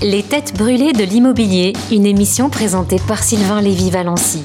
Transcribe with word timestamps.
Les 0.00 0.22
têtes 0.22 0.54
brûlées 0.56 0.92
de 0.92 1.02
l'immobilier, 1.02 1.72
une 1.90 2.06
émission 2.06 2.50
présentée 2.50 2.98
par 3.08 3.20
Sylvain 3.20 3.60
Lévy-Valency. 3.60 4.44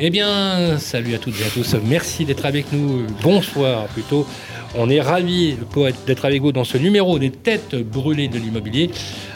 Eh 0.00 0.10
bien, 0.10 0.78
salut 0.78 1.14
à 1.14 1.18
toutes 1.18 1.40
et 1.40 1.44
à 1.44 1.50
tous. 1.50 1.76
Merci 1.84 2.24
d'être 2.24 2.44
avec 2.44 2.72
nous. 2.72 3.06
Bonsoir 3.22 3.86
plutôt. 3.86 4.26
On 4.74 4.90
est 4.90 5.00
ravis 5.00 5.56
d'être 6.08 6.24
avec 6.24 6.42
vous 6.42 6.50
dans 6.50 6.64
ce 6.64 6.76
numéro 6.76 7.20
des 7.20 7.30
têtes 7.30 7.76
brûlées 7.76 8.26
de 8.26 8.38
l'immobilier 8.38 8.90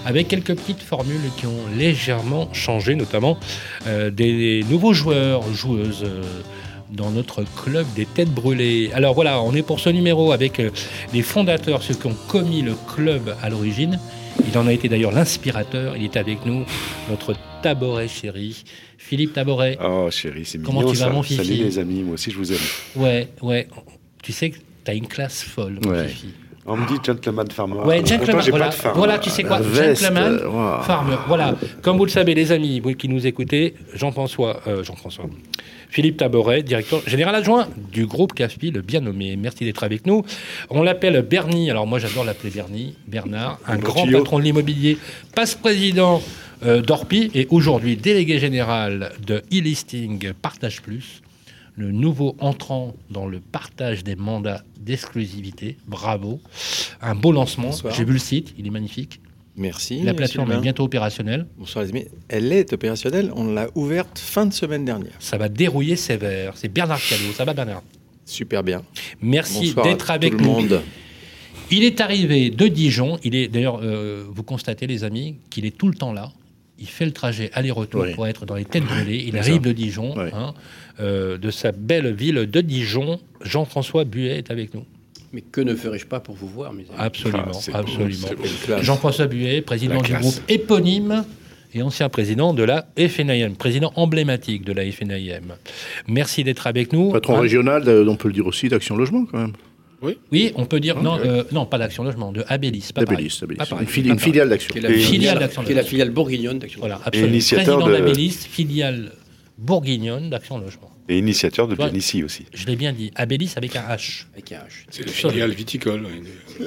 avec 0.05 0.27
quelques 0.27 0.57
petites 0.57 0.83
formules 0.83 1.31
qui 1.37 1.47
ont 1.47 1.69
légèrement 1.79 2.49
changé, 2.53 2.97
notamment 2.97 3.39
euh, 3.87 4.11
des 4.11 4.65
nouveaux 4.69 4.93
joueurs, 4.93 5.43
joueuses. 5.55 6.03
Euh, 6.05 6.23
dans 6.91 7.11
notre 7.11 7.45
club 7.45 7.87
des 7.95 8.07
têtes 8.07 8.31
brûlées. 8.31 8.91
Alors 8.95 9.15
voilà, 9.15 9.43
on 9.43 9.55
est 9.55 9.63
pour 9.63 9.81
ce 9.81 9.91
numéro 9.91 10.33
avec 10.33 10.61
euh, 10.61 10.71
les 11.13 11.23
fondateurs, 11.23 11.83
ceux 11.83 11.95
qui 11.95 12.07
ont 12.07 12.17
commis 12.29 12.63
le 12.63 12.75
club 12.95 13.35
à 13.43 13.49
l'origine. 13.49 13.99
Il 14.47 14.57
en 14.59 14.67
a 14.67 14.73
été 14.73 14.89
d'ailleurs 14.89 15.13
l'inspirateur. 15.13 15.97
Il 15.97 16.05
est 16.05 16.17
avec 16.17 16.45
nous, 16.47 16.65
notre 17.11 17.35
Taboret 17.63 18.09
chéri, 18.09 18.65
Philippe 18.99 19.33
Taboret. 19.33 19.79
Oh 19.83 20.09
chéri, 20.11 20.45
c'est 20.45 20.59
mignon 20.59 20.73
Comment 20.81 20.91
tu 20.93 20.99
vas, 20.99 21.11
mon 21.11 21.23
Fifi 21.23 21.45
Salut 21.45 21.65
les 21.65 21.79
amis, 21.79 22.03
moi 22.03 22.15
aussi 22.15 22.31
je 22.31 22.37
vous 22.37 22.53
aime. 22.53 22.59
Ouais, 22.97 23.29
ouais. 23.43 23.69
Tu 24.23 24.33
sais 24.33 24.51
que 24.51 24.57
tu 24.57 24.91
as 24.91 24.95
une 24.95 25.09
classe 25.09 25.43
folle, 25.43 25.79
mon 25.83 25.91
ouais. 25.91 26.09
Fifi. 26.09 26.29
On 26.69 26.77
me 26.77 26.87
dit 26.87 26.95
gentleman 27.03 27.49
farmer. 27.51 27.81
Ouais, 27.85 28.05
gentleman, 28.05 28.45
voilà. 28.49 28.71
voilà, 28.95 29.19
tu 29.19 29.31
sais 29.31 29.45
quoi, 29.45 29.61
gentleman 29.63 30.41
farmer. 30.83 31.17
Voilà, 31.29 31.55
comme 31.83 31.97
vous 31.97 32.05
le 32.05 32.11
savez, 32.11 32.35
les 32.35 32.51
amis 32.51 32.81
vous 32.81 32.95
qui 32.95 33.09
nous 33.09 33.27
écoutez, 33.27 33.75
Jean-François, 33.95 34.61
euh, 34.67 34.83
Jean-François, 34.83 35.27
Philippe 35.89 36.17
Taboret, 36.17 36.63
directeur 36.63 37.01
général 37.07 37.37
adjoint 37.37 37.69
du 37.93 38.07
groupe 38.07 38.35
CAFPI, 38.35 38.73
le 38.73 38.83
bien 38.83 39.01
nommé. 39.01 39.37
Merci 39.37 39.65
d'être 39.65 39.85
avec 39.85 40.07
nous. 40.07 40.25
On 40.71 40.83
l'appelle 40.83 41.23
Bernie. 41.23 41.71
Alors 41.71 41.87
moi, 41.87 42.01
j'adore 42.01 42.25
l'appeler 42.25 42.51
Bernie, 42.51 42.95
Bernard, 43.07 43.59
un 43.67 43.79
grand 43.79 44.07
patron 44.11 44.39
de 44.39 44.45
l'immobilier, 44.45 44.99
passe-président 45.35 46.21
euh, 46.65 46.83
d'Orpi 46.83 47.31
et 47.35 47.47
aujourd'hui 47.51 47.97
délégué 47.97 48.39
général 48.39 49.13
de 49.25 49.43
e-listing 49.53 50.33
Partage 50.43 50.83
Plus 50.83 51.23
le 51.77 51.93
nouveau 51.93 52.37
entrant 52.41 52.95
dans 53.11 53.27
le 53.27 53.39
partage 53.41 54.03
des 54.03 54.17
mandats 54.17 54.63
d'exclusivité. 54.81 55.77
Bravo. 55.87 56.41
Un 57.01 57.15
beau 57.15 57.33
lancement. 57.33 57.71
J'ai 57.95 58.05
vu 58.05 58.15
le 58.15 58.19
site, 58.19 58.55
il 58.59 58.67
est 58.67 58.71
magnifique. 58.71 59.21
Merci. 59.57 60.03
La 60.03 60.13
plateforme 60.13 60.53
est 60.53 60.61
bientôt 60.61 60.85
opérationnelle. 60.85 61.47
Bonsoir 61.57 61.85
les 61.85 61.91
amis. 61.91 62.05
Elle 62.29 62.53
est 62.53 62.73
opérationnelle. 62.73 63.33
On 63.35 63.53
l'a 63.53 63.69
ouverte 63.75 64.19
fin 64.19 64.45
de 64.45 64.53
semaine 64.53 64.85
dernière. 64.85 65.15
Ça 65.19 65.39
va 65.39 65.49
dérouiller 65.49 65.97
sévère. 65.97 66.53
C'est 66.57 66.69
Bernard 66.69 67.01
Callot. 67.09 67.33
Ça 67.35 67.45
va 67.45 67.55
Bernard? 67.55 67.83
Super 68.27 68.63
bien. 68.63 68.83
Merci 69.23 69.75
d'être 69.83 70.11
avec 70.11 70.33
tout 70.33 70.39
le 70.39 70.45
Monde. 70.45 70.83
Il 71.71 71.85
est 71.85 72.01
arrivé 72.01 72.51
de 72.51 72.69
Dijon. 72.69 73.19
Il 73.25 73.35
est 73.35 73.49
d'ailleurs, 73.49 73.81
euh, 73.83 74.25
vous 74.29 74.43
constatez 74.43 74.87
les 74.87 75.05
amis, 75.05 75.37
qu'il 75.51 75.65
est 75.65 75.77
tout 75.77 75.89
le 75.89 75.95
temps 75.95 76.13
là. 76.13 76.33
Il 76.79 76.87
fait 76.87 77.07
le 77.07 77.13
trajet 77.13 77.51
aller-retour 77.55 78.05
pour 78.15 78.27
être 78.27 78.45
dans 78.45 78.55
les 78.55 78.67
têtes 78.67 78.85
brûlées. 78.85 79.25
Il 79.27 79.39
arrive 79.39 79.63
de 79.63 79.73
Dijon. 79.73 80.15
Hein. 80.19 80.53
Euh, 80.99 81.37
de 81.37 81.51
sa 81.51 81.73
belle 81.73 82.15
ville 82.15 82.47
de 82.51 82.61
Dijon. 82.63 83.21
Jean-François 83.43 84.05
Buet 84.05 84.39
est 84.39 84.51
avec 84.51 84.73
nous. 84.73 84.85
Mais 85.33 85.43
que 85.43 85.61
ne 85.61 85.75
ferais-je 85.75 86.07
pas 86.07 86.21
pour 86.21 86.35
vous 86.35 86.49
voir, 86.49 86.73
mes 86.73 86.85
amis? 86.85 86.91
Absolument, 86.97 87.53
ah, 87.75 87.79
absolument. 87.79 88.29
Jean-François 88.81 89.27
Buet, 89.27 89.61
président 89.61 90.01
du 90.01 90.15
groupe 90.15 90.41
éponyme 90.49 91.25
et 91.75 91.83
ancien 91.83 92.09
président 92.09 92.55
de 92.55 92.63
la 92.63 92.87
FNIM, 92.97 93.57
président 93.57 93.93
emblématique 93.97 94.65
de 94.65 94.73
la 94.73 94.91
FNIM. 94.91 95.57
Merci 96.09 96.45
d'être 96.45 96.67
avec 96.67 96.95
nous. 96.95 97.13
Patron 97.13 97.41
régional, 97.41 97.83
euh, 97.87 98.09
on 98.09 98.17
peut 98.17 98.29
le 98.29 98.35
dire 98.35 98.47
aussi, 98.47 98.71
d'Action 98.71 98.97
Logement 98.97 99.27
quand 99.31 99.39
même. 99.39 99.53
Oui. 100.01 100.19
oui, 100.33 100.53
on 100.57 100.65
peut 100.67 100.81
dire, 100.81 101.03
non, 101.03 101.19
euh, 101.25 101.43
non 101.53 101.67
pas 101.67 101.79
d'Action 101.79 102.05
Logement, 102.05 102.33
de 102.33 102.43
Abélis. 102.49 102.91
Abélis, 102.95 103.43
Une, 103.43 104.11
une, 104.13 104.19
filiale 104.19 104.49
d'Action. 104.49 104.73
Qui 104.73 105.73
est 105.73 105.75
la 105.75 105.83
filiale 105.83 106.11
bourguignonne 106.11 106.59
d'Action 106.59 106.81
Voilà, 106.81 107.01
absolument. 107.05 107.39
Président 107.39 107.87
d'Abélis, 107.87 108.47
filiale 108.51 109.13
bourguignonne 109.59 110.31
d'Action 110.31 110.59
Logement. 110.59 110.91
Et 111.09 111.19
initiateur 111.19 111.69
de 111.69 111.77
Bénissi 111.77 112.25
aussi. 112.25 112.47
Je 112.53 112.67
l'ai 112.67 112.75
bien 112.75 112.93
dit. 112.93 113.13
Abélis 113.15 113.53
avec 113.57 113.77
un 113.77 113.83
H. 113.83 114.25
Avec 114.35 114.51
un 114.51 114.57
H. 114.57 114.85
C'est 114.91 115.05
le 115.05 115.11
filiale 115.11 115.53
viticole. 115.53 116.05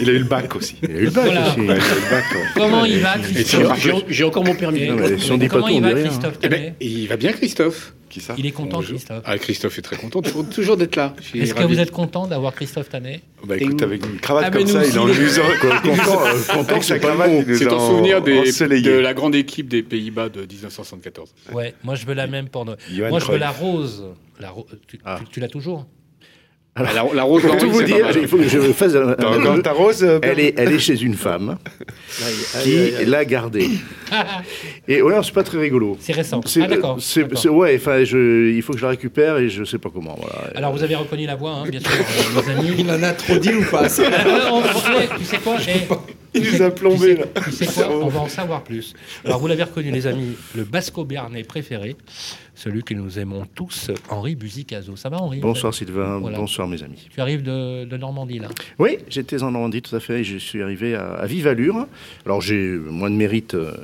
Il 0.00 0.10
a 0.10 0.12
eu 0.12 0.18
le 0.18 0.24
bac 0.24 0.56
aussi. 0.56 0.76
Il 0.82 0.90
a 0.90 0.98
eu 0.98 1.04
le 1.04 1.10
bac 1.10 1.28
aussi. 1.30 1.50
Il 1.58 1.70
a 1.70 1.76
eu 1.76 1.78
le 1.78 2.10
bac, 2.10 2.24
Comment 2.54 2.84
il 2.84 2.98
va, 2.98 3.16
Christophe 3.18 3.86
J'ai 4.08 4.24
encore 4.24 4.44
mon 4.44 4.54
permis. 4.54 4.88
Comment 5.48 5.68
il 5.68 5.82
va, 5.82 5.94
Christophe 5.94 6.38
eh 6.42 6.48
ben, 6.48 6.74
Il 6.80 7.06
va 7.06 7.16
bien, 7.16 7.32
Christophe. 7.32 7.94
Il 8.38 8.46
est 8.46 8.52
content, 8.52 8.80
Christophe. 8.80 9.22
Ah, 9.24 9.38
Christophe 9.38 9.78
est 9.78 9.82
très 9.82 9.96
content 9.96 10.22
toujours 10.54 10.76
d'être 10.76 10.96
là. 10.96 11.14
Est-ce 11.34 11.54
que 11.54 11.64
vous 11.64 11.80
êtes 11.80 11.90
content 11.90 12.26
d'avoir 12.26 12.54
Christophe 12.54 12.88
Tanet 12.88 13.20
Bah 13.46 13.56
écoute, 13.56 13.82
avec 13.82 14.04
une 14.04 14.18
cravate 14.18 14.44
ah, 14.46 14.50
comme 14.50 14.66
ça, 14.66 14.84
il 14.84 14.94
est 14.94 14.98
en 14.98 15.08
usant. 15.08 15.42
Content, 15.82 16.26
euh, 16.26 16.54
content 16.54 16.80
c'est 16.80 17.00
pas 17.00 17.14
mal. 17.14 17.44
C'est 17.56 17.72
en 17.72 17.90
souvenir 17.90 18.22
de 18.22 18.98
la 18.98 19.14
grande 19.14 19.34
équipe 19.34 19.68
des 19.68 19.82
Pays-Bas 19.82 20.28
de 20.28 20.40
1974. 20.40 21.34
Ouais, 21.52 21.74
moi 21.84 21.94
je 21.94 22.06
veux 22.06 22.14
la 22.14 22.26
même 22.26 22.48
pour 22.48 22.64
Moi 22.64 22.76
je 22.90 23.32
veux 23.32 23.38
la 23.38 23.50
rose. 23.50 24.04
Ah. 25.04 25.20
Tu 25.30 25.40
l'as 25.40 25.48
toujours 25.48 25.86
alors, 26.76 27.14
la, 27.14 27.22
rose, 27.22 27.42
pour 27.42 27.56
tout 27.56 27.70
vous 27.70 27.82
dire, 27.82 28.06
il 28.20 28.28
faut 28.28 28.36
que 28.36 28.48
je 28.48 28.58
fasse 28.72 28.94
un, 28.94 29.16
un, 29.18 29.60
ta 29.60 29.72
rose, 29.72 30.04
euh, 30.04 30.18
elle 30.22 30.38
est, 30.38 30.54
elle 30.58 30.72
est 30.72 30.78
chez 30.78 31.00
une 31.00 31.14
femme 31.14 31.56
qui 32.62 32.90
l'a 33.06 33.24
gardée. 33.24 33.70
Et 34.86 35.00
ouais, 35.00 35.14
c'est 35.22 35.32
pas 35.32 35.42
très 35.42 35.58
rigolo. 35.58 35.96
C'est 36.00 36.12
récent. 36.12 36.42
Ah 36.60 36.66
d'accord. 36.66 36.98
Ouais, 37.46 37.76
enfin, 37.80 38.00
il 38.00 38.62
faut 38.62 38.74
que 38.74 38.78
je 38.78 38.84
la 38.84 38.90
récupère 38.90 39.38
et 39.38 39.48
je 39.48 39.64
sais 39.64 39.78
pas 39.78 39.88
comment. 39.92 40.16
Voilà. 40.18 40.50
Alors 40.54 40.72
vous 40.72 40.82
avez 40.82 40.96
reconnu 40.96 41.26
la 41.26 41.34
voix, 41.34 41.52
hein, 41.52 41.64
bien 41.68 41.80
sûr, 41.80 41.90
euh, 42.48 42.58
amis. 42.58 42.74
Il 42.78 42.90
en 42.90 43.02
a 43.02 43.12
trop 43.12 43.38
dit 43.38 43.54
ou 43.54 43.64
pas 43.64 43.84
euh, 43.84 45.06
Tu 45.18 45.24
sais 45.24 45.38
quoi 45.38 45.56
Il 46.34 46.52
nous 46.52 46.62
a 46.62 46.70
plombé 46.70 47.16
là. 47.16 47.24
Tu 47.44 47.52
sais 47.52 47.66
quoi 47.66 47.88
On 47.90 48.08
va 48.08 48.20
en 48.20 48.28
savoir 48.28 48.62
plus. 48.62 48.92
Alors 49.24 49.38
vous 49.38 49.46
l'avez 49.46 49.62
reconnu, 49.62 49.90
les 49.90 50.06
amis, 50.06 50.36
le 50.54 50.64
Basco-Béarnais 50.64 51.44
préféré 51.44 51.96
celui 52.56 52.82
que 52.82 52.94
nous 52.94 53.18
aimons 53.18 53.44
tous, 53.54 53.90
Henri 54.08 54.34
Buzicazo. 54.34 54.96
Ça 54.96 55.10
va, 55.10 55.18
Henri 55.18 55.40
Bonsoir, 55.40 55.72
Sylvain. 55.74 56.18
Bonsoir, 56.18 56.66
mes 56.66 56.82
amis. 56.82 57.06
Tu 57.10 57.20
arrives 57.20 57.42
de, 57.42 57.96
Normandie, 57.96 58.38
là 58.38 58.48
Oui, 58.78 58.98
j'étais 59.08 59.42
en 59.42 59.50
Normandie, 59.52 59.82
tout 59.82 59.94
à 59.94 60.00
fait. 60.00 60.24
je 60.24 60.38
suis 60.38 60.62
arrivé 60.62 60.94
à, 60.94 61.24
vive 61.26 61.46
allure. 61.46 61.86
Alors, 62.24 62.40
j'ai 62.40 62.56
moins 62.56 63.10
de 63.10 63.14
mérite 63.14 63.54
euh, 63.54 63.74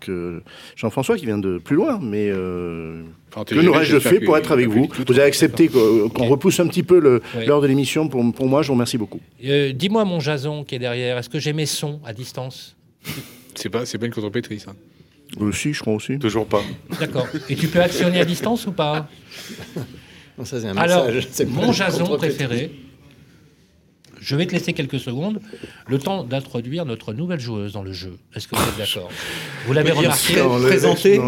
que 0.00 0.42
Jean-François, 0.76 1.16
qui 1.16 1.26
vient 1.26 1.38
de 1.38 1.58
plus 1.58 1.76
loin, 1.76 1.98
mais. 2.00 2.30
Euh, 2.30 3.02
que 3.46 3.54
n'aurais-je 3.54 3.98
fait 3.98 4.20
pour 4.20 4.36
être 4.36 4.52
avec 4.52 4.68
vous 4.68 4.88
Vous 5.06 5.12
avez 5.12 5.22
accepté 5.22 5.68
qu'on 5.68 6.26
repousse 6.26 6.60
un 6.60 6.66
petit 6.66 6.82
peu 6.82 6.98
l'heure 6.98 7.60
de 7.60 7.66
l'émission. 7.66 8.08
Pour, 8.08 8.32
pour, 8.32 8.46
moi, 8.46 8.62
je 8.62 8.68
vous 8.68 8.74
remercie 8.74 8.98
beaucoup. 8.98 9.20
Euh, 9.44 9.72
dis-moi, 9.72 10.04
mon 10.04 10.20
Jason 10.20 10.64
qui 10.64 10.74
est 10.74 10.78
derrière, 10.78 11.16
est-ce 11.18 11.28
que 11.28 11.38
j'ai 11.38 11.52
mes 11.52 11.66
sons 11.66 12.00
à 12.04 12.12
distance? 12.12 12.76
C'est 13.54 13.70
pas, 13.70 13.84
pas 13.84 14.06
une 14.06 14.12
contrepétrie, 14.12 14.60
ça. 14.60 14.72
Aussi, 15.36 15.74
je 15.74 15.80
crois 15.80 15.94
aussi. 15.94 16.18
Toujours 16.18 16.46
pas. 16.46 16.62
D'accord. 16.98 17.26
Et 17.48 17.56
tu 17.56 17.68
peux 17.68 17.80
actionner 17.80 18.20
à 18.20 18.24
distance 18.24 18.66
ou 18.66 18.72
pas? 18.72 19.08
Non, 20.38 20.44
ça, 20.44 20.56
un 20.56 20.76
Alors, 20.76 21.06
mon 21.48 21.72
Jason 21.72 22.16
préféré, 22.16 22.70
je 24.20 24.36
vais 24.36 24.46
te 24.46 24.52
laisser 24.52 24.72
quelques 24.72 25.00
secondes, 25.00 25.40
le 25.86 25.98
temps 25.98 26.24
d'introduire 26.24 26.84
notre 26.84 27.12
nouvelle 27.12 27.40
joueuse 27.40 27.72
dans 27.72 27.82
le 27.82 27.92
jeu. 27.92 28.18
Est-ce 28.34 28.48
que 28.48 28.56
vous 28.56 28.62
êtes 28.62 28.78
d'accord? 28.78 29.10
Vous 29.66 29.72
l'avez 29.72 29.92
remarqué 29.92 30.34
Présentée 30.62 31.20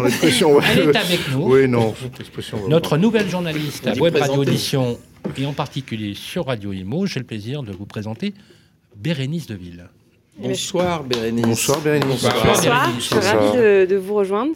Elle 0.73 0.89
est 0.89 0.95
avec 0.95 1.19
nous. 1.31 1.43
Oui, 1.43 1.67
non. 1.67 1.93
Notre 2.69 2.97
nouvelle 2.97 3.29
journaliste 3.29 3.87
à 3.87 3.93
Web 3.93 4.15
Radio 4.15 4.41
Audition, 4.41 4.97
et 5.37 5.45
en 5.45 5.53
particulier 5.53 6.13
sur 6.15 6.47
Radio 6.47 6.73
Imo, 6.73 7.05
j'ai 7.05 7.19
le 7.19 7.25
plaisir 7.25 7.63
de 7.63 7.71
vous 7.71 7.85
présenter 7.85 8.33
Bérénice 8.95 9.47
Deville. 9.47 9.85
Bonsoir 10.37 11.03
Bérénice. 11.03 11.45
Bonsoir 11.45 11.81
Bérénice. 11.81 12.23
Bonsoir. 12.23 12.45
Bonsoir. 12.45 12.89
Je 12.95 13.01
suis 13.01 13.15
ravie 13.15 13.57
de, 13.57 13.85
de, 13.89 13.95
vous 13.97 14.15
rejoindre. 14.15 14.53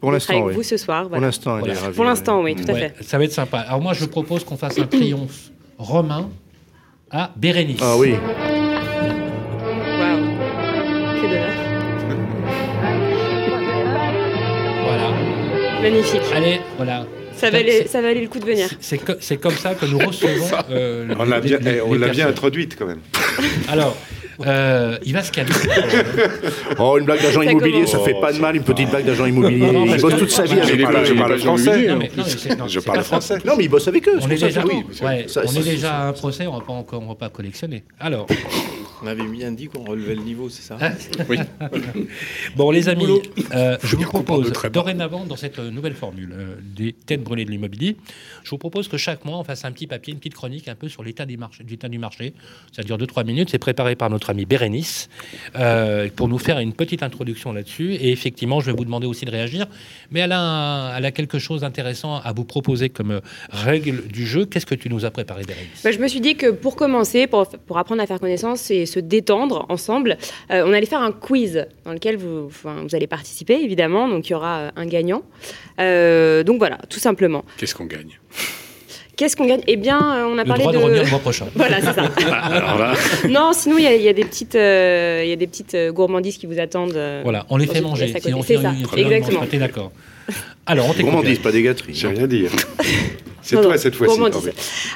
Pour 0.00 0.12
l'instant, 0.12 0.40
oui. 0.44 0.54
vous 0.54 0.62
ce 0.62 0.76
soir. 0.76 1.08
Pour 1.08 1.20
l'instant, 1.20 1.58
voilà. 1.58 1.74
Pour 1.94 2.04
l'instant, 2.04 2.42
oui, 2.42 2.54
tout 2.54 2.70
à 2.70 2.74
fait. 2.74 2.94
Ça 3.02 3.18
va 3.18 3.24
être 3.24 3.32
sympa. 3.32 3.58
Alors 3.60 3.80
moi, 3.80 3.94
je 3.94 4.04
propose 4.04 4.44
qu'on 4.44 4.56
fasse 4.56 4.78
un 4.78 4.86
triomphe 4.86 5.50
romain 5.76 6.30
à 7.10 7.32
Bérénice. 7.36 7.80
Ah 7.82 7.96
oui. 7.96 8.12
Waouh. 8.12 8.18
Que 11.16 11.26
d'honneur. 11.26 11.52
voilà. 14.84 15.10
Magnifique. 15.82 16.22
Allez, 16.32 16.60
voilà. 16.76 17.06
Ça 17.38 17.50
valait, 17.50 17.86
ça 17.86 18.02
valait 18.02 18.20
le 18.20 18.28
coup 18.28 18.38
de 18.38 18.44
venir. 18.44 18.68
C'est 18.80 19.36
comme 19.36 19.52
ça 19.56 19.74
que 19.74 19.86
nous 19.86 19.98
recevons. 19.98 20.46
Euh, 20.70 21.14
on 21.18 21.24
l'a 21.24 21.40
bien, 21.40 21.58
eh, 21.64 22.10
bien 22.10 22.28
introduite 22.28 22.76
quand 22.78 22.86
même. 22.86 23.00
Alors, 23.68 23.96
euh, 24.46 24.98
il 25.04 25.12
va 25.12 25.22
se 25.22 25.32
calmer. 25.32 25.50
oh, 26.78 26.98
une 26.98 27.04
blague 27.04 27.22
d'agent 27.22 27.42
immobilier, 27.42 27.86
ça 27.86 27.98
fait 28.00 28.14
pas 28.20 28.32
de 28.32 28.38
mal, 28.38 28.56
une 28.56 28.62
petite 28.62 28.90
blague 28.90 29.04
d'agent 29.04 29.26
immobilier. 29.26 29.70
il 29.86 30.00
bosse 30.00 30.16
toute 30.16 30.30
sa 30.30 30.44
vie 30.44 30.60
avec 30.60 30.78
Je 30.78 31.14
parle 31.14 31.38
français. 31.38 31.88
Je 32.68 32.80
parle 32.80 33.02
français. 33.02 33.38
Non, 33.44 33.54
mais 33.56 33.64
il 33.64 33.68
bosse 33.68 33.88
avec 33.88 34.08
eux. 34.08 34.18
On 34.20 34.28
est 34.28 34.36
déjà, 34.36 34.62
on 34.62 35.52
est 35.54 35.64
déjà 35.64 35.94
à 35.94 36.08
un 36.08 36.12
procès, 36.12 36.46
on 36.46 36.54
ne 36.54 36.58
va 36.60 36.64
pas 36.64 36.72
encore, 36.72 37.02
on 37.02 37.08
va 37.08 37.14
pas 37.14 37.28
collectionner. 37.28 37.84
Alors. 37.98 38.26
On 39.02 39.06
avait 39.06 39.26
bien 39.26 39.52
dit 39.52 39.68
qu'on 39.68 39.84
relevait 39.84 40.14
le 40.14 40.22
niveau, 40.22 40.48
c'est 40.48 40.62
ça 40.62 40.76
ah. 40.80 40.90
Oui. 41.28 41.38
bon, 42.56 42.70
les 42.70 42.88
amis, 42.88 43.06
euh, 43.54 43.76
je 43.82 43.96
vous 43.96 44.02
propose, 44.02 44.52
dorénavant, 44.72 45.24
dans 45.24 45.36
cette 45.36 45.58
nouvelle 45.58 45.94
formule 45.94 46.32
euh, 46.32 46.56
des 46.60 46.92
têtes 46.92 47.22
brûlées 47.22 47.44
de 47.44 47.50
l'immobilier, 47.50 47.96
je 48.42 48.50
vous 48.50 48.58
propose 48.58 48.88
que 48.88 48.96
chaque 48.96 49.24
mois, 49.24 49.38
on 49.38 49.44
fasse 49.44 49.64
un 49.64 49.72
petit 49.72 49.86
papier, 49.86 50.12
une 50.12 50.18
petite 50.18 50.34
chronique 50.34 50.68
un 50.68 50.74
peu 50.74 50.88
sur 50.88 51.02
l'état 51.02 51.26
du 51.26 51.36
marché. 51.98 52.34
Ça 52.72 52.82
dure 52.82 52.98
2-3 52.98 53.24
minutes. 53.24 53.50
C'est 53.50 53.58
préparé 53.58 53.94
par 53.94 54.10
notre 54.10 54.30
ami 54.30 54.46
Bérénice 54.46 55.08
euh, 55.56 56.08
pour 56.14 56.28
nous 56.28 56.38
faire 56.38 56.58
une 56.58 56.72
petite 56.72 57.02
introduction 57.02 57.52
là-dessus. 57.52 57.94
Et 57.94 58.10
effectivement, 58.10 58.60
je 58.60 58.66
vais 58.66 58.76
vous 58.76 58.84
demander 58.84 59.06
aussi 59.06 59.24
de 59.24 59.30
réagir. 59.30 59.66
Mais 60.10 60.20
elle 60.20 60.32
a, 60.32 60.94
elle 60.96 61.04
a 61.04 61.12
quelque 61.12 61.38
chose 61.38 61.60
d'intéressant 61.60 62.16
à 62.16 62.32
vous 62.32 62.44
proposer 62.44 62.88
comme 62.88 63.20
règle 63.50 64.08
du 64.08 64.26
jeu. 64.26 64.46
Qu'est-ce 64.46 64.66
que 64.66 64.74
tu 64.74 64.88
nous 64.88 65.04
as 65.04 65.10
préparé, 65.10 65.44
Bérénice? 65.44 65.82
Bah, 65.84 65.92
Je 65.92 65.98
me 65.98 66.08
suis 66.08 66.20
dit 66.20 66.34
que 66.34 66.50
pour 66.50 66.74
commencer, 66.74 67.26
pour, 67.26 67.46
pour 67.48 67.78
apprendre 67.78 68.02
à 68.02 68.06
faire 68.06 68.18
connaissance 68.18 68.70
et 68.70 68.86
se 68.88 69.00
détendre 69.00 69.66
ensemble, 69.68 70.16
euh, 70.50 70.64
on 70.66 70.72
allait 70.72 70.86
faire 70.86 71.02
un 71.02 71.12
quiz 71.12 71.66
dans 71.84 71.92
lequel 71.92 72.16
vous, 72.16 72.48
vous 72.48 72.94
allez 72.94 73.06
participer, 73.06 73.54
évidemment. 73.62 74.08
Donc, 74.08 74.28
il 74.28 74.32
y 74.32 74.34
aura 74.34 74.58
euh, 74.58 74.70
un 74.76 74.86
gagnant. 74.86 75.22
Euh, 75.80 76.42
donc, 76.42 76.58
voilà, 76.58 76.78
tout 76.88 76.98
simplement. 76.98 77.44
Qu'est-ce 77.58 77.74
qu'on 77.74 77.86
gagne? 77.86 78.18
Qu'est-ce 79.16 79.36
qu'on 79.36 79.46
gagne? 79.46 79.62
Eh 79.66 79.76
bien, 79.76 79.98
on 80.26 80.38
a 80.38 80.42
le 80.42 80.48
parlé 80.48 80.62
droit 80.62 80.72
de. 80.72 80.78
de 80.78 80.82
revenir 80.82 81.04
le 81.04 81.10
mois 81.10 81.18
prochain. 81.18 81.46
voilà, 81.54 81.80
c'est 81.80 81.92
ça. 81.92 82.04
Alors 82.32 82.94
Non, 83.28 83.52
sinon 83.52 83.76
il 83.78 83.84
y, 83.84 84.08
a 84.08 84.12
des 84.12 84.24
petites, 84.24 84.54
il 84.54 85.28
y 85.28 85.32
a 85.32 85.36
des 85.36 85.46
petites 85.48 85.76
gourmandises 85.92 86.38
qui 86.38 86.46
vous 86.46 86.60
attendent. 86.60 86.98
voilà, 87.24 87.44
on 87.50 87.56
les 87.56 87.66
fait 87.66 87.80
manger. 87.80 88.12
C'est 88.12 88.58
ça, 88.58 88.72
exactement. 88.96 89.44
d'accord. 89.54 89.92
Alors, 90.68 90.86
on. 90.88 91.02
Gourmandise, 91.02 91.38
pas 91.38 91.50
des 91.50 91.62
gâteries. 91.62 91.94
J'ai 91.94 92.08
rien 92.08 92.24
à 92.24 92.26
dire. 92.26 92.50
C'est 93.48 93.62
toi 93.62 93.78
cette 93.78 93.94
fois-ci. 93.94 94.20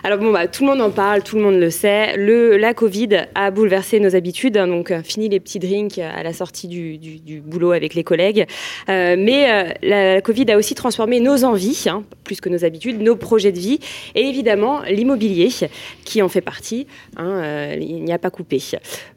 Alors 0.05 0.19
bon, 0.19 0.31
bah, 0.31 0.47
tout 0.47 0.65
le 0.65 0.71
monde 0.71 0.83
en 0.83 0.91
parle, 0.91 1.23
tout 1.23 1.37
le 1.37 1.43
monde 1.43 1.59
le 1.59 1.71
sait. 1.71 2.17
Le, 2.19 2.59
la 2.59 2.75
Covid 2.75 3.27
a 3.35 3.51
bouleversé 3.51 3.99
nos 3.99 4.15
habitudes, 4.15 4.59
hein, 4.59 4.67
donc 4.67 4.91
euh, 4.91 5.03
fini 5.03 5.31
les 5.31 5.41
petits 5.41 5.59
drinks 5.59 5.99
à 5.99 6.23
la 6.23 6.35
sortie 6.35 6.69
du, 6.69 6.99
du, 6.99 7.41
boulot 7.41 7.73
avec 7.73 7.95
les 7.95 8.05
collègues. 8.05 8.47
Euh, 8.91 9.17
mais 9.19 9.51
euh, 9.51 9.73
la, 9.83 10.21
Covid 10.21 10.51
a 10.51 10.59
aussi 10.59 10.75
transformé 10.75 11.21
nos 11.21 11.45
envies, 11.45 11.87
hein, 11.89 12.05
plus 12.25 12.43
que 12.43 12.51
nos 12.51 12.63
habitudes, 12.65 13.01
nos 13.01 13.17
projets 13.17 13.53
de 13.53 13.59
vie, 13.59 13.79
et 14.15 14.27
évidemment 14.27 14.83
l'immobilier 14.83 15.49
qui 16.05 16.21
en 16.21 16.29
fait 16.29 16.43
partie. 16.43 16.87
Hein, 17.17 17.75
il 17.81 18.05
n'y 18.05 18.13
a 18.13 18.19
pas 18.19 18.31
coupé. 18.31 18.61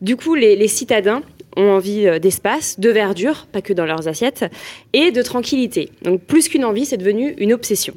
Du 0.02 0.16
coup, 0.16 0.36
les, 0.36 0.56
les 0.56 0.68
citadins 0.70 1.22
ont 1.56 1.70
envie 1.70 2.20
d'espace, 2.20 2.80
de 2.80 2.90
verdure, 2.90 3.48
pas 3.52 3.62
que 3.62 3.74
dans 3.74 3.86
leurs 3.86 4.08
assiettes, 4.08 4.46
et 4.94 5.12
de 5.12 5.22
tranquillité. 5.22 5.90
Donc 6.02 6.22
plus 6.22 6.50
qu'une 6.50 6.66
envie, 6.66 6.86
c'est 6.86 6.98
devenu 6.98 7.34
une 7.38 7.54
obsession. 7.54 7.96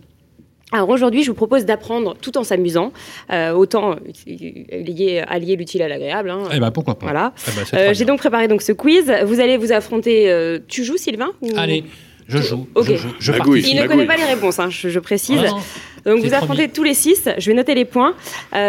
Alors 0.70 0.90
aujourd'hui, 0.90 1.22
je 1.22 1.30
vous 1.30 1.36
propose 1.36 1.64
d'apprendre 1.64 2.14
tout 2.20 2.36
en 2.36 2.44
s'amusant, 2.44 2.92
euh, 3.32 3.52
autant 3.52 3.96
lier, 4.26 5.24
allier 5.26 5.56
l'utile 5.56 5.80
à 5.82 5.88
l'agréable. 5.88 6.28
Hein. 6.28 6.42
Eh 6.52 6.60
ben 6.60 6.70
pourquoi 6.70 6.98
pas. 6.98 7.06
Voilà. 7.06 7.32
Eh 7.46 7.50
ben, 7.56 7.78
euh, 7.78 7.94
J'ai 7.94 8.04
donc 8.04 8.18
préparé 8.18 8.48
donc 8.48 8.60
ce 8.60 8.72
quiz. 8.72 9.10
Vous 9.24 9.40
allez 9.40 9.56
vous 9.56 9.72
affronter. 9.72 10.30
Euh, 10.30 10.58
tu 10.68 10.84
joues, 10.84 10.98
Sylvain 10.98 11.30
Allez. 11.56 11.84
Je 12.28 12.38
joue. 12.38 12.68
Je 12.82 12.96
joue. 12.96 13.08
Je 13.18 13.32
Il 13.32 13.76
ne 13.76 13.86
connaît 13.86 14.06
pas 14.06 14.16
les 14.16 14.24
réponses, 14.24 14.58
hein, 14.58 14.68
je, 14.70 14.98
précise. 14.98 15.40
Ah 15.44 15.56
donc 16.04 16.22
vous 16.22 16.32
affrontez 16.32 16.68
tous 16.68 16.84
les 16.84 16.94
six. 16.94 17.28
Je 17.38 17.50
vais 17.50 17.54
noter 17.54 17.74
les 17.74 17.84
points 17.84 18.14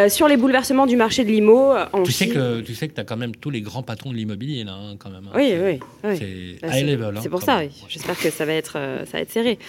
sur 0.08 0.28
les 0.28 0.38
bouleversements 0.38 0.88
du 0.88 0.96
marché 0.96 1.24
de 1.24 1.30
l'IMO. 1.30 1.74
tu, 2.04 2.12
sais 2.12 2.28
que, 2.28 2.62
tu 2.62 2.74
sais 2.74 2.88
que 2.88 2.94
tu 2.94 3.02
as 3.02 3.04
quand 3.04 3.18
même 3.18 3.36
tous 3.36 3.50
les 3.50 3.62
grands 3.62 3.84
patrons 3.84 4.12
de 4.12 4.16
l'immobilier 4.16 4.64
là, 4.64 4.74
hein, 4.74 4.96
quand 4.98 5.10
même. 5.10 5.28
Hein. 5.28 5.36
Oui, 5.36 5.54
oui. 5.62 5.80
C'est 6.18 6.68
bah, 6.68 6.78
high 6.78 6.88
level. 6.88 7.20
C'est 7.22 7.30
pour 7.30 7.42
ça, 7.42 7.60
oui. 7.60 7.70
J'espère 7.88 8.18
que 8.18 8.30
ça 8.30 8.46
va, 8.46 8.54
être, 8.54 8.74
ça 8.74 9.18
va 9.18 9.20
être 9.20 9.32
serré. 9.32 9.60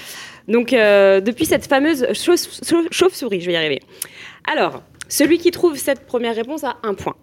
Donc, 0.48 0.72
euh, 0.72 1.20
depuis 1.20 1.46
cette 1.46 1.66
fameuse 1.66 2.06
chauve-souris, 2.12 3.40
je 3.40 3.46
vais 3.46 3.52
y 3.52 3.56
arriver. 3.56 3.80
Alors, 4.50 4.82
celui 5.08 5.38
qui 5.38 5.50
trouve 5.50 5.76
cette 5.76 6.06
première 6.06 6.34
réponse 6.34 6.64
a 6.64 6.76
un 6.82 6.94
point. 6.94 7.16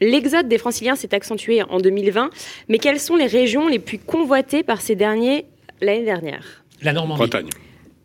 L'exode 0.00 0.48
des 0.48 0.58
franciliens 0.58 0.96
s'est 0.96 1.14
accentué 1.14 1.62
en 1.62 1.78
2020, 1.78 2.30
mais 2.68 2.78
quelles 2.78 3.00
sont 3.00 3.16
les 3.16 3.26
régions 3.26 3.68
les 3.68 3.78
plus 3.78 3.98
convoitées 3.98 4.62
par 4.62 4.80
ces 4.80 4.96
derniers 4.96 5.46
l'année 5.80 6.04
dernière? 6.04 6.64
La 6.82 6.92
Normandie. 6.92 7.18
Bretagne. 7.20 7.48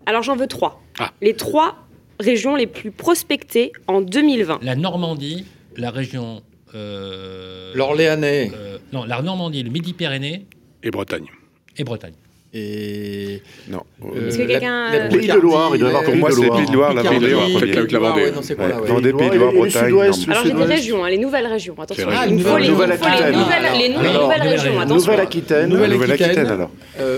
Alors 0.06 0.24
j'en 0.24 0.36
veux 0.36 0.48
trois. 0.48 0.82
Ah. 1.00 1.12
Les 1.22 1.34
trois 1.34 1.88
régions 2.20 2.56
les 2.56 2.68
plus 2.68 2.92
prospectées 2.92 3.72
en 3.88 4.02
2020. 4.02 4.60
La 4.62 4.76
Normandie, 4.76 5.46
la 5.76 5.92
région... 5.92 6.42
Euh, 6.76 7.72
L'Orléanais. 7.76 8.52
Euh, 8.54 8.78
non, 8.94 9.06
la 9.06 9.22
Normandie, 9.22 9.64
le 9.64 9.70
Midi-Pyrénées. 9.72 10.46
Et 10.84 10.92
Bretagne. 10.92 11.26
Et 11.78 11.84
Bretagne. 11.84 12.14
Et. 12.54 13.42
Non. 13.70 13.84
Est-ce 14.16 14.38
que 14.38 14.44
quelqu'un. 14.44 14.92
La 14.92 15.08
Pays 15.10 15.28
de 15.28 15.34
Loire, 15.34 15.72
il 15.74 15.80
doit 15.80 15.90
y 15.90 15.92
avoir 15.92 16.04
Pour 16.04 16.16
moi, 16.16 16.32
c'est 16.32 16.50
Pays 16.50 16.66
de 16.66 16.74
Loire, 16.74 16.94
la 16.94 17.02
Vendée, 17.04 17.34
avec 17.34 17.92
la 17.92 18.00
Vendée. 18.00 18.32
Vendée, 18.86 19.14
Pays 19.14 19.30
de 19.30 19.36
Loire, 19.36 19.52
Bretagne. 19.54 19.94
Alors, 19.94 20.14
j'ai 20.44 20.54
des 20.54 20.64
régions, 20.64 21.04
les 21.06 21.18
nouvelles 21.18 21.48
régions, 21.48 21.76
attention. 21.80 22.08
Ah, 22.12 22.26
il 22.28 22.42
faut 22.42 22.58
les 22.58 22.70
nouvelles 22.70 22.92
régions, 22.92 24.80
attention. 24.80 24.96
Nouvelle-Aquitaine. 24.96 25.70
Nouvelle-Aquitaine, 25.70 26.48
alors. 26.48 26.72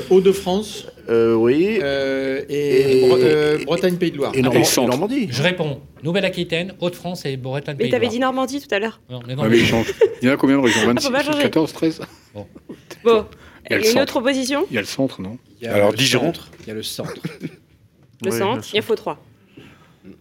Hauts-de-France. 0.10 0.88
Oui. 1.10 1.80
Et 2.50 3.66
Bretagne, 3.66 3.96
Pays 3.96 4.12
de 4.12 4.18
Loire. 4.18 4.32
Et 4.36 4.42
Normandie. 4.42 5.28
Je 5.32 5.44
réponds. 5.44 5.80
Nouvelle-Aquitaine, 6.04 6.74
Hauts-de-France 6.80 7.26
et 7.26 7.38
Bretagne, 7.38 7.76
Pays 7.76 7.88
de 7.88 7.92
Loire. 7.92 8.00
Mais 8.00 8.08
t'avais 8.08 8.08
dit 8.12 8.20
Normandie 8.20 8.62
tout 8.62 8.74
à 8.74 8.80
l'heure. 8.80 9.00
Non, 9.10 9.20
mais 9.26 9.36
il 9.58 9.66
change. 9.66 9.94
Il 10.22 10.28
y 10.28 10.32
en 10.32 10.34
a 10.34 10.38
combien 10.38 10.58
de 10.58 10.64
régions 10.64 10.86
26, 10.88 11.10
14, 11.42 11.74
13 11.74 12.02
Bon. 13.04 13.26
Il 13.70 13.82
y 13.82 13.88
a 13.88 13.92
une 13.92 14.00
autre 14.00 14.18
opposition 14.18 14.66
Il 14.70 14.76
y 14.76 14.78
a 14.78 14.82
le 14.82 14.88
centre, 14.88 15.22
non 15.22 15.38
Alors 15.68 15.94
Dijon. 15.94 16.34
Il 16.62 16.68
y 16.68 16.72
a 16.72 16.74
le 16.74 16.84
centre. 16.84 17.14
le 18.24 18.32
centre, 18.32 18.68
il 18.74 18.80
en 18.80 18.84
faut 18.84 18.96
trois. 18.96 19.22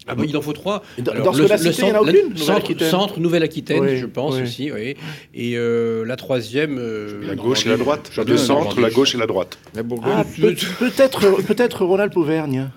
Ah 0.07 0.15
il 0.23 0.37
en 0.37 0.43
faut 0.43 0.53
trois. 0.53 0.83
Dans, 0.99 1.13
Alors, 1.13 1.35
ce 1.35 1.43
le, 1.43 1.79
il 1.79 1.85
n'y 1.85 1.93
en 1.93 1.95
a 1.95 2.01
aucune 2.01 2.37
Centre, 2.37 2.85
centre 2.85 3.21
Nouvelle-Aquitaine, 3.21 3.97
je 3.97 4.07
pense 4.07 4.35
aussi. 4.35 4.71
Oui. 4.73 4.97
Et 5.35 5.57
euh, 5.57 6.05
la 6.05 6.17
troisième. 6.17 6.79
Euh, 6.79 7.27
la 7.27 7.35
gauche 7.35 7.65
et 7.67 7.69
la 7.69 7.77
droite. 7.77 8.11
Le 8.27 8.37
centre, 8.37 8.81
la 8.81 8.91
gauche 8.91 9.15
et 9.15 9.19
la 9.19 9.27
droite. 9.27 9.59
La 9.75 9.83
ah, 10.05 10.25
peut-être 10.79 11.43
peut-être 11.43 11.85
Ronald-Pauvergne. 11.85 12.71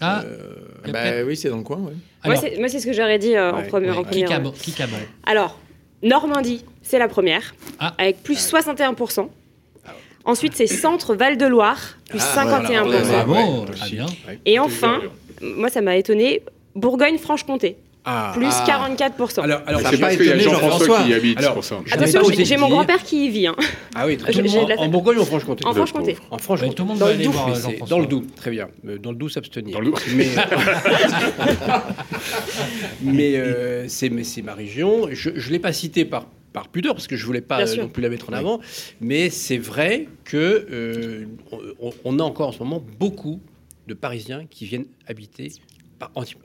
Ah, 0.00 0.22
euh, 0.24 0.92
bah, 0.92 1.24
oui, 1.26 1.36
c'est 1.36 1.48
dans 1.48 1.58
le 1.58 1.62
coin. 1.62 1.80
moi, 2.24 2.36
c'est 2.36 2.80
ce 2.80 2.86
que 2.86 2.92
j'aurais 2.92 3.18
dit 3.18 3.38
en 3.38 3.62
premier. 3.62 3.90
En 3.90 4.04
qui, 4.04 4.24
Alors, 5.24 5.58
Normandie, 6.02 6.64
c'est 6.82 6.98
la 6.98 7.08
première, 7.08 7.54
ah. 7.78 7.94
avec 7.98 8.22
plus 8.22 8.36
61%. 8.36 9.28
Ensuite, 10.24 10.54
c'est 10.56 10.66
Centre 10.66 11.14
Val-de-Loire, 11.14 11.98
plus 12.08 12.18
51%. 12.18 13.66
Ah, 14.26 14.32
Et 14.46 14.58
enfin, 14.58 15.00
moi, 15.42 15.68
ça 15.68 15.82
m'a 15.82 15.96
étonné, 15.96 16.42
Bourgogne-Franche-Comté. 16.74 17.76
Ah, 18.06 18.32
plus 18.34 18.48
44%. 18.48 19.40
Alors, 19.40 19.62
alors 19.66 19.80
c'est 19.88 19.96
pas 19.98 20.12
étonné, 20.12 20.40
Jean-François 20.40 21.04
qui 21.04 21.14
habite 21.14 21.38
alors, 21.38 21.54
pour 21.54 21.64
ça. 21.64 21.80
Attention, 21.90 22.20
j'ai 22.30 22.56
mon 22.58 22.68
grand-père 22.68 23.02
qui 23.02 23.26
y 23.26 23.30
vit. 23.30 23.46
Hein. 23.46 23.56
Ah 23.94 24.06
oui, 24.06 24.18
très 24.18 24.32
bien. 24.32 24.66
En, 24.76 24.88
Bourgogne 24.88 25.16
ou 25.18 25.22
en 25.22 25.24
Franche-Comté? 25.24 25.64
En 25.66 25.72
Franche-Comté. 25.72 26.16
En 26.30 26.36
Franche-Comté. 26.36 26.74
Tout 26.74 26.82
le 26.82 26.88
monde 26.88 26.98
va 26.98 27.06
aller 27.06 27.26
voir 27.26 27.48
Dans 27.88 27.98
le 27.98 28.06
Doubs, 28.06 28.26
très 28.36 28.50
bien. 28.50 28.68
Euh, 28.86 28.98
dans 28.98 29.10
le 29.10 29.16
Doubs, 29.16 29.30
s'abstenir. 29.30 29.72
Dans 29.72 29.80
le 29.80 29.86
Doubs. 29.86 29.98
Mais, 33.02 33.36
euh, 33.36 33.84
c'est 33.88 34.42
ma 34.42 34.54
région. 34.54 35.08
Je 35.10 35.30
ne 35.30 35.52
l'ai 35.52 35.58
pas 35.58 35.72
cité 35.72 36.04
par 36.04 36.26
par 36.54 36.68
pudeur, 36.68 36.94
parce 36.94 37.08
que 37.08 37.16
je 37.16 37.26
voulais 37.26 37.42
pas 37.42 37.66
non 37.76 37.88
plus 37.88 38.00
la 38.00 38.08
mettre 38.08 38.30
en 38.30 38.32
avant, 38.32 38.60
mais 39.00 39.28
c'est 39.28 39.58
vrai 39.58 40.08
que 40.22 40.66
euh, 40.70 41.26
on, 42.04 42.18
a 42.20 42.22
encore 42.22 42.48
en 42.48 42.52
ce 42.52 42.60
moment 42.60 42.82
beaucoup 42.98 43.42
de 43.88 43.92
Parisiens 43.92 44.46
qui 44.46 44.64
viennent 44.64 44.86
habiter, 45.08 45.52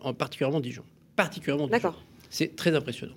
en, 0.01 0.13
particulièrement 0.13 0.59
Dijon, 0.59 0.83
particulièrement 1.15 1.67
D'accord. 1.67 2.01
C'est 2.31 2.55
très 2.55 2.75
impressionnant. 2.75 3.13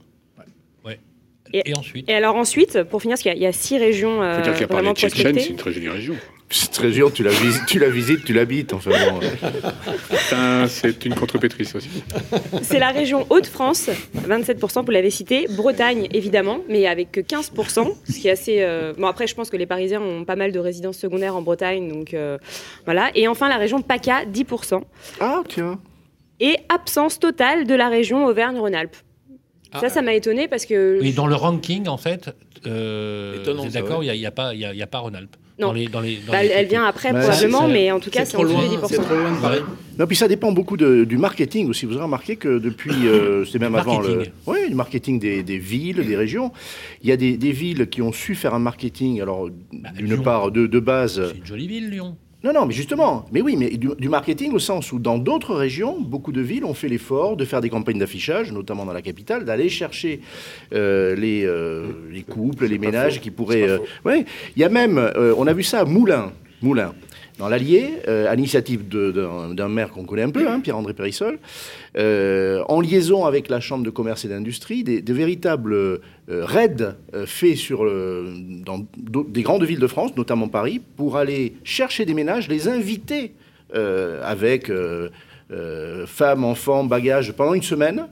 Et, 1.52 1.74
ensuite 1.76 2.08
Et 2.08 2.14
alors 2.14 2.36
ensuite, 2.36 2.82
pour 2.84 3.02
finir, 3.02 3.14
parce 3.14 3.22
qu'il 3.22 3.36
y, 3.36 3.46
a 3.46 3.52
six 3.52 3.78
régions 3.78 4.22
euh, 4.22 4.40
vraiment 4.68 4.94
prospectées. 4.94 5.40
C'est 5.40 5.50
une 5.50 5.56
très 5.56 5.72
jolie 5.72 5.88
région. 5.88 6.16
Cette 6.52 6.76
région, 6.76 7.08
tu 7.08 7.22
la, 7.22 7.30
visites, 7.30 7.64
tu 7.66 7.78
la 7.78 7.88
visites, 7.88 8.24
tu 8.24 8.34
l'habites. 8.34 8.74
Enfin 8.74 8.90
c'est 10.68 11.04
une 11.06 11.14
contrepétrice 11.14 11.74
aussi. 11.74 11.88
C'est 12.62 12.78
la 12.78 12.90
région 12.90 13.26
Hauts-de-France, 13.30 13.88
27%, 14.28 14.84
vous 14.84 14.90
l'avez 14.90 15.10
cité. 15.10 15.46
Bretagne, 15.48 16.08
évidemment, 16.12 16.58
mais 16.68 16.86
avec 16.86 17.10
que 17.10 17.20
15%, 17.20 17.94
ce 18.04 18.18
qui 18.18 18.28
est 18.28 18.32
assez... 18.32 18.58
Euh, 18.60 18.92
bon, 18.98 19.06
après, 19.06 19.26
je 19.26 19.34
pense 19.34 19.48
que 19.48 19.56
les 19.56 19.64
Parisiens 19.64 20.02
ont 20.02 20.24
pas 20.24 20.36
mal 20.36 20.52
de 20.52 20.58
résidences 20.58 20.98
secondaires 20.98 21.36
en 21.36 21.42
Bretagne, 21.42 21.90
donc 21.90 22.12
euh, 22.12 22.36
voilà. 22.84 23.10
Et 23.14 23.28
enfin, 23.28 23.48
la 23.48 23.56
région 23.56 23.80
PACA, 23.80 24.26
10%. 24.26 24.82
Ah, 25.20 25.42
tiens. 25.48 25.78
Et 26.38 26.56
absence 26.68 27.18
totale 27.18 27.66
de 27.66 27.74
la 27.74 27.88
région 27.88 28.26
Auvergne-Rhône-Alpes. 28.26 28.96
Ça, 29.72 29.80
ah. 29.84 29.88
ça 29.88 30.02
m'a 30.02 30.14
étonné 30.14 30.48
parce 30.48 30.66
que... 30.66 30.98
Oui, 31.00 31.12
dans 31.12 31.26
le 31.26 31.34
ranking, 31.34 31.88
en 31.88 31.96
fait, 31.96 32.34
euh, 32.66 33.44
d'accord, 33.70 34.04
il 34.04 34.12
n'y 34.12 34.24
a, 34.24 34.28
a, 34.28 34.32
pas, 34.32 34.50
a, 34.50 34.82
a 34.82 34.86
pas 34.86 34.98
Rhône-Alpes. 34.98 35.36
Non. 35.58 35.74
Bah, 36.28 36.44
elle 36.44 36.66
vient 36.66 36.84
après, 36.84 37.10
probablement, 37.10 37.68
mais 37.68 37.90
en 37.92 38.00
tout 38.00 38.10
cas, 38.10 38.24
c'est 38.24 38.36
en 38.36 38.42
dessous 38.42 38.56
des 38.56 38.76
10%. 38.76 38.86
C'est 38.88 38.96
trop 38.96 39.14
loin 39.14 39.32
de 39.34 39.40
Paris. 39.40 39.60
Non, 39.98 40.06
puis 40.06 40.16
ça 40.16 40.26
dépend 40.26 40.50
beaucoup 40.50 40.76
du 40.76 41.18
marketing 41.18 41.68
aussi. 41.68 41.86
Vous 41.86 41.92
avez 41.92 42.04
remarqué 42.04 42.36
que 42.36 42.58
depuis, 42.58 43.06
euh, 43.06 43.44
c'est 43.50 43.58
même 43.58 43.74
avant 43.74 44.00
le, 44.00 44.24
ouais, 44.46 44.68
le 44.68 44.74
marketing 44.74 45.18
des, 45.18 45.42
des, 45.42 45.58
villes, 45.58 46.04
des 46.06 46.16
régions, 46.16 46.52
il 47.02 47.08
y 47.08 47.12
a 47.12 47.16
des, 47.16 47.36
des, 47.36 47.52
villes 47.52 47.88
qui 47.88 48.02
ont 48.02 48.12
su 48.12 48.34
faire 48.34 48.54
un 48.54 48.58
marketing, 48.58 49.20
alors 49.20 49.48
bah, 49.72 49.90
d'une 49.96 50.22
part 50.22 50.50
de, 50.50 50.66
de 50.66 50.80
base. 50.80 51.22
C'est 51.32 51.38
une 51.38 51.46
jolie 51.46 51.68
ville, 51.68 51.90
Lyon. 51.90 52.16
Non, 52.44 52.52
non, 52.52 52.66
mais 52.66 52.74
justement, 52.74 53.24
mais 53.30 53.40
oui, 53.40 53.54
mais 53.56 53.70
du, 53.70 54.08
marketing 54.08 54.52
au 54.52 54.58
sens 54.58 54.90
où 54.90 54.98
dans 54.98 55.16
d'autres 55.16 55.54
régions, 55.54 56.00
beaucoup 56.00 56.32
de 56.32 56.40
villes 56.40 56.64
ont 56.64 56.74
fait 56.74 56.88
l'effort 56.88 57.36
de 57.36 57.44
faire 57.44 57.60
des 57.60 57.70
campagnes 57.70 58.00
d'affichage, 58.00 58.50
notamment 58.50 58.84
dans 58.84 58.92
la 58.92 59.02
capitale, 59.02 59.44
d'aller 59.44 59.68
chercher 59.68 60.20
euh, 60.74 61.14
les, 61.14 61.44
euh, 61.44 61.92
les, 62.10 62.22
couples, 62.22 62.66
les 62.66 62.78
ménages 62.78 63.20
qui 63.20 63.30
pourraient. 63.30 63.68
Euh, 63.68 63.78
oui, 64.04 64.24
il 64.56 64.60
y 64.60 64.64
a 64.64 64.68
même, 64.68 64.98
on 65.36 65.46
a 65.46 65.52
vu 65.52 65.62
ça 65.62 65.80
à 65.80 65.84
Moulins. 65.84 66.32
Moulins 66.62 66.94
dans 67.38 67.48
l'Allier, 67.48 67.98
à 68.06 68.34
l'initiative 68.34 68.88
d'un 68.88 69.68
maire 69.68 69.90
qu'on 69.90 70.04
connaît 70.04 70.22
un 70.22 70.30
peu, 70.30 70.48
hein, 70.48 70.60
Pierre-André 70.60 70.94
Périssol, 70.94 71.38
en 71.96 72.80
liaison 72.80 73.24
avec 73.24 73.48
la 73.48 73.60
Chambre 73.60 73.84
de 73.84 73.90
commerce 73.90 74.24
et 74.24 74.28
d'industrie, 74.28 74.84
des, 74.84 75.00
véritables 75.12 76.00
raids 76.28 76.94
faits 77.26 77.72
dans 78.64 78.86
des 78.96 79.42
grandes 79.42 79.64
villes 79.64 79.80
de 79.80 79.86
France, 79.86 80.16
notamment 80.16 80.48
Paris, 80.48 80.80
pour 80.96 81.16
aller 81.16 81.54
chercher 81.64 82.04
des 82.04 82.14
ménages, 82.14 82.48
les 82.48 82.68
inviter 82.68 83.32
avec 83.72 84.70
femmes, 86.06 86.44
enfants, 86.44 86.84
bagages 86.84 87.32
pendant 87.32 87.54
une 87.54 87.62
semaine. 87.62 88.06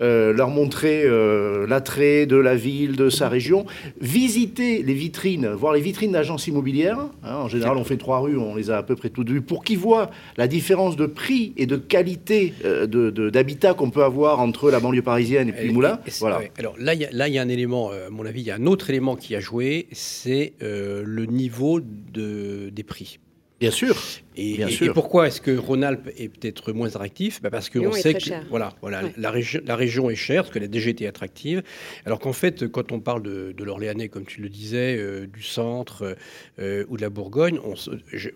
Euh, 0.00 0.32
leur 0.32 0.48
montrer 0.48 1.02
euh, 1.04 1.66
l'attrait 1.66 2.24
de 2.24 2.36
la 2.36 2.54
ville, 2.54 2.96
de 2.96 3.10
sa 3.10 3.28
région, 3.28 3.66
visiter 4.00 4.82
les 4.82 4.94
vitrines, 4.94 5.48
voir 5.48 5.74
les 5.74 5.82
vitrines 5.82 6.12
d'agences 6.12 6.46
immobilières. 6.46 7.00
Hein, 7.22 7.36
en 7.36 7.48
général, 7.48 7.76
on 7.76 7.84
fait 7.84 7.98
trois 7.98 8.20
rues, 8.20 8.38
on 8.38 8.54
les 8.54 8.70
a 8.70 8.78
à 8.78 8.82
peu 8.82 8.96
près 8.96 9.10
toutes 9.10 9.28
vues, 9.28 9.42
pour 9.42 9.62
qu'ils 9.62 9.78
voient 9.78 10.10
la 10.38 10.48
différence 10.48 10.96
de 10.96 11.04
prix 11.04 11.52
et 11.58 11.66
de 11.66 11.76
qualité 11.76 12.54
euh, 12.64 12.86
d'habitat 13.30 13.74
qu'on 13.74 13.90
peut 13.90 14.02
avoir 14.02 14.40
entre 14.40 14.70
la 14.70 14.80
banlieue 14.80 15.02
parisienne 15.02 15.50
et 15.50 15.52
puis 15.52 15.70
Moulin. 15.70 15.98
Voilà. 16.18 16.40
Alors 16.58 16.74
là, 16.78 16.94
il 16.94 17.34
y, 17.34 17.38
a 17.38 17.42
un 17.42 17.48
élément, 17.48 17.90
à 17.90 18.08
mon 18.10 18.24
avis, 18.24 18.40
il 18.40 18.46
y 18.46 18.50
a 18.50 18.54
un 18.54 18.66
autre 18.66 18.88
élément 18.88 19.16
qui 19.16 19.36
a 19.36 19.40
joué, 19.40 19.86
c'est 19.92 20.54
le 20.60 21.26
niveau 21.26 21.80
de, 21.80 22.70
des 22.70 22.82
prix. 22.84 23.18
Bien 23.60 23.70
sûr. 23.70 23.94
Et, 24.36 24.58
pourquoi 24.94 25.26
est-ce 25.26 25.42
que 25.42 25.54
Rhône-Alpes 25.54 26.08
est 26.16 26.28
peut-être 26.28 26.72
moins 26.72 26.88
attractif 26.88 27.42
bah 27.42 27.50
Parce 27.50 27.68
qu'on 27.68 27.92
sait 27.92 28.14
que 28.14 28.48
voilà, 28.48 28.74
voilà, 28.80 29.02
la, 29.18 29.30
région, 29.30 29.60
la 29.66 29.76
région 29.76 30.08
est 30.08 30.14
chère, 30.14 30.42
parce 30.42 30.54
qu'elle 30.54 30.62
a 30.62 30.68
déjà 30.68 30.88
été 30.88 31.06
attractive. 31.06 31.62
Alors 32.06 32.20
qu'en 32.20 32.32
fait, 32.32 32.66
quand 32.68 32.90
on 32.90 33.00
parle 33.00 33.22
de, 33.22 33.54
l'Orléanais, 33.62 34.08
comme 34.08 34.24
tu 34.24 34.40
le 34.40 34.48
disais, 34.48 34.96
euh, 34.96 35.26
du 35.26 35.42
centre 35.42 36.16
euh, 36.58 36.86
ou 36.88 36.96
de 36.96 37.02
la 37.02 37.10
Bourgogne, 37.10 37.58
on, 37.62 37.74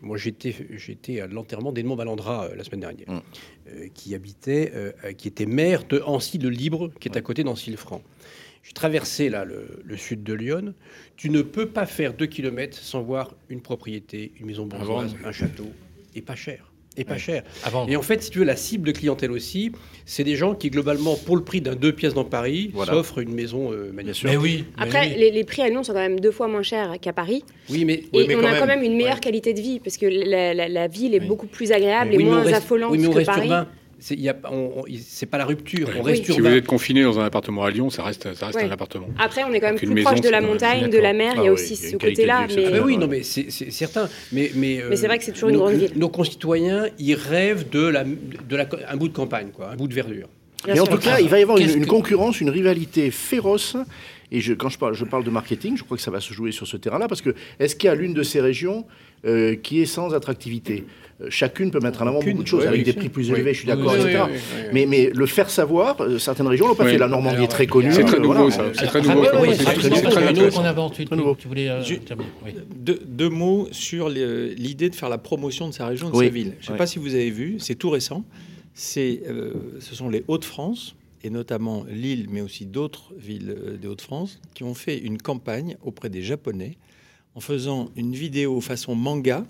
moi 0.02 0.18
j'étais 0.18 1.20
à 1.20 1.26
l'enterrement 1.26 1.72
d'Edmond 1.72 1.96
Balandra 1.96 2.44
euh, 2.44 2.56
la 2.56 2.64
semaine 2.64 2.80
dernière, 2.80 3.08
hum. 3.08 3.22
qui 3.94 4.14
habitait, 4.14 4.72
qui 5.16 5.28
était 5.28 5.46
maire 5.46 5.84
de 5.88 6.02
Ancy-le-Libre, 6.04 6.90
qui 7.00 7.08
est 7.08 7.16
à 7.16 7.22
côté 7.22 7.44
d'Ancy-le-Franc. 7.44 8.02
J'ai 8.64 8.72
traversé 8.72 9.28
là 9.28 9.44
le, 9.44 9.96
sud 9.96 10.22
de 10.22 10.32
Lyon. 10.32 10.74
Tu 11.16 11.28
ne 11.28 11.42
peux 11.42 11.66
pas 11.66 11.84
faire 11.84 12.14
deux 12.14 12.26
kilomètres 12.26 12.78
sans 12.78 13.02
voir 13.02 13.34
une 13.50 13.60
propriété, 13.60 14.32
une 14.40 14.46
maison 14.46 14.64
bourgeoise, 14.64 15.14
un 15.22 15.32
château, 15.32 15.70
et 16.14 16.22
pas 16.22 16.34
cher. 16.34 16.70
Et 16.96 17.04
pas 17.04 17.18
cher. 17.18 17.42
Et 17.88 17.96
en 17.96 18.02
fait, 18.02 18.22
si 18.22 18.30
tu 18.30 18.38
veux, 18.38 18.44
la 18.44 18.54
cible 18.54 18.86
de 18.86 18.92
clientèle 18.92 19.32
aussi, 19.32 19.72
c'est 20.06 20.22
des 20.22 20.36
gens 20.36 20.54
qui, 20.54 20.70
globalement, 20.70 21.16
pour 21.16 21.36
le 21.36 21.42
prix 21.42 21.60
d'un 21.60 21.74
deux 21.74 21.92
pièces 21.92 22.14
dans 22.14 22.24
Paris, 22.24 22.72
s'offrent 22.86 23.18
une 23.18 23.34
maison 23.34 23.72
euh, 23.72 23.90
magnifique. 23.92 24.24
Mais 24.24 24.36
oui. 24.36 24.64
Après, 24.78 25.08
Les, 25.08 25.44
prix 25.44 25.62
à 25.62 25.68
Lyon 25.68 25.82
sont 25.82 25.92
quand 25.92 25.98
même 25.98 26.20
deux 26.20 26.30
fois 26.30 26.46
moins 26.46 26.62
chers 26.62 27.00
qu'à 27.00 27.12
Paris. 27.12 27.44
Oui, 27.68 27.84
mais, 27.84 28.04
et 28.12 28.36
on 28.36 28.44
a 28.44 28.58
quand 28.58 28.66
même 28.66 28.82
une 28.82 28.96
meilleure 28.96 29.20
qualité 29.20 29.52
de 29.52 29.60
vie, 29.60 29.80
parce 29.80 29.98
que 29.98 30.06
la, 30.06 30.88
ville 30.88 31.14
est 31.14 31.20
beaucoup 31.20 31.48
plus 31.48 31.72
agréable 31.72 32.14
et 32.14 32.18
moins 32.18 32.46
affolante 32.46 32.96
que 32.96 33.24
Paris 33.24 33.50
c'est 33.98 35.26
pas 35.26 35.38
la 35.38 35.44
rupture. 35.44 35.90
On 35.98 36.02
reste 36.02 36.24
Si 36.30 36.40
vous 36.40 36.46
êtes 36.46 36.66
confiné 36.66 37.02
dans 37.02 37.18
un 37.18 37.24
appartement 37.24 37.64
à 37.64 37.70
Lyon, 37.70 37.90
ça 37.90 38.02
reste, 38.02 38.34
ça 38.34 38.46
reste 38.46 38.58
un 38.58 38.70
appartement. 38.70 39.08
Après, 39.18 39.44
on 39.44 39.52
est 39.52 39.60
quand 39.60 39.68
même 39.68 39.76
plus 39.76 40.02
proche 40.02 40.20
de 40.20 40.28
la 40.28 40.40
montagne, 40.40 40.90
de 40.90 40.98
la 40.98 41.12
mer. 41.12 41.34
il 41.36 41.44
y 41.44 41.46
a 41.46 41.50
ah 41.50 41.52
aussi 41.52 41.76
ce 41.76 41.96
côté-là. 41.96 42.46
Mais... 42.54 42.80
oui, 42.80 42.96
non, 42.96 43.06
mais 43.06 43.22
c'est 43.22 43.50
certain. 43.50 44.08
Mais, 44.32 44.50
mais, 44.54 44.82
mais 44.88 44.96
c'est 44.96 45.06
vrai 45.06 45.18
que 45.18 45.24
c'est 45.24 45.32
toujours 45.32 45.50
une 45.50 45.56
grande 45.56 45.74
ville. 45.74 45.92
Nos 45.96 46.08
concitoyens, 46.08 46.86
ils 46.98 47.14
rêvent 47.14 47.68
de, 47.70 47.86
la, 47.86 48.04
de 48.04 48.56
la, 48.56 48.66
un 48.88 48.96
bout 48.96 49.08
de 49.08 49.14
campagne, 49.14 49.48
quoi, 49.52 49.70
un 49.70 49.76
bout 49.76 49.88
de 49.88 49.94
verdure. 49.94 50.28
Mais 50.66 50.80
en 50.80 50.86
tout 50.86 50.98
cas, 50.98 51.20
il 51.20 51.28
va 51.28 51.38
y 51.38 51.42
avoir 51.42 51.58
une, 51.58 51.86
concurrence, 51.86 52.40
une 52.40 52.50
rivalité 52.50 53.10
féroce. 53.10 53.76
Et 54.34 54.40
je, 54.40 54.52
quand 54.52 54.68
je 54.68 54.78
parle, 54.78 54.94
je 54.94 55.04
parle 55.04 55.22
de 55.22 55.30
marketing, 55.30 55.76
je 55.76 55.84
crois 55.84 55.96
que 55.96 56.02
ça 56.02 56.10
va 56.10 56.20
se 56.20 56.34
jouer 56.34 56.50
sur 56.50 56.66
ce 56.66 56.76
terrain-là, 56.76 57.06
parce 57.06 57.22
que 57.22 57.36
est-ce 57.60 57.76
qu'il 57.76 57.86
y 57.86 57.90
a 57.90 57.94
l'une 57.94 58.14
de 58.14 58.24
ces 58.24 58.40
régions 58.40 58.84
euh, 59.24 59.54
qui 59.54 59.80
est 59.80 59.86
sans 59.86 60.12
attractivité? 60.12 60.86
Euh, 61.20 61.28
chacune 61.30 61.70
peut 61.70 61.78
mettre 61.78 62.02
en 62.02 62.08
avant 62.08 62.18
beaucoup 62.18 62.42
de 62.42 62.48
choses, 62.48 62.66
avec 62.66 62.82
des 62.82 62.94
prix 62.94 63.10
plus 63.10 63.30
élevés, 63.30 63.54
je 63.54 63.60
suis 63.60 63.68
d'accord, 63.68 63.94
etc. 63.94 64.24
mais, 64.72 64.86
mais 64.86 65.12
le 65.14 65.26
faire 65.26 65.50
savoir, 65.50 66.00
euh, 66.00 66.18
certaines 66.18 66.48
régions 66.48 66.66
l'ont 66.66 66.74
pas 66.74 66.84
fait. 66.84 66.98
La 66.98 67.06
Normandie 67.06 67.44
est 67.44 67.48
très 67.48 67.68
connue. 67.68 67.92
C'est 67.92 68.02
très 68.02 68.18
nouveau, 68.18 68.50
ça. 68.50 68.64
C'est 68.72 68.86
très 68.86 69.02
nouveau. 69.02 69.22
Tu 71.36 71.46
voulais 71.46 71.70
deux 72.76 73.28
mots 73.28 73.68
sur 73.70 74.08
l'idée 74.08 74.90
de 74.90 74.96
faire 74.96 75.08
la 75.08 75.18
promotion 75.18 75.68
de 75.68 75.74
sa 75.74 75.86
région, 75.86 76.10
de 76.10 76.16
sa 76.16 76.28
ville. 76.28 76.54
Je 76.58 76.66
ne 76.66 76.72
sais 76.72 76.78
pas 76.78 76.88
si 76.88 76.98
vous 76.98 77.14
avez 77.14 77.30
vu, 77.30 77.58
c'est 77.60 77.76
tout 77.76 77.90
récent. 77.90 78.24
ce 78.74 79.20
sont 79.92 80.10
les 80.10 80.24
Hauts-de-France, 80.26 80.96
et 81.24 81.30
notamment 81.30 81.84
Lille, 81.88 82.26
mais 82.30 82.42
aussi 82.42 82.66
d'autres 82.66 83.12
villes 83.16 83.78
des 83.80 83.88
Hauts-de-France, 83.88 84.38
qui 84.52 84.62
ont 84.62 84.74
fait 84.74 84.98
une 84.98 85.20
campagne 85.20 85.76
auprès 85.82 86.10
des 86.10 86.22
Japonais 86.22 86.76
en 87.34 87.40
faisant 87.40 87.90
une 87.96 88.14
vidéo 88.14 88.60
façon 88.60 88.94
manga 88.94 89.44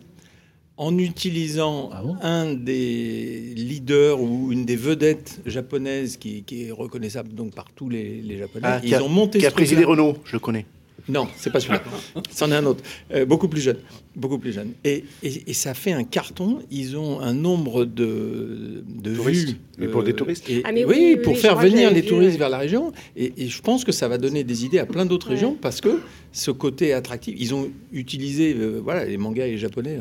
en 0.77 0.97
utilisant 0.99 1.91
ah 1.93 2.03
un 2.23 2.55
des 2.55 3.53
leaders 3.57 4.21
ou 4.21 4.51
une 4.51 4.65
des 4.65 4.77
vedettes 4.77 5.41
japonaises 5.47 6.17
qui, 6.17 6.45
est 6.51 6.73
reconnaissable 6.73 7.33
donc 7.35 7.55
par 7.55 7.67
tous 7.75 7.89
les, 7.89 8.39
Japonais. 8.39 8.67
Ah, 8.67 8.81
ils 8.83 8.95
ont 8.97 9.09
monté 9.09 9.39
qui 9.39 9.47
a 9.47 9.51
présidé 9.51 9.85
Renault, 9.85 10.17
je 10.25 10.33
le 10.33 10.41
connais. 10.41 10.67
Non, 11.09 11.29
c'est 11.37 11.51
pas 11.51 11.61
celui-là. 11.61 11.83
C'en 12.31 12.51
est 12.51 12.55
un 12.55 12.65
autre, 12.65 12.83
euh, 13.13 13.27
beaucoup 13.27 13.49
plus 13.49 13.61
jeune, 13.61 13.77
beaucoup 14.17 14.39
plus 14.39 14.53
jeune. 14.53 14.73
Et, 14.85 15.05
et, 15.23 15.53
ça 15.53 15.75
fait 15.75 15.93
un 15.93 16.05
carton. 16.05 16.61
Ils 16.71 16.97
ont 16.97 17.21
un 17.21 17.35
nombre 17.35 17.85
de, 17.85 18.83
de 18.87 19.15
touristes. 19.15 19.57
Mais 19.79 19.89
pour 19.89 20.03
des 20.03 20.13
euh, 20.13 20.17
touristes. 20.17 20.51
Ah, 20.65 20.71
oui, 20.87 21.19
pour 21.23 21.37
faire 21.37 21.57
venir 21.57 21.91
les 21.91 22.03
touristes 22.03 22.39
vers 22.39 22.49
la 22.49 22.59
région. 22.59 22.93
Et, 23.17 23.33
je 23.37 23.61
pense 23.61 23.85
que 23.85 23.93
ça 23.93 24.09
va 24.09 24.17
donner 24.17 24.45
des 24.45 24.65
idées 24.65 24.79
à 24.79 24.87
plein 24.87 25.05
d'autres 25.05 25.29
régions 25.29 25.57
parce 25.61 25.81
que 25.81 26.01
ce 26.33 26.51
côté 26.51 26.93
attractif, 26.95 27.35
ils 27.39 27.55
ont 27.55 27.71
utilisé, 27.93 28.55
euh, 28.59 28.81
voilà, 28.83 29.05
les 29.05 29.19
mangas 29.19 29.47
et 29.47 29.53
les 29.53 29.59
japonais. 29.59 29.99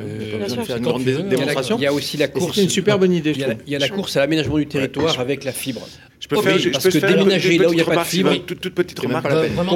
faire 0.66 0.78
une 0.78 0.84
grande 0.84 1.04
démonstration. 1.04 1.78
Il 1.78 1.84
y 1.84 1.88
a 1.88 1.94
aussi 1.94 2.16
la 2.16 2.30
course. 2.30 2.56
C'est 2.56 2.64
une 2.64 2.70
super 2.70 2.98
bonne 2.98 3.14
idée. 3.14 3.32
Il 3.32 3.72
y 3.72 3.76
a 3.76 3.80
la, 3.80 3.90
course 3.90 4.16
à 4.16 4.22
l'aménagement 4.22 4.58
du 4.58 4.68
territoire 4.68 5.20
avec 5.20 5.44
la 5.44 5.52
fibre. 5.52 5.86
Je 6.24 6.30
peux 6.30 6.42
faire, 6.42 6.58
parce 6.72 6.86
que 6.86 7.06
déménager 7.06 7.58
là 7.58 7.68
où 7.68 7.74
il 7.74 7.76
n'y 7.76 7.82
a 7.82 7.86
pas 7.86 7.98
de 7.98 8.08
fibre, 8.08 8.34
toute, 8.46 8.62
toute 8.62 8.74
petite 8.74 8.98
remarque, 8.98 9.28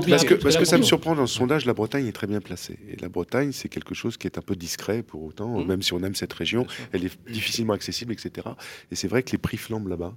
parce 0.07 0.23
que, 0.23 0.33
parce 0.35 0.55
que 0.55 0.63
ça 0.63 0.77
me 0.77 0.83
surprend 0.83 1.13
dans 1.13 1.27
ce 1.27 1.35
sondage, 1.35 1.65
la 1.65 1.73
Bretagne 1.73 2.07
est 2.07 2.13
très 2.13 2.25
bien 2.25 2.39
placée. 2.39 2.79
Et 2.89 2.95
la 3.01 3.09
Bretagne, 3.09 3.51
c'est 3.51 3.67
quelque 3.67 3.93
chose 3.93 4.15
qui 4.15 4.27
est 4.27 4.37
un 4.37 4.41
peu 4.41 4.55
discret 4.55 5.03
pour 5.03 5.23
autant, 5.23 5.59
mmh. 5.59 5.67
même 5.67 5.81
si 5.81 5.91
on 5.91 6.01
aime 6.03 6.15
cette 6.15 6.31
région, 6.31 6.65
elle 6.93 7.03
est 7.03 7.11
difficilement 7.29 7.73
accessible, 7.73 8.13
etc. 8.13 8.47
Et 8.91 8.95
c'est 8.95 9.09
vrai 9.09 9.23
que 9.23 9.31
les 9.33 9.37
prix 9.37 9.57
flambent 9.57 9.89
là-bas 9.89 10.15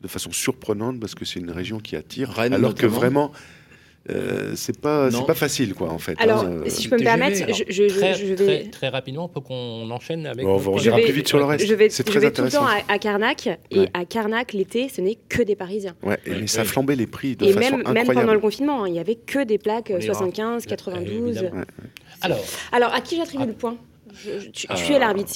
de 0.00 0.08
façon 0.08 0.32
surprenante 0.32 1.00
parce 1.00 1.14
que 1.14 1.24
c'est 1.24 1.40
une 1.40 1.50
région 1.50 1.78
qui 1.78 1.94
attire, 1.94 2.36
alors 2.38 2.74
que 2.74 2.86
vraiment 2.86 3.32
euh, 4.10 4.52
c'est 4.54 4.80
pas 4.80 5.10
c'est 5.10 5.26
pas 5.26 5.34
facile 5.34 5.74
quoi 5.74 5.90
en 5.90 5.98
fait. 5.98 6.16
Alors 6.18 6.44
hein, 6.44 6.62
si 6.66 6.84
je 6.84 6.90
peux 6.90 6.96
me 6.96 7.02
permettre, 7.02 7.36
je, 7.68 7.82
vais 8.34 8.68
très, 8.70 8.88
rapidement 8.88 9.28
pour 9.28 9.42
qu'on 9.42 9.90
enchaîne 9.90 10.26
avec. 10.26 10.46
on, 10.46 10.56
on 10.56 10.78
ira 10.78 10.98
plus 10.98 11.12
vite 11.12 11.28
sur 11.28 11.38
le 11.38 11.44
reste. 11.44 11.66
Je 11.66 11.74
vais, 11.74 11.88
très 11.88 12.18
vais 12.18 12.30
tout 12.30 12.42
le 12.42 12.50
temps 12.50 12.66
à, 12.88 12.98
Carnac 12.98 13.48
et 13.70 13.88
à 13.92 14.04
Carnac 14.04 14.52
l'été, 14.52 14.88
ce 14.88 15.00
n'est 15.00 15.18
que 15.28 15.42
des 15.42 15.56
Parisiens. 15.56 15.94
Ouais, 16.02 16.18
mais 16.26 16.46
ça 16.46 16.62
a 16.62 16.64
flambé 16.64 16.96
les 16.96 17.06
prix 17.06 17.36
de 17.36 17.44
et 17.44 17.52
façon 17.52 17.58
même, 17.60 17.80
incroyable. 17.80 18.08
même 18.08 18.16
pendant 18.16 18.34
le 18.34 18.40
confinement, 18.40 18.84
hein, 18.84 18.88
il 18.88 18.94
y 18.94 18.98
avait 18.98 19.16
que 19.16 19.44
des 19.44 19.58
plaques 19.58 19.92
75, 20.00 20.66
92. 20.66 21.50
Alors, 22.20 22.44
alors 22.72 22.94
à 22.94 23.00
qui 23.00 23.16
j'attribue 23.16 23.46
le 23.46 23.52
point? 23.52 23.76
Je, 24.24 24.50
tu, 24.50 24.66
es 24.66 24.96
euh, 24.96 24.98
l'arbitre, 24.98 25.32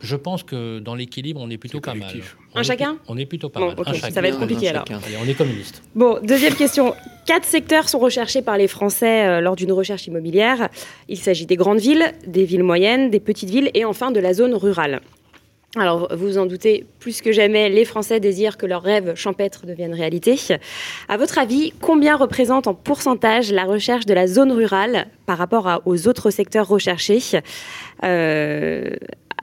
je, 0.00 0.16
pense 0.16 0.42
que 0.42 0.78
dans 0.78 0.94
l'équilibre, 0.94 1.40
on 1.40 1.50
est 1.50 1.56
plutôt 1.56 1.80
pas 1.80 1.94
mal. 1.94 2.12
un 2.54 2.62
chacun 2.62 2.98
On 3.08 3.16
est 3.16 3.26
plutôt 3.26 3.48
pas 3.48 3.60
mal. 3.60 3.76
Ça 4.10 4.20
va 4.20 4.28
être 4.28 4.38
compliqué 4.38 4.68
alors. 4.68 4.84
on 4.90 5.28
est 5.28 5.34
communiste. 5.34 5.82
Bon, 5.94 6.18
deuxième 6.22 6.54
question. 6.54 6.94
Quatre 7.26 7.44
secteurs 7.44 7.88
sont 7.88 7.98
recherchés 7.98 8.42
par 8.42 8.58
les 8.58 8.68
Français 8.68 9.26
euh, 9.26 9.40
lors 9.40 9.56
d'une 9.56 9.72
recherche 9.72 10.06
immobilière. 10.06 10.68
Il 11.08 11.18
s'agit 11.18 11.46
des 11.46 11.56
grandes 11.56 11.78
villes, 11.80 12.12
des 12.26 12.44
villes 12.44 12.62
moyennes, 12.62 13.10
des 13.10 13.20
petites 13.20 13.50
villes 13.50 13.70
et 13.74 13.84
enfin 13.84 14.10
de 14.10 14.20
la 14.20 14.34
zone 14.34 14.54
rurale. 14.54 15.00
Alors, 15.76 16.08
vous 16.14 16.28
vous 16.28 16.38
en 16.38 16.46
doutez, 16.46 16.86
plus 17.00 17.20
que 17.20 17.32
jamais, 17.32 17.68
les 17.68 17.84
Français 17.84 18.20
désirent 18.20 18.56
que 18.56 18.66
leurs 18.66 18.82
rêves 18.82 19.14
champêtres 19.16 19.66
deviennent 19.66 19.94
réalité. 19.94 20.38
À 21.08 21.16
votre 21.16 21.38
avis, 21.38 21.72
combien 21.80 22.16
représente 22.16 22.66
en 22.66 22.74
pourcentage 22.74 23.52
la 23.52 23.64
recherche 23.64 24.06
de 24.06 24.14
la 24.14 24.26
zone 24.26 24.52
rurale 24.52 25.08
par 25.26 25.38
rapport 25.38 25.82
aux 25.84 26.06
autres 26.06 26.30
secteurs 26.30 26.68
recherchés 26.68 27.20
euh, 28.04 28.90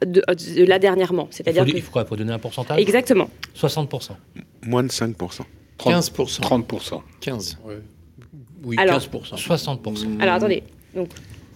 de, 0.05 0.23
là 0.65 0.79
dernièrement? 0.79 1.27
C'est-à-dire 1.31 1.67
il, 1.67 1.81
faut 1.81 1.91
quoi? 1.91 2.05
Faut 2.05 2.15
donner 2.15 2.33
un 2.33 2.39
pourcentage? 2.39 2.79
Exactement. 2.79 3.29
60%. 3.55 4.11
Moins 4.65 4.83
de 4.83 4.89
5%. 4.89 5.41
15%. 5.79 6.41
30%. 6.41 7.01
15. 7.19 7.59
Oui, 8.63 8.77
15%. 8.77 9.35
60%. 9.35 10.21
Alors, 10.21 10.35
attendez. 10.35 10.63
Donc, 10.95 11.09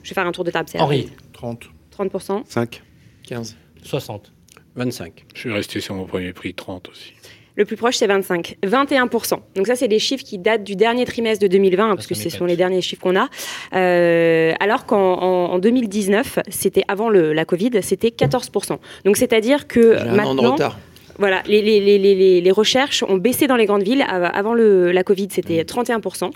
je 0.04 0.10
vais 0.10 0.14
faire 0.14 0.28
un 0.28 0.32
tour 0.32 0.44
de 0.44 0.52
table. 0.52 0.70
Henri. 0.80 1.10
30. 1.34 1.64
30%. 1.98 2.44
5. 2.46 2.82
15. 3.28 3.56
60. 3.84 4.32
25. 4.76 5.26
Je 5.34 5.40
suis 5.40 5.52
resté 5.52 5.80
sur 5.80 5.96
mon 5.96 6.06
premier 6.06 6.34
prix, 6.34 6.54
30 6.54 6.90
aussi. 6.90 7.14
Le 7.56 7.64
plus 7.64 7.78
proche, 7.78 7.96
c'est 7.96 8.08
25. 8.08 8.58
21%. 8.66 9.40
Donc 9.56 9.68
ça, 9.68 9.76
c'est 9.76 9.88
des 9.88 10.00
chiffres 10.00 10.24
qui 10.24 10.38
datent 10.38 10.64
du 10.64 10.76
dernier 10.76 11.06
trimestre 11.06 11.42
de 11.42 11.48
2020, 11.48 11.96
parce 11.96 12.08
que 12.08 12.14
ce 12.14 12.30
sont 12.30 12.46
les 12.46 12.58
derniers 12.58 12.82
chiffres 12.82 13.02
qu'on 13.02 13.16
a. 13.16 13.30
Euh, 13.74 14.54
alors 14.60 14.86
qu'en 14.86 15.58
2019, 15.60 16.40
c'était 16.50 16.84
avant 16.90 17.08
le, 17.08 17.32
la 17.32 17.46
Covid, 17.46 17.72
c'était 17.82 18.10
14%. 18.10 18.78
Donc 19.06 19.16
c'est-à-dire 19.16 19.68
que 19.68 20.04
maintenant... 20.14 20.54
Retard. 20.54 20.78
Voilà, 21.18 21.44
les, 21.48 21.62
les, 21.62 21.80
les, 21.80 22.42
les, 22.42 22.52
recherches 22.52 23.02
ont 23.04 23.16
baissé 23.16 23.48
dans 23.48 23.56
les 23.56 23.66
grandes 23.66 23.84
villes. 23.84 24.06
Avant 24.06 24.54
le, 24.54 24.92
la 24.92 25.06
Covid, 25.06 25.30
c'était 25.32 25.64
31%. 25.64 26.30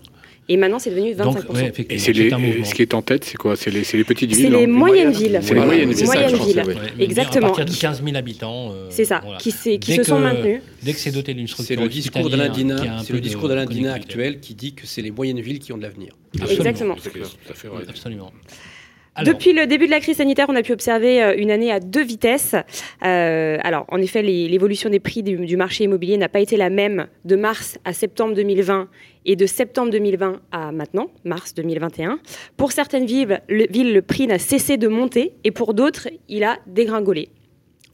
Et 0.51 0.57
maintenant, 0.57 0.79
c'est 0.79 0.89
devenu 0.89 1.13
25%. 1.13 1.23
Donc, 1.23 1.37
et 1.89 1.99
c'est 1.99 2.11
ce 2.11 2.73
qui 2.73 2.81
est 2.81 2.93
en 2.95 3.03
tête, 3.03 3.23
c'est 3.23 3.37
quoi? 3.37 3.55
C'est 3.55 3.69
les, 3.69 3.83
les, 3.93 4.03
petites 4.03 4.31
villes 4.31 4.49
C'est 4.51 4.57
les 4.57 4.65
moyennes 4.65 5.11
villes. 5.11 5.39
C'est 5.43 5.53
les 5.53 5.59
moyennes, 5.59 5.91
villes. 5.91 6.63
Exactement. 6.99 7.53
À 7.53 7.55
partir 7.55 7.65
de 7.65 7.79
15 7.79 8.03
000 8.03 8.17
habitants. 8.17 8.71
Euh, 8.71 8.87
c'est 8.89 9.05
ça, 9.05 9.21
qui, 9.37 9.53
qui 9.79 9.93
se 9.93 10.03
sont 10.03 10.19
maintenus. 10.19 10.61
Dès 10.81 10.93
que 10.93 10.99
c'est 10.99 11.11
doté 11.11 11.35
d'une 11.35 11.47
structure. 11.47 11.75
C'est 11.75 11.81
le 11.81 11.87
discours 11.87 12.29
d'Alain 12.29 12.49
Dina, 12.49 13.03
c'est 13.03 13.13
le 13.13 13.21
discours 13.21 13.47
d'Alain 13.47 13.65
Dina 13.65 13.93
actuel 13.93 14.39
qui 14.39 14.55
dit 14.55 14.73
que 14.73 14.87
c'est 14.87 15.03
les 15.03 15.11
moyennes 15.11 15.39
villes 15.39 15.59
qui 15.59 15.71
ont 15.71 15.77
de 15.77 15.83
l'avenir. 15.83 16.17
Exactement. 16.49 16.95
Absolument. 17.87 18.31
Depuis 19.23 19.53
le 19.53 19.67
début 19.67 19.85
de 19.85 19.91
la 19.91 19.99
crise 19.99 20.17
sanitaire, 20.17 20.47
on 20.49 20.55
a 20.55 20.61
pu 20.61 20.71
observer 20.71 21.21
euh, 21.21 21.35
une 21.37 21.51
année 21.51 21.71
à 21.71 21.79
deux 21.79 22.03
vitesses. 22.03 22.55
Euh, 23.03 23.57
alors, 23.63 23.85
en 23.89 24.01
effet, 24.01 24.21
l'évolution 24.21 24.89
des 24.89 24.99
prix 24.99 25.23
du, 25.23 25.57
marché 25.57 25.83
immobilier 25.83 26.17
n'a 26.17 26.29
pas 26.29 26.39
été 26.39 26.57
la 26.57 26.69
même 26.69 27.07
de 27.25 27.35
mars 27.35 27.79
à 27.85 27.93
septembre 27.93 28.33
2020 28.35 28.87
et 29.29 29.35
de 29.35 29.45
septembre 29.45 29.91
2020 29.91 30.41
à 30.51 30.71
maintenant, 30.71 31.11
mars 31.23 31.53
2021. 31.53 32.19
Pour 32.57 32.71
certaines 32.71 33.05
villes, 33.05 33.41
le, 33.47 33.67
villes, 33.69 33.93
le 33.93 34.01
prix 34.01 34.25
n'a 34.25 34.39
cessé 34.39 34.77
de 34.77 34.87
monter 34.87 35.33
et 35.43 35.51
pour 35.51 35.75
d'autres, 35.75 36.07
il 36.29 36.43
a 36.43 36.57
dégringolé. 36.65 37.29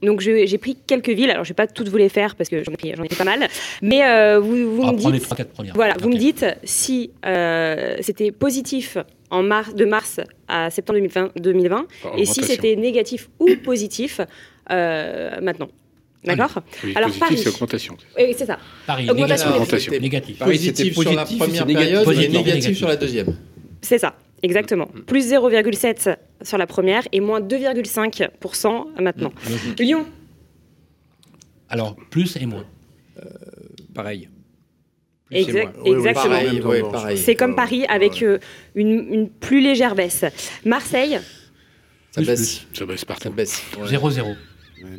Donc 0.02 0.22
j'ai 0.22 0.58
pris 0.58 0.78
quelques 0.88 1.10
villes, 1.10 1.30
alors 1.30 1.44
je 1.44 1.50
ne 1.50 1.52
vais 1.52 1.56
pas 1.56 1.68
toutes 1.68 1.90
vous 1.90 1.98
les 1.98 2.08
faire 2.08 2.36
parce 2.36 2.50
que 2.50 2.64
j'en 2.64 2.72
ai, 2.84 2.90
ai, 2.90 3.16
pas 3.18 3.24
mal, 3.26 3.48
mais 3.82 4.06
euh, 4.06 4.40
vous, 4.40 4.76
vous 4.76 4.84
me 4.84 4.98
dites, 4.98 5.74
voilà, 5.74 5.96
vous 6.00 6.10
me 6.10 6.18
dites 6.18 6.46
si 6.64 7.12
c'était 8.02 8.32
positif 8.32 8.98
en 9.30 9.44
mars, 9.44 9.74
de 9.74 9.84
mars 9.84 10.22
à 10.48 10.70
septembre 10.70 11.00
2020, 11.36 11.88
et 12.18 12.26
si 12.26 12.44
c'était 12.44 12.78
négatif 12.78 13.30
ou 13.40 13.50
positif 13.62 14.22
euh, 14.72 15.42
maintenant. 15.42 15.70
D'accord 16.24 16.64
Alors 16.96 17.12
Paris. 17.20 17.38
c'est 17.38 17.50
augmentation. 17.50 17.98
Oui, 18.18 18.34
c'est 18.38 18.46
ça. 18.46 18.58
Paris, 18.88 19.10
augmentation. 19.10 19.52
Négatif. 19.60 19.92
négatif. 20.02 20.40
Positif, 20.40 20.94
sur 20.94 21.14
la 21.14 21.26
première 21.26 21.66
période 21.66 22.12
et 22.12 22.30
négatif, 22.30 22.78
sur 22.78 22.88
la 22.88 22.96
deuxième. 22.96 23.36
C'est 23.82 24.00
ça, 24.00 24.16
exactement. 24.42 24.90
Mm. 24.94 25.02
Plus 25.02 25.32
0,7 25.32 26.16
sur 26.42 26.58
la 26.58 26.68
première 26.68 27.04
et 27.12 27.20
moins 27.20 27.42
2,5% 27.42 29.02
maintenant. 29.02 29.32
Mm. 29.46 29.84
Lyon 29.84 30.06
Alors, 31.70 31.96
plus 32.10 32.36
et 32.38 32.46
moins. 32.46 32.66
Euh, 33.20 33.30
pareil 33.94 34.30
exactement. 35.32 37.16
C'est 37.16 37.36
comme 37.36 37.56
Paris 37.56 37.86
avec 37.88 38.22
euh, 38.22 38.40
une, 38.76 39.30
plus 39.30 39.62
légère 39.62 39.96
baisse. 39.96 40.26
Marseille 40.66 41.20
Ça 42.12 42.22
baisse. 42.22 42.66
Ça 42.74 42.86
baisse 42.86 43.06
partout. 43.06 43.30
0-0. 43.30 44.36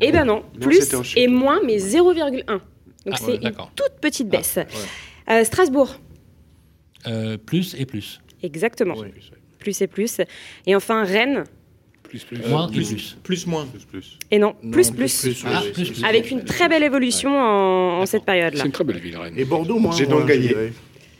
Eh 0.00 0.12
ben 0.12 0.24
non, 0.24 0.42
plus 0.60 0.94
et 1.16 1.28
moins, 1.28 1.60
mais 1.64 1.76
0,1. 1.76 2.44
Donc 2.46 2.60
ah, 3.10 3.16
c'est 3.16 3.36
une 3.36 3.52
toute 3.74 4.00
petite 4.00 4.28
baisse. 4.28 4.58
Ah, 5.26 5.38
euh, 5.38 5.44
Strasbourg 5.44 5.96
euh, 7.06 7.36
Plus 7.36 7.74
et 7.78 7.86
plus. 7.86 8.20
Exactement. 8.42 8.96
Plus 9.58 9.80
et 9.80 9.86
plus. 9.86 10.20
Et 10.66 10.74
enfin 10.76 11.04
Rennes 11.04 11.44
plus, 12.02 12.24
plus. 12.24 12.38
moins 12.48 12.68
plus, 12.68 12.88
plus. 12.88 13.16
Plus, 13.22 13.46
moins. 13.46 13.66
Et 14.30 14.38
non, 14.38 14.54
plus, 14.70 14.90
plus. 14.92 15.44
Ah, 15.44 15.62
Avec 16.06 16.30
une 16.30 16.44
très 16.44 16.68
belle 16.68 16.84
évolution 16.84 17.36
en, 17.36 18.06
cette 18.06 18.24
période-là. 18.24 18.60
C'est 18.60 18.66
une 18.66 18.72
très 18.72 18.84
belle 18.84 18.98
ville, 18.98 19.16
Rennes. 19.16 19.34
Et 19.36 19.44
Bordeaux, 19.44 19.78
moi, 19.78 19.94
j'ai 19.96 20.06
donc 20.06 20.26
gagné. 20.26 20.54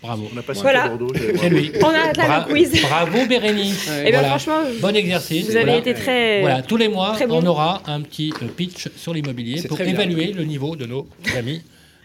Bravo. 0.07 0.29
On 0.33 0.39
a 0.39 0.43
passé 0.43 0.61
voilà. 0.63 0.89
Bordeaux. 0.89 1.13
lui. 1.51 1.73
On 1.83 1.89
a 1.89 2.11
atteint 2.11 2.47
le 2.47 2.53
quiz. 2.53 2.81
Bravo 2.83 3.27
Bérénice. 3.27 3.89
Et 3.89 4.05
eh 4.09 4.13
franchement, 4.13 4.63
bon 4.81 4.95
exercice. 4.95 5.51
Vous 5.51 5.57
avez 5.57 5.79
été 5.79 5.95
très. 5.95 6.41
Voilà, 6.41 6.63
tous 6.63 6.77
les 6.77 6.89
mois, 6.89 7.17
on 7.29 7.45
aura 7.45 7.83
un 7.87 8.01
petit 8.03 8.33
euh, 8.43 8.47
pitch 8.47 8.89
sur 8.97 9.13
l'immobilier 9.13 9.63
pour 9.63 9.81
évaluer 9.81 10.33
le 10.33 10.45
niveau 10.45 10.77
de 10.77 10.87
nos 10.87 11.09
amis 11.37 11.63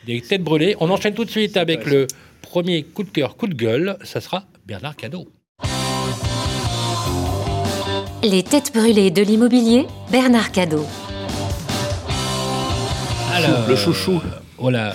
des 0.08 0.22
têtes 0.22 0.44
brûlées. 0.44 0.76
On 0.80 0.90
enchaîne 0.90 1.14
tout 1.14 1.26
de 1.26 1.30
suite 1.30 1.58
avec 1.58 1.86
le 1.86 2.08
premier 2.42 2.84
coup 2.84 3.04
de 3.04 3.10
cœur, 3.10 3.36
coup 3.36 3.48
de 3.48 3.54
gueule. 3.54 3.98
Ça 4.04 4.20
sera 4.20 4.46
Bernard 4.66 4.96
Cadeau. 4.96 5.28
Les 8.24 8.44
têtes 8.44 8.72
brûlées 8.74 9.12
de 9.12 9.22
l'immobilier, 9.22 9.86
Bernard 10.12 10.52
Cadeau. 10.52 10.86
Alors, 13.34 13.68
le 13.68 13.76
chouchou. 13.76 14.22
Voilà, 14.62 14.94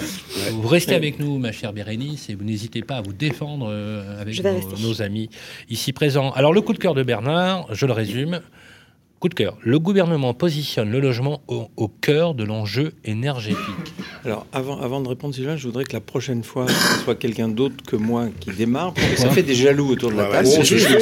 vous 0.53 0.69
restez 0.69 0.95
avec 0.95 1.19
nous, 1.19 1.39
ma 1.39 1.51
chère 1.51 1.73
Bérénice, 1.73 2.31
et 2.31 2.37
vous 2.37 2.45
n'hésitez 2.45 2.83
pas 2.83 2.99
à 2.99 3.01
vous 3.01 3.13
défendre 3.13 3.67
euh, 3.69 4.21
avec 4.21 4.41
nos, 4.81 5.03
amis 5.03 5.29
ici 5.69 5.93
présents. 5.93 6.31
Alors, 6.31 6.53
le 6.53 6.61
coup 6.61 6.73
de 6.73 6.79
cœur 6.79 6.95
de 6.95 7.03
Bernard, 7.03 7.67
je 7.75 7.85
le 7.85 7.93
résume. 7.93 8.41
Coup 9.27 9.31
de 9.31 9.35
cœur. 9.35 9.57
Le 9.61 9.81
gouvernement 9.81 10.35
positionne 10.35 10.89
le 10.89 11.01
logement 11.01 11.43
au, 11.49 11.89
cœur 11.89 12.35
de 12.35 12.45
l'enjeu 12.45 12.93
énergétique. 13.05 13.59
Alors, 14.25 14.47
avant, 14.53 14.81
avant 14.81 15.01
de 15.01 15.09
répondre, 15.09 15.35
Sylvain, 15.35 15.57
je 15.57 15.67
voudrais 15.67 15.83
que 15.83 15.95
la 15.95 16.01
prochaine 16.01 16.45
fois, 16.45 16.69
ce 16.69 17.03
soit 17.03 17.17
quelqu'un 17.17 17.49
d'autre 17.49 17.75
que 17.85 17.97
moi 17.97 18.29
qui 18.39 18.51
démarre, 18.51 18.95
parce 18.95 19.09
que 19.09 19.17
ça 19.17 19.31
fait 19.31 19.43
des 19.43 19.57
jaloux 19.57 19.89
autour 19.91 20.13
de 20.13 20.17
la 20.17 20.27
table. 20.27 20.47
on 20.47 20.63
s'y 20.63 20.77
fait, 20.77 21.01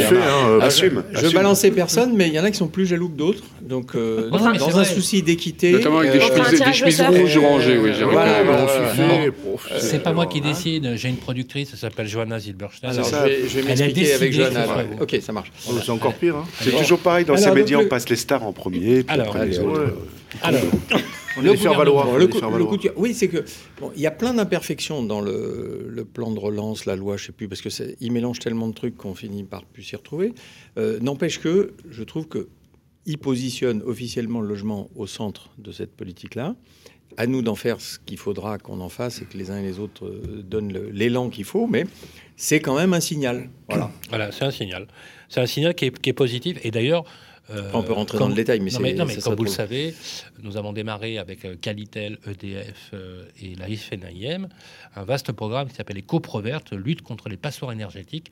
fait. 0.00 0.16
Assume. 0.60 1.02
Je 1.12 1.20
veux 1.20 1.30
balancer 1.30 1.70
personne, 1.70 2.14
mais 2.14 2.28
il 2.28 2.34
y 2.34 2.40
en 2.40 2.44
a 2.44 2.50
qui 2.50 2.58
sont 2.58 2.68
plus 2.68 2.84
jaloux 2.84 3.08
que 3.08 3.16
d'autres. 3.16 3.42
Donc, 3.62 3.94
euh, 3.94 4.28
dans 4.28 4.78
un 4.78 4.84
souci 4.84 5.22
d'équité. 5.22 5.72
Notamment 5.72 6.00
avec 6.00 6.12
des 6.12 6.18
euh, 6.18 6.72
chemises 6.72 7.00
rouges 7.00 7.36
orangées, 7.38 7.78
oui. 7.78 7.92
C'est 9.78 10.02
pas 10.02 10.12
moi 10.12 10.26
qui 10.26 10.42
décide. 10.42 10.92
J'ai 10.96 11.08
une 11.08 11.16
productrice, 11.16 11.70
elle 11.72 11.78
s'appelle 11.78 12.06
Johanna 12.06 12.38
Zilberstein. 12.38 12.92
Je 12.92 13.60
vais 13.60 13.62
m'expliquer 13.62 14.12
avec 14.12 14.30
Johanna. 14.30 14.66
Ok, 15.00 15.16
ça 15.22 15.32
marche. 15.32 15.52
C'est 15.56 15.90
encore 15.90 16.12
pire. 16.12 16.36
Hein 16.36 16.44
toujours 16.88 16.97
pareil, 16.98 17.24
dans 17.24 17.36
ces 17.36 17.50
médias, 17.50 17.78
on 17.78 17.88
passe 17.88 18.08
les 18.08 18.16
stars 18.16 18.42
en 18.42 18.52
premier. 18.52 19.04
alors, 19.08 19.36
euh, 19.36 19.88
alors 20.42 20.60
on 21.38 21.42
le, 21.42 21.56
faire 21.56 21.74
valoir, 21.74 22.18
le, 22.18 22.26
coup, 22.26 22.38
le 22.40 22.64
coup, 22.64 22.76
oui, 22.96 23.14
c'est 23.14 23.28
que 23.28 23.44
bon, 23.80 23.92
il 23.94 24.02
y 24.02 24.06
a 24.06 24.10
plein 24.10 24.34
d'imperfections 24.34 25.02
dans 25.02 25.20
le, 25.20 26.04
plan 26.12 26.30
de 26.30 26.38
relance, 26.38 26.84
la 26.86 26.96
loi, 26.96 27.16
je 27.16 27.26
sais 27.26 27.32
plus, 27.32 27.48
parce 27.48 27.60
que 27.60 27.68
il 28.00 28.12
mélange 28.12 28.38
tellement 28.38 28.68
de 28.68 28.74
trucs 28.74 28.96
qu'on 28.96 29.14
finit 29.14 29.44
par 29.44 29.64
plus 29.64 29.82
s'y 29.82 29.96
retrouver. 29.96 30.32
Euh, 30.78 30.98
n'empêche 31.00 31.40
que 31.40 31.74
je 31.88 32.02
trouve 32.02 32.26
que 32.26 32.48
il 33.06 33.18
positionne 33.18 33.82
officiellement 33.86 34.40
le 34.40 34.48
logement 34.48 34.90
au 34.94 35.06
centre 35.06 35.50
de 35.58 35.72
cette 35.72 35.96
politique-là. 35.96 36.54
À 37.16 37.26
nous 37.26 37.40
d'en 37.40 37.54
faire 37.54 37.80
ce 37.80 37.98
qu'il 37.98 38.18
faudra 38.18 38.58
qu'on 38.58 38.80
en 38.80 38.90
fasse 38.90 39.22
et 39.22 39.24
que 39.24 39.38
les 39.38 39.50
uns 39.50 39.58
et 39.58 39.62
les 39.62 39.78
autres 39.78 40.06
euh, 40.06 40.42
donnent 40.42 40.90
l'élan 40.92 41.30
qu'il 41.30 41.44
faut, 41.44 41.66
mais 41.66 41.86
c'est 42.38 42.60
quand 42.60 42.76
même 42.76 42.94
un 42.94 43.00
signal. 43.00 43.50
Voilà, 43.68 43.90
voilà 44.08 44.32
c'est 44.32 44.44
un 44.44 44.50
signal. 44.50 44.86
C'est 45.28 45.40
un 45.40 45.46
signal 45.46 45.74
qui 45.74 45.84
est, 45.84 46.12
positif. 46.14 46.56
Et 46.62 46.70
d'ailleurs, 46.70 47.04
euh, 47.50 47.70
on 47.74 47.82
peut 47.82 47.92
rentrer 47.92 48.18
dans 48.18 48.28
le 48.28 48.34
détail, 48.34 48.60
mais, 48.60 48.70
non, 48.70 49.04
mais, 49.06 49.16
comme 49.16 49.34
vous 49.34 49.44
le 49.44 49.50
savez, 49.50 49.94
nous 50.42 50.56
avons 50.56 50.72
démarré 50.72 51.18
avec 51.18 51.44
euh, 51.44 51.56
Qualitel, 51.60 52.18
EDF 52.26 52.90
euh, 52.94 53.24
et 53.42 53.54
la 53.56 53.68
IFNIM 53.68 54.48
un 54.96 55.04
vaste 55.04 55.32
programme 55.32 55.68
qui 55.68 55.74
s'appelle 55.74 55.96
les 55.96 56.02
coprovertes, 56.02 56.72
lutte 56.72 57.02
contre 57.02 57.28
les 57.28 57.36
passoires 57.36 57.72
énergétiques. 57.72 58.30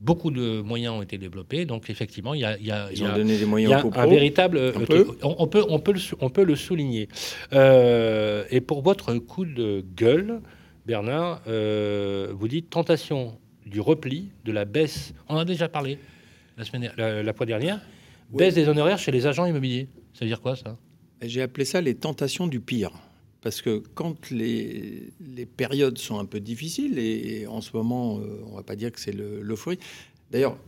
Beaucoup 0.00 0.30
de 0.30 0.60
moyens 0.60 0.94
ont 0.94 1.02
été 1.02 1.18
développés, 1.18 1.64
donc 1.64 1.90
effectivement, 1.90 2.32
il 2.32 2.40
y 2.40 2.44
a, 2.44 2.56
il 2.58 2.66
y 2.66 2.70
a, 2.70 2.88
Ils 2.92 3.02
ont 3.02 3.12
donné 3.12 3.36
des 3.36 3.44
moyens 3.44 3.84
un 3.96 4.06
véritable. 4.06 4.72
On 4.76 4.84
peut. 4.84 5.06
On, 5.22 5.46
peut, 5.48 5.64
on, 5.68 5.80
peut 5.80 5.92
le, 5.92 6.00
on 6.20 6.30
peut 6.30 6.44
le 6.44 6.54
souligner. 6.54 7.08
et 7.52 8.60
pour 8.60 8.82
votre 8.82 9.14
coup 9.14 9.44
de 9.44 9.84
gueule, 9.96 10.40
Bernard, 10.86 11.42
vous 11.46 12.48
dites 12.48 12.70
tentation 12.70 13.38
du 13.68 13.80
repli, 13.80 14.30
de 14.44 14.52
la 14.52 14.64
baisse. 14.64 15.12
On 15.28 15.34
en 15.34 15.38
a 15.38 15.44
déjà 15.44 15.68
parlé 15.68 15.98
la, 16.56 16.64
semaine, 16.64 16.92
la, 16.96 17.32
fois 17.32 17.46
dernière. 17.46 17.80
Baisse 18.32 18.54
des 18.54 18.68
honoraires 18.68 18.98
chez 18.98 19.12
les 19.12 19.26
agents 19.26 19.46
immobiliers. 19.46 19.88
Ça 20.14 20.24
veut 20.24 20.28
dire 20.28 20.40
quoi 20.40 20.56
ça? 20.56 20.76
J'ai 21.22 21.42
appelé 21.42 21.64
ça 21.64 21.80
les 21.80 21.94
tentations 21.94 22.46
du 22.46 22.60
pire. 22.60 22.92
Parce 23.40 23.62
que 23.62 23.82
quand 23.94 24.30
les, 24.30 25.12
les, 25.20 25.46
périodes 25.46 25.96
sont 25.96 26.18
un 26.18 26.24
peu 26.24 26.40
difficiles, 26.40 26.98
et 26.98 27.46
en 27.46 27.60
ce 27.60 27.70
moment, 27.76 28.18
euh, 28.18 28.42
on 28.46 28.50
ne 28.50 28.56
va 28.56 28.62
pas 28.64 28.74
dire 28.74 28.90
que 28.90 28.98
c'est 28.98 29.14
l'euphorie. 29.14 29.78
D'ailleurs, 30.32 30.58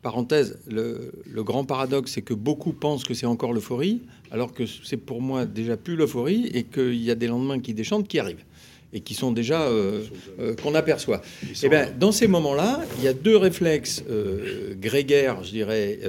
parenthèse, 0.00 0.60
le, 0.68 1.12
le, 1.26 1.42
grand 1.42 1.64
paradoxe, 1.64 2.12
c'est 2.12 2.22
que 2.22 2.32
beaucoup 2.32 2.72
pensent 2.72 3.02
que 3.02 3.14
c'est 3.14 3.26
encore 3.26 3.52
l'euphorie, 3.52 4.02
alors 4.30 4.52
que 4.52 4.64
c'est 4.64 4.96
pour 4.96 5.20
moi 5.20 5.44
déjà 5.44 5.76
plus 5.76 5.96
l'euphorie, 5.96 6.46
et 6.54 6.62
qu'il 6.62 7.02
y 7.02 7.10
a 7.10 7.16
des 7.16 7.26
lendemains 7.26 7.58
qui 7.58 7.74
déchantent 7.74 8.06
qui 8.06 8.20
arrivent 8.20 8.44
et 8.92 9.00
qui 9.00 9.14
sont 9.14 9.32
déjà 9.32 9.62
euh, 9.62 10.02
euh, 10.40 10.54
qu'on 10.56 10.74
aperçoit. 10.74 11.20
Eh 11.62 11.68
bien, 11.68 11.88
dans 11.98 12.12
ces 12.12 12.26
moments-là, 12.26 12.80
il 12.98 13.04
y 13.04 13.08
a 13.08 13.12
deux 13.12 13.36
réflexes 13.36 14.02
euh, 14.10 14.74
grégaires, 14.74 15.44
je 15.44 15.50
dirais, 15.50 16.00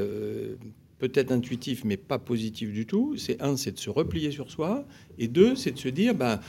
peut-être 1.00 1.32
intuitifs, 1.32 1.84
mais 1.84 1.98
pas 1.98 2.20
positifs 2.20 2.72
du 2.72 2.86
tout. 2.86 3.16
C'est 3.18 3.42
un, 3.42 3.58
c'est 3.58 3.72
de 3.72 3.80
se 3.80 3.90
replier 3.90 4.32
sur 4.32 4.52
soi, 4.52 4.86
et 5.18 5.28
deux, 5.28 5.56
c'est 5.56 5.72
de 5.72 5.80
se 5.80 5.90
dire, 5.90 6.14
ben, 6.16 6.40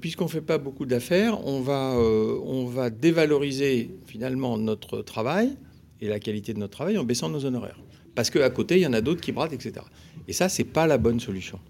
puisqu'on 0.00 0.28
fait 0.28 0.40
pas 0.40 0.58
beaucoup 0.58 0.86
d'affaires, 0.86 1.46
on 1.46 1.60
va, 1.60 1.94
on 1.98 2.64
va 2.66 2.90
dévaloriser 2.90 3.90
finalement 4.06 4.56
notre 4.56 5.02
travail 5.02 5.56
et 6.00 6.08
la 6.08 6.20
qualité 6.20 6.54
de 6.54 6.58
notre 6.58 6.72
travail 6.72 6.96
en 6.96 7.04
baissant 7.04 7.28
nos 7.28 7.44
honoraires 7.44 7.78
parce 8.18 8.30
qu'à 8.30 8.50
côté, 8.50 8.78
il 8.78 8.80
y 8.80 8.86
en 8.88 8.94
a 8.94 9.00
d'autres 9.00 9.20
qui 9.20 9.30
bradent, 9.30 9.52
etc. 9.52 9.74
Et 10.26 10.32
ça, 10.32 10.48
c'est 10.48 10.64
pas 10.64 10.88
la 10.88 10.98
bonne 10.98 11.20
solution. 11.20 11.60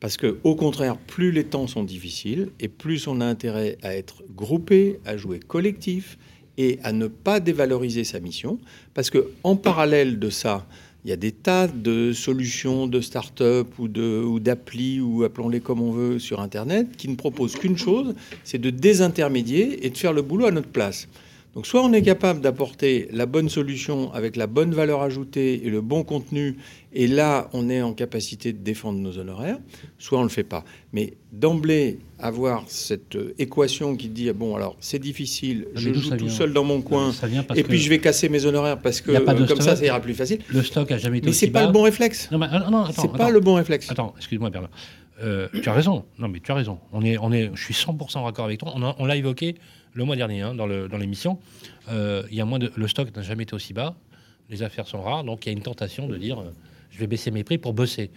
Parce 0.00 0.16
que, 0.16 0.38
au 0.44 0.54
contraire, 0.54 0.96
plus 0.96 1.32
les 1.32 1.44
temps 1.44 1.66
sont 1.66 1.82
difficiles 1.82 2.50
et 2.60 2.68
plus 2.68 3.06
on 3.08 3.20
a 3.20 3.26
intérêt 3.26 3.78
à 3.82 3.94
être 3.94 4.22
groupé, 4.34 5.00
à 5.04 5.16
jouer 5.16 5.40
collectif 5.40 6.18
et 6.56 6.78
à 6.82 6.92
ne 6.92 7.06
pas 7.06 7.40
dévaloriser 7.40 8.04
sa 8.04 8.20
mission. 8.20 8.58
Parce 8.94 9.10
que, 9.10 9.30
en 9.42 9.56
parallèle 9.56 10.18
de 10.18 10.30
ça, 10.30 10.66
il 11.04 11.10
y 11.10 11.12
a 11.12 11.16
des 11.16 11.32
tas 11.32 11.68
de 11.68 12.12
solutions 12.12 12.86
de 12.86 13.00
start-up 13.00 13.66
ou, 13.78 13.84
ou 13.86 14.40
d'applis, 14.40 15.00
ou 15.00 15.24
appelons-les 15.24 15.60
comme 15.60 15.80
on 15.80 15.92
veut, 15.92 16.18
sur 16.18 16.40
Internet, 16.40 16.96
qui 16.96 17.08
ne 17.08 17.14
proposent 17.14 17.56
qu'une 17.56 17.78
chose, 17.78 18.14
c'est 18.44 18.58
de 18.58 18.70
désintermédier 18.70 19.86
et 19.86 19.90
de 19.90 19.96
faire 19.96 20.12
le 20.12 20.22
boulot 20.22 20.46
à 20.46 20.50
notre 20.50 20.68
place. 20.68 21.08
Donc 21.54 21.66
soit 21.66 21.82
on 21.82 21.92
est 21.92 22.02
capable 22.02 22.40
d'apporter 22.40 23.08
la 23.10 23.26
bonne 23.26 23.48
solution 23.48 24.12
avec 24.12 24.36
la 24.36 24.46
bonne 24.46 24.72
valeur 24.72 25.02
ajoutée 25.02 25.66
et 25.66 25.70
le 25.70 25.80
bon 25.80 26.04
contenu, 26.04 26.56
et 26.92 27.06
là 27.06 27.48
on 27.52 27.68
est 27.68 27.82
en 27.82 27.94
capacité 27.94 28.52
de 28.52 28.58
défendre 28.58 28.98
nos 28.98 29.18
honoraires, 29.18 29.58
soit 29.98 30.18
on 30.18 30.22
ne 30.22 30.28
le 30.28 30.32
fait 30.32 30.44
pas. 30.44 30.64
Mais 30.92 31.14
d'emblée, 31.32 31.98
avoir 32.18 32.64
cette 32.68 33.16
euh, 33.16 33.34
équation 33.38 33.96
qui 33.96 34.08
dit, 34.08 34.30
bon 34.32 34.56
alors 34.56 34.76
c'est 34.80 34.98
difficile, 34.98 35.66
je 35.74 35.92
joue 35.92 36.16
tout 36.16 36.28
seul 36.28 36.52
dans 36.52 36.64
mon 36.64 36.80
coin, 36.80 37.12
et 37.56 37.62
puis 37.62 37.78
je 37.78 37.88
vais 37.88 37.98
casser 37.98 38.28
mes 38.28 38.44
honoraires 38.44 38.78
parce 38.78 39.00
que 39.00 39.12
comme 39.46 39.60
ça 39.60 39.74
ça 39.74 39.84
ira 39.84 40.00
plus 40.00 40.14
facile. 40.14 40.40
Le 40.48 40.62
stock 40.62 40.90
a 40.92 40.98
jamais 40.98 41.18
été 41.18 41.26
Mais 41.26 41.32
c'est 41.32 41.48
pas 41.48 41.66
le 41.66 41.72
bon 41.72 41.82
réflexe. 41.82 42.30
Non, 42.30 42.38
mais, 42.38 42.46
euh, 42.46 42.70
non, 42.70 42.84
c'est 42.92 43.12
pas 43.12 43.30
le 43.30 43.40
bon 43.40 43.54
réflexe. 43.54 43.90
Attends, 43.90 44.14
excuse-moi 44.16 44.50
Bernard. 44.50 44.70
Euh, 45.22 45.48
tu 45.62 45.68
as 45.68 45.72
raison. 45.72 46.04
Non, 46.18 46.28
mais 46.28 46.40
tu 46.40 46.50
as 46.52 46.54
raison. 46.54 46.78
On 46.92 47.02
est, 47.02 47.18
on 47.18 47.32
est, 47.32 47.50
je 47.54 47.62
suis 47.62 47.74
100% 47.74 48.24
d'accord 48.24 48.44
avec 48.44 48.60
toi. 48.60 48.74
On, 48.98 49.06
l'a 49.06 49.16
évoqué 49.16 49.56
le 49.98 50.04
mois 50.04 50.16
dernier 50.16 50.42
hein, 50.42 50.54
dans 50.54 50.66
l'émission. 50.66 51.38
Euh, 51.90 52.22
il 52.30 52.36
y 52.36 52.40
a 52.40 52.44
moins 52.44 52.60
de, 52.60 52.70
le 52.74 52.88
stock 52.88 53.14
n'a 53.14 53.22
jamais 53.22 53.42
été 53.42 53.54
aussi 53.54 53.74
bas. 53.74 53.96
Les 54.48 54.62
affaires 54.62 54.86
sont 54.86 55.02
rares, 55.02 55.24
donc 55.24 55.44
il 55.44 55.48
y 55.48 55.50
a 55.50 55.52
une 55.52 55.62
tentation 55.62 56.06
de 56.06 56.16
dire 56.16 56.38
euh, 56.38 56.50
je 56.90 56.98
vais 56.98 57.08
baisser 57.08 57.30
mes 57.30 57.44
prix 57.44 57.58
pour 57.58 57.74
bosser. 57.74 58.10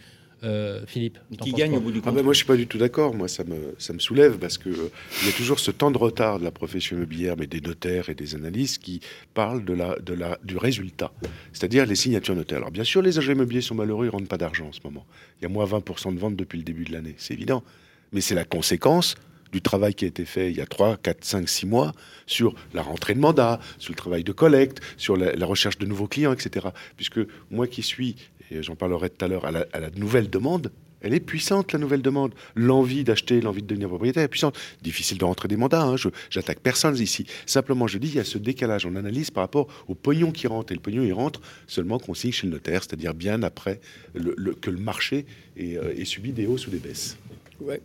Euh, 0.44 0.82
Philippe 0.88 1.20
Qui 1.40 1.54
gagne 1.54 1.76
au 1.76 1.80
bout 1.80 1.92
du 1.92 2.00
ah 2.00 2.02
compte 2.06 2.16
ben 2.16 2.24
Moi, 2.24 2.34
je 2.34 2.38
suis 2.38 2.48
pas 2.48 2.56
du 2.56 2.66
tout 2.66 2.80
d'accord. 2.80 3.14
Moi, 3.14 3.28
ça 3.28 3.44
me, 3.44 3.76
ça 3.78 3.94
me 3.94 4.00
soulève 4.00 4.40
parce 4.40 4.58
qu'il 4.58 4.74
il 4.74 5.28
y 5.28 5.30
a 5.30 5.34
toujours 5.34 5.60
ce 5.60 5.70
temps 5.70 5.92
de 5.92 6.00
retard 6.00 6.40
de 6.40 6.44
la 6.44 6.52
profession 6.52 6.98
immobilière, 6.98 7.36
mais 7.38 7.46
des 7.46 7.62
notaires 7.62 8.10
et 8.10 8.16
des 8.16 8.34
analystes 8.34 8.82
qui 8.82 9.02
parlent 9.36 9.64
de 9.66 9.74
la, 9.74 10.00
de 10.00 10.14
la, 10.14 10.40
du 10.44 10.58
résultat, 10.58 11.12
c'est-à-dire 11.54 11.86
les 11.86 11.96
signatures 11.96 12.36
notaires. 12.36 12.58
Alors, 12.58 12.72
bien 12.72 12.84
sûr, 12.84 13.04
les 13.04 13.20
agents 13.20 13.34
immobiliers 13.34 13.62
sont 13.62 13.76
malheureux, 13.76 14.06
ils 14.06 14.10
ne 14.10 14.14
rendent 14.14 14.28
pas 14.28 14.40
d'argent 14.40 14.68
en 14.68 14.72
ce 14.72 14.80
moment. 14.84 15.06
Il 15.40 15.44
y 15.44 15.46
a 15.46 15.50
moins 15.50 15.66
20% 15.66 16.16
de 16.16 16.20
ventes 16.20 16.36
depuis 16.36 16.58
le 16.58 16.64
début 16.64 16.86
de 16.86 16.94
l'année, 16.94 17.14
c'est 17.18 17.36
évident. 17.36 17.64
Mais 18.12 18.22
c'est 18.22 18.36
la 18.36 18.46
conséquence 18.46 19.16
du 19.52 19.62
travail 19.62 19.94
qui 19.94 20.06
a 20.06 20.08
été 20.08 20.26
fait 20.26 20.52
il 20.52 20.58
y 20.58 20.62
a 20.62 20.66
3, 20.66 20.98
4, 20.98 21.24
5, 21.24 21.50
6 21.50 21.66
mois 21.66 21.94
sur 22.26 22.54
la 22.74 22.82
rentrée 22.82 23.14
de 23.14 23.20
mandat, 23.20 23.60
sur 23.78 23.92
le 23.92 23.98
travail 23.98 24.24
de 24.24 24.32
collecte, 24.32 24.80
sur 24.98 25.18
la, 25.18 25.46
recherche 25.46 25.78
de 25.78 25.86
nouveaux 25.86 26.08
clients, 26.08 26.34
etc. 26.34 26.68
Puisque 26.96 27.20
moi 27.50 27.68
qui 27.68 27.82
suis, 27.82 28.16
et 28.50 28.64
j'en 28.64 28.76
parlerai 28.76 29.10
tout 29.10 29.26
à 29.26 29.28
l'heure, 29.28 29.46
à, 29.46 29.52
la, 29.52 29.90
nouvelle 29.96 30.30
demande, 30.30 30.72
elle 31.04 31.16
est 31.16 31.20
puissante, 31.20 31.74
la 31.74 31.80
nouvelle 31.80 32.04
demande. 32.04 32.34
L'envie 32.56 33.04
d'acheter, 33.04 33.42
l'envie 33.42 33.64
de 33.64 33.68
devenir 33.68 33.90
propriétaire 33.90 34.24
est 34.24 34.28
puissante. 34.28 34.58
Difficile 34.84 35.18
de 35.18 35.26
rentrer 35.26 35.48
des 35.48 35.58
mandats, 35.58 35.82
hein. 35.82 35.96
j'attaque 36.30 36.60
personne 36.60 36.96
ici. 36.98 37.26
Simplement, 37.48 37.88
je 37.88 37.98
dis, 37.98 38.10
il 38.10 38.16
y 38.16 38.20
a 38.20 38.24
ce 38.24 38.38
décalage 38.38 38.86
en 38.86 38.96
analyse 38.96 39.32
par 39.32 39.44
rapport 39.44 39.68
au 39.88 39.96
pognon 39.96 40.32
qui 40.32 40.46
rentre. 40.46 40.72
Et 40.72 40.76
le 40.76 40.82
pognon, 40.82 41.02
il 41.02 41.14
rentre 41.14 41.42
seulement 41.66 41.98
qu'on 41.98 42.14
signe 42.14 42.32
chez 42.32 42.46
le 42.46 42.54
notaire, 42.54 42.84
c'est-à-dire 42.84 43.16
bien 43.16 43.42
après 43.42 43.82
que 44.14 44.70
le 44.70 44.78
marché 44.78 45.26
euh, 45.60 45.96
ait 45.98 46.06
subi 46.06 46.34
des 46.34 46.46
hausses 46.46 46.68
ou 46.68 46.70
des 46.70 46.78
baisses. 46.78 47.18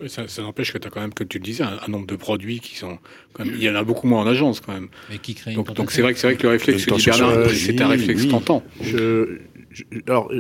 Ça, 0.08 0.28
ça 0.28 0.42
n'empêche 0.42 0.72
que 0.72 0.78
tu 0.78 0.86
as 0.86 0.90
quand 0.90 1.00
même, 1.00 1.14
comme 1.14 1.28
tu 1.28 1.38
le 1.38 1.44
disais, 1.44 1.64
un, 1.64 1.88
nombre 1.88 2.06
de 2.06 2.16
produits 2.16 2.60
qui 2.60 2.76
sont. 2.76 2.98
il 3.40 3.62
y 3.62 3.68
en 3.68 3.74
a 3.74 3.84
beaucoup 3.84 4.06
moins 4.06 4.22
en 4.22 4.26
agence 4.26 4.60
quand 4.60 4.72
même. 4.72 4.88
Mais 5.10 5.18
qui 5.18 5.34
créent 5.34 5.54
donc, 5.54 5.72
donc 5.74 5.90
c'est 5.90 6.02
vrai 6.02 6.12
que 6.12 6.18
c'est 6.18 6.26
vrai 6.26 6.36
que 6.36 6.42
le 6.42 6.50
réflexe 6.50 6.86
que 6.86 6.94
dit 6.94 7.04
Bernard, 7.04 7.50
c'est 7.50 7.80
un 7.80 7.88
réflexe 7.88 8.22
oui. 8.22 8.28
tentant. 8.28 8.62
Je, 8.80 9.38
alors, 10.06 10.30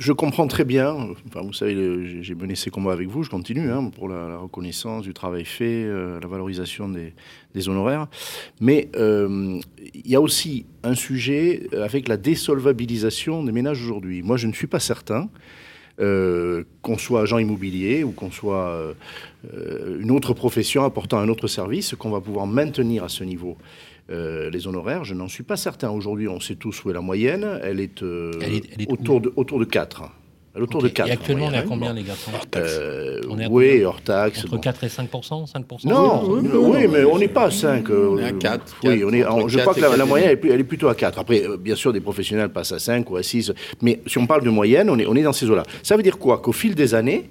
je 0.00 0.12
comprends 0.12 0.46
très 0.46 0.64
bien. 0.64 0.94
Enfin, 1.26 1.42
vous 1.42 1.52
savez, 1.52 2.22
j'ai 2.22 2.34
mené 2.34 2.54
ces 2.54 2.70
combats 2.70 2.92
avec 2.92 3.08
vous. 3.08 3.22
Je 3.22 3.28
continue 3.28 3.70
hein, 3.70 3.90
pour 3.94 4.08
la, 4.08 4.38
reconnaissance 4.38 5.02
du 5.02 5.12
travail 5.12 5.44
fait, 5.44 5.84
euh, 5.84 6.18
la 6.20 6.26
valorisation 6.26 6.88
des, 6.88 7.12
des 7.54 7.68
honoraires. 7.68 8.08
Mais 8.60 8.88
euh, 8.96 9.60
il 9.94 10.10
y 10.10 10.16
a 10.16 10.20
aussi 10.20 10.64
un 10.82 10.94
sujet 10.94 11.68
avec 11.72 12.08
la 12.08 12.16
désolvabilisation 12.16 13.44
des 13.44 13.52
ménages 13.52 13.82
aujourd'hui. 13.82 14.22
Moi, 14.22 14.38
je 14.38 14.46
ne 14.46 14.54
suis 14.54 14.66
pas 14.66 14.80
certain 14.80 15.28
euh, 16.00 16.64
qu'on 16.82 16.96
soit 16.98 17.22
agent 17.22 17.38
immobilier 17.38 18.04
ou 18.04 18.12
qu'on 18.12 18.30
soit 18.30 18.68
euh, 18.68 19.98
une 20.00 20.10
autre 20.10 20.32
profession 20.34 20.84
apportant 20.84 21.18
un 21.18 21.28
autre 21.28 21.46
service, 21.46 21.94
qu'on 21.94 22.10
va 22.10 22.20
pouvoir 22.20 22.46
maintenir 22.46 23.04
à 23.04 23.08
ce 23.08 23.24
niveau 23.24 23.56
euh, 24.10 24.50
les 24.50 24.66
honoraires. 24.66 25.04
Je 25.04 25.14
n'en 25.14 25.28
suis 25.28 25.42
pas 25.42 25.56
certain. 25.56 25.90
Aujourd'hui, 25.90 26.26
on 26.26 26.40
sait 26.40 26.56
tous 26.56 26.84
où 26.84 26.90
est 26.90 26.94
la 26.94 27.00
moyenne. 27.00 27.60
Elle 27.62 27.80
est, 27.80 28.02
autour, 28.88 29.20
de, 29.20 29.32
autour 29.36 29.58
de 29.58 29.64
4 29.64 30.10
autour 30.58 30.82
de 30.82 30.88
4. 30.88 31.08
Et 31.08 31.12
actuellement, 31.12 31.46
on 31.46 31.52
est 31.52 31.58
à 31.58 31.62
combien, 31.62 31.92
les 31.92 32.02
garçons 32.02 32.30
euh, 32.56 33.20
on 33.28 33.38
est 33.38 33.46
Oui, 33.46 33.84
hors 33.84 34.00
taxe. 34.00 34.44
Entre 34.44 34.58
4 34.58 34.84
et 34.84 34.88
5 34.88 35.08
5 35.46 35.84
Non, 35.84 36.22
oui, 36.28 36.88
mais 36.90 37.04
on 37.04 37.18
n'est 37.18 37.28
pas 37.28 37.44
à 37.44 37.50
5. 37.50 37.88
on 37.90 38.18
est 38.18 38.24
à 38.24 38.32
4. 38.32 38.76
Oui, 38.84 39.02
on 39.04 39.12
est, 39.12 39.24
je 39.48 39.58
crois 39.58 39.74
que 39.74 39.80
la, 39.80 40.04
moyenne, 40.04 40.36
elle 40.42 40.60
est 40.60 40.64
plutôt 40.64 40.88
à 40.88 40.94
4. 40.94 41.18
Après, 41.18 41.46
euh, 41.46 41.56
bien 41.56 41.74
sûr, 41.74 41.92
des 41.92 42.00
professionnels 42.00 42.50
passent 42.50 42.72
à 42.72 42.78
5 42.78 43.08
ou 43.10 43.16
à 43.16 43.22
6. 43.22 43.52
Mais 43.82 44.00
si 44.06 44.18
on 44.18 44.26
parle 44.26 44.44
de 44.44 44.50
moyenne, 44.50 44.90
on 44.90 44.98
est, 44.98 45.06
on 45.06 45.14
est 45.14 45.22
dans 45.22 45.32
ces 45.32 45.48
eaux-là. 45.48 45.62
Ça 45.82 45.96
veut 45.96 46.02
dire 46.02 46.18
quoi? 46.18 46.38
Qu'au 46.38 46.52
fil 46.52 46.74
des 46.74 46.94
années, 46.94 47.30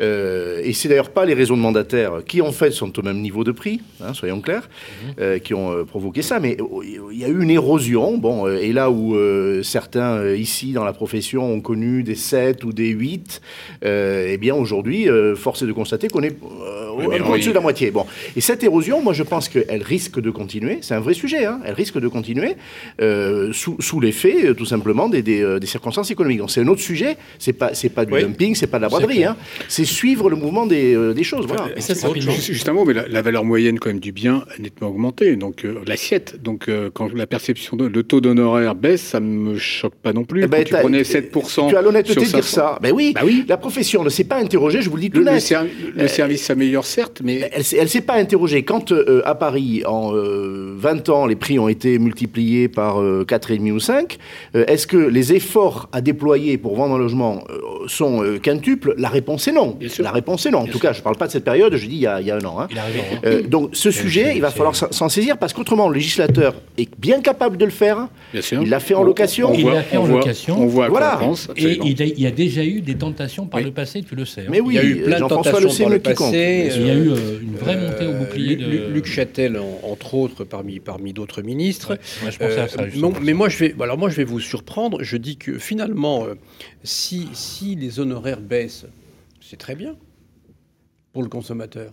euh, 0.00 0.60
et 0.62 0.72
c'est 0.72 0.88
d'ailleurs 0.88 1.10
pas 1.10 1.24
les 1.24 1.34
réseaux 1.34 1.56
de 1.56 1.60
mandataires 1.60 2.22
qui, 2.26 2.40
en 2.40 2.52
fait, 2.52 2.70
sont 2.70 2.98
au 2.98 3.02
même 3.02 3.20
niveau 3.20 3.44
de 3.44 3.52
prix, 3.52 3.80
hein, 4.02 4.14
soyons 4.14 4.40
clairs, 4.40 4.68
mhm. 5.04 5.14
euh, 5.20 5.38
qui 5.38 5.54
ont 5.54 5.72
euh, 5.72 5.84
provoqué 5.84 6.22
ça. 6.22 6.40
Mais 6.40 6.56
il 6.82 7.18
y 7.18 7.24
a 7.24 7.28
eu 7.28 7.42
une 7.42 7.50
érosion. 7.50 8.18
Bon, 8.18 8.46
et 8.48 8.72
là 8.72 8.90
où 8.90 9.16
certains 9.62 10.34
ici 10.34 10.72
dans 10.72 10.84
la 10.84 10.92
profession 10.92 11.52
ont 11.52 11.60
connu 11.60 12.02
des 12.02 12.14
7 12.14 12.64
ou 12.64 12.72
des 12.72 12.88
8, 12.88 13.40
eh 13.82 14.38
bien 14.38 14.54
aujourd'hui, 14.54 15.08
force 15.36 15.62
est 15.62 15.66
de 15.66 15.72
constater 15.72 16.08
qu'on 16.08 16.22
est 16.22 16.36
au-dessus 16.40 17.50
de 17.50 17.54
la 17.54 17.60
moitié. 17.60 17.90
Bon. 17.90 18.06
Et 18.36 18.40
cette 18.40 18.62
érosion, 18.62 19.02
moi 19.02 19.12
je 19.12 19.22
pense 19.22 19.48
qu'elle 19.48 19.82
risque 19.82 20.20
de 20.20 20.30
continuer. 20.30 20.78
C'est 20.82 20.94
un 20.94 21.00
vrai 21.00 21.14
sujet. 21.14 21.44
Hein, 21.44 21.60
elle 21.64 21.74
risque 21.74 21.98
de 21.98 22.08
continuer 22.08 22.56
sous, 23.52 23.76
sous 23.80 24.00
l'effet, 24.00 24.54
tout 24.54 24.66
simplement, 24.66 25.08
des, 25.08 25.22
des, 25.22 25.66
circonstances 25.66 26.10
économiques. 26.10 26.38
Donc 26.38 26.50
c'est 26.50 26.60
un 26.60 26.68
autre 26.68 26.82
sujet. 26.82 27.16
C'est 27.38 27.52
pas, 27.52 27.74
c'est 27.74 27.88
pas 27.88 28.04
du 28.04 28.12
dumping, 28.12 28.54
c'est 28.54 28.66
pas 28.66 28.78
de 28.78 28.82
la 28.82 28.88
braderie. 28.88 29.24
Hein. 29.24 29.36
C'est 29.68 29.81
suivre 29.84 30.30
le 30.30 30.36
mouvement 30.36 30.66
des, 30.66 30.94
euh, 30.94 31.14
des 31.14 31.24
choses. 31.24 31.46
Voilà. 31.46 31.68
ça, 31.78 31.94
juste 32.14 32.68
un 32.68 32.72
mot, 32.72 32.84
mais 32.84 32.94
la, 32.94 33.22
valeur 33.22 33.44
moyenne 33.44 33.78
quand 33.78 33.90
même 33.90 34.00
du 34.00 34.12
bien 34.12 34.44
a 34.56 34.60
nettement 34.60 34.88
augmenté, 34.88 35.36
donc 35.36 35.64
euh, 35.64 35.80
l'assiette. 35.86 36.42
Donc 36.42 36.68
euh, 36.68 36.90
quand 36.92 37.12
la 37.14 37.26
perception 37.26 37.76
de 37.76 37.86
le 37.86 38.02
taux 38.02 38.20
d'honoraire 38.20 38.74
baisse, 38.74 39.02
ça 39.02 39.20
me 39.20 39.56
choque 39.58 39.94
pas 39.94 40.12
non 40.12 40.24
plus. 40.24 40.42
Eh 40.44 40.46
ben, 40.46 40.64
tu 40.64 40.74
prenais 40.74 41.02
7%. 41.02 41.68
Tu 41.68 41.76
as 41.76 41.82
l'honnêteté 41.82 42.14
de 42.14 42.24
dire 42.24 42.44
ça. 42.44 42.78
Ben 42.82 42.92
oui, 42.92 43.12
bah 43.14 43.22
oui, 43.24 43.44
la 43.48 43.56
profession 43.56 44.02
ne 44.02 44.08
s'est 44.08 44.24
pas 44.24 44.36
interrogée, 44.36 44.82
je 44.82 44.90
vous 44.90 44.96
le 44.96 45.02
dis 45.02 45.10
tout 45.10 45.22
net. 45.22 45.54
Le, 45.94 46.08
service 46.08 46.42
s'améliore 46.44 46.84
certes, 46.84 47.20
mais... 47.24 47.50
Elle 47.52 47.82
ne 47.82 47.88
s'est 47.88 48.00
pas 48.00 48.14
interrogée. 48.14 48.62
Quand 48.64 48.92
à 49.24 49.34
Paris, 49.34 49.82
en 49.86 50.12
20 50.12 51.08
ans, 51.08 51.26
les 51.26 51.36
prix 51.36 51.58
ont 51.58 51.68
été 51.68 51.98
multipliés 51.98 52.68
par 52.68 53.02
4,5 53.02 53.72
ou 53.72 53.80
5, 53.80 54.18
est-ce 54.54 54.86
que 54.86 54.96
les 54.96 55.32
efforts 55.32 55.88
à 55.92 56.00
déployer 56.00 56.58
pour 56.58 56.76
vendre 56.76 56.94
un 56.94 56.98
logement 56.98 57.44
sont 57.86 58.38
quintuples? 58.42 58.94
La 58.98 59.08
réponse 59.08 59.48
est 59.48 59.52
non. 59.52 59.71
La 59.98 60.10
réponse 60.10 60.46
est 60.46 60.50
non. 60.50 60.60
En 60.60 60.66
tout 60.66 60.78
cas, 60.78 60.92
je 60.92 60.98
ne 60.98 61.02
parle 61.02 61.16
pas 61.16 61.26
de 61.26 61.32
cette 61.32 61.44
période, 61.44 61.74
je 61.74 61.86
dis 61.86 61.96
il 61.96 62.00
y 62.00 62.06
a, 62.06 62.20
il 62.20 62.26
y 62.26 62.30
a 62.30 62.36
un 62.36 62.44
an. 62.44 62.60
Hein. 62.60 62.68
Euh, 63.24 63.42
donc 63.42 63.70
ce 63.72 63.90
sujet, 63.90 64.34
il 64.34 64.40
va 64.40 64.50
falloir 64.50 64.74
s'en 64.74 65.08
saisir 65.08 65.38
parce 65.38 65.52
qu'autrement, 65.52 65.88
le 65.88 65.94
législateur 65.94 66.54
est 66.78 66.88
bien 66.98 67.20
capable 67.20 67.56
de 67.56 67.64
le 67.64 67.70
faire. 67.70 68.08
Il 68.34 68.68
l'a 68.68 68.80
fait 68.80 68.94
en 68.94 69.02
location. 69.02 69.52
il 69.54 69.66
l'a 69.66 69.82
fait 69.82 69.96
en 69.96 70.06
location. 70.06 70.60
On 70.60 70.66
voit 70.66 70.88
voilà. 70.88 71.20
Et 71.56 71.78
il 71.84 72.20
y 72.20 72.26
a 72.26 72.30
déjà 72.30 72.64
eu 72.64 72.80
des 72.80 72.96
tentations 72.96 73.46
par 73.46 73.60
le 73.60 73.70
passé, 73.70 74.02
tu 74.02 74.14
le 74.14 74.24
sais. 74.24 74.42
Hein. 74.42 74.50
Mais 74.50 74.60
oui, 74.60 74.74
il 74.74 74.76
y 74.76 74.80
a 74.80 74.84
eu 74.84 75.02
plein 75.02 75.20
de 75.20 75.28
tentations 75.28 75.84
par 75.84 75.90
le 75.90 75.98
passé. 75.98 76.70
Il 76.76 76.86
y 76.86 76.90
a 76.90 76.94
eu 76.94 77.10
euh, 77.10 77.40
une 77.40 77.56
vraie 77.56 77.76
montée 77.76 78.06
au 78.06 78.12
bouclier 78.12 78.56
de... 78.56 78.88
Luc 78.88 79.06
Châtel, 79.06 79.58
entre 79.82 80.14
autres, 80.14 80.44
parmi, 80.44 80.80
parmi 80.80 81.12
d'autres 81.12 81.42
ministres. 81.42 81.98
mais 83.22 83.32
moi 83.32 83.48
je, 83.48 83.58
vais, 83.58 83.74
alors 83.80 83.98
moi, 83.98 84.08
je 84.08 84.16
vais 84.16 84.24
vous 84.24 84.40
surprendre. 84.40 84.98
Je 85.02 85.16
dis 85.16 85.36
que 85.36 85.58
finalement, 85.58 86.24
euh, 86.24 86.34
si, 86.82 87.28
si 87.32 87.74
les 87.74 88.00
honoraires 88.00 88.40
baissent, 88.40 88.86
c'est 89.52 89.58
très 89.58 89.74
bien 89.74 89.98
pour 91.12 91.22
le 91.22 91.28
consommateur. 91.28 91.92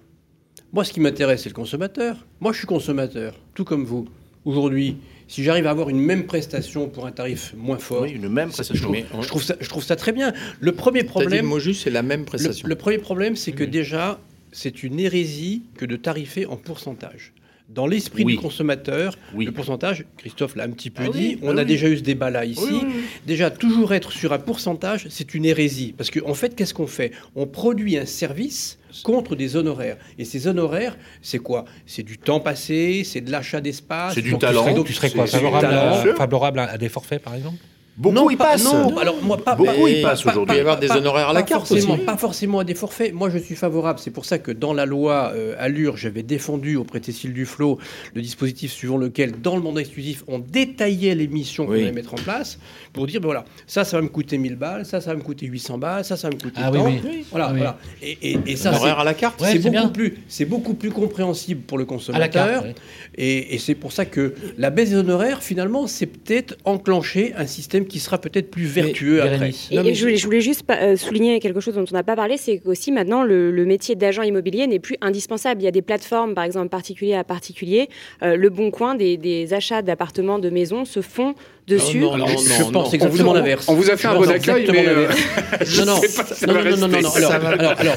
Moi, 0.72 0.86
ce 0.86 0.94
qui 0.94 1.02
m'intéresse, 1.02 1.42
c'est 1.44 1.50
le 1.50 1.54
consommateur. 1.54 2.26
Moi, 2.40 2.54
je 2.54 2.60
suis 2.60 2.68
consommateur, 2.68 3.36
tout 3.54 3.66
comme 3.66 3.84
vous. 3.84 4.08
Aujourd'hui, 4.46 4.96
si 5.28 5.44
j'arrive 5.44 5.68
à 5.68 5.72
avoir 5.72 5.90
une 5.90 6.00
même 6.00 6.26
prestation 6.26 6.88
pour 6.88 7.06
un 7.06 7.12
tarif 7.12 7.54
moins 7.58 7.78
fort, 7.78 8.06
une 8.06 8.30
même 8.30 8.50
prestation. 8.50 8.94
Je, 8.94 9.28
trouve, 9.28 9.44
ça, 9.44 9.58
je 9.60 9.68
trouve 9.68 9.84
ça 9.84 9.98
très 9.98 10.14
bien. 10.14 10.32
Le 10.62 10.72
premier 10.72 11.04
problème, 11.04 11.44
le 11.44 11.50
mot 11.50 11.60
juste, 11.60 11.84
c'est 11.84 11.90
la 11.90 12.02
même 12.02 12.24
prestation. 12.24 12.66
Le, 12.66 12.76
premier 12.76 12.98
problème, 12.98 13.36
c'est 13.36 13.52
que 13.52 13.66
déjà, 13.66 14.22
c'est 14.54 14.82
une 14.82 14.98
hérésie 14.98 15.64
que 15.76 15.84
de 15.84 15.98
tarifer 15.98 16.46
en 16.46 16.56
pourcentage. 16.56 17.34
Dans 17.70 17.86
l'esprit 17.86 18.26
du 18.26 18.38
consommateur, 18.38 19.16
le 19.38 19.52
pourcentage, 19.52 20.06
Christophe 20.18 20.56
l'a 20.56 20.64
un 20.64 20.72
petit 20.72 20.90
peu 20.90 21.04
ah 21.06 21.10
dit, 21.10 21.38
on 21.44 21.56
ah 21.56 21.62
a 21.62 21.66
déjà 21.66 21.88
eu 21.88 21.98
ce 21.98 22.04
débat-là 22.04 22.46
ici. 22.46 22.82
déjà, 23.28 23.52
toujours 23.52 23.94
être 23.94 24.12
sur 24.12 24.34
un 24.34 24.40
pourcentage, 24.40 25.06
c'est 25.10 25.36
une 25.36 25.46
hérésie. 25.46 25.94
Parce 25.96 26.10
qu'en 26.10 26.32
en 26.32 26.34
fait, 26.34 26.56
qu'est-ce 26.56 26.74
qu'on 26.74 26.88
fait? 26.88 27.12
On 27.36 27.46
produit 27.46 27.98
un 27.98 28.06
service 28.06 28.80
contre 29.04 29.36
des 29.36 29.56
honoraires. 29.56 29.98
Et 30.18 30.26
ces 30.26 30.48
honoraires, 30.48 30.98
c'est 31.22 31.38
quoi? 31.38 31.66
C'est 31.86 32.02
du 32.02 32.18
temps 32.18 32.40
passé, 32.40 33.04
c'est 33.06 33.22
de 33.22 33.32
l'achat 33.32 33.62
d'espace. 33.62 34.16
C'est 34.16 34.24
du 34.24 34.36
talent. 34.38 34.84
Tu 34.84 34.94
serais, 34.94 35.12
quoi? 35.12 35.28
favorable, 35.28 35.68
à, 35.68 36.16
favorable 36.16 36.60
à 36.60 36.78
des 36.78 36.90
forfaits, 36.90 37.22
par 37.22 37.36
exemple? 37.36 37.58
Beaucoup 38.00 38.32
y 38.32 38.38
passent. 38.38 38.64
Non, 38.64 38.98
alors 38.98 39.22
moi 39.22 39.38
pas. 39.38 39.56
Beaucoup 39.56 39.88
y 39.88 40.02
passent 40.02 40.26
aujourd'hui. 40.26 40.56
Il 40.56 40.58
y 40.58 40.62
avoir 40.62 40.80
des 40.80 40.90
honoraires 40.90 41.30
à 41.30 41.34
la 41.34 41.44
carte 41.44 41.68
forcément, 41.68 41.98
Pas 41.98 42.18
forcément 42.18 42.60
à 42.60 42.64
des 42.64 42.74
forfaits. 42.74 43.14
Moi, 43.14 43.30
je 43.30 43.38
suis 43.38 43.56
favorable. 43.56 44.00
C'est 44.00 44.12
pour 44.12 44.24
ça 44.24 44.40
que 44.40 44.52
dans 44.52 44.74
la 44.74 44.86
loi 44.86 45.34
euh, 45.36 45.56
Allure, 45.60 45.98
j'avais 45.98 46.24
défendu 46.24 46.78
auprès 46.78 47.02
de 47.02 47.06
Cécile 47.06 47.34
Duflot 47.34 47.78
le 48.14 48.22
dispositif 48.22 48.72
suivant 48.72 48.98
lequel, 48.98 49.42
dans 49.42 49.56
le 49.56 49.62
mandat 49.62 49.82
exclusif, 49.82 50.24
on 50.28 50.40
détaillait 50.40 51.14
les 51.14 51.28
missions 51.28 51.66
qu'on 51.66 51.74
allait 51.74 51.92
mettre 51.92 52.14
en 52.14 52.18
place 52.18 52.58
pour 52.94 53.08
dire 53.08 53.22
ben 53.22 53.28
voilà, 53.28 53.46
ça, 53.68 53.84
ça 53.84 53.98
va 53.98 54.04
me 54.04 54.10
coûter 54.10 54.38
1000 54.38 54.56
balles, 54.56 54.86
ça, 54.86 55.02
ça 55.02 55.12
va 55.12 55.18
me 55.18 55.22
coûter 55.22 55.46
800 55.46 55.78
balles, 55.78 56.06
ça, 56.06 56.18
ça 56.18 56.30
va 56.30 56.36
me 56.36 56.40
coûter 56.40 56.62
ah, 56.64 56.72
tant. 56.72 56.86
Oui, 56.86 57.00
oui. 57.04 57.26
Voilà, 57.32 57.48
ah 57.48 57.54
voilà. 57.54 57.78
Et, 58.02 58.32
et, 58.32 58.40
et 58.48 58.56
ça, 58.56 58.72
à 58.72 59.04
la 59.04 59.14
carte, 59.14 59.42
c'est 59.44 59.60
beaucoup 59.60 59.92
plus, 59.92 60.18
c'est 60.28 60.46
beaucoup 60.46 60.74
plus 60.74 60.92
compréhensible 60.92 61.62
pour 61.62 61.78
le 61.78 61.86
consommateur. 61.86 62.66
Et, 63.16 63.58
c'est 63.60 63.76
pour 63.76 63.92
ça 63.92 64.06
que 64.06 64.34
la 64.58 64.70
baisse 64.70 64.92
des 64.92 64.96
honoraires, 64.96 65.44
finalement, 65.44 65.88
c'est 65.88 66.06
peut-être 66.06 66.58
enclencher 66.64 67.34
un 67.36 67.46
système 67.46 67.86
qui 67.86 68.00
sera 68.00 68.18
peut-être 68.18 68.50
plus 68.50 68.66
vertueux 68.66 69.22
après. 69.22 69.50
Et, 69.50 69.94
je, 69.94 70.26
voulais, 70.26 70.42
juste 70.42 70.64
euh, 70.70 70.96
souligner 70.96 71.40
quelque 71.40 71.60
chose 71.60 71.76
dont 71.76 71.86
on 71.90 71.94
n'a 71.94 72.04
pas 72.04 72.16
parlé, 72.16 72.38
c'est 72.38 72.60
qu'aussi 72.60 72.92
maintenant 72.92 73.24
le, 73.24 73.66
métier 73.66 73.96
d'agent 73.96 74.24
immobilier 74.24 74.66
n'est 74.68 74.80
plus 74.80 74.96
indispensable. 75.02 75.62
Il 75.62 75.66
y 75.66 75.68
a 75.68 75.72
des 75.72 75.82
plateformes, 75.82 76.34
par 76.34 76.44
exemple 76.44 76.70
particulier 76.70 77.14
à 77.14 77.24
particulier. 77.24 77.90
Euh, 78.24 78.36
le 78.36 78.50
Bon 78.50 78.72
Coin, 78.72 78.96
des, 78.96 79.18
des 79.18 79.54
achats 79.54 79.82
d'appartements, 79.82 80.40
de 80.40 80.50
maisons 80.50 80.86
se 80.86 81.02
font 81.02 81.36
dessus. 81.70 82.00
Non, 82.00 82.18
non, 82.18 82.28
je 82.28 82.72
pense 82.72 82.94
exactement 82.94 83.34
l'inverse. 83.34 83.66
On 83.70 83.76
vous 83.76 83.90
a 83.90 83.96
fait 83.96 84.08
un 84.08 84.16
bon 84.16 84.30
accueil, 84.30 84.68
mais 84.72 84.88
euh, 84.88 85.08
non, 85.86 86.02
non, 86.48 86.78
non, 86.78 86.88
non, 86.88 87.02
non, 87.02 87.10
Alors, 87.16 87.80
alors, 87.80 87.96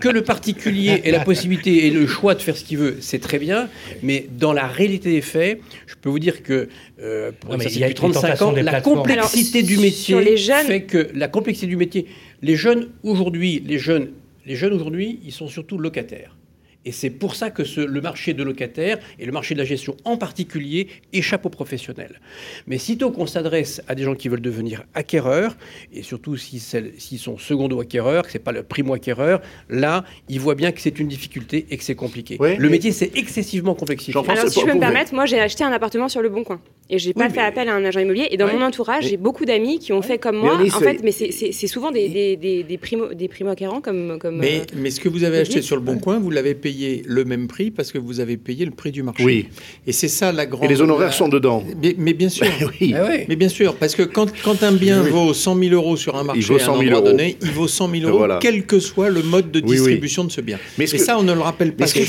que, 0.00 0.08
le 0.08 0.22
particulier 0.22 1.02
ait 1.04 1.10
la 1.10 1.20
possibilité 1.20 1.86
et 1.86 1.90
le 1.90 2.06
choix 2.06 2.34
de 2.34 2.42
faire 2.42 2.56
ce 2.56 2.64
qu'il 2.64 2.78
veut, 2.78 2.98
c'est 3.00 3.18
très 3.20 3.38
bien, 3.38 3.68
mais 4.02 4.26
dans 4.30 4.52
la 4.52 4.66
réalité 4.66 5.10
des 5.10 5.20
faits, 5.20 5.60
je 5.86 5.94
peux 6.00 6.08
vous 6.08 6.18
dire 6.18 6.42
que 6.42 6.68
euh, 7.02 7.32
pour 7.40 7.56
non, 7.56 7.60
ça, 7.60 7.90
35 7.94 8.42
ans, 8.42 8.52
la 8.52 8.80
complexité 8.80 9.62
du 9.62 9.78
métier 9.78 10.20
les 10.20 10.36
jeunes... 10.36 10.66
fait 10.66 10.82
que 10.82 11.08
la 11.14 11.28
complexité 11.28 11.66
du 11.66 11.76
métier, 11.76 12.06
les 12.42 12.56
jeunes 12.56 12.88
aujourd'hui, 13.02 13.62
les 13.66 13.78
jeunes, 13.78 14.08
les 14.46 14.56
jeunes 14.56 14.72
aujourd'hui, 14.72 15.20
ils 15.24 15.32
sont 15.32 15.48
surtout 15.48 15.78
locataires. 15.78 16.37
Et 16.84 16.92
c'est 16.92 17.10
pour 17.10 17.34
ça 17.34 17.50
que 17.50 17.62
le 17.80 18.00
marché 18.00 18.34
de 18.34 18.42
locataires 18.42 18.98
et 19.18 19.26
le 19.26 19.32
marché 19.32 19.54
de 19.54 19.58
la 19.58 19.64
gestion 19.64 19.96
en 20.04 20.16
particulier 20.16 20.88
échappe 21.12 21.44
aux 21.44 21.50
professionnels. 21.50 22.20
Mais 22.66 22.78
sitôt 22.78 23.10
qu'on 23.10 23.26
s'adresse 23.26 23.82
à 23.88 23.94
des 23.94 24.04
gens 24.04 24.14
qui 24.14 24.28
veulent 24.28 24.40
devenir 24.40 24.84
acquéreurs, 24.94 25.56
et 25.92 26.02
surtout 26.02 26.36
s'ils 26.36 27.18
sont 27.18 27.36
secondo-acquéreurs, 27.36 28.24
que 28.24 28.32
ce 28.32 28.38
n'est 28.38 28.44
pas 28.44 28.52
le 28.52 28.62
primo-acquéreur, 28.62 29.40
là, 29.68 30.04
ils 30.28 30.40
voient 30.40 30.54
bien 30.54 30.72
que 30.72 30.80
c'est 30.80 30.98
une 30.98 31.08
difficulté 31.08 31.66
et 31.70 31.76
que 31.76 31.84
c'est 31.84 31.94
compliqué. 31.94 32.38
le 32.40 32.68
métier, 32.68 32.92
c'est 32.92 33.16
excessivement 33.16 33.74
complexifié. 33.74 34.20
Alors, 34.28 34.48
si 34.48 34.60
je 34.60 34.64
peux 34.64 34.74
me 34.74 34.80
permettre, 34.80 35.14
moi, 35.14 35.26
j'ai 35.26 35.40
acheté 35.40 35.64
un 35.64 35.72
appartement 35.72 36.08
sur 36.08 36.22
le 36.22 36.28
Bon 36.28 36.44
Coin. 36.44 36.60
Et 36.90 36.98
j'ai 36.98 37.12
pas 37.12 37.28
fait 37.28 37.40
appel 37.40 37.68
à 37.68 37.74
un 37.74 37.84
agent 37.84 38.00
immobilier. 38.00 38.28
Et 38.30 38.36
dans 38.36 38.46
mon 38.46 38.62
entourage, 38.62 39.08
j'ai 39.08 39.16
beaucoup 39.18 39.44
d'amis 39.44 39.78
qui 39.78 39.92
ont 39.92 40.02
fait 40.02 40.18
comme 40.18 40.36
moi. 40.36 40.56
en 40.56 40.80
fait, 40.80 41.02
mais 41.02 41.12
c'est 41.12 41.66
souvent 41.66 41.90
des, 41.90 42.08
des, 42.08 42.36
des, 42.36 42.62
des 42.62 43.28
primo-acquérants 43.28 43.80
comme, 43.80 44.18
comme. 44.18 44.38
Mais, 44.38 44.60
euh, 44.60 44.64
mais 44.76 44.90
ce 44.90 45.00
que 45.00 45.08
vous 45.08 45.24
avez 45.24 45.38
acheté 45.40 45.60
sur 45.60 45.76
le 45.76 45.82
Bon 45.82 45.98
Coin, 45.98 46.18
vous 46.18 46.30
l'avez 46.30 46.54
payé 46.54 46.67
le 47.06 47.24
même 47.24 47.48
prix 47.48 47.70
parce 47.70 47.92
que 47.92 47.98
vous 47.98 48.20
avez 48.20 48.36
payé 48.36 48.64
le 48.64 48.70
prix 48.70 48.92
du 48.92 49.02
marché. 49.02 49.24
Oui. 49.24 49.48
Et 49.86 49.92
c'est 49.92 50.08
ça 50.08 50.32
la 50.32 50.46
grande. 50.46 50.64
Et 50.64 50.68
les 50.68 50.80
honoraires 50.80 51.12
sont 51.12 51.28
dedans. 51.28 51.64
Mais, 51.98 52.14
bien 52.14 52.28
sûr. 52.28 52.46
oui. 52.80 52.94
Ah 52.96 53.08
mais 53.28 53.36
bien 53.36 53.48
sûr, 53.48 53.76
parce 53.76 53.94
que 53.94 54.02
quand, 54.02 54.32
quand 54.42 54.62
un 54.62 54.72
bien 54.72 55.02
vaut 55.02 55.34
100 55.34 55.58
000 55.58 55.74
euros 55.74 55.96
sur 55.96 56.16
un 56.16 56.24
marché 56.24 56.60
à 56.60 56.66
un 56.66 56.68
endroit 56.68 57.00
donné, 57.00 57.36
il 57.42 57.50
vaut 57.50 57.68
100 57.68 57.90
000 57.90 58.10
euros, 58.10 58.26
quel 58.40 58.64
que 58.66 58.80
soit 58.80 59.10
le 59.10 59.22
mode 59.22 59.50
de 59.50 59.60
distribution 59.60 60.24
de 60.24 60.30
ce 60.30 60.40
bien. 60.40 60.58
Mais 60.78 60.84
et 60.84 60.98
ça, 60.98 61.18
on 61.18 61.22
ne 61.22 61.32
le 61.32 61.40
rappelle 61.40 61.74
pas. 61.74 61.86
C'est 61.86 62.04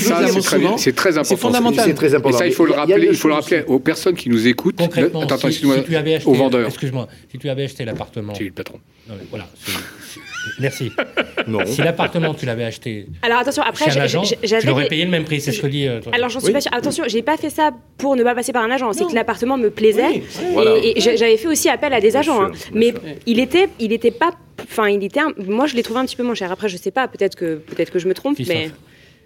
très 0.92 1.18
important. 1.18 1.24
C'est 1.24 1.36
fondamental. 1.36 1.84
C'est 1.86 1.94
très 1.94 2.14
important. 2.14 2.38
Et 2.38 2.40
ça, 2.40 2.46
il 2.46 2.52
faut 2.52 2.66
le 2.66 2.72
rappeler. 2.72 3.08
Il 3.10 3.16
faut 3.16 3.28
le 3.28 3.34
rappeler 3.34 3.62
aux 3.66 3.78
personnes 3.78 4.14
qui 4.14 4.28
nous 4.28 4.46
écoutent. 4.46 4.76
Concrètement, 4.76 5.26
aux 6.26 6.34
vendeurs. 6.34 6.66
Excuse-moi, 6.66 7.08
si 7.30 7.38
tu 7.38 7.48
avais 7.48 7.64
acheté 7.64 7.84
l'appartement. 7.84 8.34
C'est 8.34 8.44
le 8.44 8.52
patron. 8.52 8.78
Voilà. 9.30 9.48
Merci. 10.58 10.92
Non. 11.46 11.60
Si 11.66 11.82
l'appartement 11.82 12.34
tu 12.34 12.46
l'avais 12.46 12.64
acheté. 12.64 13.06
Alors 13.22 13.38
attention, 13.38 13.62
après, 13.62 13.90
tu 13.90 14.66
l'aurais 14.66 14.88
payé 14.88 15.04
le 15.04 15.10
même 15.10 15.24
prix, 15.24 15.40
c'est 15.40 15.52
ce 15.52 15.60
que 15.60 15.66
dit. 15.66 15.86
Euh, 15.86 16.00
Alors 16.12 16.28
j'en 16.28 16.40
suis 16.40 16.52
pas 16.52 16.60
sûre. 16.60 16.72
Attention, 16.74 17.04
j'ai 17.06 17.22
pas 17.22 17.36
fait 17.36 17.50
ça 17.50 17.70
pour 17.98 18.16
ne 18.16 18.22
pas 18.22 18.34
passer 18.34 18.52
par 18.52 18.64
un 18.64 18.70
agent. 18.70 18.92
C'est 18.92 19.06
que 19.06 19.14
l'appartement 19.14 19.56
me 19.56 19.70
plaisait 19.70 20.22
et, 20.82 21.00
j'avais 21.00 21.36
fait 21.36 21.48
aussi 21.48 21.68
appel 21.68 21.92
à 21.92 22.00
des 22.00 22.16
agents. 22.16 22.42
Hein. 22.42 22.50
Mais 22.72 22.94
il 23.26 23.38
était, 23.40 23.68
il 23.78 23.92
était 23.92 24.10
pas. 24.10 24.30
Enfin, 24.62 24.88
il 24.88 25.02
était. 25.02 25.20
Moi, 25.38 25.66
je 25.66 25.74
l'ai 25.74 25.82
trouvé 25.82 26.00
un 26.00 26.04
petit 26.04 26.16
peu 26.16 26.22
moins 26.22 26.34
cher. 26.34 26.52
Après, 26.52 26.68
je 26.68 26.76
sais 26.76 26.90
pas. 26.90 27.08
Peut-être 27.08 27.34
que 27.34 27.56
peut-être 27.56 27.90
que 27.90 27.98
je 27.98 28.08
me 28.08 28.14
trompe, 28.14 28.38
mais. 28.46 28.70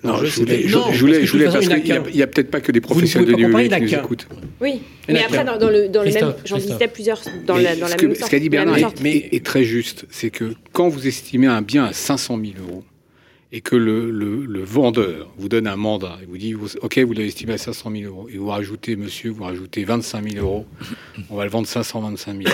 Non, 0.05 0.23
je, 0.23 0.41
voulais, 0.41 0.69
je, 0.69 0.77
voulais, 0.99 1.25
je 1.25 1.33
voulais 1.33 1.45
parce 1.47 1.67
qu'il 1.67 2.03
n'y 2.15 2.23
a, 2.23 2.27
peut-être 2.27 2.51
pas 2.51 2.61
que 2.61 2.71
des 2.73 2.83
professionnels 2.83 3.31
de 3.31 3.37
l'immobilier 3.37 3.71
qui 3.71 3.81
nous 3.81 3.95
écoutent. 3.95 4.29
Oui, 4.61 4.83
mais 5.09 5.23
après, 5.25 5.45
dans, 5.45 5.71
le, 5.71 5.89
dans 5.89 6.03
le 6.03 6.13
même, 6.13 6.35
j'en 6.45 6.57
visitais 6.57 6.89
plusieurs 6.89 7.21
dans 7.47 7.57
la, 7.57 7.75
dans 7.75 7.89
la 7.89 7.97
même 7.97 8.15
sorte. 8.15 8.27
Ce 8.27 8.31
qu'a 8.31 8.39
dit 8.39 8.51
Bernard 8.51 8.77
est, 9.05 9.45
très 9.45 9.65
juste, 9.65 10.05
c'est 10.11 10.31
que 10.31 10.55
quand 10.73 10.89
vous 10.89 11.07
estimez 11.07 11.47
un 11.47 11.63
bien 11.63 11.87
à 11.87 11.93
500 11.93 12.39
000 12.39 12.53
euros, 12.69 12.85
et 13.55 13.61
que 13.61 13.77
le, 13.77 14.11
le, 14.11 14.45
le, 14.47 14.65
vendeur 14.65 15.31
vous 15.39 15.49
donne 15.49 15.69
un 15.69 15.77
mandat 15.77 16.19
et 16.21 16.27
vous 16.27 16.37
dit 16.37 16.55
OK, 16.55 16.99
vous 16.99 17.13
l'avez 17.13 17.29
estimé 17.29 17.53
à 17.53 17.59
500 17.59 17.93
000 17.97 18.13
euros 18.13 18.29
et 18.29 18.37
vous 18.37 18.49
rajoutez, 18.49 18.97
monsieur, 18.97 19.31
vous 19.31 19.45
rajoutez 19.45 19.85
25 19.85 20.29
000 20.33 20.45
euros, 20.45 20.67
on 21.31 21.37
va 21.37 21.45
le 21.45 21.51
vendre 21.51 21.69
525 21.69 22.43
000. 22.43 22.53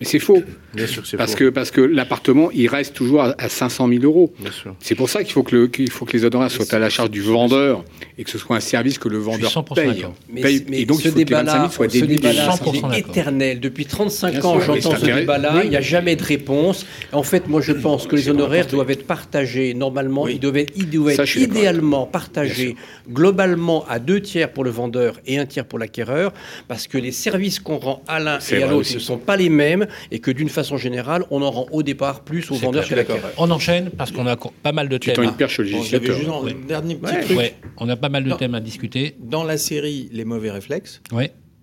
Mais 0.00 0.06
c'est 0.06 0.18
faux. 0.18 0.42
Bien 0.72 0.86
sûr, 0.86 1.06
c'est 1.06 1.18
parce 1.18 1.34
Que, 1.34 1.50
parce 1.50 1.70
que 1.70 1.82
l'appartement, 1.82 2.50
il 2.52 2.68
reste 2.68 2.94
toujours 2.94 3.20
à, 3.22 3.48
500 3.48 3.88
000 3.88 4.02
euros. 4.04 4.32
C'est 4.78 4.94
pour 4.94 5.10
ça 5.10 5.22
qu'il 5.22 5.32
faut, 5.32 5.42
que 5.42 5.54
le, 5.54 5.66
qu'il 5.66 5.90
faut 5.90 6.06
que 6.06 6.16
les 6.16 6.24
honoraires 6.24 6.50
soient 6.50 6.72
à 6.72 6.78
la 6.78 6.88
charge 6.88 7.10
du 7.10 7.20
vendeur 7.20 7.84
et 8.16 8.24
que 8.24 8.30
ce 8.30 8.38
soit 8.38 8.56
un 8.56 8.60
service 8.60 8.98
que 8.98 9.10
le 9.10 9.18
vendeur 9.18 9.52
paye. 9.74 10.06
Mais, 10.32 10.54
et 10.72 10.86
donc, 10.86 11.02
ce 11.02 11.10
débat-là, 11.10 11.68
ce 11.70 12.04
débat 12.06 12.30
est 12.32 12.98
éternel. 13.00 13.60
Depuis 13.60 13.84
35 13.84 14.44
ans, 14.44 14.60
j'entends 14.60 14.96
ce 14.96 15.04
débat-là. 15.04 15.64
Il 15.64 15.70
n'y 15.70 15.76
a 15.76 15.82
jamais 15.82 16.16
de 16.16 16.24
réponse. 16.24 16.86
En 17.12 17.22
fait, 17.22 17.46
moi, 17.46 17.60
je 17.60 17.72
pense 17.72 18.06
que 18.06 18.16
les 18.16 18.30
honoraires 18.30 18.68
doivent 18.68 18.90
être 18.90 19.06
partagés. 19.06 19.74
Normalement, 19.74 20.26
ils 20.30 20.40
doivent 20.40 20.56
être, 20.56 20.72
être 20.76 21.36
idéalement 21.36 22.06
partagés 22.06 22.76
globalement 23.08 23.84
à 23.88 23.98
deux 23.98 24.20
tiers 24.20 24.52
pour 24.52 24.64
le 24.64 24.70
vendeur 24.70 25.20
et 25.26 25.38
un 25.38 25.46
tiers 25.46 25.64
pour 25.64 25.78
l'acquéreur, 25.78 26.32
parce 26.68 26.86
que 26.86 26.98
les 26.98 27.12
services 27.12 27.60
qu'on 27.60 27.78
rend 27.78 28.02
à 28.06 28.20
l'un 28.20 28.38
et 28.38 28.62
à 28.62 28.66
l'autre 28.66 28.92
ne 28.94 28.98
sont 28.98 29.18
pas 29.18 29.36
les 29.36 29.48
mêmes 29.48 29.86
et 30.10 30.18
que 30.18 30.30
d'une 30.30 30.48
façon 30.48 30.76
générale, 30.76 31.24
on 31.30 31.42
en 31.42 31.50
rend 31.50 31.66
au 31.72 31.82
départ 31.82 32.20
plus 32.20 32.50
aux 32.50 32.54
vendeurs 32.54 32.86
qu'à 32.86 32.96
l'acquéreur. 32.96 33.32
On 33.38 33.50
enchaîne 33.50 33.90
parce 33.90 34.10
qu'on 34.10 34.26
a 34.26 34.36
pas 34.36 34.72
mal 34.72 34.88
de 34.88 34.98
thèmes. 34.98 35.14
Tu 35.14 35.24
une 35.24 35.32
perche 35.32 35.60
législateur. 35.60 36.44
Dernier 36.66 36.96
petit 36.96 37.34
truc. 37.34 37.54
On 37.76 37.88
a 37.88 37.96
pas 37.96 38.08
mal 38.08 38.24
de 38.24 38.32
thèmes 38.32 38.54
à 38.54 38.60
discuter. 38.60 39.16
Dans 39.20 39.44
la 39.44 39.58
série 39.58 40.08
Les 40.12 40.24
mauvais 40.24 40.50
réflexes, 40.50 41.02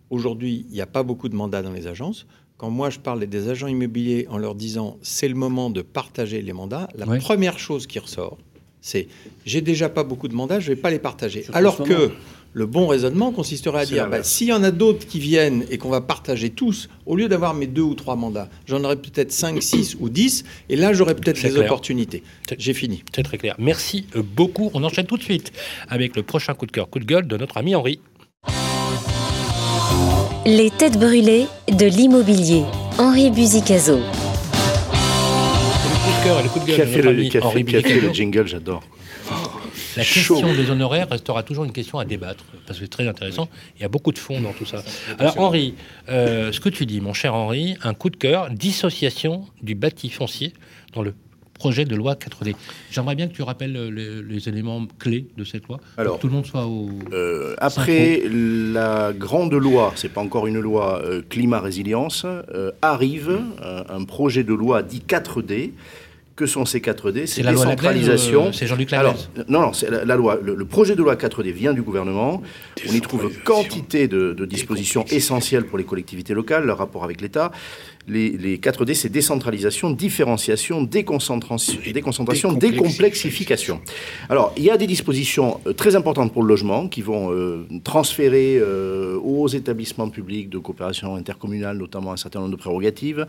aujourd'hui, 0.09 0.65
il 0.69 0.73
n'y 0.73 0.81
a 0.81 0.85
pas 0.87 1.03
beaucoup 1.03 1.29
de 1.29 1.35
mandats 1.35 1.61
dans 1.61 1.71
les 1.71 1.87
agences. 1.87 2.25
Quand 2.57 2.71
moi 2.71 2.89
je 2.89 2.97
parle 2.97 3.23
des 3.23 3.49
agents 3.49 3.67
immobiliers 3.67 4.25
en 4.31 4.39
leur 4.39 4.55
disant 4.55 4.97
c'est 5.03 5.27
le 5.27 5.35
moment 5.35 5.69
de 5.69 5.83
partager 5.83 6.41
les 6.41 6.53
mandats, 6.53 6.87
la 6.95 7.05
première 7.17 7.59
chose 7.59 7.85
qui 7.85 7.99
ressort, 7.99 8.39
c'est 8.81 9.07
j'ai 9.45 9.61
déjà 9.61 9.89
pas 9.89 10.03
beaucoup 10.03 10.27
de 10.27 10.35
mandats, 10.35 10.59
je 10.59 10.67
vais 10.69 10.75
pas 10.75 10.89
les 10.89 10.99
partager. 10.99 11.45
Alors 11.53 11.83
que 11.83 12.11
le 12.53 12.65
bon 12.65 12.87
raisonnement 12.87 13.31
consisterait 13.31 13.81
à 13.81 13.85
dire 13.85 14.09
bah, 14.09 14.23
s'il 14.23 14.47
y 14.47 14.53
en 14.53 14.63
a 14.63 14.71
d'autres 14.71 15.05
qui 15.05 15.19
viennent 15.19 15.65
et 15.69 15.77
qu'on 15.77 15.89
va 15.89 16.01
partager 16.01 16.49
tous, 16.49 16.89
au 17.05 17.15
lieu 17.15 17.27
d'avoir 17.27 17.53
mes 17.53 17.67
deux 17.67 17.83
ou 17.83 17.93
trois 17.93 18.15
mandats, 18.15 18.49
j'en 18.65 18.83
aurai 18.83 18.95
peut-être 18.95 19.31
5, 19.31 19.61
6 19.61 19.97
ou 19.99 20.09
10, 20.09 20.43
et 20.69 20.75
là 20.75 20.93
j'aurai 20.93 21.15
peut-être 21.15 21.41
des 21.41 21.57
opportunités. 21.57 22.23
J'ai 22.57 22.73
fini. 22.73 23.03
C'est 23.15 23.23
très 23.23 23.37
clair. 23.37 23.55
Merci 23.59 24.07
euh, 24.15 24.23
beaucoup. 24.23 24.71
On 24.73 24.83
enchaîne 24.83 25.05
tout 25.05 25.17
de 25.17 25.23
suite 25.23 25.51
avec 25.87 26.15
le 26.15 26.23
prochain 26.23 26.53
coup 26.53 26.65
de 26.65 26.71
cœur, 26.71 26.89
coup 26.89 26.99
de 26.99 27.05
gueule 27.05 27.27
de 27.27 27.37
notre 27.37 27.57
ami 27.57 27.75
Henri. 27.75 27.99
Les 30.45 30.71
têtes 30.71 30.97
brûlées 30.97 31.45
de 31.67 31.85
l'immobilier. 31.85 32.63
Henri 32.97 33.29
Buzicazo. 33.29 33.99
Le 36.27 36.49
coup 36.49 36.59
de 36.59 36.65
cœur 36.65 36.85
et 36.85 37.01
le 37.01 37.13
notre 37.23 37.47
ami 37.47 37.63
Henri 37.63 38.01
le 38.01 38.13
jingle, 38.13 38.47
j'adore. 38.47 38.83
La 39.95 40.03
question 40.03 40.53
des 40.53 40.69
honoraires 40.69 41.07
restera 41.09 41.41
toujours 41.41 41.63
une 41.63 41.71
question 41.71 41.99
à 41.99 42.05
débattre, 42.05 42.43
parce 42.65 42.79
que 42.79 42.85
c'est 42.85 42.89
très 42.89 43.07
intéressant. 43.07 43.47
Il 43.77 43.81
y 43.81 43.85
a 43.85 43.87
beaucoup 43.87 44.11
de 44.11 44.19
fonds 44.19 44.41
dans 44.41 44.51
tout 44.51 44.65
ça. 44.65 44.83
Alors, 45.19 45.39
Henri, 45.39 45.75
euh, 46.09 46.51
ce 46.51 46.59
que 46.59 46.67
tu 46.67 46.85
dis, 46.85 46.99
mon 46.99 47.13
cher 47.13 47.33
Henri, 47.33 47.77
un 47.81 47.93
coup 47.93 48.09
de 48.09 48.17
cœur, 48.17 48.49
dissociation 48.51 49.45
du 49.61 49.73
bâti 49.73 50.09
foncier 50.09 50.53
dans 50.93 51.01
le 51.01 51.13
projet 51.53 51.85
de 51.85 51.95
loi 51.95 52.15
4D. 52.15 52.55
J'aimerais 52.91 53.15
bien 53.15 53.27
que 53.27 53.33
tu 53.33 53.41
rappelles 53.41 53.87
les, 53.89 54.49
éléments 54.49 54.85
clés 54.99 55.27
de 55.37 55.45
cette 55.45 55.65
loi, 55.67 55.79
Alors, 55.97 56.13
pour 56.13 56.17
que 56.17 56.21
tout 56.21 56.27
le 56.27 56.33
monde 56.33 56.45
soit 56.45 56.67
au. 56.67 56.89
Euh, 57.13 57.55
après 57.57 58.21
la 58.29 59.13
grande 59.13 59.53
loi, 59.53 59.93
c'est 59.95 60.11
pas 60.11 60.21
encore 60.21 60.45
une 60.45 60.59
loi 60.59 61.01
euh, 61.03 61.21
climat 61.27 61.61
résilience, 61.61 62.25
arrive 62.81 63.39
un 63.61 64.03
projet 64.03 64.43
de 64.43 64.53
loi 64.53 64.83
dit 64.83 65.01
4D 65.07 65.71
que 66.37 66.45
sont 66.45 66.65
ces 66.65 66.79
4D 66.79 67.25
C'est 67.25 67.43
la 67.43 67.51
décentralisation. 67.51 68.53
C'est 68.53 68.67
Jean-Luc 68.67 68.93
Alors, 68.93 69.15
non, 69.49 69.59
non, 69.59 69.73
c'est 69.73 69.89
la, 69.89 70.15
loi. 70.15 70.39
Le, 70.41 70.65
projet 70.65 70.95
de 70.95 71.01
loi 71.01 71.15
4D 71.15 71.51
vient 71.51 71.73
du 71.73 71.81
gouvernement. 71.81 72.41
On 72.87 72.93
y 72.93 73.01
trouve 73.01 73.29
quantité 73.43 74.07
de, 74.07 74.33
de 74.33 74.45
dispositions 74.45 75.03
essentielles 75.09 75.65
pour 75.65 75.77
les 75.79 75.83
collectivités 75.83 76.35
locales, 76.35 76.65
leur 76.65 76.77
rapport 76.77 77.03
avec 77.03 77.19
l'État 77.21 77.51
les, 78.07 78.57
4D, 78.57 78.93
c'est 78.93 79.09
décentralisation, 79.09 79.91
différenciation, 79.91 80.81
déconcentration, 80.81 81.77
déconcentration 81.91 82.53
décomplexification. 82.53 83.81
Alors, 84.29 84.53
il 84.55 84.63
y 84.63 84.69
a 84.69 84.77
des 84.77 84.87
dispositions 84.87 85.59
euh, 85.67 85.73
très 85.73 85.95
importantes 85.95 86.31
pour 86.31 86.43
le 86.43 86.47
logement 86.47 86.87
qui 86.87 87.01
vont 87.01 87.31
euh, 87.31 87.65
transférer 87.83 88.57
euh, 88.59 89.17
aux 89.19 89.47
établissements 89.47 90.09
publics 90.09 90.49
de 90.49 90.57
coopération 90.57 91.15
intercommunale, 91.15 91.77
notamment 91.77 92.13
un 92.13 92.17
certain 92.17 92.39
nombre 92.39 92.51
de 92.51 92.57
prérogatives. 92.57 93.25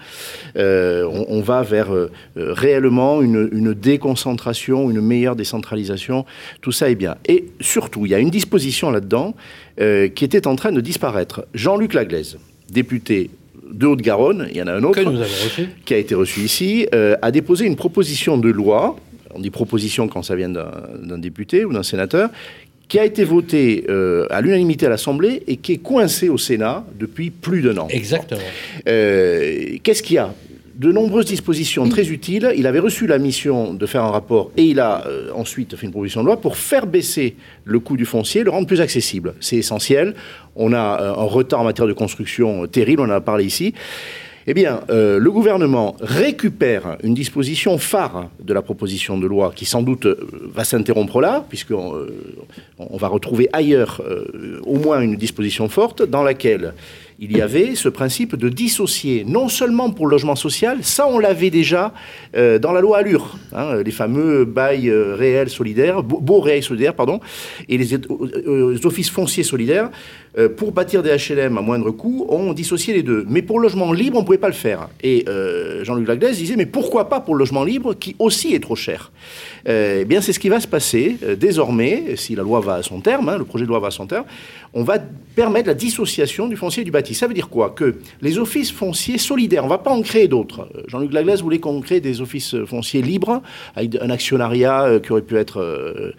On, 0.55 1.41
va 1.41 1.63
vers 1.63 1.89
réellement 2.37 3.23
une, 3.23 3.49
une, 3.53 3.73
déconcentration, 3.73 4.91
une 4.91 5.01
meilleure 5.01 5.37
décentralisation. 5.37 6.25
Tout 6.61 6.73
ça 6.73 6.91
est 6.91 6.95
bien. 6.95 7.17
Et 7.27 7.47
surtout, 7.61 8.07
il 8.07 8.11
y 8.11 8.15
a 8.15 8.19
une 8.19 8.31
disposition 8.31 8.91
là-dedans 8.91 9.35
qui 9.77 10.25
était 10.25 10.47
en 10.47 10.57
train 10.57 10.73
de 10.73 10.81
disparaître. 10.81 11.47
Jean-Luc 11.55 11.95
Laglaise, 11.95 12.39
député 12.71 13.31
de 13.71 13.87
Haute-Garonne, 13.87 14.49
il 14.51 14.57
y 14.57 14.63
en 14.63 14.67
a 14.67 14.73
un 14.73 14.83
autre, 14.83 15.01
qui 15.85 15.95
a 15.95 15.99
été 15.99 16.15
reçu 16.15 16.41
ici, 16.41 16.87
euh, 16.95 17.17
a 17.23 17.31
déposé 17.31 17.67
une 17.67 17.77
proposition 17.77 18.39
de 18.39 18.49
loi, 18.49 18.97
on 19.35 19.41
dit 19.41 19.51
proposition 19.51 20.09
quand 20.09 20.23
ça 20.23 20.37
vient 20.37 20.49
d'un 20.49 21.19
député 21.19 21.65
ou 21.65 21.73
d'un 21.73 21.83
sénateur, 21.83 22.31
qui 22.89 22.99
a 22.99 23.05
été 23.05 23.23
votée 23.23 23.85
euh, 23.91 24.27
à 24.31 24.41
l'unanimité 24.41 24.87
à 24.87 24.89
l'Assemblée 24.89 25.43
et 25.47 25.57
qui 25.57 25.73
est 25.73 25.79
coincée 25.79 26.31
au 26.31 26.39
Sénat 26.39 26.85
depuis 26.99 27.31
plus 27.31 27.61
d'un 27.61 27.77
an. 27.77 27.89
Exactement. 27.91 28.41
Euh, 28.89 29.77
qu'est-ce 29.83 30.03
qu'il 30.03 30.17
y 30.17 30.19
a? 30.19 30.33
De 30.79 30.93
nombreuses 30.93 31.27
dispositions 31.27 31.89
très 31.89 32.09
utiles. 32.09 32.53
Il 32.57 32.67
avait 32.67 32.79
reçu 32.79 33.07
la 33.07 33.19
mission 33.19 33.75
de 33.75 33.87
faire 33.87 34.05
un 34.05 34.11
rapport 34.11 34.51
et 34.57 34.63
il 34.63 34.81
a 34.81 35.05
ensuite 35.35 35.77
fait 35.77 35.87
une 35.87 35.93
proposition 35.93 36.23
de 36.23 36.27
loi 36.27 36.41
pour 36.41 36.57
faire 36.57 36.87
baisser 36.87 37.37
le 37.65 37.81
coût 37.81 37.97
du 37.97 38.05
foncier, 38.05 38.45
le 38.45 38.51
rendre 38.51 38.67
plus 38.67 38.81
accessible. 38.81 39.35
C'est 39.41 39.57
essentiel. 39.57 40.15
On 40.57 40.73
a 40.73 41.01
euh, 41.01 41.11
un 41.11 41.25
retard 41.25 41.61
en 41.61 41.65
matière 41.65 41.87
de 41.87 41.93
construction 41.93 42.67
terrible, 42.67 43.03
on 43.03 43.07
en 43.07 43.11
a 43.11 43.21
parlé 43.21 43.45
ici. 43.45 43.75
Eh 44.51 44.55
bien, 44.55 44.81
euh, 44.89 45.19
le 45.19 45.31
gouvernement 45.31 45.95
récupère 46.01 46.97
une 47.03 47.13
disposition 47.13 47.77
phare 47.77 48.31
de 48.43 48.55
la 48.55 48.63
proposition 48.63 49.19
de 49.19 49.27
loi 49.27 49.53
qui 49.55 49.67
sans 49.67 49.83
doute 49.83 50.07
euh, 50.07 50.27
va 50.55 50.65
s'interrompre 50.65 51.21
là, 51.21 51.45
puisqu'on 51.49 52.07
on 52.79 52.97
va 52.97 53.09
retrouver 53.09 53.49
ailleurs 53.53 54.03
au 54.65 54.77
moins 54.77 55.01
une 55.01 55.17
disposition 55.17 55.69
forte 55.69 56.03
dans 56.03 56.23
laquelle 56.23 56.73
il 57.21 57.37
y 57.37 57.41
avait 57.41 57.75
ce 57.75 57.89
principe 57.89 58.37
de 58.37 58.49
dissocier, 58.49 59.25
non 59.27 59.49
seulement 59.49 59.91
pour 59.91 60.07
le 60.07 60.13
logement 60.13 60.37
social, 60.37 60.79
ça 60.83 61.09
on 61.09 61.19
l'avait 61.19 61.51
déjà 61.51 61.93
euh, 62.37 62.61
dans 62.61 62.71
la 62.71 62.81
loi 62.81 62.99
Allure, 62.99 63.37
hein, 63.53 63.83
les 63.85 63.91
fameux 63.91 64.45
bails 64.45 64.89
euh, 64.89 65.17
réels 65.17 65.51
solidaires, 65.51 66.05
beaux 66.05 66.41
réels 66.41 66.63
solidaires, 66.63 66.95
pardon, 66.95 67.19
et 67.69 67.77
les, 67.77 67.95
euh, 67.95 68.79
offices 68.85 69.11
fonciers 69.11 69.43
solidaires, 69.43 69.91
pour 70.57 70.71
bâtir 70.71 71.03
des 71.03 71.11
HLM 71.11 71.59
à 71.59 71.63
moindre 71.63 71.91
coût, 71.91 72.25
ont 72.29 72.53
dissocié 72.53 72.95
les 72.95 73.03
deux. 73.03 73.25
Mais 73.29 73.43
pour 73.43 73.59
le 73.59 73.65
logement 73.65 73.93
libre, 73.93 74.19
on 74.19 74.21
ne 74.21 74.25
pouvait 74.25 74.39
pas 74.39 74.47
le 74.47 74.55
faire. 74.55 74.89
Et 75.03 75.25
Jean-Luc 75.83 76.07
Laglaise 76.07 76.37
disait, 76.37 76.55
mais 76.55 76.67
pourquoi 76.67 77.09
pas 77.09 77.19
pour 77.19 77.35
le 77.35 77.41
logement 77.41 77.65
libre, 77.65 77.95
qui 77.95 78.15
aussi 78.21 78.55
est 78.55 78.61
trop 78.61 78.77
cher? 78.77 79.11
Eh 79.67 80.05
bien, 80.05 80.21
c'est 80.21 80.33
ce 80.33 80.39
qui 80.39 80.49
va 80.49 80.61
se 80.61 80.69
passer 80.69 81.17
désormais, 81.37 82.15
si 82.15 82.37
la 82.37 82.45
loi 82.45 82.61
va 82.61 82.75
à 82.75 82.83
son 82.85 83.01
terme, 83.01 83.29
hein, 83.29 83.37
le 83.37 83.45
projet 83.45 83.65
de 83.65 83.69
loi 83.69 83.81
va 83.81 83.89
à 83.89 83.91
son 83.91 84.07
terme, 84.07 84.27
on 84.75 84.85
va 84.85 84.99
permettre 85.35 85.67
la 85.67 85.75
dissociation 85.75 86.47
du 86.47 86.57
foncier 86.57 86.85
du 86.85 86.93
bâti. 87.09 87.15
Ça 87.15 87.27
veut 87.27 87.35
dire 87.35 87.49
quoi 87.49 87.71
Que 87.71 87.97
les 88.21 88.39
offices 88.39 88.71
fonciers 88.71 89.19
solidaires, 89.19 89.65
on 89.65 89.67
ne 89.67 89.73
va 89.73 89.79
pas 89.79 89.91
en 89.91 90.03
créer 90.03 90.29
d'autres. 90.29 90.69
Jean-Luc 90.89 91.13
Laglaise 91.13 91.43
voulait 91.43 91.59
qu'on 91.59 91.81
crée 91.81 92.01
des 92.01 92.21
offices 92.21 92.55
fonciers 92.65 93.03
libres, 93.03 93.43
avec 93.75 93.97
un 94.01 94.11
actionnariat 94.11 94.85
euh, 94.85 95.01
qui 95.01 95.13
aurait 95.13 95.23
pu 95.23 95.37
être 95.37 95.61
euh, 95.61 96.13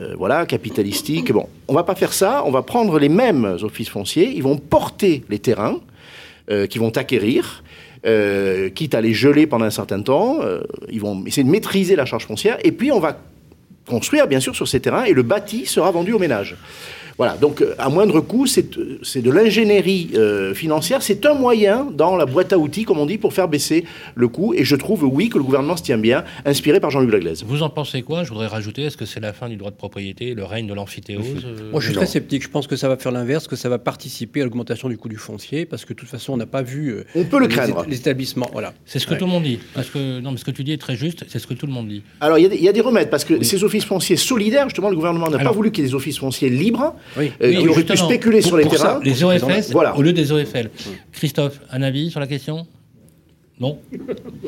euh, 0.00 0.14
voilà, 0.16 0.46
capitalistique. 0.46 1.32
Bon, 1.32 1.48
on 1.68 1.72
ne 1.72 1.78
va 1.78 1.84
pas 1.84 1.94
faire 1.94 2.12
ça, 2.12 2.42
on 2.46 2.50
va 2.50 2.62
prendre 2.62 2.98
les 2.98 3.08
mêmes 3.08 3.56
offices 3.62 3.88
fonciers, 3.88 4.32
ils 4.34 4.42
vont 4.42 4.56
porter 4.56 5.24
les 5.28 5.38
terrains 5.38 5.80
qui 6.70 6.78
vont 6.78 6.96
acquérir. 6.96 7.64
quitte 8.74 8.94
à 8.94 9.00
les 9.00 9.14
geler 9.14 9.48
pendant 9.48 9.64
un 9.64 9.70
certain 9.70 10.00
temps, 10.00 10.38
ils 10.88 11.00
vont 11.00 11.24
essayer 11.26 11.42
de 11.42 11.50
maîtriser 11.50 11.96
la 11.96 12.04
charge 12.04 12.24
foncière, 12.24 12.56
et 12.62 12.70
puis 12.70 12.92
on 12.92 13.00
va 13.00 13.18
construire 13.84 14.28
bien 14.28 14.38
sûr 14.38 14.54
sur 14.54 14.68
ces 14.68 14.78
terrains, 14.78 15.02
et 15.04 15.12
le 15.12 15.24
bâti 15.24 15.66
sera 15.66 15.90
vendu 15.90 16.12
au 16.12 16.20
ménage. 16.20 16.54
Voilà, 17.18 17.36
donc 17.38 17.62
euh, 17.62 17.74
à 17.78 17.88
moindre 17.88 18.20
coût, 18.20 18.46
c'est 18.46 18.72
de 18.72 19.30
l'ingénierie 19.30 20.10
euh, 20.14 20.52
financière, 20.54 21.00
c'est 21.00 21.24
un 21.24 21.32
moyen 21.32 21.88
dans 21.90 22.14
la 22.14 22.26
boîte 22.26 22.52
à 22.52 22.58
outils, 22.58 22.84
comme 22.84 22.98
on 22.98 23.06
dit, 23.06 23.16
pour 23.16 23.32
faire 23.32 23.48
baisser 23.48 23.84
le 24.14 24.28
coût. 24.28 24.52
Et 24.52 24.64
je 24.64 24.76
trouve, 24.76 25.04
oui, 25.04 25.30
que 25.30 25.38
le 25.38 25.44
gouvernement 25.44 25.78
se 25.78 25.82
tient 25.82 25.96
bien, 25.96 26.24
inspiré 26.44 26.78
par 26.78 26.90
Jean-Luc 26.90 27.10
Laglaise. 27.10 27.42
Vous 27.46 27.62
en 27.62 27.70
pensez 27.70 28.02
quoi? 28.02 28.22
Je 28.22 28.28
voudrais 28.28 28.48
rajouter, 28.48 28.82
est-ce 28.82 28.98
que 28.98 29.06
c'est 29.06 29.20
la 29.20 29.32
fin 29.32 29.48
du 29.48 29.56
droit 29.56 29.70
de 29.70 29.76
propriété, 29.76 30.34
le 30.34 30.44
règne 30.44 30.66
de 30.66 30.74
l'amphithéose? 30.74 31.24
Euh, 31.44 31.70
Moi, 31.70 31.80
je 31.80 31.86
suis 31.86 31.96
très 31.96 32.06
sceptique. 32.06 32.42
Je 32.42 32.50
pense 32.50 32.66
que 32.66 32.76
ça 32.76 32.88
va 32.88 32.98
faire 32.98 33.12
l'inverse, 33.12 33.48
que 33.48 33.56
ça 33.56 33.70
va 33.70 33.78
participer 33.78 34.42
à 34.42 34.44
l'augmentation 34.44 34.90
du 34.90 34.98
coût 34.98 35.08
du 35.08 35.16
foncier, 35.16 35.64
parce 35.64 35.86
que 35.86 35.94
de 35.94 35.98
toute 35.98 36.10
façon, 36.10 36.34
on 36.34 36.36
n'a 36.36 36.46
pas 36.46 36.62
vu. 36.62 36.96
on 37.14 37.24
peut 37.24 37.38
le 37.38 37.48
craindre. 37.48 37.86
Les, 37.88 37.96
établissements, 37.96 38.50
voilà. 38.52 38.74
C'est 38.84 38.98
ce 38.98 39.06
que 39.06 39.14
tout 39.14 39.24
le 39.24 39.30
monde 39.30 39.44
dit. 39.44 39.58
Parce 39.74 39.88
que, 39.88 40.20
non, 40.20 40.32
mais 40.32 40.36
ce 40.36 40.44
que 40.44 40.50
tu 40.50 40.64
dis 40.64 40.72
est 40.72 40.80
très 40.80 40.96
juste, 40.96 41.24
c'est 41.28 41.38
ce 41.38 41.46
que 41.46 41.54
tout 41.54 41.66
le 41.66 41.72
monde 41.72 41.88
dit. 41.88 42.02
Alors, 42.20 42.38
il 42.38 42.62
y, 42.62 42.68
a 42.68 42.72
des 42.72 42.80
remèdes, 42.82 43.08
parce 43.08 43.24
que 43.24 43.42
ces 43.42 43.64
offices 43.64 43.86
fonciers 43.86 44.16
solidaires, 44.16 44.68
justement, 44.68 44.90
le 44.90 44.96
gouvernement 44.96 45.30
n'a 45.30 45.38
pas 45.38 45.52
voulu 45.52 45.70
qu'il 45.70 45.82
y 45.82 45.86
ait 45.86 45.90
des 45.90 45.94
offices 45.94 46.18
fonciers 46.18 46.50
libres, 46.50 46.94
oui 47.16 47.32
pu 47.84 47.96
spéculer 47.96 48.42
sur 48.42 48.56
les 48.56 48.66
terrains. 48.66 49.00
les 49.02 49.24
OFS 49.24 49.70
voilà. 49.70 49.96
au 49.96 50.02
lieu 50.02 50.12
des 50.12 50.32
OFL. 50.32 50.70
Christophe, 51.12 51.60
un 51.70 51.82
avis 51.82 52.10
sur 52.10 52.20
la 52.20 52.26
question? 52.26 52.66
Non? 53.58 53.78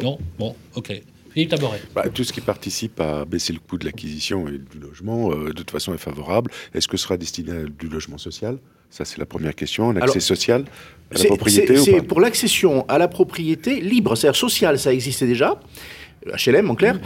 Non? 0.02 0.18
Bon, 0.38 0.54
ok. 0.74 1.00
Philippe 1.32 1.50
Taboret. 1.50 1.80
Bah, 1.94 2.04
tout 2.12 2.24
ce 2.24 2.32
qui 2.32 2.40
participe 2.40 3.00
à 3.00 3.24
baisser 3.24 3.52
le 3.52 3.60
coût 3.60 3.78
de 3.78 3.84
l'acquisition 3.84 4.48
et 4.48 4.58
du 4.58 4.78
logement, 4.80 5.30
euh, 5.30 5.48
de 5.48 5.52
toute 5.52 5.70
façon, 5.70 5.94
est 5.94 5.98
favorable. 5.98 6.50
Est-ce 6.74 6.88
que 6.88 6.96
ce 6.96 7.04
sera 7.04 7.16
destiné 7.16 7.52
à 7.52 7.64
du 7.64 7.88
logement 7.88 8.18
social? 8.18 8.58
Ça, 8.90 9.04
c'est 9.04 9.18
la 9.18 9.26
première 9.26 9.54
question. 9.54 9.92
L'accès 9.92 10.20
social 10.20 10.64
à 11.14 11.18
la 11.18 11.24
propriété 11.24 11.76
C'est 11.76 12.02
pour 12.02 12.20
l'accession 12.20 12.86
à 12.88 12.98
la 12.98 13.08
propriété 13.08 13.80
libre, 13.80 14.16
c'est-à-dire 14.16 14.38
sociale, 14.38 14.78
ça 14.78 14.92
existait 14.92 15.26
déjà. 15.26 15.60
HLM 16.26 16.70
en 16.70 16.74
clair, 16.74 16.98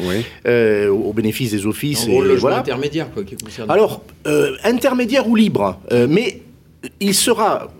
euh, 0.46 0.88
au 0.88 1.12
bénéfice 1.12 1.50
des 1.50 1.66
offices. 1.66 2.06
En 2.06 2.24
et, 2.24 2.36
voilà. 2.36 2.58
intermédiaire, 2.58 3.10
quoi, 3.12 3.24
qui 3.24 3.36
concerne. 3.36 3.70
Alors, 3.70 4.02
euh, 4.26 4.56
intermédiaire 4.64 5.28
ou 5.28 5.36
libre, 5.36 5.80
euh, 5.92 6.06
mais 6.08 6.42
il 7.00 7.14
sera. 7.14 7.72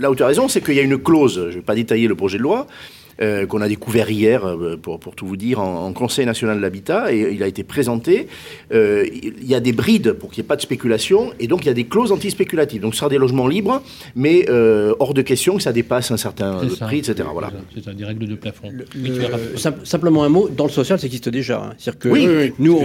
Là 0.00 0.10
où 0.10 0.16
tu 0.16 0.22
as 0.24 0.26
raison, 0.26 0.48
c'est 0.48 0.60
qu'il 0.64 0.74
y 0.74 0.80
a 0.80 0.82
une 0.82 0.98
clause, 0.98 1.34
je 1.34 1.40
ne 1.48 1.50
vais 1.50 1.60
pas 1.60 1.76
détailler 1.76 2.08
le 2.08 2.16
projet 2.16 2.38
de 2.38 2.42
loi, 2.42 2.66
euh, 3.22 3.46
qu'on 3.46 3.62
a 3.62 3.68
découvert 3.68 4.10
hier, 4.10 4.44
euh, 4.44 4.76
pour, 4.76 5.00
pour, 5.00 5.14
tout 5.14 5.26
vous 5.26 5.38
dire, 5.38 5.60
en, 5.60 5.92
Conseil 5.96 6.26
national 6.26 6.58
de 6.58 6.62
l'habitat, 6.62 7.10
et 7.12 7.32
il 7.32 7.42
a 7.42 7.46
été 7.46 7.64
présenté. 7.64 8.28
Euh, 8.74 9.06
il 9.10 9.46
y 9.46 9.54
a 9.54 9.60
des 9.60 9.72
brides 9.72 10.12
pour 10.12 10.30
qu'il 10.30 10.42
n'y 10.42 10.46
ait 10.46 10.48
pas 10.48 10.56
de 10.56 10.60
spéculation, 10.60 11.32
et 11.40 11.46
donc 11.46 11.64
il 11.64 11.68
y 11.68 11.70
a 11.70 11.74
des 11.74 11.84
clauses 11.84 12.12
anti-spéculatives. 12.12 12.82
Donc 12.82 12.92
ce 12.92 12.98
sera 12.98 13.08
des 13.08 13.16
logements 13.16 13.48
libres, 13.48 13.82
mais 14.14 14.46
hors 14.98 15.14
de 15.14 15.22
question 15.22 15.56
que 15.56 15.62
ça 15.62 15.72
dépasse 15.72 16.10
un 16.10 16.18
certain 16.18 16.60
prix, 16.80 16.98
etc. 16.98 17.28
Voilà. 17.32 17.50
C'est 17.74 17.84
ça, 17.84 17.94
des 17.94 18.04
règles 18.04 18.26
de 18.26 18.34
plafond. 18.34 18.70
simplement 19.84 20.24
un 20.24 20.28
mot, 20.28 20.48
dans 20.48 20.66
le 20.66 20.70
social, 20.70 20.98
ça 20.98 21.06
existe 21.06 21.30
déjà. 21.30 21.62
Hein. 21.62 21.74
C'est-à-dire 21.78 21.98
que 22.00 22.08
oui, 22.08 22.52
nous, 22.58 22.78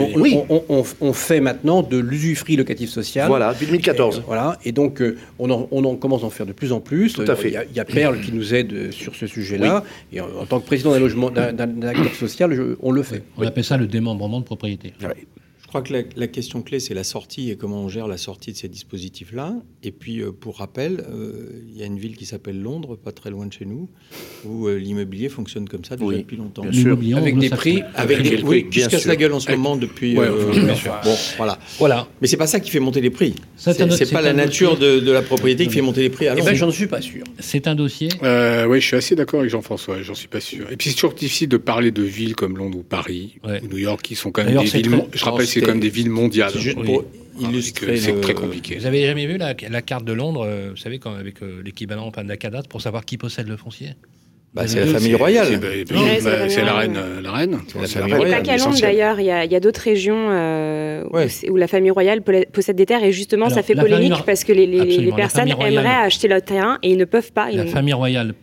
on, 0.50 0.84
on, 1.02 1.13
fait 1.13 1.41
maintenant 1.41 1.82
de 1.82 1.98
l'usufruit 1.98 2.56
locatif 2.56 2.89
social. 2.89 3.28
Voilà, 3.28 3.52
depuis 3.52 3.65
2014. 3.65 4.17
Et, 4.17 4.22
voilà, 4.26 4.58
et 4.63 4.72
donc 4.72 5.04
on 5.39 5.50
en, 5.50 5.67
on, 5.72 5.96
commence 5.98 6.24
à 6.24 6.28
en 6.28 6.30
faire 6.30 6.46
de 6.46 6.54
plus 6.54 6.72
en 6.72 6.80
plus. 6.80 7.13
Tout 7.13 7.24
à 7.28 7.36
fait. 7.36 7.50
Il 7.50 7.76
y, 7.76 7.80
a 7.80 7.86
Perle 7.86 8.22
qui 8.22 8.32
nous 8.32 8.54
aide 8.54 8.91
sur 8.91 9.15
ce 9.15 9.28
sujet-là. 9.28 9.84
Et 10.13 10.20
en 10.39 10.45
tant 10.45 10.60
que 10.60 10.65
président 10.65 10.91
d'un 10.91 10.99
logement, 10.99 11.29
d'un 11.29 11.81
acteur 11.84 12.13
social, 12.13 12.75
on 12.81 12.91
le 12.91 13.03
fait. 13.03 13.23
On 13.38 13.45
appelle 13.45 13.63
ça 13.63 13.77
le 13.77 13.88
démembrement 13.88 14.39
de 14.39 14.45
propriété. 14.45 14.93
Crois 15.71 15.81
que 15.81 15.93
la, 16.17 16.27
question 16.27 16.62
clé, 16.62 16.81
c'est 16.81 16.93
la 16.93 17.05
sortie 17.05 17.49
et 17.49 17.55
comment 17.55 17.81
on 17.84 17.88
gère 17.88 18.07
la 18.07 18.17
sortie 18.17 18.51
de 18.51 18.57
ces 18.57 18.67
dispositifs-là. 18.67 19.55
Et 19.84 19.91
puis, 19.91 20.19
euh, 20.19 20.34
pour 20.34 20.57
rappel, 20.57 21.05
euh, 21.10 21.49
il 21.69 21.79
y 21.79 21.81
a 21.81 21.86
une 21.86 21.97
ville 21.97 22.17
qui 22.17 22.25
s'appelle 22.25 22.62
Londres, 22.62 22.97
pas 22.97 23.13
très 23.13 23.29
loin 23.29 23.45
de 23.45 23.53
chez 23.53 23.63
nous, 23.63 23.88
où 24.43 24.67
euh, 24.67 24.75
l'immobilier 24.75 25.29
fonctionne 25.29 25.69
comme 25.69 25.86
ça 25.86 25.95
depuis 25.95 26.36
longtemps. 26.36 26.63
Bien 26.63 26.73
sûr. 26.73 26.99
Avec 27.15 27.38
des 27.38 27.49
prix, 27.49 27.84
avec 27.95 28.21
des, 28.21 28.43
oui, 28.43 28.67
qui 28.69 28.81
se 28.81 28.89
cassent 28.89 29.05
la 29.05 29.15
gueule 29.15 29.31
en 29.31 29.39
ce 29.39 29.49
moment 29.51 29.77
depuis. 29.77 30.15
bon, 30.15 31.15
voilà. 31.38 31.57
Voilà. 31.79 32.07
Mais 32.21 32.27
c'est 32.27 32.36
pas 32.36 32.47
ça 32.47 32.60
qui 32.60 32.69
fait 32.69 32.81
monter 32.81 32.99
les 32.99 33.10
prix. 33.10 33.34
C'est 33.55 34.12
pas 34.12 34.21
la 34.21 34.34
nature 34.34 34.77
de, 34.77 35.10
la 35.10 35.21
propriété 35.21 35.67
qui 35.67 35.73
fait 35.73 35.81
monter 35.81 36.01
les 36.01 36.10
prix. 36.10 36.27
Alors, 36.27 36.43
eh 36.43 36.49
ben, 36.49 36.53
j'en 36.53 36.71
suis 36.71 36.88
pas 36.88 37.01
sûr. 37.01 37.23
C'est 37.39 37.67
un 37.67 37.75
dossier. 37.75 38.10
oui, 38.21 38.81
je 38.81 38.86
suis 38.86 38.97
assez 38.97 39.15
d'accord 39.15 39.39
avec 39.39 39.51
Jean-François. 39.51 40.01
J'en 40.01 40.15
suis 40.15 40.27
pas 40.27 40.41
sûr. 40.41 40.69
Et 40.69 40.75
puis 40.75 40.89
c'est 40.89 40.95
toujours 40.95 41.13
difficile 41.13 41.47
de 41.47 41.57
parler 41.57 41.91
de 41.91 42.03
villes 42.03 42.36
comme 42.36 42.57
Londres 42.57 42.79
ou 42.79 42.84
Paris 42.84 43.36
ou 43.45 43.67
New 43.67 43.77
York 43.77 44.01
qui 44.01 44.15
sont 44.15 44.31
quand 44.31 44.43
même 44.43 44.57
des 44.57 44.65
villes. 44.65 45.05
Je 45.13 45.23
rappelle, 45.23 45.47
c'est 45.47 45.61
comme 45.65 45.80
des 45.80 45.89
villes 45.89 46.10
mondiales. 46.10 46.52
Juste 46.56 46.82
pour 46.84 47.06
illustrer. 47.39 47.97
C'est 47.97 48.19
très 48.21 48.34
compliqué. 48.34 48.78
Vous 48.78 48.86
avez 48.86 49.06
jamais 49.06 49.26
vu 49.26 49.38
la, 49.38 49.54
carte 49.82 50.06
de 50.06 50.13
Londres, 50.13 50.45
euh, 50.45 50.69
vous 50.71 50.78
savez, 50.78 51.00
quand, 51.00 51.13
avec 51.13 51.41
euh, 51.41 51.62
l'équivalent 51.63 52.12
la 52.24 52.38
cadastre, 52.38 52.69
pour 52.69 52.82
savoir 52.82 53.06
qui 53.06 53.17
possède 53.17 53.47
le 53.47 53.58
foncier? 53.58 53.95
Bah, 54.54 54.67
c'est 54.67 54.82
la 54.82 54.88
famille 54.88 55.15
royale. 55.15 55.47
C'est 56.50 56.63
la 56.63 56.74
reine. 56.74 57.00
La 57.24 57.32
reine. 57.32 57.60
Et 57.76 58.30
pas 58.30 58.41
qu'à 58.41 58.58
Londres 58.58 58.78
d'ailleurs, 58.82 59.19
il 59.19 59.26
y 59.26 59.32
a, 59.32 59.60
d'autres 59.62 59.82
régions 59.82 60.28
euh, 60.30 61.06
où, 61.50 61.56
la 61.56 61.67
famille 61.67 61.91
royale 61.91 62.21
possède 62.21 62.76
des 62.76 62.86
terres 62.86 63.04
et 63.04 63.13
justement 63.13 63.50
ça 63.50 63.63
fait 63.63 63.76
polémique 63.76 64.26
parce 64.26 64.43
que 64.43 64.52
les, 64.52 65.12
personnes 65.13 65.50
aimeraient 65.50 65.88
acheter 65.88 66.28
leur 66.28 66.41
terrain 66.41 66.80
et 66.84 66.91
ils 66.91 66.97
ne 66.97 67.06
peuvent 67.06 67.32
pas. 67.32 67.50
La 67.52 67.65
famille 67.65 67.93
royale 67.93 68.34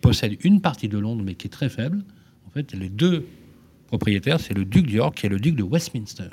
possède 0.00 0.36
une 0.42 0.60
partie 0.60 0.88
de 0.88 0.98
Londres 0.98 1.22
mais 1.24 1.34
qui 1.34 1.46
est 1.46 1.50
très 1.50 1.68
faible. 1.68 1.98
En 2.48 2.50
fait, 2.50 2.72
les 2.72 2.88
deux 2.88 3.26
propriétaire, 3.88 4.38
c'est 4.38 4.54
le 4.54 4.64
duc 4.64 4.86
d'York, 4.86 5.16
qui 5.16 5.26
est 5.26 5.28
le 5.28 5.40
duc 5.40 5.56
de 5.56 5.62
Westminster. 5.62 6.24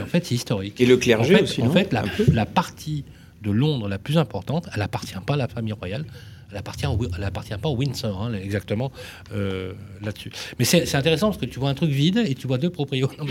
en 0.00 0.06
fait, 0.06 0.26
c'est 0.26 0.34
historique. 0.34 0.80
Et 0.80 0.86
le 0.86 0.96
clergé 0.96 1.34
en 1.34 1.38
fait, 1.38 1.44
aussi. 1.44 1.62
En 1.62 1.70
fait, 1.70 1.92
la, 1.92 2.04
la, 2.32 2.46
partie 2.46 3.04
de 3.42 3.50
Londres 3.50 3.88
la 3.88 3.98
plus 3.98 4.18
importante, 4.18 4.68
elle 4.74 4.82
appartient 4.82 5.14
pas 5.24 5.34
à 5.34 5.36
la 5.36 5.48
famille 5.48 5.72
royale, 5.72 6.04
elle 6.52 6.58
appartient, 6.58 6.86
elle 7.16 7.24
appartient 7.24 7.54
pas 7.60 7.68
au 7.68 7.76
Windsor, 7.76 8.22
hein, 8.22 8.32
exactement 8.34 8.92
euh, 9.34 9.72
là-dessus. 10.02 10.30
Mais 10.58 10.64
c'est 10.64 10.94
intéressant 10.94 11.28
parce 11.28 11.38
que 11.38 11.46
tu 11.46 11.58
vois 11.58 11.70
un 11.70 11.74
truc 11.74 11.90
vide 11.90 12.22
et 12.26 12.34
tu 12.34 12.46
vois 12.46 12.58
deux 12.58 12.70
propriétaires. 12.70 13.24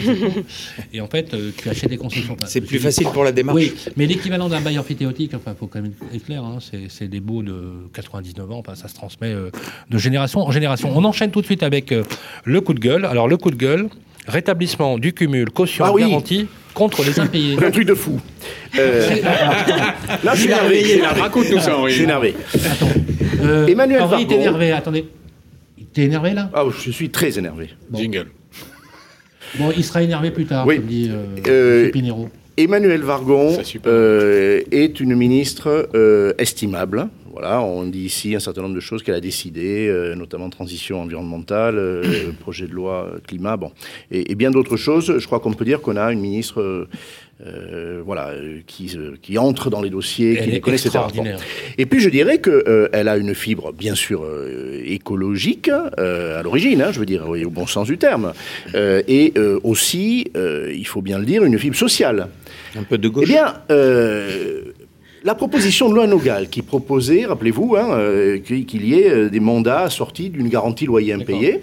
et 0.94 1.02
en 1.02 1.08
fait, 1.08 1.34
euh, 1.34 1.52
tu 1.56 1.70
achètes 1.70 1.90
des 1.90 1.98
concessions. 1.98 2.36
c'est 2.46 2.62
plus 2.62 2.80
facile 2.80 3.08
pour 3.14 3.24
la 3.24 3.32
démarche. 3.32 3.56
Oui, 3.56 3.74
mais 3.96 4.08
l'équivalent 4.08 4.50
d'un 4.50 4.62
bail 4.62 4.80
amphithéotique, 4.80 5.34
enfin, 5.36 5.56
faut 5.58 5.68
quand 5.68 5.82
même 5.82 5.94
être 6.14 6.26
clair, 6.26 6.44
hein, 6.44 6.58
c'est 6.90 7.08
des 7.08 7.20
baux 7.20 7.44
de 7.44 7.88
99 7.94 8.52
ans, 8.52 8.60
enfin, 8.60 8.76
ça 8.76 8.88
se 8.88 8.96
transmet 8.96 9.32
euh, 9.32 9.52
de 9.90 9.98
génération 9.98 10.42
en 10.42 10.52
génération. 10.52 10.92
On 10.96 11.04
enchaîne 11.04 11.32
tout 11.32 11.42
de 11.42 11.46
suite 11.46 11.64
avec 11.64 11.94
le 12.44 12.62
coup 12.62 12.74
de 12.74 12.80
gueule. 12.80 13.06
Alors, 13.06 13.28
le 13.28 13.38
coup 13.38 13.52
de 13.52 13.56
gueule, 13.56 13.90
rétablissement 14.28 14.98
du 14.98 15.14
cumul 15.14 15.50
caution 15.50 15.86
ah, 15.86 15.94
garantie 15.98 16.48
contre 16.82 17.04
les 17.04 17.20
impayés. 17.20 17.58
Un 17.64 17.70
truc 17.70 17.86
de 17.88 17.94
fou. 17.94 18.20
Euh... 18.80 19.08
Là, 20.24 20.34
je 20.34 20.40
suis 20.40 20.50
énervé. 20.50 21.02
Raconte-nous 21.02 21.60
ça, 21.60 21.78
Je 21.86 21.94
suis 21.94 22.04
énervé. 22.04 22.34
Attends. 22.54 22.90
Euh, 23.44 23.68
Emmanuel 23.68 24.02
Henri, 24.02 24.26
t'es 24.26 24.36
énervé. 24.36 24.72
Attendez. 24.72 25.06
T'es 25.94 26.04
énervé 26.04 26.32
là? 26.34 26.50
Ah, 26.54 26.64
je 26.70 26.92
suis 26.92 27.10
très 27.10 27.38
énervé. 27.38 27.70
Bon. 27.90 28.00
Jingle. 28.00 28.28
Bon, 29.60 29.72
il 29.76 29.84
sera 29.84 30.02
énervé 30.02 30.32
plus 30.32 30.46
tard, 30.46 30.66
oui. 30.66 30.78
comme 30.78 30.86
dit 30.86 31.10
euh, 31.12 31.26
euh, 31.48 31.92
Pinero. 31.92 32.30
Emmanuel 32.58 33.02
Vargon 33.02 33.58
euh, 33.86 34.62
est 34.72 35.00
une 35.00 35.16
ministre 35.16 35.90
euh, 35.94 36.34
estimable. 36.38 37.10
Voilà, 37.32 37.62
on 37.62 37.84
dit 37.84 38.00
ici 38.06 38.36
un 38.36 38.40
certain 38.40 38.62
nombre 38.62 38.76
de 38.76 38.80
choses 38.80 39.04
qu'elle 39.04 39.16
a 39.16 39.22
décidées, 39.22 39.88
euh, 39.88 40.16
notamment 40.16 40.50
transition 40.50 41.02
environnementale, 41.02 41.78
euh, 41.78 42.32
projet 42.40 42.68
de 42.68 42.74
loi 42.74 43.12
climat, 43.28 43.58
bon, 43.58 43.72
et, 44.12 44.32
et 44.32 44.36
bien 44.36 44.52
d'autres 44.52 44.78
choses. 44.78 45.18
Je 45.18 45.26
crois 45.26 45.40
qu'on 45.40 45.54
peut 45.54 45.66
dire 45.66 45.82
qu'on 45.82 45.96
a 45.96 46.12
une 46.12 46.20
ministre 46.20 46.88
euh, 47.48 48.02
voilà, 48.06 48.34
qui, 48.68 48.96
qui 49.22 49.38
entre 49.40 49.72
dans 49.72 49.82
les 49.82 49.90
dossiers, 49.90 50.36
Elle 50.38 50.44
qui 50.44 50.52
les 50.52 50.62
connaît, 50.62 50.78
etc. 50.78 51.00
Bon. 51.16 51.26
Et 51.78 51.88
puis 51.88 52.00
je 52.00 52.10
dirais 52.10 52.40
qu'elle 52.40 52.62
euh, 52.68 52.90
a 52.94 53.18
une 53.18 53.34
fibre, 53.34 53.74
bien 53.74 53.96
sûr, 53.96 54.24
euh, 54.24 54.80
écologique 54.86 55.70
à 55.70 56.44
l'origine, 56.44 56.82
hein, 56.82 56.92
je 56.92 57.00
veux 57.00 57.06
dire, 57.06 57.28
oui, 57.28 57.44
au 57.44 57.50
bon 57.50 57.66
sens 57.66 57.88
du 57.88 57.98
terme, 57.98 58.34
et 58.76 59.34
aussi, 59.64 60.32
il 60.36 60.88
faut 60.88 61.02
bien 61.02 61.18
le 61.18 61.26
dire, 61.26 61.44
une 61.44 61.58
fibre 61.58 61.76
sociale. 61.76 62.28
Un 62.76 62.84
peu 62.84 62.98
de 62.98 63.10
gauche. 63.10 63.26
Eh 63.28 63.34
bien, 63.34 63.56
la 65.24 65.36
proposition 65.36 65.90
de 65.90 65.96
loi 65.96 66.08
Nogal 66.08 66.50
qui 66.50 66.62
proposait, 66.62 67.26
rappelez-vous, 67.26 67.76
hein, 67.78 67.92
euh, 67.92 68.40
qu'il 68.40 68.86
y 68.86 68.96
ait 68.96 69.10
euh, 69.10 69.30
des 69.30 69.40
mandats 69.40 69.90
sortis 69.90 70.30
d'une 70.30 70.50
garantie 70.50 70.86
loyer 70.86 71.14
impayé. 71.14 71.62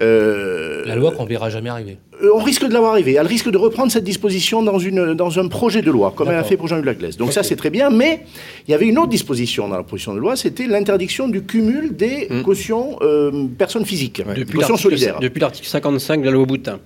Euh, 0.00 0.82
la 0.86 0.96
loi 0.96 1.12
qu'on 1.12 1.24
verra 1.24 1.50
jamais 1.50 1.70
arriver. 1.70 1.98
Euh, 2.22 2.30
on 2.34 2.42
risque 2.42 2.66
de 2.66 2.72
l'avoir 2.72 2.92
arrivé. 2.92 3.12
Elle 3.12 3.26
risque 3.26 3.50
de 3.50 3.58
reprendre 3.58 3.92
cette 3.92 4.04
disposition 4.04 4.62
dans, 4.62 4.78
une, 4.78 5.14
dans 5.14 5.38
un 5.38 5.46
projet 5.46 5.82
de 5.82 5.90
loi, 5.90 6.12
comme 6.16 6.28
elle 6.28 6.36
a 6.36 6.44
fait 6.44 6.56
pour 6.56 6.66
Jean-Luc 6.66 6.84
Laglaise. 6.84 7.16
Donc 7.16 7.28
okay. 7.28 7.34
ça, 7.34 7.42
c'est 7.42 7.56
très 7.56 7.70
bien. 7.70 7.90
Mais 7.90 8.24
il 8.66 8.72
y 8.72 8.74
avait 8.74 8.86
une 8.86 8.98
autre 8.98 9.08
disposition 9.08 9.68
dans 9.68 9.76
la 9.76 9.82
proposition 9.82 10.14
de 10.14 10.18
loi, 10.18 10.36
c'était 10.36 10.66
l'interdiction 10.66 11.28
du 11.28 11.44
cumul 11.44 11.94
des 11.94 12.26
mmh. 12.28 12.42
cautions 12.42 12.98
euh, 13.02 13.46
personnes 13.56 13.84
physiques, 13.84 14.22
ouais. 14.26 14.34
depuis 14.34 14.58
cautions 14.58 14.76
solidaires. 14.76 15.20
Depuis 15.20 15.40
l'article 15.40 15.68
55 15.68 16.20
de 16.20 16.26
la 16.26 16.32
loi 16.32 16.44
Boutin. 16.44 16.80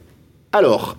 Alors, 0.52 0.96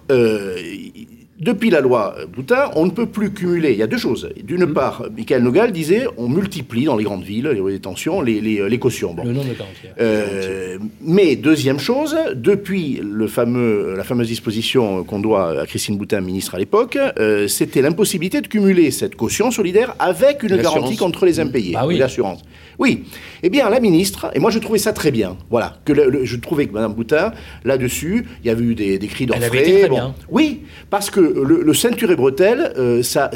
depuis 1.40 1.70
la 1.70 1.82
loi 1.82 2.16
Boutin, 2.36 2.72
on 2.76 2.86
ne 2.86 2.92
peut 2.92 3.06
plus 3.06 3.32
cumuler. 3.32 3.72
Il 3.72 3.78
y 3.78 3.84
a 3.84 3.88
deux 3.88 3.98
choses. 3.98 4.30
D'une 4.44 4.66
mmh. 4.66 4.74
part, 4.74 5.06
Michael 5.16 5.44
Nogal 5.44 5.72
disait 5.72 6.06
on 6.18 6.28
multiplie 6.28 6.86
dans 6.86 6.98
les 6.98 7.04
grandes 7.04 7.24
villes, 7.24 7.48
les 7.48 7.72
détentions, 7.72 8.22
les, 8.22 8.42
les, 8.42 8.70
les 8.70 8.80
cautions. 8.80 9.14
Bon. 9.14 9.24
Le 9.24 9.34
nombre 9.34 9.50
de 9.50 9.56
euh, 10.00 10.78
Mais 11.02 11.36
deuxième 11.36 11.80
chose, 11.80 12.16
depuis 12.36 13.00
le 13.04 13.28
fameux, 13.28 13.96
la 13.96 14.04
fameuse 14.04 14.28
disposition 14.28 15.04
qu'on 15.04 15.20
doit 15.20 15.62
à 15.62 15.66
Christine 15.66 15.98
Boutin, 15.98 16.22
ministre 16.22 16.56
à 16.56 16.60
l'époque, 16.60 16.98
euh, 16.98 17.48
c'était 17.48 17.82
l'impossibilité 17.82 18.42
de 18.42 18.48
cumuler 18.48 18.92
cette 18.92 19.16
caution 19.16 19.52
solidaire 19.52 19.96
avec 20.00 20.44
une 20.44 20.58
garantie 20.58 20.98
contre 20.98 21.26
les 21.26 21.40
impayés, 21.40 21.74
bah 21.74 21.86
oui. 21.86 21.98
l'assurance. 21.98 22.44
Oui. 22.78 23.04
Eh 23.44 23.50
bien, 23.50 23.70
la 23.70 23.80
ministre, 23.80 24.32
et 24.34 24.40
moi 24.40 24.52
je 24.52 24.60
trouvais 24.60 24.80
ça 24.80 24.94
très 24.94 25.12
bien, 25.12 25.36
voilà, 25.50 25.80
que 25.84 25.92
le, 25.92 26.10
le, 26.10 26.26
je 26.26 26.38
trouvais 26.38 26.66
que 26.66 26.74
Mme 26.74 26.94
Boutin, 26.94 27.34
là-dessus, 27.66 28.26
il 28.44 28.48
y 28.48 28.50
avait 28.50 28.64
eu 28.64 28.76
des, 28.76 28.98
des 28.98 29.08
cris 29.08 29.26
d'orfraie. 29.26 29.88
Bon. 29.90 30.14
Oui, 30.30 30.62
parce 30.90 31.10
que 31.10 31.29
le, 31.34 31.62
le 31.64 31.74
ceinture 31.74 32.12
et 32.12 32.16
bretelle, 32.16 32.74
euh, 32.78 33.04
ça 33.04 33.30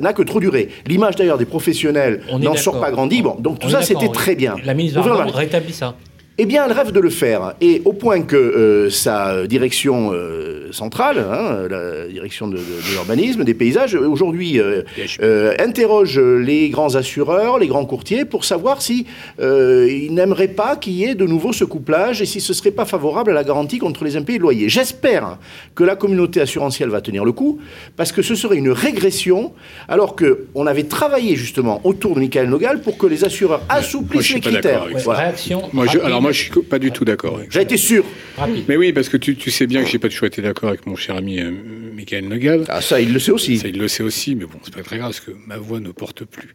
n'a 0.00 0.12
que 0.12 0.22
trop 0.22 0.40
duré. 0.40 0.68
L'image 0.86 1.16
d'ailleurs 1.16 1.38
des 1.38 1.44
professionnels 1.44 2.20
n'en 2.38 2.56
sort 2.56 2.80
pas 2.80 2.90
grandi. 2.90 3.22
Bon, 3.22 3.36
donc 3.38 3.58
tout 3.58 3.68
On 3.68 3.70
ça, 3.70 3.82
c'était 3.82 4.08
très 4.08 4.34
bien. 4.34 4.56
La 4.64 4.74
ministre 4.74 5.00
rétablit 5.34 5.72
ça. 5.72 5.94
Eh 6.36 6.46
bien, 6.46 6.64
elle 6.66 6.72
rêve 6.72 6.90
de 6.90 6.98
le 6.98 7.10
faire, 7.10 7.54
et 7.60 7.80
au 7.84 7.92
point 7.92 8.22
que 8.22 8.34
euh, 8.34 8.90
sa 8.90 9.46
direction 9.46 10.10
euh, 10.12 10.72
centrale, 10.72 11.18
hein, 11.18 11.68
la 11.70 12.08
direction 12.08 12.48
de, 12.48 12.56
de, 12.56 12.60
de 12.60 12.92
l'urbanisme, 12.92 13.44
des 13.44 13.54
paysages, 13.54 13.94
aujourd'hui 13.94 14.58
euh, 14.58 15.54
interroge 15.60 16.18
les 16.18 16.70
grands 16.70 16.96
assureurs, 16.96 17.60
les 17.60 17.68
grands 17.68 17.84
courtiers, 17.84 18.24
pour 18.24 18.44
savoir 18.44 18.82
si 18.82 19.06
ils 19.38 20.12
n'aimeraient 20.12 20.48
pas 20.48 20.74
qu'il 20.74 20.94
y 20.94 21.04
ait 21.04 21.14
de 21.14 21.24
nouveau 21.24 21.52
ce 21.52 21.62
couplage 21.62 22.20
et 22.20 22.26
si 22.26 22.40
ce 22.40 22.52
serait 22.52 22.72
pas 22.72 22.84
favorable 22.84 23.30
à 23.30 23.34
la 23.34 23.44
garantie 23.44 23.78
contre 23.78 24.02
les 24.02 24.16
impayés 24.16 24.38
de 24.38 24.42
loyer. 24.42 24.68
J'espère 24.68 25.38
que 25.76 25.84
la 25.84 25.94
communauté 25.94 26.40
assurantielle 26.40 26.88
va 26.88 27.00
tenir 27.00 27.24
le 27.24 27.30
coup, 27.30 27.60
parce 27.96 28.10
que 28.10 28.22
ce 28.22 28.34
serait 28.34 28.56
une 28.56 28.70
régression, 28.70 29.52
alors 29.86 30.16
que 30.16 30.46
on 30.56 30.66
avait 30.66 30.84
travaillé 30.84 31.36
justement 31.36 31.80
autour 31.84 32.16
de 32.16 32.20
Michael 32.20 32.48
Nogal 32.48 32.80
pour 32.80 32.98
que 32.98 33.06
les 33.06 33.22
assureurs 33.22 33.62
assouplissent 33.68 34.32
Moi, 34.32 34.40
les 34.42 34.50
critères. 34.50 34.86
Ouais, 34.86 35.00
voilà. 35.04 35.20
Réaction. 35.20 35.62
Moi, 35.72 35.86
je, 35.86 36.00
alors 36.00 36.23
moi, 36.24 36.32
je 36.32 36.42
suis 36.42 36.50
pas 36.62 36.78
du 36.78 36.90
tout 36.90 37.04
d'accord. 37.04 37.38
J'ai 37.50 37.60
été 37.60 37.76
sûr. 37.76 38.02
Rapide. 38.38 38.64
Mais 38.66 38.76
oui, 38.76 38.94
parce 38.94 39.10
que 39.10 39.18
tu, 39.18 39.36
tu 39.36 39.50
sais 39.50 39.66
bien 39.66 39.84
que 39.84 39.90
j'ai 39.90 39.98
pas 39.98 40.08
toujours 40.08 40.26
été 40.26 40.40
d'accord 40.40 40.70
avec 40.70 40.86
mon 40.86 40.96
cher 40.96 41.16
ami 41.16 41.38
euh, 41.38 41.50
Michael 41.94 42.28
Nogal. 42.28 42.64
Ah, 42.68 42.80
ça, 42.80 42.98
il 43.00 43.12
le 43.12 43.18
sait 43.18 43.30
aussi. 43.30 43.58
Ça, 43.58 43.68
il 43.68 43.78
le 43.78 43.88
sait 43.88 44.02
aussi, 44.02 44.34
mais 44.34 44.46
bon, 44.46 44.58
c'est 44.62 44.74
pas 44.74 44.82
très 44.82 44.96
grave 44.96 45.10
parce 45.10 45.20
que 45.20 45.32
ma 45.46 45.58
voix 45.58 45.80
ne 45.80 45.90
porte 45.90 46.24
plus. 46.24 46.48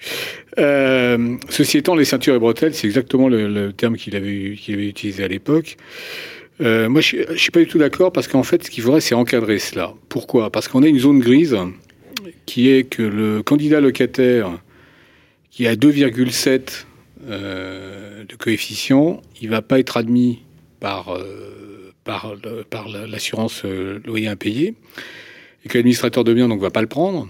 Euh, 0.58 1.38
ceci 1.50 1.78
étant, 1.78 1.94
les 1.94 2.06
ceintures 2.06 2.34
et 2.34 2.40
bretelles, 2.40 2.74
c'est 2.74 2.88
exactement 2.88 3.30
le, 3.30 3.48
le 3.48 3.72
terme 3.72 3.96
qu'il 3.96 4.16
avait, 4.16 4.56
qu'il 4.60 4.74
avait 4.74 4.88
utilisé 4.88 5.24
à 5.24 5.28
l'époque. 5.28 5.78
Euh, 6.62 6.90
moi, 6.90 7.02
je, 7.02 7.18
je 7.30 7.38
suis 7.38 7.52
pas 7.52 7.60
du 7.60 7.68
tout 7.68 7.78
d'accord 7.78 8.12
parce 8.12 8.28
qu'en 8.28 8.44
fait, 8.44 8.64
ce 8.64 8.72
qu'il 8.72 8.84
faudrait, 8.84 9.02
c'est 9.02 9.16
encadrer 9.16 9.60
cela. 9.60 9.94
Pourquoi? 10.10 10.50
Parce 10.52 10.68
qu'on 10.68 10.82
a 10.82 10.88
une 10.88 11.00
zone 11.00 11.20
grise 11.20 11.56
qui 12.48 12.70
est 12.70 12.84
que 12.84 13.04
le 13.04 13.44
candidat 13.44 13.80
locataire 13.80 14.50
qui 15.52 15.68
a 15.68 15.76
2,7 15.76 16.50
euh, 16.50 16.60
de 17.28 18.36
coefficient, 18.36 19.22
il 19.42 19.50
va 19.50 19.62
pas 19.62 19.80
être 19.80 19.98
admis 19.98 20.40
par, 20.80 21.10
euh, 21.10 21.94
l'assurance 23.08 23.64
euh, 23.66 24.02
loyer 24.06 24.28
impayé, 24.28 24.76
et 25.64 25.70
que 25.70 25.78
l'administrateur 25.78 26.24
de 26.24 26.34
biens 26.34 26.48
donc 26.48 26.62
va 26.62 26.72
pas 26.72 26.82
le 26.82 26.88
prendre. 26.88 27.28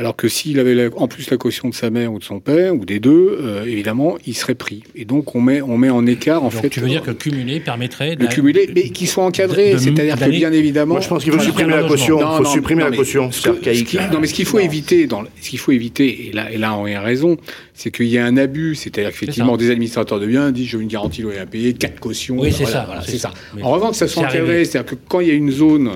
Alors 0.00 0.16
que 0.16 0.28
s'il 0.28 0.58
avait 0.58 0.74
la, 0.74 0.88
en 0.96 1.08
plus 1.08 1.30
la 1.30 1.36
caution 1.36 1.68
de 1.68 1.74
sa 1.74 1.90
mère 1.90 2.10
ou 2.10 2.18
de 2.18 2.24
son 2.24 2.40
père 2.40 2.74
ou 2.74 2.86
des 2.86 3.00
deux, 3.00 3.36
euh, 3.38 3.66
évidemment, 3.66 4.16
il 4.26 4.34
serait 4.34 4.54
pris. 4.54 4.82
Et 4.94 5.04
donc 5.04 5.34
on 5.34 5.42
met 5.42 5.60
on 5.60 5.76
met 5.76 5.90
en 5.90 6.06
écart 6.06 6.42
en 6.42 6.48
Donc, 6.48 6.62
fait. 6.62 6.70
Tu 6.70 6.80
veux 6.80 6.88
dire 6.88 7.02
que 7.02 7.10
le 7.10 7.16
cumulé 7.16 7.60
permettrait 7.60 8.16
le 8.18 8.26
cumuler, 8.26 8.70
mais 8.74 8.88
qu'il 8.88 9.06
soit 9.06 9.24
encadré, 9.24 9.76
c'est-à-dire 9.76 10.16
que 10.16 10.30
bien 10.30 10.52
évidemment. 10.52 10.94
Moi, 10.94 11.02
je 11.02 11.08
pense 11.08 11.22
qu'il 11.22 11.32
faut 11.32 11.38
voilà, 11.38 11.50
supprimer 11.50 11.74
la 11.74 11.86
caution. 11.86 12.18
Il 12.18 12.22
faut 12.22 12.42
non, 12.44 12.50
supprimer 12.50 12.82
non, 12.82 12.88
la 12.88 12.96
caution. 12.96 13.30
Ce 13.30 13.42
que, 13.42 13.74
ce 13.74 13.82
qui, 13.82 13.98
non, 13.98 14.20
mais 14.22 14.26
ce 14.26 14.32
qu'il 14.32 14.46
faut 14.46 14.56
non. 14.58 14.64
éviter, 14.64 15.06
dans, 15.06 15.22
ce 15.38 15.50
qu'il 15.50 15.58
faut 15.58 15.72
éviter, 15.72 16.28
et 16.28 16.32
là, 16.32 16.50
et 16.50 16.56
là, 16.56 16.74
on 16.78 16.86
a 16.86 17.00
raison, 17.00 17.36
c'est 17.74 17.90
qu'il 17.90 18.08
y 18.08 18.16
a 18.16 18.24
un 18.24 18.38
abus, 18.38 18.76
c'est-à-dire 18.76 19.10
qu'effectivement, 19.10 19.58
des 19.58 19.70
administrateurs 19.70 20.18
de 20.18 20.26
biens 20.26 20.50
disent, 20.50 20.68
je 20.68 20.78
veux 20.78 20.82
une 20.82 20.88
garantie 20.88 21.20
loyer 21.20 21.40
à 21.40 21.46
payer, 21.46 21.74
quatre 21.74 22.00
cautions. 22.00 22.38
Oui, 22.38 22.52
c'est 22.52 22.64
voilà, 22.64 22.72
ça. 22.72 22.84
Voilà, 22.86 23.02
c'est 23.02 23.18
ça. 23.18 23.34
ça. 23.34 23.62
En 23.62 23.70
revanche, 23.70 23.96
ça 23.96 24.08
soit 24.08 24.22
encadré, 24.22 24.64
c'est-à-dire 24.64 24.92
que 24.92 24.96
quand 25.08 25.20
il 25.20 25.28
y 25.28 25.30
a 25.30 25.34
une 25.34 25.50
zone, 25.50 25.90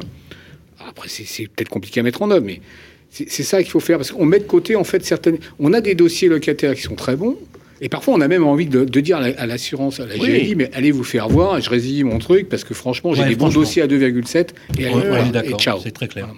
après, 0.87 1.09
c'est 1.09 1.49
peut-être 1.49 1.71
compliqué 1.71 2.01
à 2.01 2.03
mettre 2.03 2.21
en 2.21 2.31
œuvre, 2.31 2.45
mais 2.45 2.61
c'est 3.15 3.43
ça 3.45 3.63
qu'il 3.63 3.71
faut 3.71 3.81
faire 3.81 3.99
parce 3.99 4.11
qu'on 4.11 4.27
met 4.27 4.41
de 4.41 4.45
côté 4.45 4.75
en 4.75 4.85
fait 4.85 5.05
certaines. 5.05 5.39
On 5.59 5.73
a 5.73 5.81
des 5.81 5.95
dossiers 5.95 6.29
locataires 6.29 6.75
qui 6.75 6.83
sont 6.83 6.97
très 6.97 7.17
bons. 7.17 7.39
Et 7.81 7.89
parfois, 7.89 8.15
on 8.15 8.21
a 8.21 8.29
même 8.29 8.45
envie 8.45 8.67
de, 8.67 8.85
de 8.85 9.01
dire 9.01 9.19
à 9.19 9.47
l'assurance, 9.47 9.99
à 9.99 10.07
la 10.07 10.17
GLI, 10.17 10.27
oui. 10.27 10.55
mais 10.57 10.71
allez 10.75 10.93
vous 10.93 11.03
faire 11.03 11.29
voir, 11.29 11.61
je 11.61 11.69
résilie 11.69 12.05
mon 12.05 12.19
truc, 12.19 12.49
parce 12.49 12.63
que 12.63 12.73
franchement, 12.73 13.15
j'ai 13.15 13.23
ouais, 13.23 13.29
des 13.29 13.35
bons 13.35 13.49
dossiers 13.49 13.83
à 13.83 13.87
2,7 13.89 14.51
et, 14.79 14.87
ouais, 14.87 14.95
ouais, 14.95 15.51
et 15.51 15.53
ciao. 15.55 15.81
C'est 15.83 15.91
très 15.91 16.07
clair. 16.07 16.29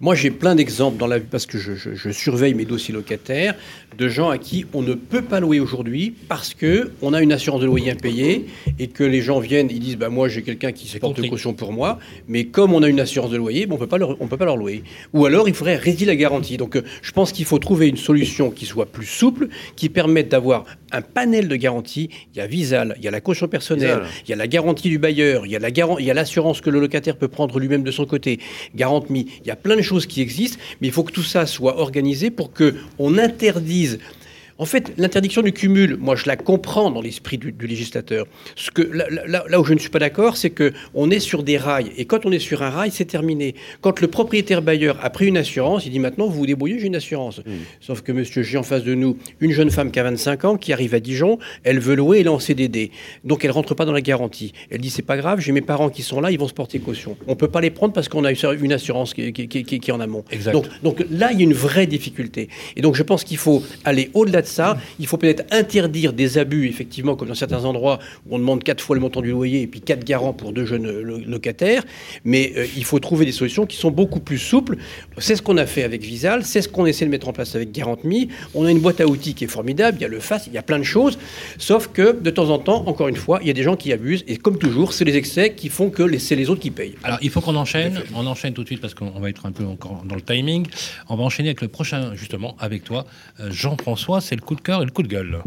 Moi, 0.00 0.14
j'ai 0.14 0.30
plein 0.30 0.54
d'exemples 0.54 0.98
dans 0.98 1.06
la 1.06 1.18
vie, 1.18 1.26
parce 1.28 1.46
que 1.46 1.56
je, 1.56 1.74
je, 1.74 1.94
je, 1.94 2.10
surveille 2.10 2.52
mes 2.54 2.66
dossiers 2.66 2.92
locataires, 2.92 3.54
de 3.96 4.08
gens 4.08 4.30
à 4.30 4.38
qui 4.38 4.66
on 4.72 4.82
ne 4.82 4.94
peut 4.94 5.22
pas 5.22 5.40
louer 5.40 5.60
aujourd'hui 5.60 6.14
parce 6.28 6.54
qu'on 6.54 7.12
a 7.12 7.22
une 7.22 7.32
assurance 7.32 7.60
de 7.60 7.66
loyer 7.66 7.90
impayée 7.90 8.46
et 8.78 8.88
que 8.88 9.04
les 9.04 9.20
gens 9.20 9.40
viennent, 9.40 9.68
ils 9.70 9.80
disent 9.80 9.96
bah, 9.96 10.08
Moi, 10.08 10.28
j'ai 10.28 10.42
quelqu'un 10.42 10.72
qui 10.72 10.88
se 10.88 10.98
porte 10.98 11.20
de 11.20 11.28
caution 11.28 11.54
pour 11.54 11.72
moi, 11.72 11.98
mais 12.28 12.44
comme 12.44 12.74
on 12.74 12.82
a 12.82 12.88
une 12.88 13.00
assurance 13.00 13.30
de 13.30 13.36
loyer, 13.36 13.66
bah, 13.66 13.74
on 13.74 13.78
ne 13.78 14.28
peut 14.28 14.36
pas 14.36 14.44
leur 14.44 14.56
louer. 14.56 14.82
Ou 15.12 15.26
alors, 15.26 15.48
il 15.48 15.54
faudrait 15.54 15.76
résilier 15.76 16.06
la 16.06 16.16
garantie. 16.16 16.56
Donc, 16.56 16.76
euh, 16.76 16.82
je 17.02 17.12
pense 17.12 17.32
qu'il 17.32 17.44
faut 17.44 17.58
trouver 17.58 17.88
une 17.88 17.96
solution 17.96 18.50
qui 18.50 18.66
soit 18.66 18.86
plus 18.86 19.06
souple, 19.06 19.48
qui 19.76 19.88
permette 19.88 20.28
d'avoir 20.28 20.64
un 20.92 21.02
panel 21.02 21.48
de 21.48 21.56
garanties. 21.56 22.10
Il 22.34 22.38
y 22.38 22.40
a 22.40 22.46
Visal, 22.46 22.94
il 22.98 23.04
y 23.04 23.08
a 23.08 23.10
la 23.10 23.20
caution 23.20 23.48
personnelle, 23.48 24.00
Visal. 24.00 24.06
il 24.26 24.30
y 24.30 24.32
a 24.32 24.36
la 24.36 24.46
garantie 24.46 24.88
du 24.88 24.98
bailleur, 24.98 25.46
il 25.46 25.52
y 25.52 25.56
a 25.56 26.14
l'assurance 26.14 26.60
que 26.60 26.70
le 26.70 26.80
locataire 26.80 27.16
peut 27.16 27.28
prendre 27.28 27.58
lui-même 27.58 27.82
de 27.82 27.90
son 27.90 28.06
côté, 28.06 28.38
Garante 28.74 29.06
il 29.10 29.46
y 29.46 29.50
a 29.50 29.56
plein 29.56 29.76
de 29.76 29.82
choses 29.82 30.06
qui 30.06 30.20
existent, 30.20 30.58
mais 30.80 30.88
il 30.88 30.92
faut 30.92 31.04
que 31.04 31.12
tout 31.12 31.22
ça 31.22 31.46
soit 31.46 31.78
organisé 31.78 32.30
pour 32.30 32.52
qu'on 32.52 33.18
interdise 33.18 33.83
disent 33.84 34.23
En 34.58 34.66
fait, 34.66 34.92
l'interdiction 34.98 35.42
du 35.42 35.52
cumul, 35.52 35.96
moi, 35.98 36.14
je 36.14 36.26
la 36.26 36.36
comprends 36.36 36.90
dans 36.90 37.00
l'esprit 37.00 37.38
du, 37.38 37.54
législateur. 37.60 38.26
Ce 38.54 38.70
que, 38.70 38.82
là, 38.82 39.60
où 39.60 39.64
je 39.64 39.74
ne 39.74 39.78
suis 39.78 39.90
pas 39.90 39.98
d'accord, 39.98 40.36
c'est 40.36 40.50
que 40.50 40.72
on 40.94 41.10
est 41.10 41.18
sur 41.18 41.42
des 41.42 41.56
rails. 41.56 41.90
Et 41.96 42.04
quand 42.04 42.24
on 42.24 42.30
est 42.30 42.38
sur 42.38 42.62
un 42.62 42.70
rail, 42.70 42.90
c'est 42.92 43.04
terminé. 43.04 43.54
Quand 43.80 44.00
le 44.00 44.06
propriétaire 44.06 44.62
bailleur 44.62 44.98
a 45.02 45.10
pris 45.10 45.26
une 45.26 45.36
assurance, 45.36 45.86
il 45.86 45.90
dit 45.90 45.98
maintenant, 45.98 46.28
vous 46.28 46.38
vous 46.38 46.46
débrouillez, 46.46 46.78
j'ai 46.78 46.86
une 46.86 46.96
assurance. 46.96 47.38
Mmh. 47.38 47.50
Sauf 47.80 48.02
que, 48.02 48.12
monsieur, 48.12 48.42
j'ai 48.42 48.56
en 48.56 48.62
face 48.62 48.84
de 48.84 48.94
nous 48.94 49.18
une 49.40 49.50
jeune 49.50 49.70
femme 49.70 49.90
qui 49.90 49.98
a 49.98 50.04
25 50.04 50.44
ans, 50.44 50.56
qui 50.56 50.72
arrive 50.72 50.94
à 50.94 51.00
Dijon, 51.00 51.38
elle 51.64 51.80
veut 51.80 51.96
louer, 51.96 52.20
elle 52.20 52.26
est 52.26 52.30
en 52.30 52.38
CDD. 52.38 52.92
Donc, 53.24 53.44
elle 53.44 53.50
rentre 53.50 53.74
pas 53.74 53.84
dans 53.84 53.92
la 53.92 54.02
garantie. 54.02 54.52
Elle 54.70 54.80
dit, 54.80 54.90
c'est 54.90 55.02
pas 55.02 55.16
grave, 55.16 55.40
j'ai 55.40 55.52
mes 55.52 55.62
parents 55.62 55.90
qui 55.90 56.02
sont 56.02 56.20
là, 56.20 56.30
ils 56.30 56.38
vont 56.38 56.48
se 56.48 56.54
porter 56.54 56.78
caution. 56.78 57.16
On 57.26 57.34
peut 57.34 57.48
pas 57.48 57.60
les 57.60 57.70
prendre 57.70 57.92
parce 57.92 58.08
qu'on 58.08 58.24
a 58.24 58.30
une 58.30 58.72
assurance 58.72 59.14
qui, 59.14 59.32
qui, 59.32 59.48
qui, 59.48 59.64
qui 59.64 59.90
est 59.90 59.92
en 59.92 60.00
amont. 60.00 60.24
Donc, 60.52 60.66
donc 60.82 61.04
là, 61.10 61.32
il 61.32 61.38
y 61.38 61.40
a 61.40 61.44
une 61.44 61.54
vraie 61.54 61.86
difficulté. 61.86 62.48
Et 62.76 62.82
donc, 62.82 62.94
je 62.94 63.02
pense 63.02 63.24
qu'il 63.24 63.38
faut 63.38 63.62
aller 63.84 64.10
au-delà 64.14 64.43
ça. 64.46 64.76
Il 64.98 65.06
faut 65.06 65.16
peut-être 65.16 65.44
interdire 65.50 66.12
des 66.12 66.38
abus, 66.38 66.68
effectivement, 66.68 67.16
comme 67.16 67.28
dans 67.28 67.34
certains 67.34 67.64
endroits 67.64 67.98
où 68.26 68.34
on 68.34 68.38
demande 68.38 68.62
quatre 68.62 68.82
fois 68.82 68.96
le 68.96 69.00
montant 69.00 69.20
du 69.20 69.30
loyer 69.30 69.62
et 69.62 69.66
puis 69.66 69.80
quatre 69.80 70.04
garants 70.04 70.32
pour 70.32 70.52
deux 70.52 70.64
jeunes 70.64 70.88
locataires. 71.26 71.84
Mais 72.24 72.52
euh, 72.56 72.66
il 72.76 72.84
faut 72.84 72.98
trouver 72.98 73.24
des 73.24 73.32
solutions 73.32 73.66
qui 73.66 73.76
sont 73.76 73.90
beaucoup 73.90 74.20
plus 74.20 74.38
souples. 74.38 74.76
C'est 75.18 75.36
ce 75.36 75.42
qu'on 75.42 75.56
a 75.56 75.66
fait 75.66 75.82
avec 75.82 76.02
Visal, 76.02 76.44
c'est 76.44 76.62
ce 76.62 76.68
qu'on 76.68 76.86
essaie 76.86 77.04
de 77.04 77.10
mettre 77.10 77.28
en 77.28 77.32
place 77.32 77.54
avec 77.54 77.72
Garantmi. 77.72 78.28
On 78.54 78.64
a 78.64 78.70
une 78.70 78.80
boîte 78.80 79.00
à 79.00 79.06
outils 79.06 79.34
qui 79.34 79.44
est 79.44 79.48
formidable, 79.48 79.98
il 79.98 80.02
y 80.02 80.06
a 80.06 80.08
le 80.08 80.20
FAS, 80.20 80.44
il 80.46 80.52
y 80.52 80.58
a 80.58 80.62
plein 80.62 80.78
de 80.78 80.84
choses. 80.84 81.18
Sauf 81.58 81.88
que 81.88 82.18
de 82.20 82.30
temps 82.30 82.50
en 82.50 82.58
temps, 82.58 82.84
encore 82.86 83.08
une 83.08 83.16
fois, 83.16 83.38
il 83.42 83.48
y 83.48 83.50
a 83.50 83.54
des 83.54 83.62
gens 83.62 83.76
qui 83.76 83.92
abusent. 83.92 84.24
Et 84.26 84.36
comme 84.36 84.58
toujours, 84.58 84.92
c'est 84.92 85.04
les 85.04 85.16
excès 85.16 85.54
qui 85.54 85.68
font 85.68 85.90
que 85.90 86.18
c'est 86.18 86.36
les 86.36 86.50
autres 86.50 86.60
qui 86.60 86.70
payent. 86.70 86.94
Alors 87.02 87.18
il 87.22 87.30
faut 87.30 87.40
qu'on 87.40 87.56
enchaîne. 87.56 88.02
On 88.14 88.26
enchaîne 88.26 88.54
tout 88.54 88.62
de 88.62 88.68
suite 88.68 88.80
parce 88.80 88.94
qu'on 88.94 89.18
va 89.18 89.28
être 89.28 89.46
un 89.46 89.52
peu 89.52 89.64
encore 89.64 90.02
dans 90.04 90.14
le 90.14 90.20
timing. 90.20 90.66
On 91.08 91.16
va 91.16 91.24
enchaîner 91.24 91.48
avec 91.48 91.60
le 91.60 91.68
prochain, 91.68 92.14
justement, 92.14 92.56
avec 92.58 92.84
toi, 92.84 93.06
euh, 93.40 93.50
Jean-François. 93.50 94.20
C'est 94.20 94.33
le 94.36 94.42
coup 94.42 94.54
de 94.54 94.60
cœur 94.60 94.82
et 94.82 94.84
le 94.84 94.90
coup 94.90 95.02
de 95.02 95.08
gueule. 95.08 95.42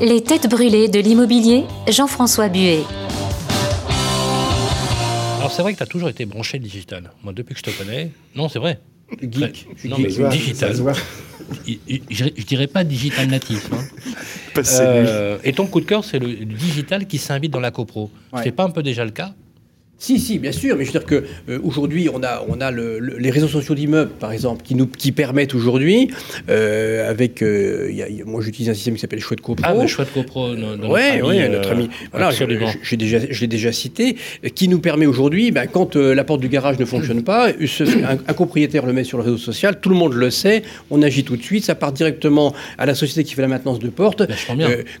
Les 0.00 0.22
têtes 0.22 0.48
brûlées 0.48 0.88
de 0.88 0.98
l'immobilier, 0.98 1.64
Jean-François 1.88 2.48
Buet. 2.48 2.82
Alors 5.38 5.52
c'est 5.52 5.62
vrai 5.62 5.72
que 5.72 5.78
tu 5.78 5.82
as 5.82 5.86
toujours 5.86 6.08
été 6.08 6.24
branché 6.24 6.58
digital. 6.58 7.10
Moi, 7.22 7.32
depuis 7.32 7.54
que 7.54 7.60
je 7.60 7.64
te 7.64 7.70
connais, 7.70 8.10
non, 8.34 8.48
c'est 8.48 8.58
vrai. 8.58 8.80
Geek. 9.20 9.66
non, 9.84 9.98
mais 9.98 10.08
digital. 10.30 10.74
Je, 11.66 12.44
dirais 12.44 12.66
pas 12.66 12.84
digital 12.84 13.28
natif. 13.28 13.68
Hein. 13.72 13.84
Euh, 14.56 15.36
et 15.42 15.52
ton 15.52 15.66
coup 15.66 15.80
de 15.80 15.84
cœur, 15.84 16.04
c'est 16.04 16.20
le 16.20 16.32
digital 16.44 17.08
qui 17.08 17.18
s'invite 17.18 17.50
dans 17.50 17.58
la 17.58 17.72
copro. 17.72 18.08
Ouais. 18.32 18.40
C'est 18.44 18.52
pas 18.52 18.62
un 18.62 18.70
peu 18.70 18.84
déjà 18.84 19.04
le 19.04 19.10
cas? 19.10 19.34
Si, 19.96 20.18
si, 20.18 20.38
bien 20.38 20.52
sûr, 20.52 20.76
mais 20.76 20.84
je 20.84 20.92
veux 20.92 20.98
dire 20.98 21.06
que 21.06 21.24
euh, 21.48 21.58
aujourd'hui, 21.62 22.08
on 22.12 22.22
a, 22.22 22.44
on 22.48 22.60
a 22.60 22.70
les 22.70 23.30
réseaux 23.30 23.48
sociaux 23.48 23.74
d'immeubles, 23.74 24.10
par 24.10 24.32
exemple, 24.32 24.62
qui 24.62 24.74
nous 24.74 24.86
qui 24.86 25.12
permettent 25.12 25.54
aujourd'hui, 25.54 26.10
euh, 26.50 27.08
avec, 27.08 27.42
euh, 27.42 27.90
moi 28.26 28.42
j'utilise 28.42 28.68
un 28.70 28.74
système 28.74 28.94
qui 28.94 29.00
s'appelle 29.00 29.20
Chouette 29.20 29.40
CoPro. 29.40 29.64
Ah, 29.64 29.86
Chouette 29.86 30.12
CoPro, 30.12 30.50
Oui, 30.50 31.00
oui, 31.22 31.48
notre 31.48 31.70
ami. 31.70 31.88
Voilà, 32.10 32.30
j'ai 32.30 32.96
déjà, 32.96 33.18
je 33.30 33.40
l'ai 33.40 33.46
déjà 33.46 33.72
cité, 33.72 34.16
qui 34.54 34.68
nous 34.68 34.80
permet 34.80 35.06
aujourd'hui, 35.06 35.52
ben, 35.52 35.66
quand 35.66 35.96
la 35.96 36.24
porte 36.24 36.40
du 36.40 36.48
garage 36.48 36.78
ne 36.78 36.84
fonctionne 36.84 37.22
pas, 37.22 37.48
un, 37.48 38.34
propriétaire 38.34 38.84
le 38.84 38.92
met 38.92 39.04
sur 39.04 39.18
le 39.18 39.24
réseau 39.24 39.38
social, 39.38 39.80
tout 39.80 39.90
le 39.90 39.96
monde 39.96 40.12
le 40.14 40.30
sait, 40.30 40.64
on 40.90 41.02
agit 41.02 41.24
tout 41.24 41.36
de 41.36 41.42
suite, 41.42 41.64
ça 41.64 41.76
part 41.76 41.92
directement 41.92 42.52
à 42.78 42.86
la 42.86 42.94
société 42.94 43.24
qui 43.24 43.34
fait 43.34 43.42
la 43.42 43.48
maintenance 43.48 43.78
de 43.78 43.88
porte. 43.88 44.24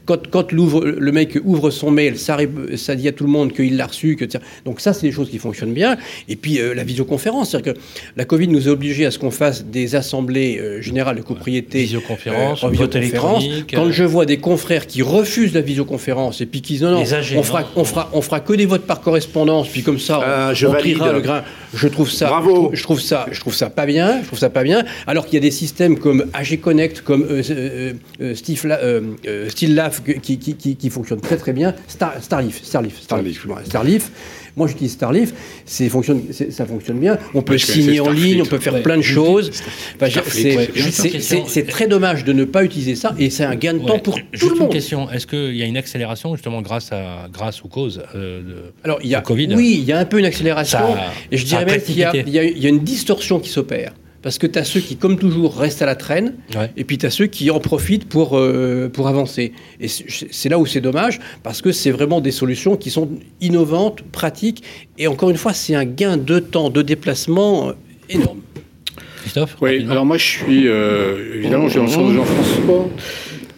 quand 0.06 0.30
quand 0.30 0.52
le 0.52 1.12
mec 1.12 1.38
ouvre 1.44 1.70
son 1.70 1.90
mail, 1.90 2.16
ça, 2.16 2.38
ça 2.76 2.94
dit 2.94 3.08
à 3.08 3.12
tout 3.12 3.24
le 3.24 3.30
monde 3.30 3.52
qu'il 3.52 3.76
l'a 3.76 3.86
reçu, 3.86 4.16
que 4.16 4.24
donc 4.64 4.80
ça 4.84 4.92
c'est 4.92 5.06
des 5.06 5.12
choses 5.12 5.30
qui 5.30 5.38
fonctionnent 5.38 5.72
bien. 5.72 5.96
Et 6.28 6.36
puis 6.36 6.60
euh, 6.60 6.74
la 6.74 6.84
visioconférence, 6.84 7.50
c'est-à-dire 7.50 7.74
que 7.74 7.78
la 8.16 8.24
Covid 8.24 8.48
nous 8.48 8.68
a 8.68 8.70
obligés 8.70 9.06
à 9.06 9.10
ce 9.10 9.18
qu'on 9.18 9.30
fasse 9.30 9.64
des 9.64 9.94
assemblées 9.94 10.58
euh, 10.58 10.82
générales 10.82 11.16
de 11.16 11.22
copropriété. 11.22 11.80
Visioconférence, 11.80 12.62
euh, 12.64 12.68
visioconférence. 12.68 13.44
Quand 13.72 13.90
je 13.90 14.04
vois 14.04 14.26
des 14.26 14.36
confrères 14.36 14.86
qui 14.86 15.02
refusent 15.02 15.54
la 15.54 15.62
visioconférence 15.62 16.40
et 16.40 16.46
puis 16.46 16.60
qui 16.60 16.74
disent 16.74 16.82
non, 16.82 16.90
non, 16.90 17.04
on, 17.36 17.42
fera, 17.42 17.64
on, 17.76 17.84
fera, 17.84 18.10
on 18.12 18.20
fera 18.20 18.40
que 18.40 18.52
des 18.52 18.66
votes 18.66 18.86
par 18.86 19.00
correspondance, 19.00 19.68
puis 19.68 19.82
comme 19.82 19.98
ça, 19.98 20.50
on, 20.50 20.54
je 20.54 20.66
triera 20.66 21.12
le 21.12 21.20
grain. 21.20 21.42
Je 21.72 21.88
trouve 21.88 22.10
ça, 22.10 22.26
Bravo. 22.28 22.70
Je, 22.72 22.82
trouve 22.82 23.00
ça, 23.00 23.26
je 23.32 23.40
trouve 23.40 23.54
ça 23.54 23.70
pas 23.70 23.86
bien. 23.86 24.20
Je 24.20 24.26
trouve 24.26 24.38
ça 24.38 24.50
pas 24.50 24.62
bien. 24.62 24.84
Alors 25.06 25.24
qu'il 25.24 25.34
y 25.34 25.38
a 25.38 25.40
des 25.40 25.50
systèmes 25.50 25.98
comme 25.98 26.26
AG 26.34 26.60
Connect, 26.60 27.00
comme 27.00 27.26
Steve, 28.34 28.66
StillLaf 29.48 30.02
qui, 30.22 30.38
qui, 30.38 30.54
qui, 30.54 30.76
qui, 30.76 30.90
fonctionnent 30.90 31.20
très 31.20 31.36
très 31.36 31.52
bien. 31.52 31.74
Star, 31.88 32.14
Starleaf, 32.20 32.62
Starleaf, 32.62 33.00
Starleaf, 33.00 33.46
Starleaf 33.64 34.10
moi, 34.56 34.68
j'utilise 34.68 34.92
Starleaf, 34.92 35.32
ça 35.64 35.88
fonctionne 35.90 36.98
bien. 36.98 37.18
On 37.34 37.42
peut 37.42 37.58
signer 37.58 38.00
en 38.00 38.10
ligne, 38.10 38.42
on 38.42 38.46
peut 38.46 38.58
faire 38.58 38.82
plein 38.82 38.96
de 38.96 39.02
choses. 39.02 39.50
c'est 40.00 41.66
très 41.66 41.88
dommage 41.88 42.24
de 42.24 42.32
ne 42.32 42.44
pas 42.44 42.64
utiliser 42.64 42.94
ça 42.94 43.14
et 43.18 43.30
c'est 43.30 43.44
un 43.44 43.56
gain 43.56 43.74
de 43.74 43.78
temps 43.80 43.98
pour 43.98 44.16
tout 44.16 44.48
le 44.48 44.56
monde. 44.56 44.68
une 44.68 44.72
question 44.72 45.10
est-ce 45.10 45.26
qu'il 45.26 45.56
y 45.56 45.62
a 45.62 45.66
une 45.66 45.76
accélération 45.76 46.34
justement 46.34 46.62
grâce, 46.62 46.92
à, 46.92 47.28
grâce 47.32 47.64
aux 47.64 47.68
causes 47.68 48.02
euh, 48.14 48.42
de, 48.42 48.56
Alors, 48.84 48.98
il 49.02 49.10
y 49.10 49.14
a, 49.14 49.20
Covid? 49.20 49.54
Oui, 49.54 49.76
il 49.78 49.84
y 49.84 49.92
a 49.92 49.98
un 49.98 50.04
peu 50.04 50.18
une 50.18 50.24
accélération. 50.24 50.78
et 51.30 51.36
je 51.36 51.44
dirais 51.44 51.64
même 51.64 51.80
qu'il 51.80 51.96
y, 51.96 52.00
y, 52.00 52.66
a 52.66 52.68
une 52.68 52.80
distorsion 52.80 53.40
qui 53.40 53.48
s'opère 53.48 53.92
parce 54.24 54.38
que 54.38 54.46
tu 54.46 54.58
as 54.58 54.64
ceux 54.64 54.80
qui, 54.80 54.96
comme 54.96 55.18
toujours, 55.18 55.54
restent 55.54 55.82
à 55.82 55.86
la 55.86 55.96
traîne, 55.96 56.32
et 56.78 56.84
puis 56.84 56.96
tu 56.96 57.04
as 57.04 57.10
ceux 57.10 57.26
qui 57.26 57.50
en 57.50 57.60
profitent 57.60 58.08
pour, 58.08 58.38
euh, 58.38 58.88
pour 58.90 59.06
avancer. 59.06 59.52
Et 59.80 59.86
c'est 59.86 60.48
là 60.48 60.58
où 60.58 60.64
c'est 60.64 60.80
dommage, 60.80 61.20
parce 61.42 61.60
que 61.60 61.72
c'est 61.72 61.90
vraiment 61.90 62.22
des 62.22 62.30
solutions 62.30 62.76
qui 62.76 62.90
sont 62.90 63.10
innovantes, 63.42 64.00
pratiques, 64.00 64.64
et 64.96 65.08
encore 65.08 65.28
une 65.28 65.36
fois, 65.36 65.52
c'est 65.52 65.74
un 65.74 65.84
gain 65.84 66.16
de 66.16 66.38
temps, 66.38 66.70
de 66.70 66.80
déplacement 66.80 67.68
euh, 67.68 67.72
énorme. 68.08 68.40
Christophe 69.20 69.58
Oui, 69.60 69.86
alors 69.90 70.06
moi 70.06 70.16
je 70.16 70.24
suis, 70.24 70.68
euh, 70.68 71.34
évidemment, 71.34 71.68
j'ai 71.68 71.80
le 71.80 71.88
sens 71.88 72.08
de 72.08 72.14
Jean-François, 72.14 72.88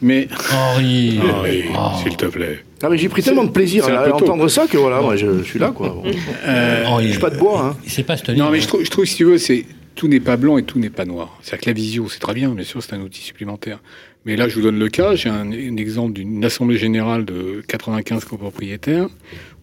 mais... 0.03 0.27
Henri, 0.53 1.21
Henri 1.33 1.63
oh. 1.73 1.97
s'il 2.03 2.17
te 2.17 2.27
plaît. 2.27 2.59
Ah, 2.83 2.89
mais 2.91 2.99
j'ai 2.99 3.09
pris 3.09 3.23
tellement 3.23 3.45
de 3.45 3.51
plaisir 3.51 3.87
à, 3.89 4.13
entendre 4.13 4.49
ça 4.49 4.67
que 4.67 4.77
voilà, 4.77 5.01
moi 5.01 5.15
je, 5.15 5.45
suis 5.45 5.61
là 5.61 5.71
quoi. 5.71 5.91
Bon. 5.91 6.03
Euh, 6.45 6.85
je 7.03 7.09
suis 7.09 7.21
pas 7.21 7.31
de 7.31 7.39
bois. 7.39 7.67
Hein. 7.67 7.77
C'est 7.87 8.03
pas 8.03 8.17
Non, 8.37 8.51
mais 8.51 8.61
je 8.61 8.67
trouve, 8.67 8.85
je 8.85 8.91
trouve, 8.91 9.05
si 9.07 9.17
tu 9.17 9.25
veux, 9.25 9.39
c'est 9.39 9.65
tout 9.97 10.07
n'est 10.07 10.21
pas 10.21 10.37
blanc 10.37 10.59
et 10.59 10.63
tout 10.63 10.79
n'est 10.79 10.91
pas 10.91 11.05
noir. 11.05 11.37
C'est-à-dire 11.43 11.65
que 11.65 11.71
la 11.71 11.73
visio, 11.73 12.09
c'est 12.09 12.21
très 12.21 12.35
bien, 12.35 12.51
bien 12.51 12.65
sûr, 12.65 12.83
c'est 12.83 12.93
un 12.93 13.01
outil 13.01 13.23
supplémentaire. 13.23 13.81
Mais 14.27 14.37
là, 14.37 14.49
je 14.49 14.55
vous 14.57 14.63
donne 14.63 14.79
le 14.79 14.89
cas. 14.89 15.17
J'ai 15.17 15.31
un, 15.31 15.51
exemple 15.51 16.13
d'une 16.13 16.45
assemblée 16.45 16.77
générale 16.77 17.25
de 17.25 17.63
95 17.67 18.25
copropriétaires, 18.27 19.09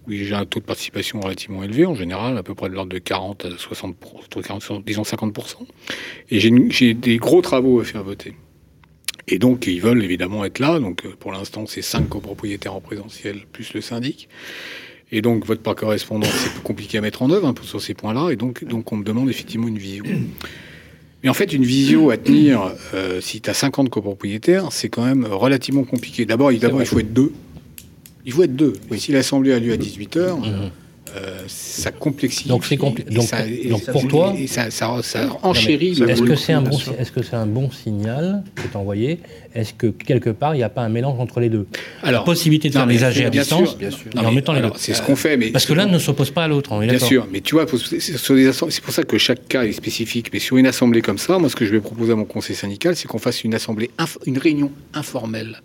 où 0.08 0.12
j'ai 0.12 0.34
un 0.34 0.46
taux 0.46 0.60
de 0.60 0.66
participation 0.66 1.22
relativement 1.22 1.64
élevé, 1.64 1.86
en 1.86 1.96
général, 1.96 2.38
à 2.38 2.44
peu 2.44 2.56
près 2.56 2.68
de 2.68 2.74
l'ordre 2.74 2.92
de 2.92 2.98
40 2.98 3.46
à 3.46 3.50
60, 3.58 3.96
disons 4.86 5.04
50%. 5.04 5.56
Et 6.32 6.40
j'ai 6.40 6.94
des 6.94 7.18
gros 7.18 7.42
travaux 7.42 7.80
à 7.80 7.84
faire 7.84 8.04
voter. 8.04 8.34
Et 9.28 9.38
donc, 9.40 9.68
ils 9.68 9.82
veulent 9.82 10.04
évidemment 10.04 10.44
être 10.44 10.60
là. 10.60 10.80
Donc, 10.80 11.08
pour 11.20 11.32
l'instant, 11.32 11.66
c'est 11.68 11.82
5 11.82 12.10
copropriétaires 12.10 12.74
en 12.74 12.82
présentiel, 12.82 13.42
plus 13.52 13.74
le 13.74 13.82
syndic. 13.82 14.28
Et 15.16 15.22
donc, 15.22 15.46
vote 15.46 15.60
par 15.60 15.76
correspondance, 15.76 16.32
c'est 16.32 16.64
compliqué 16.64 16.98
à 16.98 17.02
mettre 17.02 17.22
en 17.22 17.30
œuvre 17.30 17.48
hein, 17.48 17.54
sur 17.62 17.80
ces 17.80 17.94
points-là. 17.94 18.32
Et 18.32 18.36
donc, 18.36 18.66
donc, 18.66 18.92
on 18.92 18.98
me 18.98 19.04
demande 19.04 19.30
effectivement 19.30 19.68
une 19.68 19.78
visio. 19.78 20.04
Mais 21.24 21.30
en 21.30 21.36
fait, 21.36 21.54
une 21.54 21.64
visio 21.64 22.10
à 22.10 22.18
tenir, 22.18 22.74
euh, 22.96 23.22
si 23.22 23.40
tu 23.40 23.48
as 23.48 23.54
50 23.54 23.92
copropriétaires, 23.92 24.72
c'est 24.72 24.90
quand 24.90 25.06
même 25.06 25.26
relativement 25.26 25.84
compliqué. 25.84 26.26
D'abord, 26.26 26.52
il 26.52 26.60
faut 26.60 27.00
être 27.00 27.14
deux. 27.14 27.32
Il 28.26 28.34
faut 28.34 28.42
être 28.42 28.56
deux. 28.56 28.74
Oui. 28.90 29.00
Si 29.00 29.12
l'assemblée 29.12 29.54
a 29.54 29.60
lieu 29.60 29.72
à 29.72 29.78
18h, 29.78 30.72
euh, 31.16 31.38
ça 31.48 31.92
complexifie. 31.92 32.50
Donc 32.50 32.66
c'est 32.66 32.76
donc, 32.76 33.04
donc 33.06 33.86
pour 33.92 34.08
toi, 34.08 34.34
et 34.38 34.48
ça, 34.48 34.72
ça, 34.72 34.90
enchérit. 35.44 36.02
Est-ce 36.02 36.24
que 36.24 36.36
c'est 36.36 36.54
un 36.54 36.62
bon, 36.62 36.78
est-ce 36.98 37.12
que 37.12 37.22
c'est 37.22 37.36
un 37.36 37.46
bon 37.46 37.70
signal 37.70 38.44
que 38.56 38.68
tu 38.68 38.78
envoyé? 38.78 39.20
Est-ce 39.54 39.74
que 39.74 39.88
quelque 39.88 40.32
part 40.32 40.56
il 40.56 40.58
n'y 40.58 40.64
a 40.64 40.70
pas 40.70 40.82
un 40.82 40.90
mélange 40.90 41.20
entre 41.20 41.40
les 41.40 41.50
deux? 41.50 41.68
Alors, 42.02 42.22
la 42.22 42.26
possibilité 42.26 42.70
de 42.70 42.74
faire 42.74 42.88
des 42.88 43.04
AG 43.04 43.22
à 43.22 43.30
distance, 43.30 43.78
bien 43.78 43.92
sûr. 43.92 44.10
en 44.16 44.32
mettant 44.32 44.54
les 44.54 44.62
deux. 44.62 44.72
C'est 44.78 44.94
ce 44.94 45.02
qu'on 45.02 45.16
fait, 45.16 45.38
mais 45.38 45.52
parce 45.52 45.66
que 45.66 45.74
l'un 45.74 45.86
ne 45.86 46.00
s'oppose 46.00 46.32
pas 46.32 46.46
à 46.46 46.48
l'autre. 46.48 46.80
Bien 46.80 47.00
sûr, 47.00 47.28
mais 47.32 47.42
tu 47.42 47.56
vois, 47.56 47.66
c'est 48.00 48.82
pour 48.82 48.94
ça 48.94 49.04
que 49.04 49.18
chaque 49.18 49.48
cas 49.48 49.64
est 49.64 49.74
spécifique. 49.74 50.32
Mais 50.34 50.40
sur 50.40 50.58
une 50.58 50.68
assemblée 50.68 51.02
comme 51.02 51.20
ça, 51.20 51.38
moi, 51.38 51.50
ce 51.50 51.56
que 51.56 51.66
je 51.66 51.72
vais 51.72 51.80
proposer 51.80 52.14
à 52.14 52.16
mon 52.16 52.26
conseil 52.26 52.56
syndical, 52.56 52.96
c'est 52.96 53.08
qu'on 53.08 53.20
fasse 53.20 53.44
une 53.44 53.54
assemblée, 53.54 53.92
une 54.26 54.38
réunion 54.38 54.72
informelle 54.94 55.62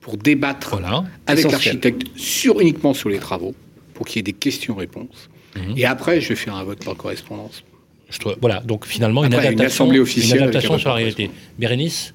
pour 0.00 0.16
débattre 0.16 0.80
avec 1.26 1.50
l'architecte 1.50 2.02
sur 2.16 2.60
uniquement 2.60 2.92
sur 2.92 3.08
les 3.08 3.18
travaux 3.18 3.54
pour 3.94 4.06
qu'il 4.06 4.16
y 4.16 4.20
ait 4.20 4.22
des 4.22 4.32
questions-réponses. 4.32 5.30
Mhm. 5.56 5.74
Et 5.76 5.84
après, 5.84 6.20
je 6.20 6.30
vais 6.30 6.36
faire 6.36 6.54
un 6.54 6.64
vote 6.64 6.84
par 6.84 6.96
correspondance. 6.96 7.62
Je 8.10 8.18
voilà, 8.40 8.60
donc 8.60 8.84
finalement, 8.86 9.24
une, 9.24 9.32
adaptation, 9.32 9.52
une 9.58 9.66
assemblée 9.66 9.98
officielle. 9.98 10.38
Une 10.38 10.42
adaptation 10.44 10.78
sur 10.78 10.90
la 10.90 10.96
réalité. 10.96 11.30
Bérénice 11.58 12.12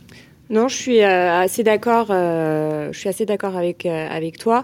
non, 0.50 0.68
je 0.68 0.76
suis 0.76 1.02
euh, 1.02 1.42
assez 1.42 1.64
d'accord. 1.64 2.08
Euh, 2.10 2.90
je 2.94 3.00
suis 3.00 3.10
assez 3.10 3.26
d'accord 3.26 3.58
avec 3.58 3.86
euh, 3.86 4.08
avec 4.10 4.38
toi. 4.38 4.64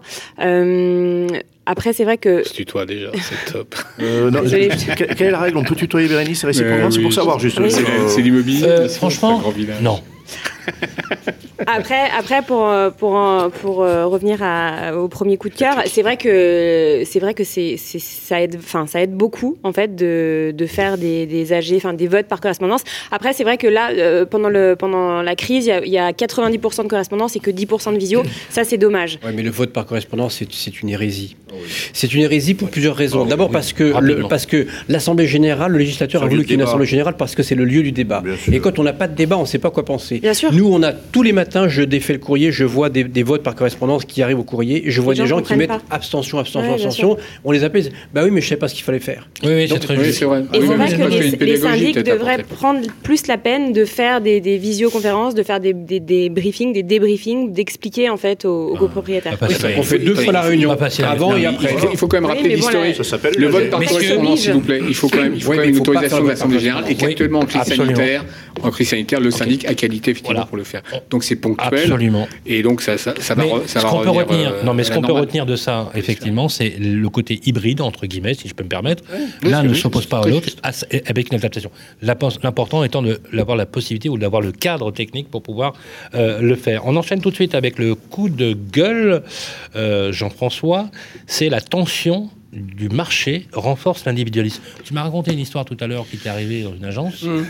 après, 1.66 1.94
c'est 1.94 2.06
vrai 2.06 2.18
que. 2.18 2.44
C'est 2.46 2.66
toi 2.66 2.86
déjà, 2.86 3.12
c'est 3.14 3.52
top. 3.52 3.76
non, 4.00 4.44
quelle 4.44 5.28
est 5.28 5.32
la 5.32 5.40
règle 5.40 5.58
On 5.58 5.64
peut 5.64 5.76
tutoyer 5.76 6.08
Bérénice, 6.08 6.42
c'est 6.42 6.48
réciproquement, 6.48 6.92
c'est 6.92 7.02
pour 7.02 7.14
savoir 7.14 7.40
juste. 7.40 7.60
C'est 8.08 8.22
l'immobilier. 8.22 8.88
franchement, 8.90 9.42
non. 9.82 10.02
après, 11.68 12.10
après 12.18 12.42
pour, 12.42 12.70
pour, 12.98 13.20
pour 13.62 13.76
revenir 13.78 14.42
à, 14.42 14.96
au 14.98 15.08
premier 15.08 15.38
coup 15.38 15.50
de 15.50 15.56
cœur, 15.56 15.84
c'est 15.86 16.02
vrai 16.02 16.18
que 16.18 17.04
c'est 17.06 17.20
vrai 17.20 17.34
que 17.34 17.44
c'est, 17.44 17.78
ça 17.78 18.42
aide, 18.42 18.58
enfin 18.60 18.88
ça 18.88 19.02
aide 19.02 19.14
beaucoup 19.14 19.58
en 19.64 19.74
fait 19.74 19.96
de, 19.96 20.54
de 20.56 20.66
faire 20.66 20.98
des, 20.98 21.26
des 21.26 21.54
AG, 21.54 21.74
enfin 21.76 21.94
des 21.94 22.08
votes 22.08 22.28
par 22.28 22.42
correspondance. 22.42 22.84
Après, 23.12 23.34
c'est 23.34 23.44
vrai 23.44 23.58
que 23.58 23.68
là, 23.68 24.26
pendant 24.26 24.50
le 24.50 24.76
pendant 24.78 25.22
la 25.22 25.36
crise, 25.36 25.72
il 25.86 25.92
y, 25.92 25.98
a 25.98 26.12
90% 26.12 26.84
de 26.84 26.88
correspondance 26.88 27.36
et 27.36 27.40
que 27.40 27.52
10% 27.52 27.94
de 27.94 27.98
visio. 27.98 28.24
Ça, 28.50 28.64
c'est 28.64 28.78
dommage. 28.78 29.20
Oui, 29.26 29.32
mais 29.36 29.44
le 29.44 29.50
vote 29.50 29.72
par 29.72 29.86
correspondance, 29.86 30.44
c'est 30.52 30.82
une 30.82 30.90
hérésie. 30.90 31.36
C'est 31.94 32.14
une 32.14 32.22
hérésie 32.22 32.54
pour 32.54 32.70
plusieurs 32.70 32.96
raisons. 32.96 33.26
D'abord 33.26 33.52
parce 33.52 33.74
que 33.74 33.94
le, 34.02 34.28
parce 34.28 34.46
que 34.46 34.68
l'Assemblée 34.90 35.28
générale, 35.28 35.72
le 35.72 35.80
législateur 35.80 36.24
a 36.24 36.28
voulu 36.28 36.44
qu'il 36.44 36.52
y 36.52 36.54
ait 36.54 36.56
une 36.56 36.62
Assemblée 36.68 36.86
générale 36.86 37.16
parce 37.18 37.36
que 37.36 37.44
c'est 37.44 37.56
le 37.56 37.66
lieu 37.66 37.84
du 37.84 37.92
débat. 37.92 38.24
Et 38.52 38.60
quand 38.60 38.80
on 38.80 38.84
n'a 38.84 38.94
pas 38.94 39.08
de 39.08 39.16
débat, 39.16 39.38
on 39.38 39.42
ne 39.42 39.48
sait 39.48 39.60
pas 39.60 39.70
quoi 39.70 39.86
penser. 39.86 40.20
Bien 40.20 40.34
sûr. 40.34 40.52
Nous, 40.54 40.72
on 40.72 40.84
a 40.84 40.92
tous 40.94 41.24
les 41.24 41.32
matins, 41.32 41.68
je 41.68 41.82
défais 41.82 42.14
le 42.14 42.20
courrier, 42.20 42.52
je 42.52 42.64
vois 42.64 42.90
des, 42.90 43.24
votes 43.24 43.44
par 43.44 43.56
correspondance 43.56 44.06
qui 44.06 44.22
arrivent 44.22 44.40
au 44.40 44.44
courrier, 44.44 44.84
je 44.88 45.02
vois 45.02 45.16
des 45.16 45.26
gens 45.26 45.42
qui 45.42 45.56
mettent 45.56 45.72
abstention, 45.90 46.38
abstention, 46.38 46.74
abstention. 46.74 47.18
On 47.44 47.52
les 47.52 47.64
appelle, 47.64 47.92
bah 48.14 48.22
oui, 48.24 48.32
mais 48.32 48.42
je 48.42 48.46
ne 48.46 48.50
sais 48.50 48.58
pas 48.58 48.68
ce 48.68 48.76
qu'il 48.76 48.84
fallait 48.84 49.00
faire. 49.00 49.28
Oui, 49.44 49.54
oui 49.54 49.68
c'est 49.68 49.80
très 49.80 50.02
juste. 50.04 50.24
Vrai. 50.24 50.44
Et 50.54 50.62
c'est 50.62 50.66
vrai 50.68 51.38
que 51.38 51.44
les, 51.44 51.58
syndics 51.58 51.98
devraient 52.04 52.44
prendre 52.44 52.82
plus 53.02 53.28
la 53.28 53.38
peine 53.38 53.74
de 53.74 53.86
faire 53.86 54.22
des, 54.22 54.40
visioconférences, 54.40 55.34
de 55.34 55.44
faire 55.44 55.60
des, 55.60 56.30
briefings, 56.30 56.74
des 56.74 56.84
débriefings, 56.84 57.52
d'expliquer 57.52 58.10
en 58.10 58.18
fait 58.18 58.46
aux, 58.46 58.76
copropriétaires. 58.78 59.38
on 59.78 59.84
fait 59.84 60.00
deux 60.00 60.16
fois 60.16 60.34
la 60.34 60.42
réunion, 60.42 60.72
avant 60.72 61.36
et 61.36 61.46
après. 61.46 61.76
Il 61.92 61.98
faut 61.98 62.08
quand 62.08 62.18
même 62.18 62.30
rappeler 62.30 62.56
l'historique. 62.56 63.00
Le 63.38 63.48
vote 63.48 63.70
par 63.70 63.84
correspondance, 63.84 64.40
s'il 64.40 64.54
vous 64.54 64.62
plaît. 64.62 64.82
Il 64.88 64.96
faut 64.96 65.10
quand 65.10 65.22
même 65.22 65.34
une 65.70 65.80
autorisation 65.80 66.24
de 66.24 66.30
l'Assemblée 66.30 66.60
générale 66.60 66.86
et 66.90 66.96
qu'actuellement, 66.96 67.40
en 67.40 67.46
crise 67.46 67.64
sanitaire, 67.64 68.26
en 68.62 68.70
crise 68.70 68.90
sanitaire, 68.90 69.20
le 69.20 69.32
syndic 69.32 69.66
a 69.66 69.74
qualité 69.74 70.12
effectivement 70.12 70.43
pour 70.48 70.58
le 70.58 70.64
faire. 70.64 70.82
Donc 71.10 71.24
c'est 71.24 71.36
ponctuel. 71.36 71.82
Absolument. 71.82 72.28
Et 72.46 72.64
donc 72.64 72.82
ça, 72.82 72.98
ça, 72.98 73.14
ça 73.20 73.36
va, 73.36 73.44
ça 73.66 73.80
va 73.80 73.90
revenir, 73.90 74.14
retenir, 74.14 74.52
euh, 74.52 74.64
Non, 74.64 74.74
mais 74.74 74.84
ce 74.84 74.92
qu'on 74.92 75.02
peut 75.02 75.12
retenir 75.12 75.46
de 75.46 75.56
ça, 75.56 75.92
effectivement, 75.96 76.50
c'est 76.50 76.76
le 76.80 77.10
côté 77.10 77.42
hybride 77.46 77.82
entre 77.82 78.06
guillemets, 78.06 78.34
si 78.34 78.48
je 78.48 78.54
peux 78.54 78.64
me 78.64 78.70
permettre. 78.70 79.04
L'un 79.42 79.64
ne 79.64 79.74
s'oppose 79.74 80.06
pas 80.06 80.22
à 80.22 80.28
l'autre 80.28 80.50
avec 81.06 81.30
une 81.30 81.36
adaptation. 81.36 81.72
L'important 82.02 82.84
étant 82.84 83.04
d'avoir 83.34 83.58
la 83.58 83.66
possibilité 83.66 84.10
ou 84.10 84.18
d'avoir 84.18 84.42
le 84.42 84.52
cadre 84.52 84.92
technique 84.92 85.30
pour 85.30 85.44
pouvoir 85.44 85.74
euh, 86.16 86.42
le 86.42 86.56
faire. 86.56 86.86
On 86.86 86.96
enchaîne 86.96 87.22
tout 87.22 87.30
de 87.30 87.36
suite 87.36 87.56
avec 87.56 87.80
le 87.80 87.96
coup 87.96 88.30
de 88.30 88.54
gueule, 88.54 89.24
euh, 89.76 90.12
Jean-François. 90.12 90.90
C'est 91.28 91.50
la 91.50 91.62
tension 91.62 92.30
du 92.54 92.90
marché 92.90 93.48
renforce 93.52 94.06
l'individualisme. 94.06 94.62
Tu 94.84 94.94
m'as 94.94 95.04
raconté 95.04 95.34
une 95.34 95.40
histoire 95.40 95.66
tout 95.66 95.78
à 95.80 95.88
l'heure 95.88 96.06
qui 96.10 96.18
t'est 96.18 96.30
arrivée 96.30 96.64
dans 96.64 96.76
une 96.76 96.86
agence. 96.86 97.24
Mmh, 97.24 97.38
mmh. 97.38 97.46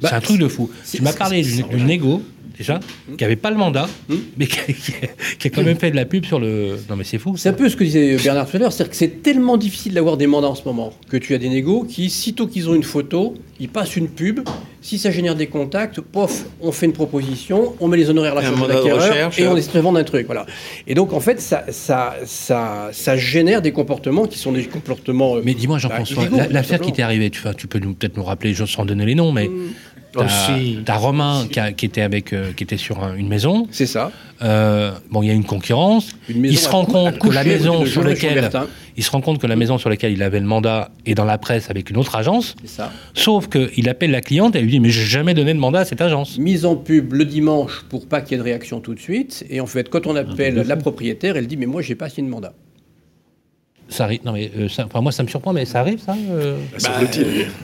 c'est 0.00 0.06
un 0.08 0.10
bah, 0.10 0.20
truc 0.20 0.38
de 0.38 0.48
fou. 0.48 0.70
Tu 0.90 1.02
m'as 1.02 1.12
parlé 1.12 1.42
d'une 1.42 1.84
négo 1.84 2.22
déjà, 2.60 2.78
mmh. 2.78 3.16
qui 3.16 3.24
n'avait 3.24 3.36
pas 3.36 3.50
le 3.50 3.56
mandat, 3.56 3.88
mais 4.36 4.46
qui, 4.46 5.48
a 5.48 5.50
quand 5.50 5.62
même 5.62 5.78
fait 5.78 5.90
de 5.90 5.96
la 5.96 6.04
pub 6.04 6.26
sur 6.26 6.38
le. 6.38 6.76
Non, 6.90 6.96
mais 6.96 7.04
c'est 7.04 7.18
fou. 7.18 7.34
C'est 7.36 7.48
un 7.48 7.54
peu 7.54 7.68
ce 7.70 7.76
que 7.76 7.84
disait 7.84 8.16
Bernard 8.22 8.46
tout 8.46 8.58
c'est-à-dire 8.58 8.90
que 8.90 8.96
c'est 8.96 9.22
tellement 9.22 9.56
difficile 9.56 9.94
d'avoir 9.94 10.18
des 10.18 10.26
mandats 10.26 10.48
en 10.48 10.54
ce 10.54 10.64
moment 10.64 10.92
que 11.08 11.16
tu 11.16 11.34
as 11.34 11.38
des 11.38 11.48
négos 11.48 11.84
qui, 11.84 12.10
sitôt 12.10 12.46
qu'ils 12.46 12.68
ont 12.68 12.74
une 12.74 12.82
photo, 12.82 13.34
ils 13.58 13.68
passent 13.68 13.96
une 13.96 14.08
pub. 14.08 14.40
Si 14.82 14.98
ça 14.98 15.10
génère 15.10 15.34
des 15.34 15.46
contacts, 15.46 16.00
pof, 16.00 16.46
on 16.60 16.72
fait 16.72 16.86
une 16.86 16.92
proposition, 16.92 17.74
on 17.80 17.88
met 17.88 17.98
les 17.98 18.08
honoraires 18.08 18.36
à 18.36 18.42
la 18.42 18.48
chambre 18.48 18.66
d'acquéreur 18.66 19.38
et 19.38 19.46
on 19.46 19.56
essaie 19.56 19.72
de 19.72 19.80
vendre 19.80 19.98
un 19.98 20.04
truc. 20.04 20.26
Voilà. 20.26 20.46
Et 20.86 20.94
donc, 20.94 21.12
en 21.12 21.20
fait, 21.20 21.40
ça, 21.40 21.64
ça, 21.70 22.16
ça, 22.24 22.88
ça 22.92 23.16
génère 23.16 23.60
des 23.60 23.72
comportements 23.72 24.26
qui 24.26 24.38
sont 24.38 24.52
des 24.52 24.64
comportements. 24.64 25.36
Euh, 25.36 25.42
mais 25.44 25.52
dis-moi, 25.52 25.78
Jean-François, 25.78 26.24
bah, 26.30 26.46
l'affaire 26.50 26.80
qui 26.80 26.92
t'est 26.92 27.02
arrivée, 27.02 27.28
tu, 27.30 27.42
tu 27.56 27.66
peux 27.66 27.80
peut-être 27.80 28.16
nous 28.16 28.24
rappeler, 28.24 28.54
sans 28.54 28.84
donner 28.84 29.06
les 29.06 29.14
noms, 29.14 29.32
mais. 29.32 29.48
Mmh. 29.48 29.72
T'as 30.12 30.96
Romain 30.96 31.46
qui, 31.76 31.86
était 31.86 32.02
avec, 32.02 32.32
euh, 32.32 32.52
qui 32.52 32.64
était 32.64 32.76
sur 32.76 32.98
une 33.14 33.28
maison. 33.28 33.66
C'est 33.70 33.86
ça. 33.86 34.10
Euh, 34.42 34.92
bon, 35.10 35.22
il 35.22 35.28
y 35.28 35.30
a 35.30 35.34
une 35.34 35.44
concurrence. 35.44 36.10
il 36.28 36.58
se 36.58 36.68
rend 36.68 36.84
compte 36.84 37.18
que 37.18 37.28
la 37.28 37.44
maison 37.44 37.84
sur 37.84 38.02
laquelle 38.02 38.50
il 38.96 39.04
se 39.04 39.10
rend 39.10 39.20
compte 39.20 39.38
que 39.38 39.46
la 39.46 39.56
maison 39.56 39.78
sur 39.78 39.88
laquelle 39.88 40.12
il 40.12 40.22
avait 40.22 40.40
le 40.40 40.46
mandat 40.46 40.90
est 41.06 41.14
dans 41.14 41.24
la 41.24 41.38
presse 41.38 41.70
avec 41.70 41.90
une 41.90 41.96
autre 41.96 42.16
agence. 42.16 42.54
Ça. 42.64 42.92
Sauf 43.14 43.48
qu'il 43.48 43.88
appelle 43.88 44.10
la 44.10 44.20
cliente 44.20 44.54
et 44.56 44.58
elle 44.58 44.64
lui 44.64 44.72
dit 44.72 44.80
mais 44.80 44.90
j'ai 44.90 45.04
jamais 45.04 45.34
donné 45.34 45.54
de 45.54 45.58
mandat 45.58 45.80
à 45.80 45.84
cette 45.84 46.00
agence. 46.00 46.38
Mise 46.38 46.64
en 46.64 46.76
pub 46.76 47.12
le 47.12 47.24
dimanche 47.24 47.84
pour 47.88 48.06
pas 48.06 48.20
qu'il 48.20 48.32
y 48.32 48.34
ait 48.34 48.38
de 48.38 48.44
réaction 48.44 48.80
tout 48.80 48.94
de 48.94 49.00
suite. 49.00 49.44
Et 49.48 49.60
en 49.60 49.66
fait, 49.66 49.88
quand 49.88 50.06
on 50.06 50.16
appelle 50.16 50.54
la 50.54 50.76
propriétaire, 50.76 51.36
elle 51.36 51.46
dit 51.46 51.56
mais 51.56 51.66
moi 51.66 51.82
j'ai 51.82 51.94
pas 51.94 52.08
signé 52.08 52.28
de 52.28 52.32
mandat. 52.32 52.52
Ça 53.88 54.04
arrive. 54.04 54.20
Non 54.24 54.32
mais 54.32 54.50
euh, 54.56 54.68
enfin, 54.78 55.00
moi 55.00 55.12
ça 55.12 55.22
me 55.22 55.28
surprend, 55.28 55.52
mais 55.52 55.64
ça 55.64 55.80
arrive 55.80 56.00
ça. 56.00 56.14
Euh... 56.30 56.58
Bah, 56.82 56.90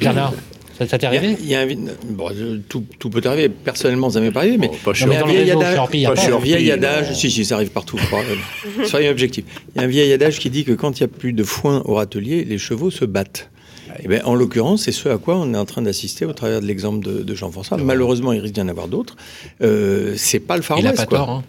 Bernard. 0.01 0.33
Ça, 0.79 0.99
t'est 0.99 1.07
arrivé 1.07 1.37
il 1.41 1.49
y 1.49 1.55
a, 1.55 1.67
bon, 2.09 2.31
tout, 2.69 2.85
tout, 2.99 3.11
peut 3.11 3.23
arriver. 3.25 3.49
Personnellement, 3.49 4.11
ça 4.11 4.21
m'est 4.21 4.31
pas 4.31 4.41
arrivé, 4.41 4.59
mais 4.59 4.71
oh, 4.87 4.93
il 4.95 5.09
y 5.09 5.15
a 5.15 5.25
un 5.25 5.27
vieil 5.27 5.51
adage. 5.51 5.79
Un 6.33 6.39
vieil 6.39 6.71
adage. 6.71 7.15
Si, 7.15 7.31
si, 7.31 7.45
ça 7.45 7.55
arrive 7.57 7.71
partout. 7.71 7.99
Soyez 8.85 9.09
objectif. 9.09 9.45
Il 9.75 9.79
y 9.79 9.81
a 9.81 9.85
un 9.85 9.89
vieil 9.89 10.13
adage 10.13 10.39
qui 10.39 10.51
dit 10.51 10.65
que 10.65 10.73
quand 10.73 11.01
il 11.01 11.03
n'y 11.03 11.13
a 11.13 11.17
plus 11.17 11.33
de 11.33 11.45
foin 11.45 11.83
au 11.85 11.95
râtelier, 11.95 12.45
les 12.45 12.59
chevaux 12.59 12.91
se 12.91 13.05
battent. 13.05 13.51
Et 13.99 14.03
eh 14.05 14.09
bien, 14.09 14.21
en 14.25 14.35
l'occurrence, 14.35 14.83
c'est 14.83 14.93
ce 14.93 15.09
à 15.09 15.17
quoi 15.17 15.37
on 15.37 15.55
est 15.55 15.57
en 15.57 15.65
train 15.65 15.81
d'assister 15.81 16.27
au 16.27 16.35
travers 16.35 16.61
de 16.61 16.67
l'exemple 16.67 17.25
de, 17.25 17.35
Jean-François. 17.35 17.79
Malheureusement, 17.79 18.33
il 18.33 18.41
risque 18.41 18.55
d'y 18.55 18.61
en 18.61 18.69
avoir 18.69 18.89
d'autres. 18.89 19.17
Euh, 19.63 20.15
c'est 20.19 20.41
pas 20.41 20.57
le 20.57 20.63
Far 20.63 20.77
West. 20.77 20.89
Il 20.89 20.91
n'a 20.91 21.07
pas 21.07 21.07
tort. 21.07 21.31
Hein. 21.31 21.45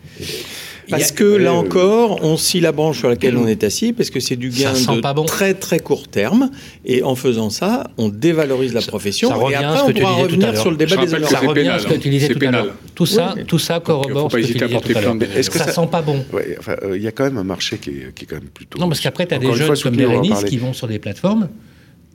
Parce 0.89 1.11
que 1.11 1.23
là 1.23 1.53
encore, 1.53 2.23
on 2.23 2.37
scie 2.37 2.59
la 2.59 2.71
branche 2.71 2.99
sur 2.99 3.09
laquelle 3.09 3.37
on 3.37 3.47
est 3.47 3.63
assis, 3.63 3.93
parce 3.93 4.09
que 4.09 4.19
c'est 4.19 4.35
du 4.35 4.49
gain 4.49 4.73
de 4.73 5.25
très 5.25 5.53
très 5.53 5.79
court 5.79 6.07
terme. 6.07 6.49
Et 6.85 7.03
en 7.03 7.15
faisant 7.15 7.49
ça, 7.49 7.89
on 7.97 8.09
dévalorise 8.09 8.73
la 8.73 8.81
profession. 8.81 9.29
Ça, 9.29 9.35
et 9.51 9.55
après, 9.55 9.81
on 9.81 9.93
pourra 9.93 10.13
revenir 10.13 10.57
sur 10.57 10.71
le 10.71 10.77
débat 10.77 10.97
des 10.97 11.25
Ça 11.25 11.39
revient 11.39 11.67
à 11.67 11.79
ce 11.79 11.87
que 11.87 11.95
tu 11.95 12.09
disais 12.09 12.29
tout 12.29 12.45
à 12.45 12.51
l'heure. 12.51 12.75
Tout 12.95 13.05
ça, 13.05 13.35
tout 13.47 13.59
ça 13.59 13.79
corrobore 13.79 14.31
ce 14.31 14.37
que 14.37 14.45
tu 14.45 14.53
disais 14.53 14.79
tout 14.79 14.97
à 14.97 15.01
l'heure. 15.01 15.15
Est-ce 15.35 15.49
que 15.49 15.57
ça, 15.57 15.71
sent 15.71 15.87
pas 15.91 16.01
bon 16.01 16.23
euh, 16.33 16.95
Il 16.95 17.01
y 17.01 17.07
a 17.07 17.11
quand 17.11 17.25
même 17.25 17.37
un 17.37 17.43
marché 17.43 17.77
qui 17.77 17.89
est, 17.89 18.25
quand 18.25 18.35
même 18.35 18.49
plutôt. 18.49 18.79
Non, 18.79 18.87
parce 18.87 18.99
qu'après, 18.99 19.27
tu 19.27 19.33
as 19.33 19.39
des 19.39 19.53
jeunes 19.53 19.77
comme 19.77 19.95
Bérénice 19.95 20.43
qui 20.43 20.57
vont 20.57 20.73
sur 20.73 20.87
des 20.87 20.99
plateformes 20.99 21.49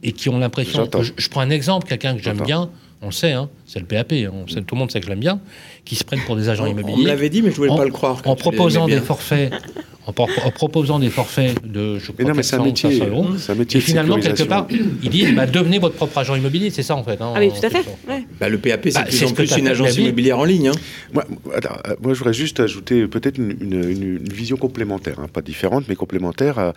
et 0.03 0.13
qui 0.13 0.29
ont 0.29 0.39
l'impression. 0.39 0.89
Je, 1.17 1.29
prends 1.29 1.41
un 1.41 1.51
exemple, 1.51 1.87
quelqu'un 1.87 2.17
que 2.17 2.23
j'aime 2.23 2.41
bien, 2.41 2.71
on 3.01 3.07
le 3.07 3.13
sait, 3.13 3.33
hein, 3.33 3.49
c'est 3.73 3.81
le 3.81 3.87
PAP, 3.87 4.13
on 4.31 4.47
sait, 4.47 4.61
tout 4.61 4.75
le 4.75 4.81
monde 4.81 4.91
sait 4.91 5.01
que 5.01 5.07
je 5.07 5.11
l'aime 5.11 5.21
bien, 5.21 5.41
qui 5.87 5.95
se 5.95 6.05
prennent 6.05 6.21
pour 6.27 6.37
des 6.37 6.51
agents 6.51 6.67
immobiliers. 6.67 6.99
On 6.99 7.03
me 7.05 7.07
l'avait 7.07 7.31
dit, 7.31 7.41
mais 7.41 7.49
je 7.49 7.55
ne 7.55 7.69
voulais 7.69 7.75
pas 7.75 7.87
le 7.87 7.91
croire. 7.91 8.21
En 8.27 8.37
proposant 8.37 8.87
des 8.87 9.01
forfaits 9.01 9.51
en, 10.07 10.13
proposant 10.13 10.99
des 10.99 11.11
forfaits 11.11 11.65
de 11.65 11.99
je 11.99 12.11
crois, 12.11 12.35
mais 12.35 12.43
400 12.43 12.75
500 12.75 13.07
euros. 13.07 13.27
Un 13.49 13.55
métier 13.55 13.79
et 13.79 13.81
finalement, 13.81 14.19
quelque 14.19 14.43
part, 14.43 14.67
il 14.71 15.09
dit 15.09 15.33
bah, 15.33 15.47
devenez 15.47 15.79
votre 15.79 15.95
propre 15.95 16.19
agent 16.19 16.35
immobilier, 16.35 16.71
c'est 16.71 16.83
ça 16.83 16.97
en 16.97 17.05
fait. 17.05 17.21
Hein, 17.21 17.33
ah 17.35 17.39
oui, 17.39 17.51
tout 17.51 17.65
à 17.65 17.71
fait. 17.71 17.85
Bah, 18.41 18.49
le 18.49 18.59
PAP, 18.59 18.81
c'est 18.85 18.95
bah, 18.95 19.05
plus 19.05 19.25
en 19.25 19.33
plus 19.33 19.57
une 19.57 19.69
agence 19.69 19.97
immobilière 19.97 20.39
en 20.39 20.45
ligne. 20.45 20.69
Hein. 20.69 20.73
Moi, 21.13 21.25
euh, 21.55 21.61
moi, 22.03 22.15
je 22.15 22.19
voudrais 22.19 22.35
juste 22.35 22.61
ajouter 22.61 23.07
peut-être 23.07 23.39
une, 23.39 23.53
une, 23.61 24.19
vision 24.19 24.57
complémentaire, 24.57 25.21
hein, 25.21 25.29
pas 25.33 25.41
différente, 25.41 25.85
mais 25.89 25.95
complémentaire. 25.95 26.73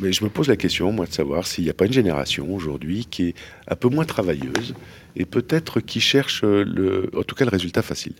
mais 0.00 0.12
je 0.12 0.24
me 0.24 0.30
pose 0.30 0.48
la 0.48 0.56
question, 0.56 0.90
moi, 0.90 1.06
de 1.06 1.12
savoir 1.12 1.46
s'il 1.46 1.64
n'y 1.64 1.70
a 1.70 1.74
pas 1.74 1.86
une 1.86 1.92
génération 1.92 2.52
aujourd'hui 2.52 3.06
qui 3.10 3.28
est 3.28 3.34
un 3.68 3.76
peu 3.76 3.88
moins 3.88 4.04
travailleuse 4.04 4.74
et 5.16 5.24
peut-être 5.24 5.80
qui 5.80 6.00
cherche 6.00 6.23
le, 6.42 7.10
en 7.16 7.22
tout 7.22 7.34
cas 7.34 7.44
le 7.44 7.50
résultat 7.50 7.82
facile. 7.82 8.12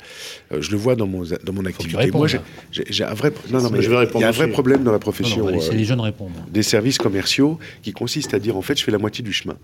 Euh, 0.53 0.61
je 0.61 0.71
le 0.71 0.77
vois 0.77 0.97
dans 0.97 1.07
mon, 1.07 1.23
dans 1.23 1.53
mon 1.53 1.65
activité. 1.65 2.11
Moi, 2.11 2.29
j'ai 2.71 3.05
un 3.05 3.15
vrai, 3.15 3.33
non, 3.51 3.61
non, 3.61 3.71
mais 3.71 3.83
je 3.83 3.91
vais 3.91 3.97
répondre 3.97 4.21
il 4.21 4.23
y 4.23 4.25
a 4.25 4.29
un 4.29 4.33
vrai 4.33 4.49
problème 4.49 4.85
dans 4.85 4.93
la 4.93 4.99
profession 4.99 5.49
euh, 5.49 5.59
les 5.73 5.85
jeunes 5.85 6.01
répondent. 6.01 6.33
des 6.51 6.63
services 6.63 6.99
commerciaux 6.99 7.59
qui 7.83 7.93
consiste 7.93 8.35
à 8.35 8.39
dire 8.39 8.57
en 8.57 8.63
fait, 8.63 8.79
je 8.79 8.85
fais 8.85 8.93
la 8.93 8.99
moitié 8.99 9.23
du 9.25 9.33
chemin. 9.33 9.57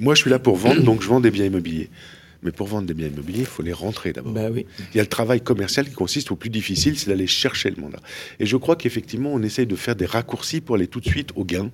Moi, 0.00 0.14
je 0.14 0.22
suis 0.22 0.30
là 0.30 0.38
pour 0.38 0.56
vendre, 0.56 0.82
donc 0.82 1.02
je 1.02 1.08
vends 1.08 1.20
des 1.20 1.30
biens 1.30 1.46
immobiliers. 1.46 1.90
Mais 2.42 2.50
pour 2.50 2.66
vendre 2.66 2.88
des 2.88 2.94
biens 2.94 3.06
immobiliers, 3.06 3.40
il 3.40 3.46
faut 3.46 3.62
les 3.62 3.72
rentrer 3.72 4.12
d'abord. 4.12 4.32
Bah 4.32 4.48
oui. 4.52 4.66
Il 4.92 4.96
y 4.96 5.00
a 5.00 5.02
le 5.02 5.08
travail 5.08 5.40
commercial 5.40 5.86
qui 5.86 5.94
consiste 5.94 6.32
au 6.32 6.36
plus 6.36 6.50
difficile, 6.50 6.98
c'est 6.98 7.08
d'aller 7.08 7.28
chercher 7.28 7.70
le 7.70 7.80
mandat. 7.80 8.00
Et 8.40 8.46
je 8.46 8.56
crois 8.56 8.74
qu'effectivement, 8.74 9.30
on 9.32 9.42
essaye 9.42 9.66
de 9.66 9.76
faire 9.76 9.94
des 9.94 10.06
raccourcis 10.06 10.60
pour 10.60 10.74
aller 10.74 10.88
tout 10.88 11.00
de 11.00 11.06
suite 11.06 11.30
au 11.36 11.44
gain 11.44 11.70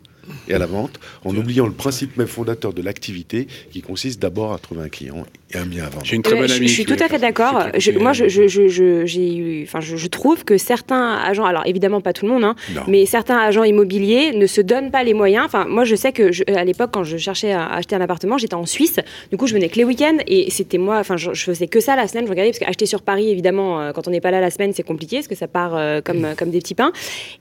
et 0.48 0.54
à 0.54 0.58
la 0.58 0.66
vente, 0.66 0.98
en 1.24 1.34
oubliant 1.36 1.66
le 1.66 1.72
principe 1.72 2.16
même 2.16 2.26
fondateur 2.26 2.72
de 2.72 2.82
l'activité, 2.82 3.48
qui 3.70 3.82
consiste 3.82 4.20
d'abord 4.20 4.52
à 4.52 4.58
trouver 4.58 4.82
un 4.82 4.88
client 4.88 5.24
et 5.52 5.58
un 5.58 5.66
bien 5.66 5.84
à 5.84 5.88
vendre. 5.88 6.04
J'ai 6.04 6.16
une 6.16 6.22
très 6.22 6.36
bonne 6.36 6.50
amie. 6.50 6.68
Je, 6.68 6.72
suis 6.72 6.84
tout 6.84 6.96
à 6.98 7.08
fait 7.08 7.18
d'accord. 7.18 7.68
Moi, 7.98 8.12
je, 8.12 8.28
je, 8.28 8.46
je, 8.48 9.62
enfin, 9.62 9.80
je, 9.80 10.06
trouve 10.08 10.44
que 10.44 10.58
certains 10.58 11.16
agents, 11.16 11.44
alors 11.44 11.66
évidemment 11.66 12.00
pas 12.00 12.12
tout 12.12 12.26
le 12.26 12.32
monde, 12.32 12.44
hein, 12.44 12.54
mais 12.86 13.06
certains 13.06 13.38
agents 13.38 13.64
immobiliers 13.64 14.32
ne 14.34 14.46
se 14.46 14.60
donnent 14.60 14.90
pas 14.90 15.04
les 15.04 15.14
moyens. 15.14 15.44
Enfin, 15.46 15.66
moi, 15.68 15.84
je 15.84 15.94
sais 15.94 16.12
que 16.12 16.30
à 16.54 16.64
l'époque, 16.64 16.90
quand 16.92 17.04
je 17.04 17.16
cherchais 17.16 17.52
à 17.52 17.66
acheter 17.66 17.96
un 17.96 18.00
appartement, 18.00 18.38
j'étais 18.38 18.54
en 18.54 18.66
Suisse. 18.66 19.00
Du 19.30 19.36
coup, 19.36 19.46
je 19.46 19.54
venais 19.54 19.68
que 19.68 19.76
les 19.76 19.84
week-ends 19.84 20.18
et 20.26 20.50
c'était 20.50 20.78
moi. 20.78 20.98
Enfin, 20.98 21.16
je, 21.16 21.32
faisais 21.32 21.66
que 21.66 21.80
ça 21.80 21.96
la 21.96 22.08
semaine. 22.08 22.24
Je 22.26 22.30
regardais 22.30 22.50
parce 22.50 22.58
qu'acheter 22.58 22.86
sur 22.86 23.02
Paris, 23.02 23.30
évidemment, 23.30 23.80
euh, 23.80 23.92
quand 23.92 24.06
on 24.06 24.10
n'est 24.10 24.20
pas 24.20 24.30
là 24.30 24.40
la 24.40 24.50
semaine, 24.50 24.72
c'est 24.74 24.82
compliqué 24.82 25.16
parce 25.16 25.28
que 25.28 25.34
ça 25.34 25.48
part 25.48 25.76
euh, 25.76 26.00
comme 26.02 26.26
comme 26.38 26.50
des 26.50 26.58
petits 26.58 26.74
pains. 26.74 26.92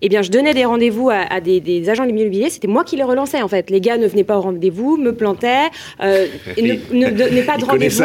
Eh 0.02 0.10
bien, 0.10 0.22
je 0.22 0.32
donnais 0.32 0.54
des 0.54 0.66
rendez-vous 0.66 1.10
à, 1.10 1.42
des, 1.42 1.60
des 1.60 1.90
agents 1.90 2.06
immobiliers. 2.06 2.50
C'était 2.50 2.68
moi 2.78 2.84
qui 2.84 2.96
les 2.96 3.04
relançais 3.04 3.42
en 3.42 3.48
fait. 3.48 3.72
Les 3.72 3.82
gars 3.82 3.98
ne 3.98 4.06
venaient 4.06 4.24
pas 4.24 4.38
au 4.38 4.42
rendez-vous, 4.42 4.98
me 4.98 5.12
plantaient, 5.12 5.70
euh, 6.00 6.28
ne, 6.62 6.74
ne 6.94 7.10
donnaient 7.10 7.42
pas 7.42 7.58
de 7.58 7.66
rendez-vous. 7.66 8.04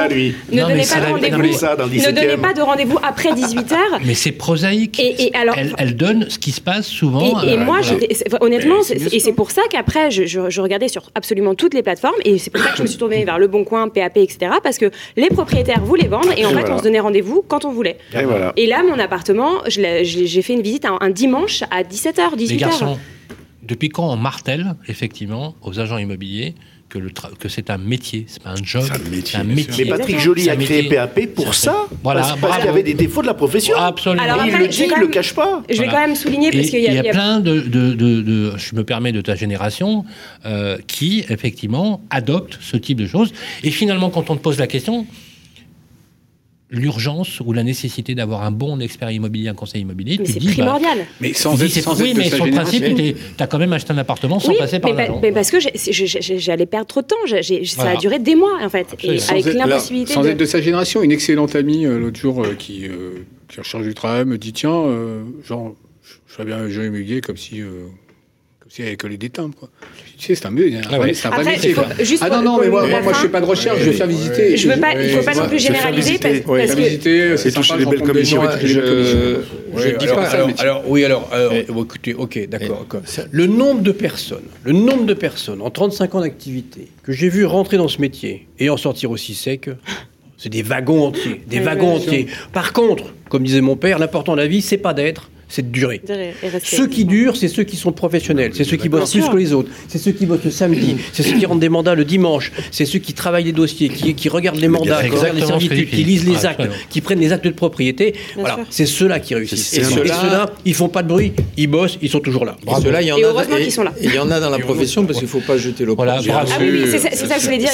Ne 0.50 0.62
donnaient 0.62 0.86
pas 0.86 1.04
de 1.04 1.12
rendez-vous. 1.12 2.06
Ne 2.06 2.10
donnaient 2.10 2.36
pas 2.38 2.54
de 2.54 2.62
rendez-vous 2.62 2.98
après 3.02 3.34
18 3.34 3.70
h 3.70 3.76
Mais 4.06 4.14
c'est 4.14 4.32
prosaïque. 4.32 4.98
Et, 4.98 5.30
alors, 5.34 5.54
elle, 5.76 5.94
donne 5.94 6.30
ce 6.30 6.38
qui 6.38 6.52
se 6.52 6.62
passe 6.62 6.86
souvent. 6.86 7.42
Et, 7.42 7.58
moi, 7.58 7.80
honnêtement, 8.40 8.80
et 9.12 9.20
c'est 9.20 9.34
pour 9.34 9.50
ça 9.50 9.60
qu'après, 9.70 10.10
je, 10.10 10.60
regardais 10.62 10.88
sur 10.88 11.10
absolument 11.14 11.54
toutes 11.54 11.74
les 11.74 11.82
plateformes, 11.82 12.14
et 12.24 12.38
c'est 12.38 12.50
pour 12.50 12.62
ça 12.62 12.70
que 12.70 12.78
je 12.78 12.82
me 12.82 12.86
suis 12.86 12.98
tournée 12.98 13.26
vers 13.26 13.38
Le 13.38 13.48
Bon 13.48 13.64
Coin, 13.64 13.90
PAP, 13.90 14.16
etc. 14.16 14.52
Parce 14.62 14.78
que 14.78 14.90
les 15.18 15.28
propriétaires 15.28 15.84
voulaient 15.84 16.08
vendre, 16.08 16.32
et 16.34 16.46
en 16.46 16.50
fait, 16.50 16.70
on 16.70 16.78
se 16.78 16.84
donnait 16.84 17.00
rendez-vous 17.00 17.44
quand 17.46 17.66
on 17.66 17.72
voulait. 17.72 17.98
Et, 18.56 18.66
là, 18.66 18.82
mon 18.82 18.98
appartement, 18.98 19.50
j'ai 19.66 20.42
fait 20.42 20.54
une 20.54 20.62
visite 20.62 20.86
un, 20.86 21.10
dimanche 21.10 21.62
à 21.70 21.82
17h, 21.82 22.36
18h. 22.38 22.96
Depuis 23.62 23.88
quand 23.88 24.10
on 24.12 24.16
martèle, 24.16 24.74
effectivement, 24.88 25.54
aux 25.62 25.78
agents 25.78 25.98
immobiliers 25.98 26.54
que, 26.92 26.98
le 26.98 27.10
que 27.38 27.48
c'est 27.48 27.70
un 27.70 27.78
métier, 27.78 28.26
c'est 28.28 28.42
pas 28.42 28.50
un 28.50 28.62
job. 28.62 28.84
C'est 29.24 29.36
un 29.36 29.44
métier. 29.44 29.84
Mais 29.84 29.90
Patrick 29.90 30.18
Joly 30.18 30.50
a 30.50 30.56
créé 30.56 30.82
PAP 30.82 31.26
pour 31.34 31.54
ça, 31.54 31.86
voilà, 32.02 32.36
parce, 32.40 32.56
qu'il 32.56 32.66
y 32.66 32.68
avait 32.68 32.82
des 32.82 32.94
défauts 32.94 33.22
de 33.22 33.26
la 33.26 33.34
profession. 33.34 33.74
Absolument. 33.76 34.22
Alors, 34.22 34.44
il 34.44 34.52
le 34.52 34.68
dit, 34.68 34.84
il 34.84 35.00
le 35.00 35.06
cache 35.06 35.32
pas. 35.32 35.62
Je 35.70 35.80
vais 35.80 35.86
quand 35.86 36.00
même 36.00 36.16
souligner 36.16 36.50
parce 36.50 36.68
qu'il 36.68 36.80
y, 36.80 36.88
a, 36.88 36.92
y 36.92 37.08
a 37.08 37.12
plein 37.12 37.40
de, 37.40 37.60
de, 37.60 37.94
de, 37.94 38.52
je 38.58 38.74
me 38.74 38.84
permets, 38.84 39.12
de 39.12 39.22
ta 39.22 39.34
génération 39.34 40.04
euh, 40.44 40.76
qui 40.86 41.24
effectivement 41.28 42.02
adoptent 42.10 42.58
ce 42.60 42.76
type 42.76 42.98
de 42.98 43.06
choses. 43.06 43.32
Et 43.62 43.70
finalement, 43.70 44.10
quand 44.10 44.28
on 44.28 44.36
te 44.36 44.42
pose 44.42 44.58
la 44.58 44.66
question, 44.66 45.06
l'urgence 46.72 47.40
ou 47.40 47.52
la 47.52 47.62
nécessité 47.62 48.14
d'avoir 48.14 48.42
un 48.42 48.50
bon 48.50 48.80
expert 48.80 49.10
immobilier, 49.10 49.48
un 49.48 49.54
conseil 49.54 49.82
immobilier, 49.82 50.16
mais 50.18 50.24
tu 50.24 50.38
dis. 50.38 50.52
primordial. 50.52 50.98
Bah, 50.98 51.04
mais 51.20 51.34
sans, 51.34 51.62
être, 51.62 51.70
sans 51.70 52.00
Oui, 52.00 52.14
mais 52.16 52.30
sur 52.30 52.46
le 52.46 52.52
principe, 52.52 52.82
tu 52.82 53.14
as 53.38 53.46
quand 53.46 53.58
même 53.58 53.72
acheté 53.74 53.92
un 53.92 53.98
appartement 53.98 54.40
sans 54.40 54.54
passer 54.54 54.80
par 54.80 54.92
là. 54.94 55.08
Mais 55.20 55.32
parce 55.32 55.50
que 55.50 55.58
j'allais 55.60 56.66
perdre 56.66 56.86
trop 56.86 57.02
de 57.02 57.06
temps. 57.06 57.16
Ça 57.64 57.90
a 57.90 57.96
duré 57.96 58.18
des 58.18 58.34
mois, 58.34 58.58
en 58.62 58.70
fait. 58.70 58.96
Et 59.02 59.20
avec 59.28 59.54
l'impossibilité. 59.54 60.14
Sans 60.14 60.26
être 60.26 60.38
de 60.38 60.44
sa 60.46 60.60
génération, 60.60 61.02
une 61.02 61.12
excellente 61.12 61.54
amie, 61.54 61.84
euh, 61.84 61.98
l'autre 61.98 62.18
jour, 62.18 62.42
euh, 62.42 62.54
qui, 62.54 62.86
euh, 62.86 63.24
qui 63.48 63.60
recherche 63.60 63.84
du 63.84 63.94
travail, 63.94 64.24
me 64.24 64.38
dit 64.38 64.52
tiens, 64.52 64.84
genre, 65.44 65.74
je 66.02 66.32
ferais 66.32 66.46
bien 66.46 66.56
un 66.56 66.68
jeu 66.68 66.86
immobilier 66.86 67.20
comme 67.20 67.36
si 67.36 67.60
si 68.68 68.80
elle 68.80 68.96
collé 68.96 69.18
des 69.18 69.28
timbres, 69.28 69.54
quoi. 69.54 69.68
Sais, 70.22 70.36
c'est 70.36 70.46
un, 70.46 70.54
ah 70.88 71.00
ouais. 71.00 71.14
c'est 71.14 71.26
un 71.26 71.30
vrai 71.32 71.44
métier. 71.44 71.74
ah 72.20 72.28
non, 72.30 72.42
non, 72.42 72.60
mais 72.60 72.68
moi, 72.68 72.86
moi, 72.86 73.00
moi, 73.02 73.12
je 73.12 73.18
fais 73.18 73.28
pas 73.28 73.40
de 73.40 73.44
recherche, 73.44 73.80
je 73.80 73.90
vais 73.90 73.92
faire 73.92 74.06
visiter. 74.06 74.56
Je 74.56 74.68
veux 74.68 74.80
pas, 74.80 74.92
il 74.94 75.10
ne 75.10 75.20
faut 75.20 75.24
pas 75.24 75.34
non 75.34 75.48
plus 75.48 75.58
généraliser 75.58 76.18
parce, 76.18 76.38
parce 76.46 76.74
que... 76.76 76.80
visiter, 76.80 77.36
c'est 77.36 77.50
toucher 77.50 77.76
les 77.76 77.86
belles 77.86 78.02
commissions. 78.02 78.40
Je 78.62 79.96
dis 79.96 80.06
pas. 80.06 80.28
Alors, 80.60 80.84
oui, 80.86 81.04
alors, 81.04 81.28
écoutez, 81.68 82.14
ok, 82.14 82.48
d'accord. 82.48 82.86
Le 83.32 83.46
nombre 83.48 83.82
de 83.82 83.90
personnes, 83.90 84.46
le 84.62 84.70
nombre 84.70 85.06
de 85.06 85.14
personnes 85.14 85.60
en 85.60 85.70
35 85.70 86.14
ans 86.14 86.20
d'activité 86.20 86.86
que 87.02 87.10
j'ai 87.10 87.28
vu 87.28 87.44
rentrer 87.44 87.76
dans 87.76 87.88
ce 87.88 88.00
métier 88.00 88.46
et 88.60 88.70
en 88.70 88.76
sortir 88.76 89.10
aussi 89.10 89.34
sec, 89.34 89.70
c'est 90.38 90.50
des 90.50 90.62
wagons 90.62 91.04
entiers, 91.04 91.42
des 91.48 91.58
wagons 91.58 91.96
entiers. 91.96 92.28
Par 92.52 92.72
contre, 92.72 93.12
comme 93.28 93.42
disait 93.42 93.60
mon 93.60 93.74
père, 93.74 93.98
l'important 93.98 94.36
de 94.36 94.40
la 94.40 94.46
vie, 94.46 94.62
c'est 94.62 94.78
pas 94.78 94.94
d'être, 94.94 95.31
c'est 95.52 95.70
de 95.70 95.72
durer. 95.72 96.00
Ceux 96.64 96.86
qui 96.86 97.04
durent, 97.04 97.36
c'est 97.36 97.48
ceux 97.48 97.64
qui 97.64 97.76
sont 97.76 97.92
professionnels, 97.92 98.52
c'est 98.54 98.64
ceux 98.64 98.78
qui 98.78 98.88
bossent 98.88 99.12
plus 99.12 99.28
que 99.28 99.36
les 99.36 99.52
autres, 99.52 99.70
c'est 99.86 99.98
ceux 99.98 100.12
qui 100.12 100.24
bossent 100.24 100.44
le 100.44 100.50
samedi, 100.50 100.96
c'est 101.12 101.22
ceux 101.22 101.36
qui 101.36 101.44
rendent 101.44 101.60
des 101.60 101.68
mandats 101.68 101.94
le 101.94 102.06
dimanche, 102.06 102.52
c'est 102.70 102.86
ceux 102.86 102.98
qui 102.98 103.12
travaillent 103.12 103.44
les 103.44 103.52
dossiers, 103.52 103.90
qui, 103.90 104.28
regardent 104.30 104.60
les 104.60 104.68
mandats, 104.68 105.02
qui 105.02 105.10
regardent 105.10 105.36
les 105.36 105.46
servitudes, 105.46 105.90
qui 105.90 106.04
lisent 106.04 106.26
les 106.26 106.46
actes, 106.46 106.62
qui 106.88 107.02
prennent 107.02 107.20
les 107.20 107.32
actes 107.32 107.44
de 107.44 107.50
propriété. 107.50 108.14
voilà, 108.36 108.60
c'est 108.70 108.86
ceux-là 108.86 109.20
qui 109.20 109.34
réussissent. 109.34 109.74
Et 109.74 109.84
ceux-là, 109.84 110.50
ils 110.64 110.74
font 110.74 110.88
pas 110.88 111.02
de 111.02 111.08
bruit, 111.08 111.34
ils 111.58 111.66
bossent, 111.66 111.98
ils 112.00 112.08
sont 112.08 112.20
toujours 112.20 112.46
là. 112.46 112.56
Et 112.66 112.82
ceux-là, 112.82 113.02
il 113.02 113.08
y 113.08 113.12
en 113.12 113.16
a. 113.16 113.44
Il 114.00 114.14
y 114.14 114.18
en 114.18 114.30
a 114.30 114.40
dans 114.40 114.50
la 114.50 114.58
profession 114.58 115.04
parce 115.04 115.18
qu'il 115.18 115.28
faut 115.28 115.40
pas 115.40 115.58
jeter 115.58 115.84
l'opprobre. 115.84 116.12
Ah 116.12 116.58
oui, 116.60 116.84
c'est 116.90 116.98
ça 116.98 117.34
que 117.34 117.40
je 117.40 117.44
voulais 117.44 117.58
dire. 117.58 117.70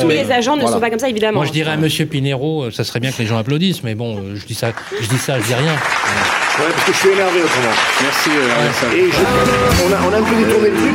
Tous 0.00 0.08
les 0.08 0.32
agents 0.32 0.56
ne 0.56 0.66
sont 0.66 0.80
pas 0.80 0.90
comme 0.90 0.98
ça, 0.98 1.08
évidemment. 1.08 1.38
Moi, 1.38 1.46
je 1.46 1.52
dirais 1.52 1.70
à 1.70 1.76
Monsieur 1.76 2.06
Pinero, 2.06 2.72
ça 2.72 2.82
serait 2.82 2.98
bien 2.98 3.12
que 3.12 3.22
les 3.22 3.26
gens 3.26 3.38
applaudissent, 3.38 3.84
mais 3.84 3.94
bon, 3.94 4.34
je 4.34 4.44
dis 4.44 4.54
ça, 4.54 4.72
je 5.00 5.08
dis 5.08 5.18
ça, 5.18 5.38
je 5.38 5.46
dis 5.46 5.54
rien. 5.54 5.76
Ouais, 6.58 6.64
parce 6.72 6.84
que 6.86 6.92
je 6.92 6.98
suis 6.98 7.08
énervé 7.10 7.40
autrement. 7.40 7.74
Merci. 8.02 8.30
Euh, 8.30 8.48
on, 9.86 9.92
a, 9.92 10.08
on, 10.08 10.12
a, 10.12 10.18
un 10.18 10.22
peu 10.22 10.44
détourné 10.44 10.70
le 10.70 10.76
truc. 10.76 10.92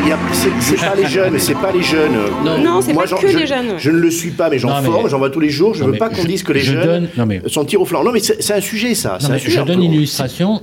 C'est 0.59 0.75
pas 0.75 0.95
les 0.95 1.07
jeunes, 1.07 1.39
c'est 1.39 1.53
pas 1.53 1.71
les 1.71 1.81
jeunes. 1.81 2.17
Non, 2.43 2.57
non 2.57 2.81
c'est 2.81 2.93
pas 2.93 3.05
que 3.05 3.37
les 3.37 3.47
jeunes. 3.47 3.75
Je 3.77 3.89
ne 3.89 3.97
le 3.97 4.11
suis 4.11 4.31
pas, 4.31 4.49
mais 4.49 4.59
j'en 4.59 4.81
forme, 4.83 5.07
j'en 5.09 5.19
vois 5.19 5.29
tous 5.29 5.39
les 5.39 5.49
jours. 5.49 5.73
Je 5.73 5.83
ne 5.83 5.91
veux 5.91 5.97
pas 5.97 6.09
qu'on 6.09 6.25
dise 6.25 6.43
que 6.43 6.51
les 6.51 6.59
jeunes 6.59 7.07
sont 7.47 7.63
tir 7.63 7.81
au 7.81 7.85
flanc. 7.85 8.03
Non, 8.03 8.11
mais 8.11 8.19
c'est 8.19 8.53
un 8.53 8.61
sujet, 8.61 8.93
ça. 8.93 9.17
Un 9.21 9.37
sujet 9.37 9.59
je 9.59 9.61
donne 9.61 9.83
une 9.83 9.93
illustration. 9.93 10.61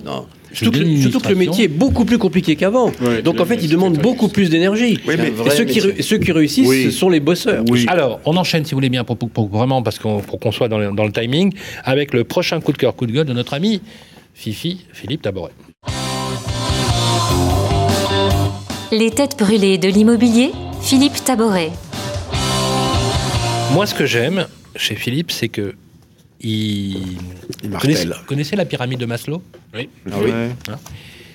Surtout 0.53 1.21
que, 1.21 1.29
le 1.29 1.35
métier 1.37 1.67
est 1.67 1.69
beaucoup 1.69 2.05
plus 2.05 2.19
compliqué 2.19 2.57
qu'avant. 2.57 2.93
Donc 3.25 3.41
en 3.41 3.47
fait, 3.47 3.59
il 3.63 3.71
demande 3.71 3.99
beaucoup 3.99 4.29
plus 4.29 4.51
d'énergie. 4.51 4.99
et 5.09 5.51
ceux 5.51 5.65
qui, 5.65 5.81
ceux 6.03 6.19
qui 6.19 6.33
réussissent, 6.33 6.85
ce 6.85 6.91
sont 6.91 7.09
les 7.09 7.21
bosseurs. 7.21 7.65
Alors, 7.87 8.21
on 8.27 8.37
enchaîne, 8.37 8.65
si 8.65 8.73
vous 8.73 8.77
voulez 8.77 8.91
bien, 8.91 9.05
pour, 9.05 9.49
vraiment, 9.49 9.83
parce 9.83 9.99
qu'on, 9.99 10.21
pour 10.21 10.39
qu'on 10.39 10.53
soit 10.53 10.69
dans 10.69 10.79
le, 10.79 10.93
dans 10.93 11.05
le 11.05 11.13
timing, 11.13 11.55
avec 11.85 12.13
le 12.13 12.25
prochain 12.25 12.61
coup 12.61 12.73
de 12.73 12.77
cœur, 12.77 12.95
coup 12.95 13.07
de 13.07 13.13
gueule 13.13 13.27
de 13.27 13.33
notre 13.33 13.55
ami 13.55 13.81
Fifi, 14.35 14.87
Philippe 14.93 15.23
Taboret. 15.23 15.53
Les 18.93 19.11
têtes 19.11 19.39
brûlées 19.39 19.79
de 19.79 19.89
l'immobilier, 19.89 20.53
Philippe 20.81 21.23
Taboret. 21.25 21.71
Moi, 23.73 23.87
ce 23.87 23.95
que 23.95 24.07
j'aime 24.07 24.47
chez 24.77 24.97
Philippe, 24.97 25.31
c'est 25.31 25.49
que 25.49 25.75
il, 26.41 27.19
il 27.63 27.71
connaissez, 28.27 28.57
la 28.57 28.65
pyramide 28.65 28.99
de 28.99 29.07
Maslow 29.07 29.43
Oui. 29.75 29.89
Ah 30.11 30.17
oui. 30.23 30.31
Hein 30.33 30.79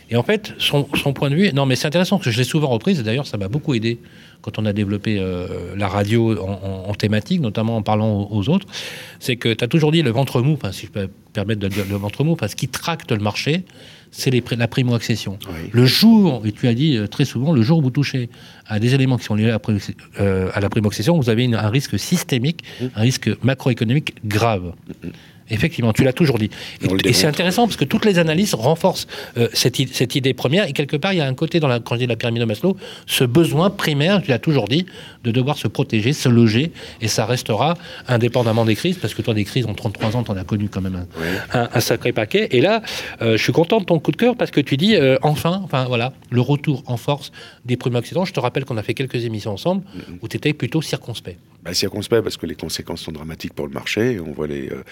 et 0.09 0.15
en 0.15 0.23
fait, 0.23 0.53
son, 0.59 0.83
point 0.83 1.29
de 1.29 1.35
vue, 1.35 1.51
non 1.53 1.65
mais 1.65 1.75
c'est 1.75 1.87
intéressant 1.87 2.17
parce 2.17 2.25
que 2.25 2.31
je 2.31 2.37
l'ai 2.37 2.43
souvent 2.43 2.67
reprise, 2.67 2.99
et 2.99 3.03
d'ailleurs 3.03 3.25
ça 3.25 3.37
m'a 3.37 3.47
beaucoup 3.47 3.73
aidé 3.73 3.99
quand 4.41 4.59
on 4.59 4.65
a 4.65 4.73
développé 4.73 5.17
euh, 5.19 5.75
la 5.75 5.87
radio 5.87 6.37
en, 6.39 6.93
thématique, 6.93 7.41
notamment 7.41 7.77
en 7.77 7.81
parlant 7.81 8.27
aux, 8.31 8.49
autres, 8.49 8.67
c'est 9.19 9.35
que 9.35 9.53
tu 9.53 9.63
as 9.63 9.67
toujours 9.67 9.91
dit 9.91 10.01
le 10.01 10.11
ventre 10.11 10.41
mou, 10.41 10.53
enfin, 10.53 10.71
si 10.71 10.85
je 10.85 10.91
peux 10.91 11.09
permettre 11.33 11.59
de 11.59 11.67
dire 11.67 11.85
le 11.89 11.95
ventre 11.95 12.23
mou, 12.23 12.35
parce 12.35 12.55
qu'il 12.55 12.69
tracte 12.69 13.11
le 13.11 13.19
marché, 13.19 13.65
c'est 14.11 14.31
la 14.55 14.67
primo-accession. 14.67 15.37
Le 15.71 15.85
jour, 15.85 16.41
et 16.45 16.51
tu 16.51 16.67
as 16.67 16.73
dit 16.73 16.95
euh, 16.95 17.07
très 17.07 17.25
souvent, 17.25 17.51
le 17.51 17.61
jour 17.61 17.79
où 17.79 17.81
vous 17.81 17.89
touchez 17.89 18.29
à 18.65 18.79
des 18.79 18.93
éléments 18.95 19.17
qui 19.17 19.25
sont 19.25 19.35
liés 19.35 19.51
à, 19.51 19.59
euh, 20.21 20.49
la 20.59 20.69
primo-accession, 20.69 21.17
vous 21.17 21.29
avez 21.29 21.53
un 21.53 21.69
risque 21.69 21.99
systémique, 21.99 22.63
mmh. 22.79 22.85
un 22.95 23.01
risque 23.01 23.29
macroéconomique 23.43 24.15
grave. 24.25 24.73
Mmh. 25.03 25.07
Effectivement, 25.49 25.93
tu 25.93 26.03
l'as 26.03 26.13
toujours 26.13 26.39
dit. 26.39 26.49
Et, 27.03 27.13
c'est 27.13 27.27
intéressant 27.27 27.67
parce 27.67 27.77
que 27.77 27.85
toutes 27.85 28.05
les 28.05 28.17
analyses 28.17 28.55
renforcent 28.55 29.07
euh, 29.37 29.47
cette, 29.53 29.75
cette, 29.93 30.15
idée 30.15 30.33
première. 30.33 30.67
Et 30.67 30.73
quelque 30.73 30.97
part, 30.97 31.13
il 31.13 31.17
y 31.17 31.21
a 31.21 31.27
un 31.27 31.33
côté 31.35 31.59
dans 31.59 31.67
la, 31.67 31.79
quand 31.79 31.95
je 31.95 31.99
dis 31.99 32.07
la 32.07 32.15
pyramide 32.15 32.41
de 32.41 32.45
Maslow, 32.45 32.77
ce 33.05 33.23
besoin 33.23 33.69
primaire, 33.69 34.21
tu 34.23 34.31
l'as 34.31 34.39
toujours 34.39 34.67
dit, 34.67 34.85
de 35.23 35.31
devoir 35.31 35.57
se 35.57 35.67
protéger, 35.67 36.13
se 36.13 36.29
loger. 36.29 36.71
Et 37.01 37.07
ça 37.07 37.25
restera 37.25 37.75
indépendamment 38.07 38.65
des 38.65 38.75
crises, 38.75 38.97
parce 38.97 39.13
que 39.13 39.21
toi, 39.21 39.33
des 39.33 39.45
crises 39.45 39.65
en 39.67 39.73
33 39.73 40.15
ans, 40.15 40.23
tu 40.23 40.31
en 40.31 40.37
as 40.37 40.43
connu 40.43 40.67
quand 40.69 40.81
même 40.81 41.05
un, 41.53 41.79
sacré 41.79 42.11
paquet. 42.11 42.47
Et 42.51 42.61
là, 42.61 42.81
euh, 43.21 43.37
je 43.37 43.43
suis 43.43 43.53
content 43.53 43.79
de 43.79 43.85
ton 43.85 43.99
coup 43.99 44.11
de 44.11 44.17
cœur 44.17 44.35
parce 44.35 44.51
que 44.51 44.61
tu 44.61 44.77
dis, 44.77 44.95
euh, 44.95 45.17
enfin, 45.21 45.61
enfin 45.63 45.85
voilà, 45.85 46.13
le 46.31 46.41
retour 46.41 46.83
en 46.87 46.97
force 46.97 47.31
des 47.65 47.77
premiers 47.77 47.97
accidents. 47.97 48.25
Je 48.25 48.33
te 48.33 48.39
rappelle 48.39 48.65
qu'on 48.65 48.77
a 48.77 48.83
fait 48.83 48.93
quelques 48.93 49.23
émissions 49.25 49.51
ensemble 49.51 49.83
mm-hmm. 49.83 50.19
où 50.21 50.27
tu 50.27 50.37
étais 50.37 50.53
plutôt 50.53 50.81
circonspect. 50.81 51.37
Bah, 51.65 51.73
circonspect 51.73 52.21
parce 52.21 52.37
que 52.37 52.45
les 52.45 52.53
conséquences 52.53 53.01
sont 53.01 53.11
dramatiques 53.11 53.53
pour 53.53 53.65
le 53.65 53.73
marché. 53.73 54.19
On 54.19 54.31
voit 54.33 54.45
les, 54.45 54.69
euh, 54.69 54.83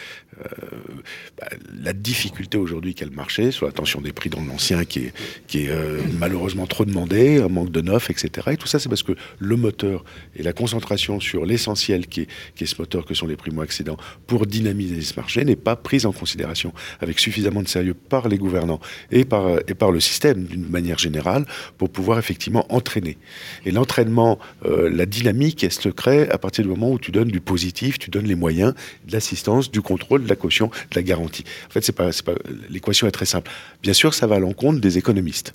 bah, 1.40 1.48
la 1.84 1.94
difficulté 1.94 2.58
aujourd'hui 2.58 2.96
qu'a 2.96 3.06
le 3.06 3.12
marché 3.12 3.52
sur 3.52 3.68
la 3.68 3.72
tension 3.72 4.02
des 4.02 4.12
prix 4.12 4.32
dans 4.32 4.44
l'ancien 4.44 4.84
qui 4.84 5.12
est, 5.54 5.70
euh, 5.70 6.02
malheureusement 6.18 6.66
trop 6.66 6.84
demandé, 6.84 7.40
un 7.44 7.48
manque 7.48 7.70
de 7.70 7.82
neuf, 7.82 8.10
etc. 8.10 8.48
Et 8.54 8.58
tout 8.58 8.66
ça, 8.66 8.80
c'est 8.80 8.90
parce 8.90 9.04
que 9.04 9.12
le 9.38 9.56
moteur 9.56 10.04
et 10.36 10.42
la 10.42 10.52
concentration 10.52 11.20
sur 11.20 11.46
l'essentiel 11.46 12.08
qui 12.08 12.22
est, 12.22 12.66
ce 12.66 12.76
moteur 12.80 13.06
que 13.06 13.14
sont 13.14 13.28
les 13.28 13.36
primo-accédants 13.36 13.98
pour 14.26 14.48
dynamiser 14.48 15.02
ce 15.02 15.16
marché 15.16 15.46
n'est 15.46 15.56
pas 15.56 15.76
prise 15.76 16.08
en 16.08 16.12
considération 16.12 16.74
avec 17.02 17.20
suffisamment 17.20 17.62
de 17.62 17.68
sérieux 17.68 17.94
par 17.94 18.30
les 18.30 18.40
gouvernants 18.40 18.80
et 19.12 19.26
par, 19.26 19.92
le 19.92 20.00
système 20.00 20.46
d'une 20.46 20.68
manière 20.68 20.98
générale 20.98 21.46
pour 21.78 21.92
pouvoir 21.92 22.18
effectivement 22.18 22.66
entraîner. 22.74 23.18
Et 23.66 23.72
l'entraînement, 23.72 24.40
euh, 24.66 24.90
la 24.90 25.06
dynamique, 25.06 25.64
elle 25.64 25.72
se 25.72 25.90
crée 25.90 26.28
à 26.30 26.40
partir 26.40 26.63
du 26.64 26.70
moment 26.70 26.92
où 26.92 27.00
tu 27.00 27.12
donnes 27.12 27.30
du 27.30 27.42
positif, 27.42 28.00
tu 28.00 28.10
donnes 28.10 28.26
les 28.26 28.36
moyens, 28.36 28.74
de 29.06 29.14
l'assistance, 29.14 29.70
du 29.70 29.82
contrôle, 29.82 30.24
de 30.24 30.30
la 30.30 30.36
caution, 30.36 30.68
de 30.68 30.96
la 30.96 31.04
garantie. 31.04 31.44
En 31.68 31.70
fait, 31.70 31.82
c'est 31.82 31.92
pas, 31.92 32.10
pas 32.26 32.34
l'équation 32.70 33.08
est 33.08 33.12
très 33.12 33.26
simple. 33.26 33.52
Bien 33.82 33.94
sûr, 33.94 34.14
ça 34.14 34.28
va 34.28 34.36
à 34.36 34.40
l'encontre 34.40 34.80
des 34.80 34.98
économistes. 34.98 35.54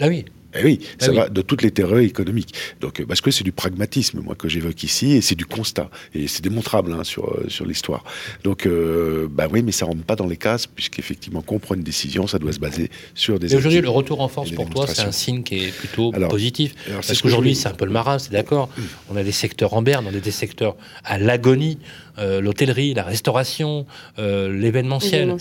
Ah 0.00 0.06
oui. 0.08 0.24
Eh 0.54 0.64
oui, 0.64 0.80
ça 0.98 1.08
ah 1.10 1.14
va 1.14 1.28
de 1.28 1.42
toutes 1.42 1.62
les 1.62 1.70
terreurs 1.70 2.00
économiques. 2.00 2.54
Donc, 2.80 3.00
euh, 3.00 3.06
parce 3.06 3.20
que 3.20 3.30
c'est 3.30 3.44
du 3.44 3.52
pragmatisme, 3.52 4.20
moi, 4.20 4.34
que 4.34 4.48
j'évoque 4.48 4.82
ici, 4.82 5.12
et 5.12 5.20
c'est 5.20 5.34
du 5.34 5.46
constat. 5.46 5.88
Et 6.14 6.28
c'est 6.28 6.42
démontrable 6.42 6.92
hein, 6.92 7.04
sur, 7.04 7.28
euh, 7.28 7.46
sur 7.48 7.64
l'histoire. 7.64 8.04
Donc, 8.44 8.66
euh, 8.66 9.28
bah 9.30 9.46
oui, 9.50 9.62
mais 9.62 9.72
ça 9.72 9.86
rentre 9.86 10.02
pas 10.02 10.16
dans 10.16 10.26
les 10.26 10.36
cases, 10.36 10.66
puisqu'effectivement, 10.66 11.40
qu'on 11.40 11.58
prend 11.58 11.74
une 11.74 11.82
décision, 11.82 12.26
ça 12.26 12.38
doit 12.38 12.52
se 12.52 12.58
baser 12.58 12.90
sur 13.14 13.38
des. 13.38 13.52
Et 13.52 13.56
aujourd'hui, 13.56 13.80
le 13.80 13.88
retour 13.88 14.20
en 14.20 14.28
force 14.28 14.50
pour 14.50 14.68
toi, 14.68 14.86
c'est 14.86 15.02
un 15.02 15.12
signe 15.12 15.42
qui 15.42 15.64
est 15.64 15.72
plutôt 15.72 16.12
positif. 16.12 16.74
parce 16.86 17.22
qu'aujourd'hui, 17.22 17.54
c'est 17.54 17.68
un 17.68 17.74
peu 17.74 17.86
le 17.86 17.92
marin, 17.92 18.18
c'est 18.18 18.32
d'accord. 18.32 18.68
Mm. 18.76 18.82
On 19.10 19.16
a 19.16 19.22
des 19.22 19.32
secteurs 19.32 19.74
en 19.74 19.82
berne, 19.82 20.06
on 20.10 20.16
a 20.16 20.20
des 20.20 20.30
secteurs 20.30 20.76
à 21.04 21.18
l'agonie. 21.18 21.78
Euh, 22.18 22.40
l'hôtellerie, 22.42 22.92
la 22.92 23.04
restauration, 23.04 23.86
euh, 24.18 24.52
l'événementiel, 24.52 25.34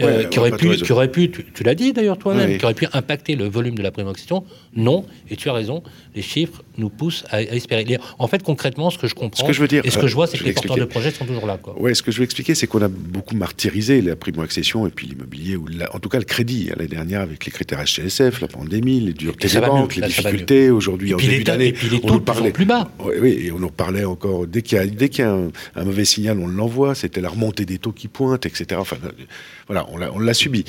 euh, 0.00 0.24
qui, 0.24 0.38
aurait 0.40 0.50
pu, 0.50 0.76
qui 0.76 0.92
aurait 0.92 1.10
pu, 1.10 1.30
tu, 1.30 1.62
l'as 1.62 1.76
dit 1.76 1.92
d'ailleurs 1.92 2.18
toi-même, 2.18 2.58
qui 2.58 2.64
aurait 2.64 2.74
pu 2.74 2.86
impacter 2.92 3.36
le 3.36 3.46
volume 3.46 3.76
de 3.76 3.82
la 3.82 3.92
primo-accession, 3.92 4.44
Non. 4.74 5.04
Et 5.30 5.36
tu 5.36 5.48
as 5.48 5.52
raison, 5.52 5.84
les 6.16 6.22
chiffres 6.22 6.64
nous 6.78 6.88
poussent 6.88 7.24
à, 7.30 7.42
espérer. 7.42 7.98
En 8.18 8.26
fait, 8.26 8.42
concrètement, 8.42 8.90
ce 8.90 8.98
que 8.98 9.06
je 9.06 9.14
comprends 9.14 9.44
ce 9.44 9.46
que 9.46 9.52
je 9.52 9.60
veux 9.60 9.68
dire, 9.68 9.82
et 9.84 9.90
ce 9.90 9.98
que 9.98 10.08
je 10.08 10.14
vois, 10.14 10.26
c'est 10.26 10.38
que 10.38 10.44
les 10.44 10.52
porteurs 10.52 10.76
de 10.76 10.84
projets 10.84 11.12
sont 11.12 11.26
toujours 11.26 11.46
là. 11.46 11.58
Oui, 11.76 11.94
ce 11.94 12.02
que 12.02 12.10
je 12.10 12.18
veux 12.18 12.24
expliquer, 12.24 12.54
c'est 12.54 12.66
qu'on 12.66 12.82
a 12.82 12.88
beaucoup 12.88 13.36
martyrisé 13.36 14.02
la 14.02 14.16
primo-accession 14.16 14.86
et 14.86 14.90
puis 14.90 15.06
l'immobilier, 15.06 15.56
ou 15.56 15.66
en 15.92 15.98
tout 16.00 16.08
cas 16.08 16.18
le 16.18 16.24
crédit, 16.24 16.70
l'année 16.76 16.88
dernière 16.88 17.20
avec 17.20 17.44
les 17.44 17.52
critères 17.52 17.82
HCSF, 17.84 18.40
la 18.40 18.48
pandémie, 18.48 19.00
les 19.00 19.12
duretés 19.12 19.48
des 19.48 19.60
banques, 19.60 19.96
les 19.96 20.06
difficultés. 20.08 20.70
Aujourd'hui, 20.70 21.14
en 21.14 21.18
début 21.18 21.44
d'année, 21.44 21.74
on 22.02 22.14
nous 22.14 22.20
parlait 22.20 22.50
plus 22.50 22.64
bas. 22.64 22.90
Oui, 22.98 23.14
oui, 23.20 23.38
et 23.44 23.52
on 23.52 23.58
nous 23.58 23.70
parlait 23.70 24.04
encore. 24.04 24.46
Dès 24.46 24.62
qu'il 24.62 24.78
y 24.78 25.22
a, 25.22 25.30
un, 25.30 25.84
mauvais 25.84 26.02
signal, 26.16 26.38
on 26.38 26.48
l'envoie. 26.48 26.94
C'était 26.94 27.20
la 27.20 27.28
remontée 27.28 27.64
des 27.64 27.78
taux 27.78 27.92
qui 27.92 28.08
pointent, 28.08 28.46
etc. 28.46 28.66
Enfin, 28.78 28.96
voilà, 29.66 29.86
on 29.90 30.18
l'a 30.18 30.34
subi. 30.34 30.64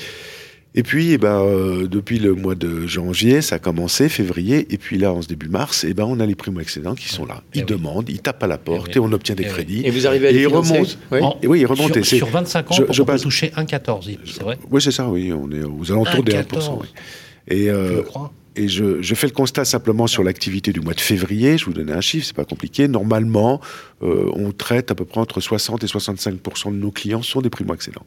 Et 0.74 0.82
puis, 0.82 1.12
eh 1.12 1.18
ben, 1.18 1.40
euh, 1.40 1.88
depuis 1.88 2.18
le 2.18 2.34
mois 2.34 2.54
de 2.54 2.86
janvier, 2.86 3.40
ça 3.40 3.56
a 3.56 3.58
commencé, 3.58 4.08
février, 4.08 4.66
et 4.70 4.76
puis 4.76 4.98
là, 4.98 5.12
en 5.12 5.22
ce 5.22 5.28
début 5.28 5.48
mars, 5.48 5.84
eh 5.88 5.94
ben, 5.94 6.04
on 6.04 6.20
a 6.20 6.26
les 6.26 6.34
primo-excédents 6.34 6.94
qui 6.94 7.08
sont 7.08 7.24
là. 7.24 7.42
Ils 7.54 7.62
eh 7.62 7.64
demandent, 7.64 8.08
ils 8.10 8.20
tapent 8.20 8.42
à 8.42 8.46
la 8.46 8.58
porte, 8.58 8.94
et, 8.94 9.00
on 9.00 9.10
obtient 9.12 9.34
des 9.34 9.44
crédits. 9.44 9.82
Et 9.84 9.90
vous 9.90 10.06
arrivez 10.06 10.28
à 10.28 10.32
les 10.32 10.38
et 10.38 10.42
ils 10.42 10.46
remontent. 10.46 10.90
Oui, 11.10 11.20
oui, 11.44 11.60
ils 11.60 11.66
remontent. 11.66 12.02
Sur, 12.02 12.18
sur 12.18 12.28
25 12.28 12.70
ans, 12.70 12.74
je, 12.74 12.92
je 12.92 13.02
on 13.02 13.04
peut 13.06 13.18
toucher 13.18 13.48
1,14, 13.56 14.18
c'est 14.24 14.42
vrai 14.42 14.58
Oui, 14.70 14.82
c'est 14.82 14.92
ça, 14.92 15.08
oui. 15.08 15.32
On 15.32 15.50
est 15.50 15.64
aux 15.64 15.90
alentours 15.90 16.22
des 16.22 16.32
1%. 16.32 16.80
Et, 17.50 17.70
euh, 17.70 18.02
et 18.58 18.68
je, 18.68 19.00
je, 19.00 19.14
fais 19.14 19.26
le 19.26 19.32
constat 19.32 19.64
simplement 19.64 20.06
sur 20.06 20.22
l'activité 20.22 20.72
du 20.72 20.80
mois 20.80 20.94
de 20.94 21.00
février. 21.00 21.58
Je 21.58 21.64
vous 21.64 21.72
donne 21.72 21.90
un 21.90 22.00
chiffre, 22.00 22.26
c'est 22.26 22.36
pas 22.36 22.44
compliqué. 22.44 22.88
Normalement, 22.88 23.60
euh, 24.02 24.30
on 24.34 24.52
traite 24.52 24.90
à 24.90 24.94
peu 24.94 25.04
près 25.04 25.20
entre 25.20 25.40
60 25.40 25.84
et 25.84 25.86
65% 25.86 26.72
de 26.72 26.76
nos 26.76 26.90
clients 26.90 27.22
sont 27.22 27.40
des 27.40 27.50
primo-accédants 27.50 28.06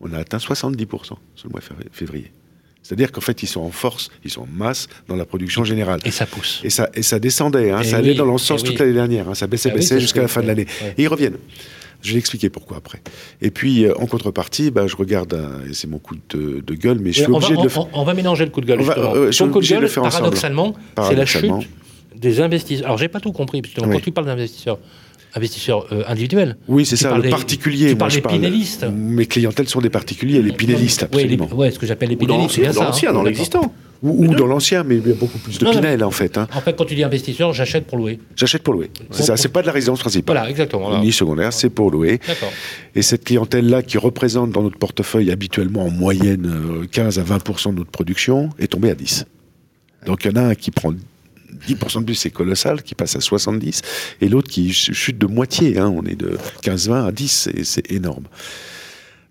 on 0.00 0.12
a 0.12 0.18
atteint 0.18 0.38
70% 0.38 0.88
sur 1.04 1.18
le 1.44 1.50
mois 1.50 1.60
de 1.60 1.90
février. 1.92 2.32
C'est-à-dire 2.82 3.12
qu'en 3.12 3.20
fait, 3.20 3.42
ils 3.42 3.46
sont 3.46 3.60
en 3.60 3.70
force, 3.70 4.10
ils 4.24 4.30
sont 4.30 4.42
en 4.42 4.48
masse 4.50 4.88
dans 5.06 5.16
la 5.16 5.26
production 5.26 5.64
générale. 5.64 6.00
Et 6.04 6.10
ça 6.10 6.24
pousse. 6.24 6.60
Et 6.64 6.70
ça, 6.70 6.88
et 6.94 7.02
ça 7.02 7.18
descendait, 7.18 7.70
hein, 7.70 7.82
ça 7.82 7.98
allait 7.98 8.14
dans 8.14 8.24
l'autre 8.24 8.44
sens 8.44 8.64
toute 8.64 8.78
l'année 8.78 8.94
dernière. 8.94 9.28
Hein, 9.28 9.34
ça 9.34 9.46
baissait, 9.46 9.70
ah 9.70 9.76
baissait 9.76 10.00
jusqu'à 10.00 10.22
la 10.22 10.28
fin 10.28 10.40
de 10.40 10.46
l'année. 10.46 10.66
Et 10.96 11.02
ils 11.02 11.08
reviennent. 11.08 11.36
Je 12.02 12.12
vais 12.12 12.18
expliquer 12.18 12.50
pourquoi 12.50 12.78
après. 12.78 13.02
Et 13.42 13.50
puis, 13.50 13.84
euh, 13.84 13.94
en 13.98 14.06
contrepartie, 14.06 14.70
bah, 14.70 14.86
je 14.86 14.96
regarde, 14.96 15.38
et 15.68 15.74
c'est 15.74 15.88
mon 15.88 15.98
coup 15.98 16.14
de, 16.30 16.74
gueule, 16.74 16.98
mais 16.98 17.12
je 17.12 17.22
suis 17.22 17.32
obligé 17.32 17.56
de 17.56 17.62
le 17.62 17.68
faire. 17.68 17.86
On 17.92 18.04
va 18.04 18.14
mélanger 18.14 18.44
le 18.44 18.50
coup 18.50 18.60
de 18.60 18.66
gueule, 18.66 18.82
justement. 18.82 19.14
Euh, 19.14 19.30
Ton 19.30 19.50
coup 19.50 19.60
de 19.60 19.66
gueule, 19.66 19.90
paradoxalement, 19.90 20.74
c'est 21.02 21.14
la 21.14 21.26
chute 21.26 21.52
des 22.14 22.40
investisseurs. 22.40 22.86
Alors, 22.86 22.98
j'ai 22.98 23.08
pas 23.08 23.20
tout 23.20 23.32
compris, 23.32 23.62
parce 23.62 23.74
que 23.74 23.80
quand 23.80 24.00
tu 24.00 24.12
parles 24.12 24.26
d'investisseurs, 24.26 24.78
investisseurs 25.34 25.86
euh, 25.92 26.02
individuels. 26.06 26.56
Oui, 26.68 26.84
c'est 26.86 26.96
ça, 26.96 27.16
le 27.16 27.28
particulier. 27.28 27.90
Tu 27.90 27.96
parles 27.96 28.12
des 28.12 28.20
pinellistes. 28.20 28.84
Mes 28.84 29.26
clientèles 29.26 29.68
sont 29.68 29.80
des 29.80 29.90
particuliers, 29.90 30.42
les 30.42 30.52
pinellistes, 30.52 31.04
absolument. 31.04 31.48
Oui, 31.52 31.58
ouais, 31.58 31.70
ce 31.70 31.78
que 31.78 31.86
j'appelle 31.86 32.10
les 32.10 32.16
pinellistes. 32.16 32.58
Ou 32.58 32.72
dans 32.72 32.84
l'ancien, 32.84 33.12
dans 33.12 33.22
l'existant. 33.22 33.72
Ou, 34.02 34.34
dans 34.34 34.46
l'ancien, 34.46 34.82
mais 34.82 34.96
il 34.96 35.06
y 35.06 35.12
a 35.12 35.14
beaucoup 35.14 35.38
plus 35.38 35.58
de 35.58 35.70
Pinel, 35.70 36.02
en 36.02 36.10
fait. 36.10 36.38
Hein. 36.38 36.48
En 36.54 36.62
fait, 36.62 36.74
quand 36.74 36.86
tu 36.86 36.94
dis 36.94 37.04
investisseur, 37.04 37.52
j'achète 37.52 37.86
pour 37.86 37.98
louer. 37.98 38.18
J'achète 38.34 38.62
pour 38.62 38.72
louer. 38.72 38.90
C'est 39.10 39.24
ça, 39.24 39.36
c'est 39.36 39.50
pas 39.50 39.60
de 39.60 39.66
la 39.66 39.72
résidence 39.72 40.00
principale. 40.00 40.36
Voilà, 40.36 40.50
exactement. 40.50 40.98
Ni 41.00 41.12
secondaire, 41.12 41.52
c'est 41.52 41.68
pour 41.68 41.90
louer. 41.90 42.18
D'accord. 42.26 42.50
Et 42.94 43.02
cette 43.02 43.24
clientèle-là, 43.24 43.82
qui 43.82 43.98
représente 43.98 44.52
dans 44.52 44.62
notre 44.62 44.78
portefeuille 44.78 45.30
habituellement 45.30 45.84
en 45.84 45.90
moyenne 45.90 46.50
15 46.90 47.18
euh, 47.18 47.20
à 47.20 47.24
20% 47.24 47.72
de 47.72 47.78
notre 47.78 47.90
production, 47.90 48.48
est 48.58 48.68
tombée 48.68 48.90
à 48.90 48.94
10. 48.94 49.26
Donc 50.06 50.24
il 50.24 50.30
y 50.30 50.34
en 50.34 50.36
a 50.36 50.46
un 50.46 50.54
qui 50.54 50.70
prend 50.70 50.94
10% 51.68 52.00
de 52.00 52.04
plus, 52.04 52.14
c'est 52.14 52.30
colossal, 52.30 52.82
qui 52.82 52.94
passe 52.94 53.16
à 53.16 53.20
70, 53.20 53.82
et 54.20 54.28
l'autre 54.28 54.48
qui 54.48 54.72
chute 54.72 55.18
de 55.18 55.26
moitié. 55.26 55.78
Hein, 55.78 55.92
on 55.94 56.04
est 56.04 56.16
de 56.16 56.38
15-20 56.62 57.06
à 57.06 57.12
10, 57.12 57.48
c'est 57.62 57.90
énorme. 57.90 58.24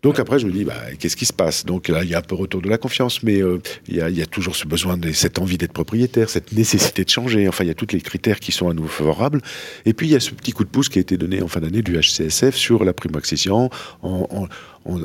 Donc 0.01 0.17
après, 0.17 0.39
je 0.39 0.47
me 0.47 0.51
dis, 0.51 0.63
bah, 0.63 0.75
qu'est-ce 0.97 1.17
qui 1.17 1.25
se 1.25 1.33
passe? 1.33 1.65
Donc 1.65 1.89
là, 1.89 2.03
il 2.03 2.09
y 2.09 2.15
a 2.15 2.19
un 2.19 2.21
peu 2.21 2.35
retour 2.35 2.61
de 2.61 2.69
la 2.69 2.77
confiance, 2.77 3.21
mais 3.21 3.41
euh, 3.41 3.59
il, 3.89 3.97
y 3.97 4.21
a, 4.21 4.25
toujours 4.25 4.55
ce 4.55 4.65
besoin, 4.65 4.97
cette 5.13 5.39
envie 5.39 5.57
d'être 5.57 5.73
propriétaire, 5.73 6.29
cette 6.29 6.53
nécessité 6.53 7.03
de 7.03 7.09
changer. 7.09 7.49
Enfin, 7.49 7.65
il 7.65 7.67
y 7.67 7.71
a 7.71 7.73
tous 7.73 7.87
les 7.91 7.99
critères 7.99 8.39
qui 8.39 8.53
sont 8.53 8.69
à 8.69 8.73
nouveau 8.73 8.87
favorables. 8.87 9.41
Et 9.85 9.93
puis, 9.93 10.07
il 10.07 10.11
y 10.11 10.15
a 10.15 10.21
ce 10.21 10.31
petit 10.31 10.53
coup 10.53 10.63
de 10.63 10.69
pouce 10.69 10.87
qui 10.87 10.99
a 10.99 11.01
été 11.01 11.17
donné 11.17 11.41
en 11.41 11.49
fin 11.49 11.59
d'année 11.59 11.81
du 11.81 11.99
HCSF 11.99 12.55
sur 12.55 12.85
la 12.85 12.93
primo-accession, 12.93 13.69
en, 14.01 14.47
en, 14.85 14.97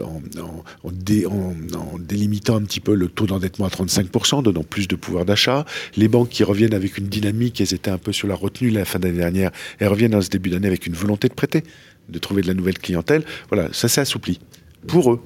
délimitant 1.99 2.57
un 2.57 2.63
petit 2.63 2.81
peu 2.81 2.95
le 2.95 3.09
taux 3.09 3.27
d'endettement 3.27 3.67
à 3.67 3.71
35%, 3.71 4.45
donnant 4.45 4.63
plus 4.63 4.87
de 4.87 4.95
pouvoir 4.95 5.25
d'achat. 5.25 5.65
Les 5.97 6.07
banques 6.07 6.29
qui 6.29 6.45
reviennent 6.45 6.75
avec 6.75 6.99
une 6.99 7.09
dynamique, 7.09 7.61
elles 7.61 7.75
étaient 7.75 7.91
un 7.91 7.99
peu 7.99 8.13
sur 8.13 8.29
la 8.29 8.37
retenue 8.37 8.71
la 8.71 8.85
fin 8.85 9.01
d'année 9.01 9.19
dernière, 9.19 9.51
elles 9.81 9.89
reviennent 9.89 10.13
dans 10.13 10.23
ce 10.23 10.31
début 10.31 10.51
d'année 10.51 10.69
avec 10.69 10.87
une 10.87 10.95
volonté 10.95 11.29
de 11.29 11.35
prêter, 11.35 11.65
de 12.09 12.19
trouver 12.21 12.43
de 12.43 12.47
la 12.47 12.55
nouvelle 12.55 12.79
clientèle. 12.79 13.25
Voilà, 13.51 13.69
ça 13.73 13.89
s'est 13.89 14.01
assoupli 14.01 14.39
pour 14.87 15.13
eux. 15.13 15.21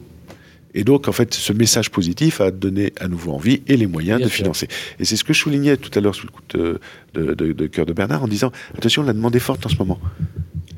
Et 0.74 0.84
donc, 0.84 1.08
en 1.08 1.12
fait, 1.12 1.32
ce 1.34 1.52
message 1.52 1.90
positif 1.90 2.40
a 2.40 2.50
donné 2.50 2.92
à 3.00 3.08
nouveau 3.08 3.32
envie 3.32 3.62
et 3.66 3.76
les 3.76 3.86
moyens 3.86 4.20
de 4.20 4.28
financer. 4.28 4.68
Et 5.00 5.04
c'est 5.04 5.16
ce 5.16 5.24
que 5.24 5.32
je 5.32 5.38
soulignais 5.40 5.76
tout 5.76 5.90
à 5.98 6.00
l'heure 6.00 6.14
sous 6.14 6.26
le 6.26 6.32
coup 6.32 6.42
de, 6.50 6.78
de, 7.14 7.34
de, 7.34 7.52
de 7.52 7.66
cœur 7.66 7.86
de 7.86 7.92
Bernard 7.92 8.22
en 8.22 8.28
disant 8.28 8.52
attention, 8.76 9.02
la 9.02 9.12
demande 9.14 9.34
est 9.34 9.40
forte 9.40 9.64
en 9.64 9.68
ce 9.68 9.76
moment 9.76 9.98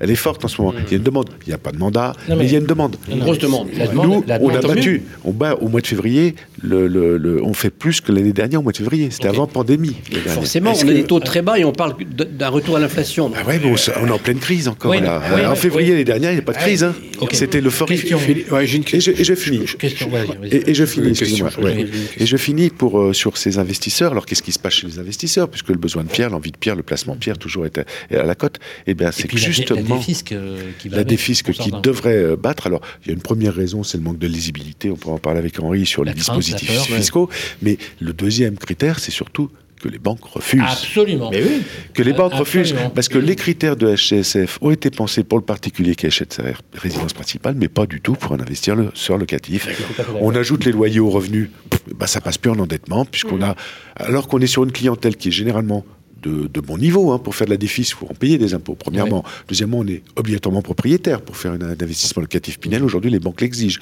elle 0.00 0.10
est 0.10 0.16
forte 0.16 0.44
en 0.44 0.48
ce 0.48 0.60
moment. 0.60 0.76
Il 0.86 0.90
y 0.90 0.94
a 0.94 0.96
une 0.96 1.02
demande. 1.02 1.28
Il 1.46 1.48
n'y 1.48 1.54
a 1.54 1.58
pas 1.58 1.72
de 1.72 1.78
mandat, 1.78 2.14
mais, 2.26 2.46
il 2.46 2.50
y 2.50 2.56
a 2.56 2.58
une 2.58 2.66
demande. 2.66 2.96
Une 3.08 3.20
grosse 3.20 3.38
demande. 3.38 3.68
Nous, 3.92 4.24
on 4.26 4.48
a 4.54 4.60
battu. 4.60 5.02
On 5.24 5.32
bat 5.32 5.54
au 5.56 5.68
mois 5.68 5.82
de 5.82 5.86
février. 5.86 6.34
Le, 6.62 7.40
on 7.42 7.54
fait 7.54 7.70
plus 7.70 8.00
que 8.00 8.12
l'année 8.12 8.32
dernière 8.32 8.60
au 8.60 8.62
mois 8.62 8.72
de 8.72 8.76
février. 8.78 9.10
C'était 9.10 9.28
avant 9.28 9.46
pandémie. 9.46 9.96
Forcément, 10.26 10.72
on 10.74 10.88
a 10.88 10.92
des 10.92 11.04
taux 11.04 11.20
très 11.20 11.42
bas 11.42 11.58
et 11.58 11.64
on 11.64 11.72
parle 11.72 11.94
d'un 12.04 12.48
retour 12.48 12.76
à 12.76 12.80
l'inflation. 12.80 13.32
Ah 13.34 13.46
ouais, 13.46 13.60
on 13.64 14.06
est 14.06 14.10
en 14.10 14.18
pleine 14.18 14.38
crise 14.38 14.68
encore. 14.68 14.94
là. 14.94 15.22
en 15.48 15.54
février 15.54 15.90
l'année 15.90 16.04
dernière, 16.04 16.30
il 16.30 16.34
n'y 16.34 16.40
a 16.40 16.44
pas 16.44 16.52
de 16.52 16.58
crise. 16.58 16.84
Hein. 16.84 16.94
C'était 17.32 17.60
l'euphorie. 17.60 18.00
Ouais, 18.50 18.64
et, 18.64 18.66
je, 19.00 19.10
et 19.10 19.24
je 19.24 19.34
finis. 19.34 19.64
Et, 20.50 20.74
je 20.74 20.84
finis. 20.84 21.12
Et 22.18 22.26
je 22.26 22.36
finis 22.36 22.70
pour 22.70 22.98
euh, 22.98 23.12
sur 23.12 23.36
ces 23.36 23.58
investisseurs. 23.58 24.12
Alors 24.12 24.26
qu'est-ce 24.26 24.42
qui 24.42 24.52
se 24.52 24.58
passe 24.58 24.74
chez 24.74 24.86
les 24.86 24.98
investisseurs, 24.98 25.48
puisque 25.48 25.68
le 25.68 25.76
besoin 25.76 26.04
de 26.04 26.08
Pierre, 26.08 26.30
l'envie 26.30 26.52
de 26.52 26.56
Pierre, 26.56 26.76
le 26.76 26.82
placement 26.82 27.14
de 27.14 27.20
Pierre 27.20 27.38
toujours 27.38 27.66
est 27.66 27.78
à 27.78 28.22
la 28.24 28.34
cote. 28.34 28.58
Eh 28.86 28.94
bien, 28.94 29.10
c'est 29.12 29.34
justement 29.36 29.80
la 29.80 29.96
défisque 29.96 30.32
euh, 30.32 30.58
qui 30.78 30.88
La 30.88 31.04
défisque 31.04 31.52
qui 31.52 31.70
devrait 31.82 32.16
euh, 32.16 32.36
battre. 32.36 32.66
Alors, 32.66 32.80
il 33.02 33.08
y 33.08 33.10
a 33.10 33.14
une 33.14 33.22
première 33.22 33.54
raison, 33.54 33.82
c'est 33.82 33.98
le 33.98 34.04
manque 34.04 34.18
de 34.18 34.26
lisibilité. 34.26 34.90
On 34.90 34.96
pourra 34.96 35.14
en 35.14 35.18
parler 35.18 35.38
avec 35.38 35.58
Henri 35.60 35.86
sur 35.86 36.04
les 36.04 36.12
dispositifs 36.12 36.49
fiscaux. 36.58 37.28
Mais 37.62 37.78
le 38.00 38.12
deuxième 38.12 38.56
critère, 38.56 38.98
c'est 38.98 39.10
surtout 39.10 39.50
que 39.80 39.88
les 39.88 39.98
banques 39.98 40.24
refusent. 40.24 40.62
Absolument. 40.62 41.30
Mais 41.30 41.42
oui. 41.42 41.62
Que 41.94 42.02
les 42.02 42.12
banques 42.12 42.34
refusent. 42.34 42.74
Parce 42.94 43.08
que 43.08 43.18
les 43.18 43.34
critères 43.34 43.76
de 43.76 43.94
HCSF 43.94 44.58
ont 44.60 44.70
été 44.70 44.90
pensés 44.90 45.24
pour 45.24 45.38
le 45.38 45.44
particulier 45.44 45.94
qui 45.96 46.06
achète 46.06 46.34
sa 46.34 46.42
résidence 46.74 47.14
principale, 47.14 47.54
mais 47.56 47.68
pas 47.68 47.86
du 47.86 48.00
tout 48.00 48.12
pour 48.12 48.32
un 48.32 48.40
investisseur 48.40 48.76
locatif. 49.18 49.68
On 50.20 50.34
ajoute 50.34 50.64
les 50.64 50.72
loyers 50.72 51.00
aux 51.00 51.10
revenus, 51.10 51.48
bah, 51.96 52.06
ça 52.06 52.20
passe 52.20 52.38
plus 52.38 52.50
en 52.50 52.58
endettement, 52.58 53.04
puisqu'on 53.04 53.38
mm. 53.38 53.42
a, 53.42 53.56
alors 53.96 54.28
qu'on 54.28 54.40
est 54.40 54.46
sur 54.46 54.62
une 54.64 54.72
clientèle 54.72 55.16
qui 55.16 55.28
est 55.28 55.32
généralement 55.32 55.84
de, 56.22 56.60
bon 56.60 56.78
niveau. 56.78 57.12
Hein. 57.12 57.18
Pour 57.18 57.34
faire 57.34 57.46
de 57.46 57.52
la 57.52 57.56
défis, 57.56 57.82
il 57.82 57.94
faut 57.94 58.06
en 58.06 58.14
payer 58.14 58.38
des 58.38 58.54
impôts, 58.54 58.74
premièrement. 58.74 59.24
Deuxièmement, 59.48 59.78
on 59.78 59.86
est 59.86 60.02
obligatoirement 60.16 60.62
propriétaire 60.62 61.22
pour 61.22 61.36
faire 61.36 61.52
un, 61.52 61.62
investissement 61.62 62.20
locatif 62.20 62.58
Pinel. 62.58 62.84
Aujourd'hui, 62.84 63.10
les 63.10 63.18
banques 63.18 63.40
l'exigent. 63.40 63.80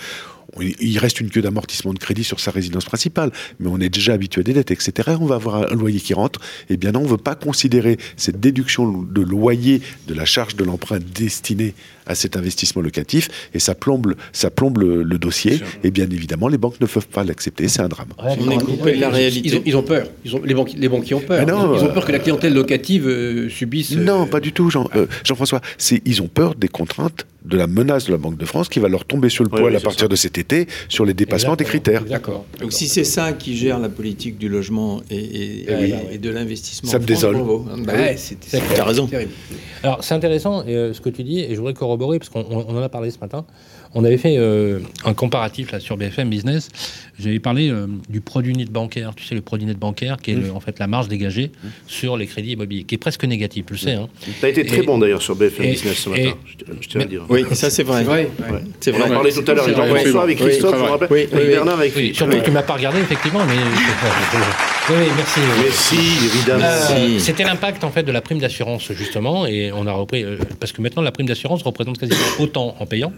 Il 0.61 0.99
reste 0.99 1.21
une 1.21 1.31
queue 1.31 1.43
d'amortissement 1.43 1.93
de 1.93 1.99
crédit 1.99 2.25
sur 2.25 2.41
sa 2.41 2.51
résidence 2.51 2.87
principale, 2.87 3.31
mais 3.61 3.69
on 3.69 3.79
est 3.81 3.91
déjà 3.91 4.15
habitué 4.15 4.41
à 4.41 4.45
des 4.45 4.55
dettes, 4.55 4.71
etc. 4.71 5.17
On 5.21 5.27
va 5.27 5.35
avoir 5.35 5.71
un 5.71 5.75
loyer 5.75 6.01
qui 6.01 6.15
rentre. 6.15 6.41
Eh 6.71 6.77
bien 6.77 6.93
non, 6.93 7.01
on 7.01 7.05
ne 7.05 7.09
veut 7.09 7.17
pas 7.19 7.35
considérer 7.35 7.99
cette 8.17 8.41
déduction 8.41 9.03
de 9.03 9.21
loyer 9.21 9.83
de 10.07 10.15
la 10.15 10.25
charge 10.25 10.57
de 10.57 10.65
l'emprunt 10.65 10.99
destinée 10.99 11.75
à 12.09 12.15
cet 12.15 12.37
investissement 12.37 12.83
locatif 12.83 13.29
et 13.55 13.59
ça 13.59 13.75
plombe, 13.75 14.15
ça 14.33 14.51
plombe 14.51 14.79
le, 14.79 15.19
dossier. 15.19 15.61
Et 15.83 15.91
bien 15.91 16.07
évidemment, 16.11 16.49
les 16.49 16.59
banques 16.59 16.81
ne 16.81 16.87
peuvent 16.87 17.09
pas 17.09 17.25
l'accepter. 17.25 17.69
C'est 17.69 17.83
un 17.83 17.89
drame. 17.89 18.09
on 18.19 18.51
est 18.51 18.65
coupé 18.65 18.97
de 18.97 19.01
la 19.01 19.11
réalité. 19.11 19.63
Ils 19.67 19.77
ont, 19.77 19.83
peur. 19.83 20.07
Ils 20.25 20.37
ont, 20.37 20.43
les, 20.45 20.55
banques, 20.55 20.73
les 20.77 20.89
banquiers 20.89 21.15
ont 21.15 21.21
peur. 21.21 21.47
Non, 21.47 21.77
ils 21.77 21.85
ont 21.85 21.93
peur 21.93 22.05
que 22.05 22.13
la 22.13 22.19
clientèle 22.19 22.55
locative 22.55 23.09
euh, 23.09 23.49
subisse. 23.49 23.97
Non, 23.97 24.23
euh, 24.23 24.27
pas 24.27 24.41
du 24.41 24.53
tout, 24.53 24.71
Jean, 24.71 24.89
euh, 24.95 25.07
Jean-François. 25.25 25.61
ils 26.05 26.23
ont 26.23 26.29
peur 26.29 26.55
des 26.55 26.69
contraintes 26.69 27.27
de 27.45 27.57
la 27.57 27.67
menace 27.67 28.07
de 28.07 28.13
la 28.13 28.19
Banque 28.19 28.37
de 28.37 28.45
France 28.45 28.69
qui 28.69 28.79
va 28.79 28.89
leur 28.89 29.05
tomber 29.05 29.29
sur 29.29 29.43
le 29.43 29.51
poil 29.51 29.75
à 29.75 29.81
partir 29.81 30.09
de 30.09 30.17
cet 30.17 30.39
été 30.39 30.67
sur 30.89 31.05
les 31.05 31.15
dépassements 31.15 31.57
des 31.57 31.65
critères. 31.65 32.05
D'accord. 32.05 32.45
Donc 32.61 32.73
si 32.73 32.89
c'est 32.89 33.05
ça 33.05 33.33
qui 33.33 33.57
gère 33.57 33.79
la 33.79 33.89
politique 33.89 34.39
du 34.39 34.49
logement 34.49 35.01
et, 35.11 35.65
et, 36.13 36.19
de 36.19 36.31
l'investissement, 36.31 36.91
ça 36.91 36.99
me 36.99 37.05
désole. 37.05 37.37
Bah 37.85 37.95
tu 38.15 38.81
as 38.81 38.85
raison. 38.85 39.09
Alors 39.83 40.05
c'est 40.05 40.15
intéressant 40.15 40.65
ce 40.67 41.01
que 41.01 41.09
tu 41.09 41.25
dis 41.25 41.41
et 41.41 41.51
je 41.51 41.57
voudrais 41.57 41.75
corroborer 41.99 42.19
parce 42.19 42.31
qu'on 42.31 42.77
en 42.77 42.83
a 42.83 42.89
parlé 42.89 43.11
ce 43.11 43.19
matin. 43.19 43.45
On 43.95 44.05
avait 44.05 44.19
fait 44.19 44.37
euh, 44.37 44.81
un 45.05 45.15
comparatif 45.15 45.73
là, 45.73 45.81
sur 45.81 45.97
BFM 45.97 46.29
Business. 46.29 46.69
J'avais 47.19 47.39
parlé 47.39 47.71
euh, 47.71 47.87
du 48.09 48.21
produit 48.21 48.55
net 48.55 48.71
bancaire. 48.71 49.13
Tu 49.17 49.25
sais, 49.25 49.35
le 49.35 49.41
produit 49.41 49.67
net 49.67 49.79
bancaire, 49.79 50.19
qui 50.19 50.33
est 50.33 50.51
en 50.51 50.61
fait 50.61 50.79
la 50.79 50.87
marge 50.87 51.09
dégagée 51.09 51.51
sur 51.87 52.17
les 52.17 52.27
crédits 52.27 52.53
immobiliers, 52.53 52.85
qui 52.85 52.95
est 52.95 52.99
presque 52.99 53.25
négatif, 53.25 53.67
tu 53.67 53.73
le 53.73 53.79
sais. 53.79 53.93
Hein. 53.93 54.09
Tu 54.21 54.45
as 54.45 54.49
été 54.51 54.65
très 54.65 54.83
bon 54.83 54.99
d'ailleurs 54.99 55.23
sur 55.23 55.35
BFM 55.35 55.71
Business 55.71 55.97
ce 55.97 56.11
matin, 56.11 56.35
je, 56.81 56.89
tiens 56.89 57.01
à 57.01 57.05
dire. 57.05 57.25
Oui, 57.29 57.45
ça 57.53 57.71
c'est 57.71 57.83
vrai. 57.83 58.05
C'est 58.81 58.91
vrai. 58.91 59.03
On 59.05 59.11
en 59.11 59.15
parlait 59.15 59.33
tout 59.33 59.51
à 59.51 59.55
l'heure 59.55 59.65
avec 59.65 60.07
jean 60.07 60.21
avec 60.21 60.39
Christophe, 60.39 60.77
je 60.77 60.83
me 60.83 60.89
rappelle, 60.89 61.09
avec 61.13 61.49
Bernard, 61.49 61.79
avec 61.79 61.97
oui, 61.97 62.15
Surtout 62.15 62.39
que 62.39 62.45
tu 62.45 62.51
ne 62.51 62.55
m'as 62.55 62.63
pas 62.63 62.75
regardé, 62.75 63.01
effectivement, 63.01 63.45
mais. 63.47 63.55
oui, 64.91 65.07
merci. 65.17 65.41
Merci, 65.63 66.27
évidemment. 66.27 66.65
Euh, 66.65 67.19
c'était 67.19 67.45
l'impact 67.45 67.85
en 67.85 67.91
fait 67.91 68.03
de 68.03 68.13
la 68.13 68.21
prime 68.21 68.39
d'assurance, 68.39 68.93
justement, 68.93 69.47
et 69.47 69.73
on 69.73 69.87
a 69.87 69.93
repris. 69.93 70.25
parce 70.61 70.73
que 70.73 70.83
maintenant, 70.83 71.03
la 71.03 71.13
prime 71.13 71.27
d'assurance 71.27 71.63
représente 71.63 71.99
quasiment 71.99 72.19
autant 72.39 72.77
en 72.79 72.87
payant 72.87 73.13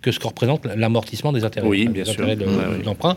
que 0.00 0.12
ce 0.12 0.18
que 0.18 0.26
représente 0.26 0.64
l'amortissement 0.64 1.32
des 1.32 1.44
intérêts, 1.44 1.66
oui, 1.66 1.88
bien 1.88 2.04
sûr. 2.04 2.24
de 2.24 2.84
l'emprunt. 2.84 3.16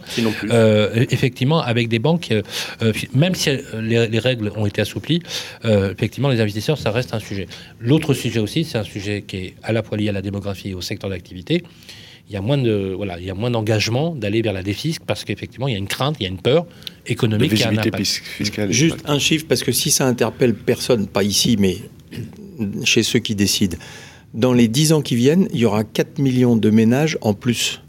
Euh, 0.49 1.05
effectivement, 1.09 1.61
avec 1.61 1.87
des 1.87 1.99
banques, 1.99 2.31
euh, 2.31 2.41
euh, 2.81 2.93
même 3.13 3.35
si 3.35 3.49
les, 3.79 4.19
règles 4.19 4.51
ont 4.55 4.65
été 4.65 4.81
assouplies, 4.81 5.21
effectivement, 5.63 6.29
les 6.29 6.41
investisseurs, 6.41 6.77
ça 6.77 6.91
reste 6.91 7.13
un 7.13 7.19
sujet. 7.19 7.47
L'autre 7.79 8.13
sujet 8.13 8.39
aussi, 8.39 8.63
c'est 8.63 8.77
un 8.77 8.83
sujet 8.83 9.23
qui 9.25 9.37
est 9.37 9.53
à 9.63 9.71
la 9.71 9.83
fois 9.83 9.97
lié 9.97 10.09
à 10.09 10.11
la 10.11 10.21
démographie 10.21 10.69
et 10.69 10.73
au 10.73 10.81
secteur 10.81 11.09
d'activité. 11.09 11.63
Il 12.29 12.33
y 12.33 12.37
a 12.37 12.41
moins 12.41 12.57
de 12.57 12.93
voilà, 12.95 13.19
il 13.19 13.25
y 13.25 13.29
a 13.29 13.33
moins 13.33 13.51
d'engagement 13.51 14.15
d'aller 14.15 14.41
vers 14.41 14.53
la 14.53 14.63
défisque 14.63 15.01
parce 15.05 15.25
qu'effectivement, 15.25 15.67
il 15.67 15.73
y 15.73 15.75
a 15.75 15.79
une 15.79 15.87
crainte, 15.87 16.15
il 16.19 16.23
y 16.23 16.25
a 16.27 16.29
une 16.29 16.39
peur 16.39 16.65
économique 17.05 17.55
qui 17.55 17.63
a 17.63 17.69
un 17.69 17.77
impact. 17.77 18.05
Fiscale, 18.05 18.71
Juste 18.71 18.99
un 19.05 19.19
chiffre 19.19 19.45
parce 19.49 19.63
que 19.63 19.71
si 19.71 19.91
ça 19.91 20.07
interpelle 20.07 20.53
personne, 20.53 21.07
pas 21.07 21.23
ici, 21.23 21.57
mais 21.59 21.77
chez 22.85 23.03
ceux 23.03 23.19
qui 23.19 23.35
décident 23.35 23.77
dans 24.33 24.53
les 24.53 24.67
10 24.67 24.93
ans 24.93 25.01
qui 25.01 25.15
viennent, 25.15 25.47
il 25.53 25.59
y 25.59 25.65
aura 25.65 25.83
4 25.83 26.19
millions 26.19 26.55
de 26.55 26.69
ménages 26.69 27.17
en 27.21 27.33
plus. 27.33 27.81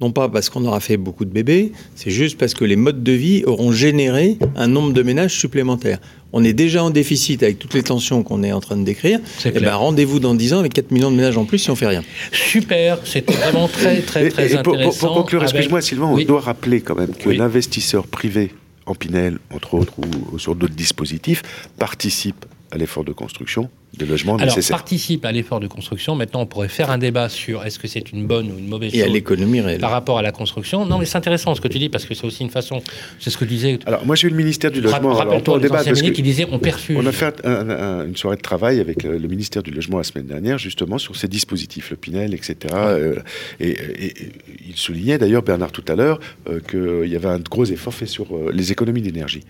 Non 0.00 0.10
pas 0.10 0.28
parce 0.28 0.50
qu'on 0.50 0.64
aura 0.64 0.80
fait 0.80 0.96
beaucoup 0.96 1.24
de 1.24 1.30
bébés, 1.30 1.70
c'est 1.94 2.10
juste 2.10 2.36
parce 2.36 2.54
que 2.54 2.64
les 2.64 2.74
modes 2.74 3.04
de 3.04 3.12
vie 3.12 3.44
auront 3.46 3.70
généré 3.70 4.36
un 4.56 4.66
nombre 4.66 4.92
de 4.92 5.02
ménages 5.02 5.38
supplémentaires. 5.38 6.00
On 6.32 6.42
est 6.42 6.54
déjà 6.54 6.82
en 6.82 6.90
déficit 6.90 7.42
avec 7.44 7.60
toutes 7.60 7.74
les 7.74 7.84
tensions 7.84 8.24
qu'on 8.24 8.42
est 8.42 8.50
en 8.50 8.60
train 8.60 8.76
de 8.76 8.82
décrire. 8.82 9.20
Et 9.44 9.52
eh 9.54 9.60
ben 9.60 9.74
rendez-vous 9.74 10.18
dans 10.18 10.34
10 10.34 10.54
ans 10.54 10.58
avec 10.58 10.72
4 10.72 10.90
millions 10.90 11.12
de 11.12 11.16
ménages 11.16 11.38
en 11.38 11.44
plus 11.44 11.58
si 11.58 11.70
on 11.70 11.76
fait 11.76 11.86
rien. 11.86 12.02
Super, 12.32 12.98
c'était 13.04 13.34
vraiment 13.34 13.68
très 13.68 14.00
très 14.00 14.28
très 14.28 14.56
intéressant. 14.56 15.06
Pour, 15.06 15.14
conclure, 15.14 15.44
excuse-moi 15.44 15.80
Sylvain, 15.80 16.06
on 16.06 16.20
doit 16.24 16.40
rappeler 16.40 16.80
quand 16.80 16.96
même 16.96 17.14
que 17.14 17.30
l'investisseur 17.30 18.08
privé 18.08 18.50
en 18.86 18.96
Pinel, 18.96 19.38
entre 19.54 19.74
autres, 19.74 19.94
ou 20.32 20.38
sur 20.40 20.56
d'autres 20.56 20.74
dispositifs, 20.74 21.42
participe 21.78 22.44
à 22.72 22.78
l'effort 22.78 23.04
de 23.04 23.12
construction 23.12 23.70
de 23.98 24.06
logements 24.06 24.36
Alors, 24.36 24.56
participe 24.70 25.26
à 25.26 25.32
l'effort 25.32 25.60
de 25.60 25.66
construction. 25.66 26.16
Maintenant, 26.16 26.40
on 26.40 26.46
pourrait 26.46 26.68
faire 26.68 26.90
un 26.90 26.96
débat 26.96 27.28
sur 27.28 27.64
est-ce 27.64 27.78
que 27.78 27.86
c'est 27.86 28.10
une 28.10 28.26
bonne 28.26 28.50
ou 28.50 28.58
une 28.58 28.66
mauvaise 28.66 28.90
chose. 28.90 29.00
Et 29.00 29.02
à 29.02 29.06
l'économie 29.06 29.60
réelle. 29.60 29.80
Par 29.80 29.90
rapport 29.90 30.16
à 30.16 30.22
la 30.22 30.32
construction. 30.32 30.86
Non, 30.86 30.98
mais 30.98 31.04
c'est 31.04 31.18
intéressant 31.18 31.54
ce 31.54 31.60
que 31.60 31.68
tu 31.68 31.78
dis 31.78 31.90
parce 31.90 32.06
que 32.06 32.14
c'est 32.14 32.24
aussi 32.24 32.42
une 32.42 32.50
façon. 32.50 32.82
C'est 33.20 33.28
ce 33.28 33.36
que 33.36 33.44
tu 33.44 33.50
disais. 33.50 33.78
Alors, 33.84 34.06
moi, 34.06 34.16
j'ai 34.16 34.28
eu 34.28 34.30
le 34.30 34.36
ministère 34.36 34.70
du 34.70 34.80
Logement. 34.80 35.12
Rappelle-toi 35.12 35.58
débat 35.58 35.84
parce 35.84 36.00
qui 36.00 36.22
disait 36.22 36.46
on 36.50 36.58
perfuse. 36.58 36.96
On 36.98 37.04
a 37.04 37.12
fait 37.12 37.44
une 37.44 38.16
soirée 38.16 38.36
de 38.36 38.42
travail 38.42 38.80
avec 38.80 39.02
le, 39.02 39.28
ministère 39.28 39.62
du 39.62 39.70
Logement 39.70 39.98
la 39.98 40.04
semaine 40.04 40.26
dernière, 40.26 40.56
justement, 40.56 40.96
sur 40.96 41.14
ces 41.16 41.28
dispositifs, 41.28 41.90
le 41.90 41.96
Pinel, 41.96 42.32
etc. 42.32 42.56
Euh, 42.74 43.16
et, 43.60 43.76
il 44.66 44.76
soulignait 44.76 45.18
d'ailleurs, 45.18 45.42
Bernard, 45.42 45.72
tout 45.72 45.84
à 45.88 45.94
l'heure, 45.94 46.18
euh, 46.48 46.60
qu'il 46.60 47.10
y 47.10 47.16
avait 47.16 47.28
un 47.28 47.38
gros 47.38 47.64
effort 47.66 47.92
fait 47.92 48.06
sur 48.06 48.34
euh, 48.34 48.50
les 48.52 48.72
économies 48.72 49.02
d'énergie. 49.02 49.42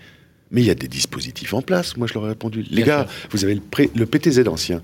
Mais 0.53 0.61
il 0.61 0.67
y 0.67 0.71
a 0.71 0.75
des 0.75 0.87
dispositifs 0.87 1.53
en 1.53 1.61
place. 1.61 1.97
Moi, 1.97 2.07
je 2.07 2.13
leur 2.13 2.25
ai 2.25 2.29
répondu. 2.29 2.63
Les 2.69 2.83
gars, 2.83 3.07
vous 3.31 3.43
avez 3.43 3.55
le, 3.55 3.61
le 3.95 4.05
PTZ 4.05 4.47
ancien. 4.47 4.81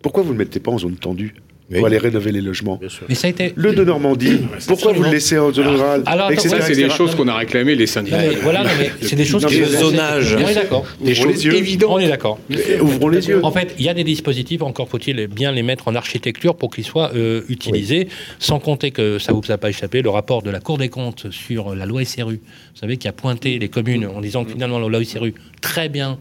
Pourquoi 0.00 0.22
vous 0.22 0.32
ne 0.32 0.38
le 0.38 0.44
mettez 0.44 0.60
pas 0.60 0.70
en 0.70 0.78
zone 0.78 0.96
tendue? 0.96 1.34
Pour 1.72 1.86
aller 1.86 1.98
rénover 1.98 2.32
les 2.32 2.40
logements. 2.40 2.78
Mais 3.08 3.14
ça 3.14 3.26
a 3.26 3.30
été... 3.30 3.52
Le 3.56 3.74
de 3.74 3.84
Normandie, 3.84 4.40
pourquoi 4.66 4.92
vous 4.92 5.02
le 5.02 5.10
laissez 5.10 5.38
en 5.38 5.52
zone 5.52 5.68
rurale 5.68 6.02
Alors, 6.06 6.30
ça, 6.32 6.60
c'est 6.60 6.74
des 6.74 6.90
choses 6.90 7.14
qu'on 7.14 7.28
a 7.28 7.34
réclamées, 7.34 7.74
les 7.74 7.86
syndicats. 7.86 8.18
voilà, 8.42 8.64
mais 8.78 8.90
c'est 9.00 9.16
des 9.16 9.24
choses 9.24 9.44
qui... 9.46 9.60
Le 9.60 9.66
zonage. 9.66 10.36
On 10.38 10.46
est 10.46 10.54
d'accord. 10.54 10.84
Des 11.00 11.14
choses 11.14 11.46
évidentes. 11.46 11.90
On 11.90 11.98
est 11.98 12.08
d'accord. 12.08 12.38
Ouvrons 12.80 13.08
les 13.08 13.28
yeux. 13.28 13.44
En 13.44 13.50
fait, 13.50 13.74
il 13.78 13.84
y 13.84 13.88
a 13.88 13.94
des 13.94 14.04
dispositifs, 14.04 14.62
encore 14.62 14.88
faut-il 14.88 15.26
bien 15.26 15.52
les 15.52 15.62
mettre 15.62 15.88
en 15.88 15.94
architecture 15.94 16.56
pour 16.56 16.70
qu'ils 16.70 16.84
soient 16.84 17.12
euh, 17.14 17.42
utilisés, 17.48 18.08
sans 18.38 18.58
compter 18.58 18.90
que, 18.90 19.18
ça 19.18 19.32
vous 19.32 19.42
a 19.50 19.58
pas 19.58 19.70
échappé, 19.70 20.02
le 20.02 20.10
rapport 20.10 20.42
de 20.42 20.50
la 20.50 20.60
Cour 20.60 20.78
des 20.78 20.88
comptes 20.88 21.30
sur 21.30 21.74
la 21.74 21.86
loi 21.86 22.04
SRU, 22.04 22.34
vous 22.34 22.80
savez, 22.80 22.96
qui 22.96 23.08
a 23.08 23.12
pointé 23.12 23.58
les 23.58 23.68
communes 23.68 24.06
en 24.06 24.20
disant 24.20 24.44
que 24.44 24.52
finalement, 24.52 24.78
la 24.78 24.88
loi 24.88 25.04
SRU, 25.04 25.34
très 25.60 25.88
bien, 25.88 26.18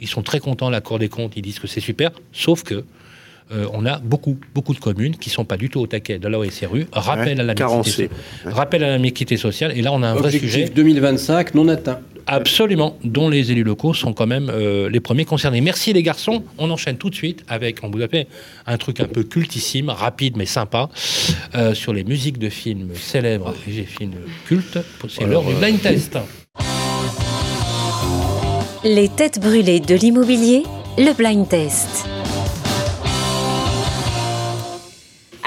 ils 0.00 0.08
sont 0.08 0.22
très 0.22 0.40
contents, 0.40 0.70
la 0.70 0.80
Cour 0.80 0.98
des 0.98 1.08
comptes, 1.08 1.32
ils 1.36 1.42
disent 1.42 1.58
que 1.58 1.66
c'est 1.66 1.80
super, 1.80 2.10
sauf 2.32 2.62
que 2.62 2.84
euh, 3.52 3.66
on 3.72 3.84
a 3.84 3.98
beaucoup, 3.98 4.38
beaucoup 4.54 4.74
de 4.74 4.80
communes 4.80 5.16
qui 5.16 5.28
ne 5.28 5.34
sont 5.34 5.44
pas 5.44 5.56
du 5.56 5.68
tout 5.68 5.80
au 5.80 5.86
taquet 5.86 6.18
de 6.18 6.28
la 6.28 6.38
OSRU, 6.38 6.86
rappel, 6.92 7.40
à 7.40 7.44
la 7.44 7.54
mixité, 7.54 8.08
rappel 8.44 8.82
à 8.84 8.88
la 8.88 8.98
mixité 8.98 9.36
sociale, 9.36 9.76
et 9.76 9.82
là 9.82 9.92
on 9.92 10.02
a 10.02 10.08
un 10.08 10.14
vrai 10.14 10.30
sujet. 10.30 10.70
2025 10.74 11.54
non 11.54 11.68
atteint. 11.68 12.00
Absolument, 12.26 12.96
dont 13.04 13.28
les 13.28 13.52
élus 13.52 13.64
locaux 13.64 13.92
sont 13.92 14.14
quand 14.14 14.26
même 14.26 14.50
euh, 14.50 14.88
les 14.88 15.00
premiers 15.00 15.26
concernés. 15.26 15.60
Merci 15.60 15.92
les 15.92 16.02
garçons, 16.02 16.42
on 16.56 16.70
enchaîne 16.70 16.96
tout 16.96 17.10
de 17.10 17.14
suite 17.14 17.44
avec, 17.48 17.84
on 17.84 17.90
vous 17.90 18.00
appelle 18.00 18.26
un 18.66 18.78
truc 18.78 19.00
un 19.00 19.06
peu 19.06 19.24
cultissime, 19.24 19.90
rapide 19.90 20.38
mais 20.38 20.46
sympa, 20.46 20.88
euh, 21.54 21.74
sur 21.74 21.92
les 21.92 22.04
musiques 22.04 22.38
de 22.38 22.48
films 22.48 22.94
célèbres 22.94 23.54
et 23.68 23.72
des 23.72 23.82
films 23.82 24.14
cultes. 24.46 24.78
C'est 25.08 25.26
l'heure 25.26 25.44
du 25.44 25.54
blind 25.54 25.80
test. 25.82 26.18
Les 28.84 29.08
têtes 29.08 29.38
brûlées 29.40 29.80
de 29.80 29.94
l'immobilier, 29.94 30.62
le 30.96 31.14
blind 31.14 31.46
test. 31.46 32.06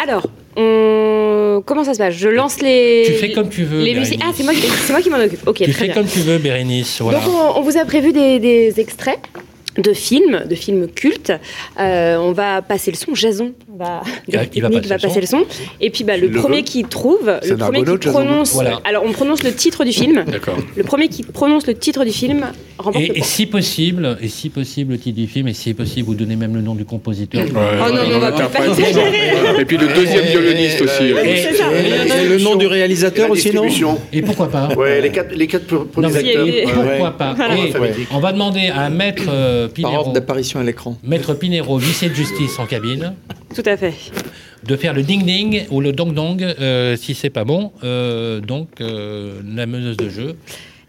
Alors, 0.01 0.27
comment 1.65 1.83
ça 1.83 1.93
se 1.93 1.99
passe? 1.99 2.13
Je 2.13 2.29
lance 2.29 2.61
les. 2.61 3.03
Tu 3.05 3.13
fais 3.13 3.31
comme 3.31 3.49
tu 3.49 3.63
veux. 3.63 3.83
Les 3.83 3.95
musiques. 3.95 4.21
Ah, 4.23 4.31
c'est 4.35 4.43
moi, 4.43 4.53
moi, 4.89 5.01
qui 5.01 5.09
m'en 5.09 5.17
occupe. 5.17 5.47
Ok. 5.47 5.57
Tu 5.57 5.73
fais 5.73 5.89
comme 5.89 6.07
tu 6.07 6.19
veux, 6.19 6.37
Bérénice. 6.37 7.01
Donc, 7.01 7.13
on, 7.55 7.61
vous 7.61 7.77
a 7.77 7.85
prévu 7.85 8.11
des 8.13 8.73
extraits 8.77 9.19
de 9.77 9.93
films, 9.93 10.43
de 10.49 10.55
films 10.55 10.87
cultes. 10.87 11.33
Euh, 11.79 12.17
on 12.17 12.31
va 12.31 12.61
passer 12.61 12.91
le 12.91 12.97
son. 12.97 13.15
Jason 13.15 13.53
va, 13.77 14.01
il 14.27 14.35
va, 14.61 14.69
passer, 14.69 14.87
va 14.87 14.99
passer, 14.99 15.21
le 15.21 15.27
son. 15.27 15.45
Et 15.81 15.89
puis 15.89 16.03
bah, 16.03 16.17
le, 16.17 16.31
premier 16.31 16.63
qui 16.63 16.83
trouve, 16.83 17.31
le 17.47 17.57
premier 17.57 17.83
qui 17.83 18.07
prononce. 18.07 18.57
Alors 18.83 19.03
on 19.05 19.11
prononce 19.11 19.43
le 19.43 19.53
titre 19.53 19.85
du 19.85 19.91
film. 19.91 20.23
D'accord. 20.25 20.57
Le 20.75 20.83
premier 20.83 21.07
qui 21.07 21.23
prononce 21.23 21.67
le 21.67 21.75
titre 21.75 22.05
du 22.05 22.11
film 22.11 22.45
remporte 22.77 23.03
et, 23.03 23.07
le 23.07 23.17
et 23.17 23.23
si 23.23 23.45
possible, 23.45 24.17
et 24.21 24.27
si 24.27 24.49
possible 24.49 24.93
le 24.93 24.99
titre 24.99 25.17
du 25.17 25.27
film, 25.27 25.47
et 25.47 25.53
si 25.53 25.73
possible 25.73 26.07
vous 26.07 26.15
donnez 26.15 26.35
même 26.35 26.55
le 26.55 26.61
nom 26.61 26.75
du 26.75 26.85
compositeur. 26.85 27.43
oh 27.47 27.91
non, 27.91 28.09
non, 28.09 28.15
on 28.15 28.19
va 28.19 28.31
pas 28.31 28.65
Et 29.59 29.65
puis 29.65 29.77
le 29.77 29.87
deuxième 29.87 30.25
violoniste 30.25 30.81
aussi. 30.81 31.03
Et, 31.03 32.27
le 32.27 32.39
nom 32.39 32.55
du 32.55 32.67
réalisateur 32.67 33.29
aussi, 33.29 33.51
non 33.53 33.97
Et 34.11 34.21
pourquoi 34.21 34.49
pas 34.49 34.69
Ouais, 34.75 35.01
les 35.01 35.11
quatre, 35.11 35.33
les 35.33 35.47
quatre 35.47 35.85
premiers 35.85 36.15
acteurs. 36.15 36.47
Pourquoi 36.73 37.11
pas 37.11 37.35
On 38.11 38.19
va 38.19 38.31
demander 38.31 38.67
à 38.67 38.81
un 38.81 38.89
maître 38.89 39.66
euh, 39.67 39.81
par 39.81 39.93
ordre 39.93 40.13
d'apparition 40.13 40.59
à 40.59 40.63
l'écran. 40.63 40.97
Maître 41.03 41.33
Pinero, 41.33 41.79
huissier 41.79 42.09
de 42.09 42.13
justice 42.13 42.59
en 42.59 42.65
cabine. 42.65 43.13
Tout 43.55 43.63
à 43.65 43.77
fait. 43.77 43.93
De 44.63 44.75
faire 44.75 44.93
le 44.93 45.03
ding-ding 45.03 45.65
ou 45.71 45.81
le 45.81 45.91
dong-dong, 45.93 46.43
euh, 46.43 46.95
si 46.97 47.13
c'est 47.13 47.29
pas 47.29 47.43
bon. 47.43 47.71
Euh, 47.83 48.41
donc, 48.41 48.81
euh, 48.81 49.39
la 49.45 49.65
meneuse 49.65 49.97
de 49.97 50.09
jeu. 50.09 50.35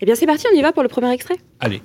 Eh 0.00 0.06
bien, 0.06 0.14
c'est 0.14 0.26
parti, 0.26 0.46
on 0.52 0.56
y 0.56 0.62
va 0.62 0.72
pour 0.72 0.82
le 0.82 0.88
premier 0.88 1.12
extrait 1.12 1.36
Allez. 1.60 1.82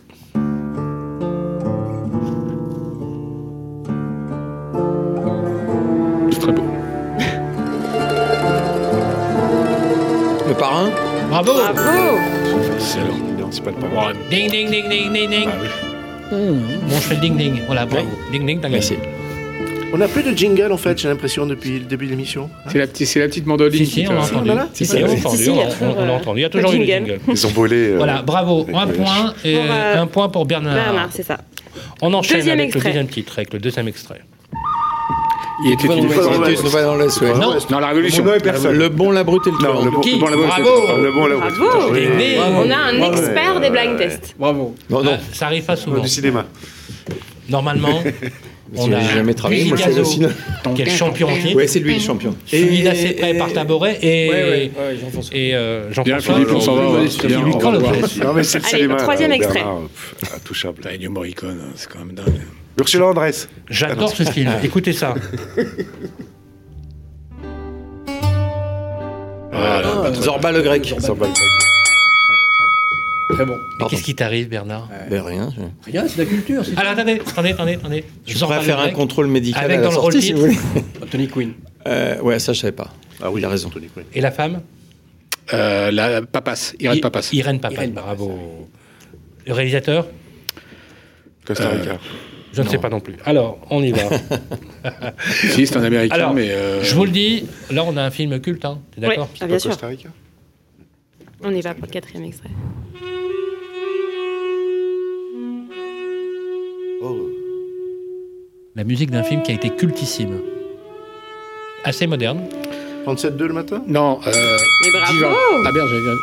C'est 6.31 6.39
très 6.39 6.51
beau. 6.51 6.63
le 10.47 10.53
parrain 10.55 10.89
Bravo 11.29 11.53
Bravo 11.53 12.17
C'est 13.51 13.63
pas 13.63 13.71
le 13.71 13.77
parrain. 13.77 14.13
Ding, 14.29 14.49
ding, 14.49 14.69
ding, 14.69 14.89
ding, 14.89 15.13
ding, 15.13 15.29
ding. 15.29 15.49
Ah, 15.51 15.57
oui. 15.61 15.67
Bon, 16.33 16.95
je 16.95 17.01
fais 17.01 17.15
le 17.15 17.21
ding-ding. 17.21 17.61
Voilà, 17.65 17.85
bravo. 17.85 18.09
Ding-ding, 18.31 18.59
t'as 18.59 18.69
gagné. 18.69 18.99
On 19.95 19.97
n'a 19.97 20.07
plus 20.07 20.23
de 20.23 20.35
jingle 20.35 20.71
en 20.71 20.77
fait, 20.77 20.99
j'ai 20.99 21.07
l'impression 21.07 21.45
depuis 21.45 21.77
le 21.77 21.85
début 21.85 22.05
de 22.05 22.11
l'émission. 22.11 22.49
C'est 22.67 22.79
la, 22.79 22.87
petite, 22.87 23.13
la 23.13 23.27
petite 23.27 23.45
mandoline. 23.45 23.85
Si, 23.85 23.91
si, 23.91 24.07
on 24.07 24.17
a 24.17 24.21
entendu. 24.21 24.49
Si, 24.73 24.85
si, 24.87 24.95
on 24.95 25.05
a 25.05 25.11
entendu. 25.11 25.49
On 25.49 26.09
a 26.09 26.11
entendu. 26.11 26.39
Il 26.39 26.41
y 26.41 26.45
a 26.45 26.49
toujours 26.49 26.73
une 26.73 26.83
jingle. 26.83 27.19
Ils 27.27 27.45
ont 27.45 27.51
volé. 27.51 27.89
Euh, 27.89 27.97
voilà, 27.97 28.23
bravo. 28.23 28.65
Un 28.73 28.87
point 28.87 29.35
et 29.45 29.59
un 29.59 30.07
point 30.07 30.29
pour 30.29 30.47
Bernard. 30.47 30.73
Bernard, 30.73 31.09
c'est 31.11 31.21
ça. 31.21 31.37
On 32.01 32.11
enchaîne 32.13 32.49
avec 32.49 32.73
le 32.73 32.81
deuxième 32.81 33.07
titre, 33.07 33.33
avec 33.37 33.53
le 33.53 33.59
deuxième 33.59 33.87
extrait. 33.87 34.21
Il 35.65 35.71
était 35.73 35.87
une 35.97 36.09
fois 36.09 36.81
dans 36.81 36.95
l'Est. 36.95 37.21
Non, 37.21 37.57
non, 37.69 37.79
la 37.79 37.87
révolution. 37.87 38.23
Le 38.25 38.87
bon, 38.89 39.11
la 39.11 39.23
brute 39.23 39.47
et 39.47 39.51
le 39.51 39.57
truand. 39.57 39.85
Le 39.85 39.91
bon, 39.91 40.01
Qui 40.01 40.17
Bravo 40.17 40.33
Le 41.01 41.11
bon, 41.11 41.27
la 41.27 41.35
brute. 41.37 41.53
On 42.39 42.69
a 42.71 42.77
un 42.77 43.11
expert 43.11 43.59
des 43.59 43.69
blind 43.69 43.97
tests. 43.97 44.35
Bravo. 44.37 44.75
Non, 44.89 45.03
non. 45.03 45.17
Ça 45.31 45.47
arrive 45.47 45.63
pas 45.63 45.75
souvent. 45.75 46.01
Du 46.01 46.07
cinéma. 46.07 46.45
Normalement. 47.49 48.01
On 48.75 48.91
a 48.91 49.01
jamais 49.01 49.33
travaillé. 49.33 49.65
Moi, 49.65 49.77
je 49.77 50.01
aussi. 50.01 50.19
Le 50.19 50.89
champion 50.89 51.27
en 51.27 51.55
Oui, 51.55 51.67
c'est 51.67 51.79
lui 51.79 51.95
le 51.95 51.99
champion. 51.99 52.35
Suivi 52.45 52.83
d'assez 52.83 53.13
près 53.13 53.33
par 53.35 53.51
Taboret 53.53 53.99
et, 54.01 54.71
et 55.31 55.55
euh, 55.55 55.91
Jean-François. 55.91 56.03
Bien, 56.03 56.19
Philippe, 56.19 56.49
on 56.51 57.71
Non, 57.71 58.33
mais 58.33 58.43
c'est 58.43 58.59
le 58.59 58.63
cinéma. 58.65 58.95
Troisième 58.95 59.31
extrait. 59.31 59.63
Intouchable. 60.35 60.81
Ennio 60.91 61.11
Morricone, 61.11 61.59
c'est 61.75 61.89
quand 61.89 61.99
même 61.99 62.13
dingue. 62.13 62.41
Ursula 62.79 63.07
Andress. 63.07 63.47
J'adore 63.69 64.15
ce 64.15 64.23
film. 64.23 64.51
Écoutez 64.63 64.93
ça. 64.93 65.13
Voilà, 69.51 70.13
Zorba 70.13 70.51
le 70.51 70.61
grec. 70.61 70.95
Zorba 70.99 71.27
le 71.27 71.33
grec. 71.33 71.49
Très 73.29 73.45
bon. 73.45 73.57
Mais 73.79 73.85
qu'est-ce 73.87 74.03
qui 74.03 74.15
t'arrive, 74.15 74.49
Bernard 74.49 74.89
ben 75.09 75.21
Rien. 75.21 75.51
Rien, 75.85 76.07
c'est 76.07 76.19
la 76.19 76.25
culture. 76.25 76.63
Alors 76.77 76.91
attendez, 76.93 77.21
attendez, 77.25 77.51
attendez, 77.51 77.73
attendez. 77.73 78.03
Je 78.27 78.37
pourrais 78.37 78.61
faire 78.61 78.79
un 78.79 78.89
contrôle 78.89 79.27
médical 79.27 79.63
avec 79.63 79.79
à 79.79 79.81
la 79.81 79.87
dans 79.87 79.93
sortie, 79.93 80.17
le 80.17 80.21
si 80.21 80.33
vous 80.33 80.41
voulez. 80.41 80.57
Tony 81.11 81.27
Quinn. 81.27 81.53
Euh, 81.87 82.19
ouais, 82.21 82.39
ça 82.39 82.53
je 82.53 82.59
savais 82.59 82.73
pas. 82.73 82.93
Ah 83.21 83.31
oui, 83.31 83.41
il 83.41 83.45
a 83.45 83.49
raison, 83.49 83.69
Tony 83.69 83.87
Quinn. 83.87 84.05
Et 84.13 84.21
la 84.21 84.31
femme 84.31 84.61
euh, 85.53 85.91
La 85.91 86.21
Papas, 86.21 86.73
Irène 86.79 87.01
Papas. 87.01 87.29
Irène 87.33 87.59
Papas, 87.59 87.87
bravo. 87.87 88.69
Le 89.45 89.53
réalisateur 89.53 90.07
Costa 91.45 91.69
Rica. 91.69 91.99
Je 92.53 92.61
ne 92.61 92.67
sais 92.67 92.77
pas 92.77 92.89
non 92.89 92.99
plus. 92.99 93.15
Alors, 93.25 93.57
on 93.71 93.81
y 93.81 93.91
va. 93.91 94.03
si, 95.51 95.65
c'est 95.65 95.75
un 95.77 95.83
américain, 95.83 96.13
Alors, 96.15 96.33
mais. 96.33 96.51
Euh... 96.51 96.83
Je 96.83 96.93
vous 96.93 97.05
le 97.05 97.11
dis, 97.11 97.45
là, 97.71 97.83
on 97.83 97.97
a 97.97 98.03
un 98.03 98.11
film 98.11 98.39
culte, 98.39 98.63
hein. 98.63 98.79
T'es 98.93 99.01
d'accord 99.01 99.27
oui, 99.33 99.39
ah, 99.41 99.47
Bien 99.47 99.59
sûr. 99.59 99.75
On 101.43 101.53
y 101.53 101.61
va 101.61 101.73
pour 101.73 101.85
le 101.87 101.91
quatrième 101.91 102.25
extrait. 102.25 102.49
Oh. 107.01 107.29
La 108.75 108.83
musique 108.83 109.09
d'un 109.09 109.23
film 109.23 109.41
qui 109.41 109.51
a 109.51 109.55
été 109.55 109.71
cultissime. 109.71 110.39
Assez 111.83 112.05
moderne. 112.05 112.43
37-2 113.05 113.45
le 113.45 113.53
matin? 113.53 113.83
Non. 113.87 114.19
Euh, 114.25 114.31
Mais 114.31 114.91
bravo 114.91 115.35
Ah 115.65 115.71
merde, 115.73 115.87
j'avais 115.89 116.01
bien. 116.01 116.13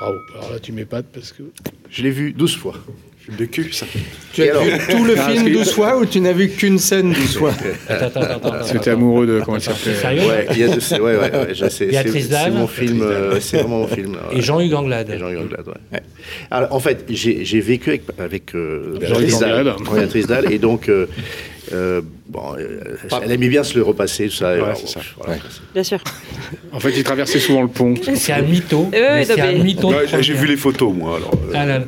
Bravo. 0.00 0.18
Alors 0.36 0.52
là, 0.52 0.58
tu 0.60 0.72
m'épates 0.72 1.06
parce 1.12 1.32
que. 1.32 1.44
Je 1.90 2.02
l'ai 2.02 2.10
vu 2.10 2.32
12 2.32 2.56
fois. 2.56 2.74
De 3.36 3.44
cul, 3.44 3.72
ça. 3.72 3.86
Tu 4.32 4.42
as 4.42 4.58
vu 4.58 4.70
tout 4.90 5.04
le 5.04 5.16
film 5.16 5.52
12 5.52 5.72
fois 5.72 5.98
ou 5.98 6.06
tu 6.06 6.20
n'as 6.20 6.32
vu 6.32 6.48
qu'une 6.48 6.78
scène 6.78 7.12
12 7.12 7.36
fois 7.36 7.52
Attends, 7.88 8.20
attends, 8.20 8.46
attends. 8.48 8.64
C'était 8.64 8.90
amoureux 8.90 9.26
de. 9.26 9.40
Comment 9.44 9.58
il 9.58 9.62
Sérieux 9.62 10.22
Ouais, 10.28 10.46
il 10.52 10.58
y 10.58 10.62
a 10.64 10.68
de 10.68 10.74
ouais, 10.74 11.00
ouais, 11.00 11.18
ouais, 11.18 11.54
je 11.54 11.68
sais, 11.68 11.86
Béatrice 11.86 12.24
c'est 12.24 12.30
Dalle. 12.30 12.52
c'est 12.52 12.58
mon 12.58 12.66
film, 12.66 13.02
euh, 13.02 13.40
c'est 13.40 13.58
vraiment 13.58 13.80
mon 13.80 13.88
film. 13.88 14.16
Et 14.32 14.40
Jean-Hugues 14.40 14.74
Anglade. 14.74 15.10
Et 15.10 15.18
Jean-Hugues 15.18 15.42
Anglade, 15.42 15.66
ouais. 15.66 16.00
Alors, 16.50 16.72
en 16.72 16.80
fait, 16.80 17.04
j'ai 17.10 17.60
vécu 17.60 17.90
avec, 17.90 18.02
avec 18.18 18.54
euh, 18.54 18.94
Jean-Hugues 18.94 19.00
Béatrice 19.00 19.38
Dalle, 19.40 19.68
Anglade. 19.68 19.94
Béatrice 19.94 20.26
Dalle, 20.26 20.52
et 20.52 20.58
donc, 20.58 20.90
euh, 21.72 21.98
euh, 21.98 22.02
bon, 22.28 22.54
euh, 22.58 22.96
elle 23.22 23.32
aimait 23.32 23.48
bien 23.48 23.62
se 23.64 23.74
le 23.76 23.82
repasser, 23.82 24.28
tout 24.28 24.34
ça. 24.34 24.54
c'est 24.76 24.88
ça. 24.88 25.00
voilà. 25.16 25.36
Bien 25.74 25.82
sûr. 25.82 25.98
En 26.72 26.80
fait, 26.80 26.90
il 26.96 27.02
traversait 27.04 27.38
souvent 27.40 27.62
le 27.62 27.68
pont. 27.68 27.94
C'est 28.14 28.32
un 28.32 28.42
mytho. 28.42 28.90
Euh, 28.94 29.22
c'est 29.24 29.40
un 29.40 29.52
mytho. 29.52 29.92
J'ai 30.20 30.34
vu 30.34 30.46
les 30.46 30.56
photos, 30.56 30.92
moi. 30.94 31.16
Alors, 31.16 31.32
euh, 31.34 31.52
Ah 31.54 31.66
là. 31.66 31.80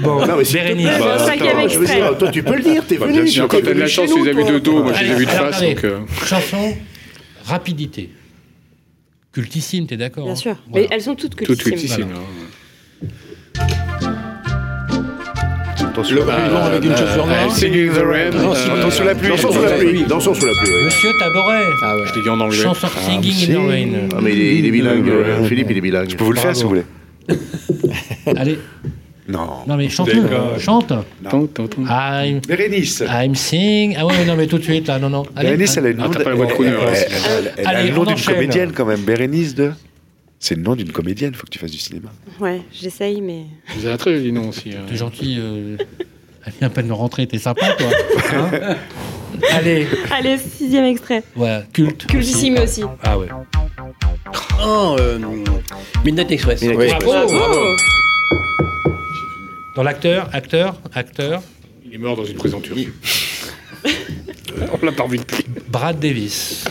Bon, 0.00 0.26
Non, 0.26 0.36
mais 0.38 0.44
Bérénice. 0.44 0.86
Bah, 0.98 1.14
un 1.14 1.18
cinquième 1.18 1.58
attends, 1.58 1.68
je 1.68 1.78
veux 1.78 1.84
extrait. 1.84 2.00
dire, 2.00 2.18
toi, 2.18 2.30
tu 2.30 2.42
peux 2.42 2.56
le 2.56 2.62
dire, 2.62 2.86
t'es 2.86 2.98
Bah, 2.98 3.06
venu. 3.06 3.22
bien 3.22 3.30
sûr, 3.32 3.48
Quand 3.48 3.60
t'as 3.62 3.74
de 3.74 3.80
la 3.80 3.86
chance, 3.86 4.10
tu 4.12 4.22
les 4.24 4.30
as 4.30 4.32
vus 4.34 4.44
de 4.52 4.58
dos. 4.58 4.82
Moi, 4.82 4.92
je 4.94 5.04
les 5.04 5.10
ai 5.10 5.14
vus 5.14 5.26
de 5.26 5.30
face. 5.30 5.62
Chanson, 6.26 6.74
rapidité. 7.44 8.10
Cultissime, 9.32 9.86
t'es 9.86 9.96
d'accord 9.96 10.24
Bien 10.24 10.32
hein 10.32 10.36
sûr. 10.36 10.56
Mais 10.74 10.88
elles 10.90 11.02
sont 11.02 11.14
toutes 11.14 11.36
Tout 11.36 11.54
cultissimes. 11.54 12.08
Attention, 15.98 16.16
Le 16.16 16.22
vivant 16.22 16.64
avec 16.64 16.84
une 16.84 16.96
chaussure 16.96 17.26
noire. 17.26 17.50
Singing 17.52 17.90
the 17.90 17.96
Rain. 17.98 18.30
Euh, 18.34 18.82
Dansons 18.82 18.90
sous 18.90 19.04
la 19.04 19.14
pluie. 19.14 19.28
Dansons 19.30 19.52
sous 19.52 19.62
la 19.62 19.70
pluie. 19.72 20.04
Dansons 20.08 20.34
sous 20.34 20.46
la 20.46 20.52
pluie. 20.52 20.70
Monsieur 20.84 21.10
Taboret. 21.18 21.62
Ah 21.82 21.96
ouais. 21.96 22.02
Je 22.06 22.12
t'ai 22.14 22.20
dit 22.22 22.28
en 22.28 22.40
anglais. 22.40 22.56
Chanson 22.56 22.86
Singing 22.86 23.50
in 23.50 23.54
the 23.54 23.68
Rain. 23.68 23.88
Ah, 24.14 24.18
mais 24.22 24.32
il 24.32 24.40
est, 24.40 24.56
il 24.56 24.66
est 24.66 24.70
bilingue. 24.70 25.08
euh, 25.08 25.44
Philippe, 25.44 25.68
il 25.70 25.78
est 25.78 25.80
bilingue. 25.80 26.10
je 26.10 26.16
peux 26.16 26.24
vous 26.24 26.32
le 26.32 26.38
faire 26.38 26.54
si 26.54 26.62
vous 26.62 26.68
voulez. 26.70 26.84
Allez, 28.36 28.58
Non. 29.28 29.48
non 29.66 29.76
mais 29.76 29.88
chante-le. 29.88 30.22
D'accord. 30.22 30.58
Chante. 30.58 30.92
I'm, 31.78 32.40
Bérénice. 32.46 33.02
I'm 33.08 33.34
sing. 33.34 33.96
Ah 33.98 34.06
ouais, 34.06 34.24
non 34.26 34.34
mais 34.36 34.46
tout 34.46 34.58
de 34.58 34.62
suite 34.62 34.86
là, 34.88 34.98
non, 34.98 35.10
non. 35.10 35.24
Allez. 35.36 35.50
Bérénice, 35.50 35.76
elle 35.76 35.86
a 35.86 35.88
une 35.90 36.00
Ah, 36.00 36.08
de- 36.08 36.22
voix 36.34 36.46
de 36.46 36.52
crooner, 36.52 36.70
elle- 36.70 36.76
ouais, 36.76 36.82
elle- 36.88 36.96
c'est- 36.96 37.08
elle- 37.38 37.52
elle 37.58 37.66
a 37.66 37.68
Allez, 37.70 37.88
le 37.90 37.94
nom 37.94 38.00
on 38.02 38.04
d'une 38.04 38.14
enchaîne. 38.14 38.34
comédienne 38.34 38.72
quand 38.74 38.86
même. 38.86 39.00
Bérénice 39.00 39.54
de. 39.54 39.72
C'est 40.40 40.54
le 40.54 40.62
nom 40.62 40.76
d'une 40.76 40.92
comédienne. 40.92 41.34
Faut 41.34 41.44
que 41.44 41.50
tu 41.50 41.58
fasses 41.58 41.70
du 41.70 41.78
cinéma. 41.78 42.10
Ouais, 42.40 42.62
j'essaye, 42.72 43.20
mais. 43.20 43.44
Vous 43.76 43.84
avez 43.84 43.94
un 43.94 43.96
très 43.96 44.14
joli 44.14 44.32
nom 44.32 44.48
aussi. 44.48 44.70
T'es 44.88 44.96
gentil. 44.96 45.36
Euh... 45.38 45.76
Elle 46.46 46.52
vient 46.58 46.68
à 46.68 46.70
peine 46.70 46.88
de 46.88 46.92
rentrer, 46.92 47.26
t'es 47.26 47.38
sympa 47.38 47.74
toi. 47.74 47.88
Hein 48.32 48.76
Allez, 49.52 49.86
Allez, 50.10 50.38
sixième 50.38 50.84
extrait. 50.84 51.22
voilà, 51.34 51.62
culte. 51.72 52.06
Cultissime 52.06 52.56
aussi. 52.58 52.82
Ah 53.02 53.18
ouais. 53.18 53.28
Oh, 54.64 54.96
euh, 54.98 55.18
Midnight 56.04 56.30
Express. 56.30 56.62
Midnight. 56.62 56.92
Express. 56.92 57.04
Bravo 57.04 57.76
Dans 59.76 59.82
l'acteur, 59.82 60.30
acteur, 60.32 60.80
acteur, 60.94 61.42
Il 61.84 61.94
est 61.94 61.98
mort 61.98 62.16
dans 62.16 62.24
une 62.24 62.36
prison 62.36 62.60
turque. 62.60 62.78
On 64.82 64.84
l'a 64.84 64.92
pas 64.92 65.06
depuis. 65.06 65.44
Brad 65.68 65.98
Davis. 65.98 66.64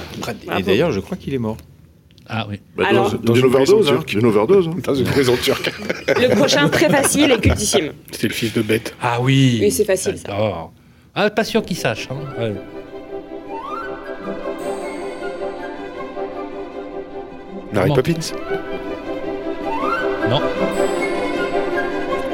Et 0.58 0.64
d'ailleurs, 0.64 0.92
je 0.92 1.00
crois 1.00 1.18
qu'il 1.18 1.34
est 1.34 1.40
mort. 1.40 1.58
Ah 2.30 2.46
oui. 2.50 2.60
Bah, 2.76 2.84
dans- 2.84 2.90
Alors. 2.90 3.10
D'une 3.12 3.20
Dans 3.22 3.34
une 3.36 3.46
overdose, 3.46 3.76
prison 3.76 3.90
hein. 3.90 3.96
turque. 3.96 4.10
D'une 4.10 4.26
overdose. 4.26 4.68
hein. 4.68 4.76
Dans 4.84 4.96
une 4.96 5.06
prison 5.06 5.36
turque. 5.42 5.72
Le 6.08 6.36
prochain, 6.36 6.68
très 6.70 6.90
facile 6.90 7.32
et 7.32 7.40
cultissime. 7.40 7.92
C'était 8.12 8.28
le 8.28 8.34
fils 8.34 8.54
de 8.54 8.62
bête. 8.62 8.94
Ah 9.02 9.20
oui. 9.22 9.60
Oui, 9.62 9.72
c'est 9.72 9.86
facile, 9.86 10.18
ça. 10.18 10.36
Ah, 11.16 11.30
pas 11.30 11.44
sûr 11.44 11.64
qu'il 11.64 11.78
sache. 11.78 12.08
Hein. 12.12 12.18
Ouais. 12.42 12.54
Mary 17.74 17.90
Poppins. 17.94 18.14
Non. 20.30 20.42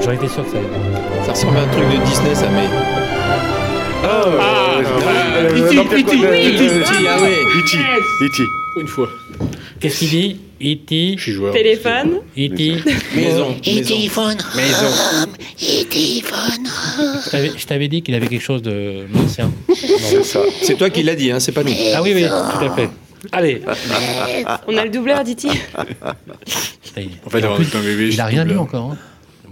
J'aurais 0.01 0.15
été 0.15 0.27
sûr 0.27 0.43
que 0.43 0.51
ça 0.51 0.57
allait. 0.57 0.67
Ça 1.25 1.31
ressemble 1.31 1.57
à 1.57 1.61
un 1.61 1.67
truc 1.67 1.85
de 1.85 2.05
Disney, 2.05 2.35
ça, 2.35 2.47
mais. 2.49 2.67
Ah. 4.03 4.79
E.T., 4.81 5.77
Ah. 7.07 7.17
E.T. 7.25 7.77
E.T. 8.21 8.43
Une 8.81 8.87
fois. 8.87 9.09
Qu'est-ce 9.79 9.99
qu'il 9.99 10.09
dit 10.09 10.37
E 10.61 10.73
E.T. 10.73 11.15
Je 11.17 11.21
suis 11.21 11.31
joueur. 11.33 11.53
Téléphone. 11.53 12.19
E.T. 12.37 12.75
Maison. 13.15 13.55
Maison. 13.65 14.87
Je 17.25 17.29
t'avais- 17.29 17.51
Je 17.57 17.65
t'avais 17.65 17.87
dit 17.87 18.01
qu'il 18.01 18.15
avait 18.15 18.27
quelque 18.27 18.41
chose 18.43 18.61
de 18.61 19.05
ancien. 19.15 19.51
C'est 19.75 20.23
ça. 20.23 20.39
C'est 20.61 20.75
toi 20.77 20.89
qui 20.89 21.03
l'as 21.03 21.15
dit, 21.15 21.31
hein, 21.31 21.39
c'est 21.39 21.51
pas 21.51 21.63
nous. 21.63 21.71
Ah 21.95 22.01
oui, 22.01 22.11
oui, 22.15 22.23
tout 22.25 22.65
à 22.65 22.75
fait. 22.75 22.89
Allez. 23.31 23.61
On 24.67 24.75
a 24.77 24.83
le 24.83 24.89
doubleur, 24.89 25.23
est. 25.23 27.09
En 27.25 27.29
fait, 27.29 27.39
il 28.11 28.19
a 28.21 28.25
rien 28.25 28.45
dit 28.45 28.55
encore. 28.55 28.95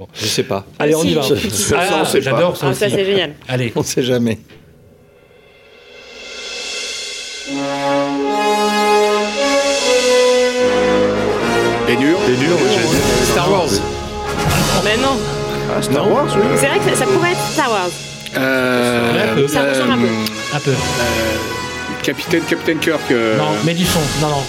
Bon. 0.02 0.08
Je 0.16 0.26
sais 0.26 0.42
pas. 0.42 0.66
Allez, 0.80 0.96
on 0.96 1.04
y 1.04 1.14
va. 1.14 1.22
Ah, 1.78 2.00
on 2.02 2.06
sait 2.06 2.18
pas. 2.18 2.24
J'adore 2.32 2.58
ça 2.58 2.70
Ah, 2.70 2.74
ça, 2.74 2.90
c'est 2.90 3.06
génial. 3.06 3.34
Allez. 3.48 3.72
On 3.76 3.84
sait 3.84 4.02
jamais. 4.02 4.40
Bénure. 11.88 12.18
Bénure, 12.28 12.58
oui, 12.62 12.70
j'ai 12.76 12.82
dit. 12.82 13.26
Star 13.32 13.52
Wars. 13.52 13.70
Mais 14.84 14.98
non. 14.98 15.18
Ah, 15.76 15.82
Star 15.82 16.10
Wars, 16.10 16.28
oui. 16.36 16.42
C'est 16.58 16.68
vrai 16.68 16.80
que 16.80 16.86
ça, 16.86 16.96
ça 16.96 17.06
pourrait 17.06 17.32
être 17.32 17.48
Star 17.54 17.70
Wars. 17.70 17.90
Euh, 18.38 19.32
Un 19.32 19.36
peu. 19.36 19.48
Ça 19.48 19.62
ressemble 19.64 19.92
un 19.94 19.98
peu. 19.98 20.08
Un 20.56 20.60
peu. 20.60 20.72
euh, 20.72 20.76
Capitaine, 22.04 22.44
Capitaine 22.44 22.80
Kirk. 22.80 23.00
euh, 23.12 23.38
Non, 23.38 23.46
son. 23.86 24.00
Non, 24.26 24.30
non. 24.34 24.44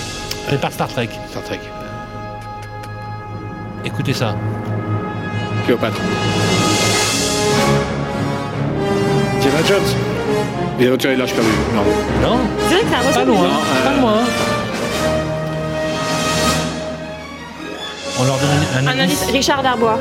C'est 0.48 0.60
pas 0.60 0.70
Star 0.70 0.88
Trek. 0.88 1.08
Star 1.30 1.42
Trek. 1.44 1.60
Écoutez 3.84 4.12
ça. 4.12 4.36
Cléopâtre. 5.64 6.00
Indiana 9.36 9.58
Jones. 9.68 9.80
Les 10.78 10.86
aventuriers 10.88 11.14
de 11.16 11.20
l'Arche 11.20 11.32
perdue. 11.34 11.50
Non. 11.74 12.28
Non? 12.28 12.38
C'est 12.68 12.74
vrai 12.74 12.84
que 12.84 12.90
ça 12.90 12.96
Pas 12.96 13.08
ressemble. 13.08 13.26
loin. 13.28 13.44
euh, 13.46 13.84
Pas 13.84 14.00
loin. 14.00 14.18
On 18.18 18.24
leur 18.24 18.36
donne 18.36 18.50
un, 18.78 18.86
Un 18.88 18.98
indice, 19.02 19.24
Richard 19.32 19.62
Darbois. 19.62 19.98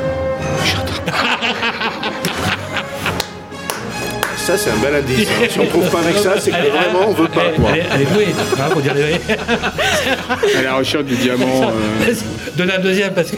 Ça, 4.36 4.56
c'est 4.58 4.70
un 4.70 4.76
bel 4.76 4.94
indice. 4.96 5.28
hein. 5.28 5.46
Si 5.48 5.60
on 5.60 5.66
trouve 5.66 5.88
pas 5.88 6.00
avec 6.00 6.16
ça, 6.18 6.32
c'est 6.40 6.50
que 6.50 6.56
vraiment, 6.56 7.06
on 7.08 7.12
veut 7.12 7.28
pas. 7.28 7.42
Elle, 7.46 7.54
quoi. 7.60 7.70
elle 7.74 7.78
est- 7.78 7.86
elle 7.94 8.02
est 8.02 8.04
douée, 8.06 8.34
hein, 8.58 8.64
faut 8.72 8.80
dire 8.80 8.94
les. 8.94 10.56
À 10.58 10.62
la 10.62 10.74
recherche 10.74 11.04
du 11.04 11.14
diamant. 11.14 11.62
euh, 11.62 12.04
Vas-y, 12.04 12.56
Donne 12.56 12.72
un 12.76 12.80
deuxième 12.80 13.14
parce 13.14 13.30
que. 13.30 13.36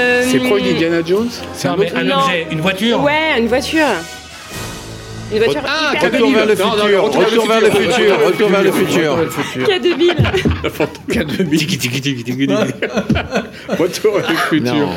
Euh, 0.00 0.22
C'est 0.26 0.38
proche 0.38 0.62
d'Indiana 0.62 1.00
Jones 1.06 1.28
C'est 1.52 1.68
un 1.68 1.76
mais 1.76 1.86
autre 1.86 1.96
un 1.98 2.04
Non. 2.04 2.16
objet, 2.24 2.46
une 2.50 2.60
voiture. 2.60 3.02
Ouais, 3.02 3.38
une 3.38 3.46
voiture. 3.48 3.86
Une 5.32 5.38
voiture 5.38 5.62
Ah, 5.64 5.92
hyper 5.94 6.10
Retour 6.12 6.30
vers 6.32 6.46
le 6.46 6.54
Non, 6.56 6.64
non, 6.64 6.72
futur. 6.82 7.02
retour 7.04 7.46
vers 7.46 7.60
le 7.60 7.66
Retour 7.68 7.78
vers 7.78 7.82
le 7.84 7.92
futur. 7.92 8.26
Retour 8.26 8.48
vers 8.48 8.62
le 8.62 8.72
futur. 8.72 9.64
qui 9.64 9.72
a 9.72 9.78
deux 9.78 9.94
billes. 9.94 11.56
Tiki, 11.58 11.78
tiki, 11.78 12.00
tiki, 12.00 12.24
tiki, 12.24 12.46
tiki. 12.46 12.48
Retour 13.78 14.16
à 14.16 14.30
le 14.30 14.36
futur. 14.48 14.74
Non. 14.74 14.88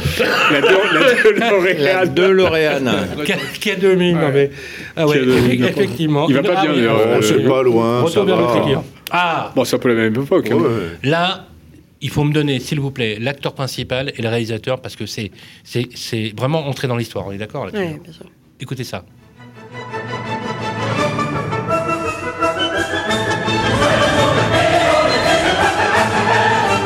La 0.52 0.62
deux- 0.62 1.34
la 1.38 1.84
La 2.00 2.06
DeLorean. 2.08 2.82
DeLorean. 2.82 3.26
Qui 3.26 3.34
a, 3.34 3.36
qui 3.60 3.72
a 3.72 3.76
2000, 3.76 4.16
non 4.16 4.30
mais. 4.34 4.50
Ah 4.98 5.06
ouais, 5.06 5.18
Qui 5.20 5.22
a 5.22 5.26
2000, 5.26 5.64
effe- 5.66 5.70
effectivement. 5.70 6.26
Il 6.28 6.36
va 6.36 6.42
pas 6.42 6.54
Ah 6.58 6.62
bien, 6.62 6.72
oui, 6.72 6.78
d'ailleurs, 6.78 7.00
On 7.18 7.22
sait 7.22 7.34
pas 7.40 7.62
loin, 7.64 8.00
ça 8.00 8.06
Retour 8.06 8.26
vers 8.26 8.38
le 8.38 8.48
futur. 8.62 8.84
Ah, 9.12 9.52
Bon, 9.56 9.64
c'est 9.66 9.76
un 9.76 9.80
peu 9.80 9.90
la 9.90 9.96
même 9.96 10.16
époque. 10.16 10.48
hein. 10.52 10.56
Ouais. 10.56 11.10
là, 11.10 11.46
il 12.04 12.10
faut 12.10 12.26
me 12.26 12.34
donner, 12.34 12.60
s'il 12.60 12.82
vous 12.82 12.92
plaît, 12.92 13.18
l'acteur 13.20 13.54
principal 13.54 14.12
et 14.16 14.22
le 14.22 14.28
réalisateur 14.28 14.82
parce 14.82 14.96
que 14.98 15.06
c'est 15.06 15.32
c'est 15.64 15.88
c'est 15.96 16.34
vraiment 16.38 16.68
entrer 16.68 16.88
dans 16.90 16.98
l'histoire. 16.98 17.26
On 17.28 17.32
est 17.32 17.38
d'accord 17.38 17.66
là-dessus 17.66 17.82
Ouais, 17.82 18.00
bien 18.04 18.14
sûr. 18.14 18.26
Écoutez 18.60 18.84
ça. 18.84 19.06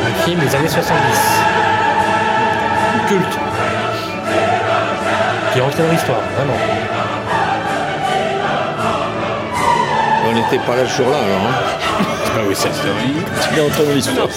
Un 0.05 0.24
film 0.24 0.39
des 0.39 0.55
années 0.55 0.68
70. 0.68 1.01
Culte. 3.07 3.39
Qui 5.51 5.59
est 5.59 5.61
rentré 5.61 5.84
dans 5.84 5.91
l'histoire, 5.91 6.22
vraiment. 6.36 6.57
On 10.30 10.34
n'était 10.34 10.59
pas 10.65 10.76
là 10.76 10.86
ce 10.86 10.97
jour-là, 10.97 11.18
alors. 11.18 11.41
Hein. 11.41 11.78
C'est 12.26 12.34
pas 12.34 12.43
West 12.47 12.61
Side 12.61 12.74
Story. 12.74 13.13
Il 13.53 13.57
est 13.57 13.61
entré 13.61 13.86
dans 13.86 13.93
l'histoire. 13.93 14.28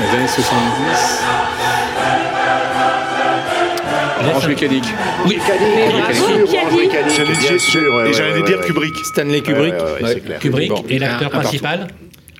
Les 0.00 0.16
années 0.16 0.28
70. 0.28 1.22
Orange 4.20 4.48
mécanique. 4.48 4.84
Oui, 5.26 5.38
mécanique. 6.80 7.08
Et 8.06 8.12
j'allais 8.12 8.42
dire 8.42 8.60
Kubrick. 8.60 8.94
Stanley 9.04 9.40
Kubrick. 9.40 9.74
Kubrick. 10.40 10.72
Et 10.88 10.98
l'acteur 10.98 11.30
principal 11.30 11.88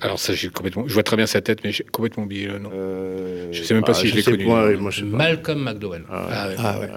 alors 0.01 0.17
ça, 0.17 0.33
j'ai 0.33 0.47
complètement. 0.47 0.85
Je 0.87 0.93
vois 0.93 1.03
très 1.03 1.17
bien 1.17 1.25
sa 1.25 1.41
tête, 1.41 1.59
mais 1.61 1.73
j'ai 1.73 1.83
complètement 1.83 2.23
oublié 2.23 2.47
le 2.47 2.57
nom. 2.59 2.69
Euh... 2.73 3.49
Je 3.51 3.63
sais 3.63 3.73
même 3.73 3.83
pas 3.83 3.91
ah, 3.91 3.95
si 3.95 4.07
je 4.07 4.15
l'ai 4.15 4.23
connu. 4.23 4.45
Moi, 4.45 4.77
moi, 4.77 4.91
je 4.91 5.03
Malcolm 5.03 5.61
McDowell. 5.61 6.03
Ah, 6.09 6.47
ouais. 6.47 6.55
Ah, 6.57 6.79
ouais. 6.79 6.87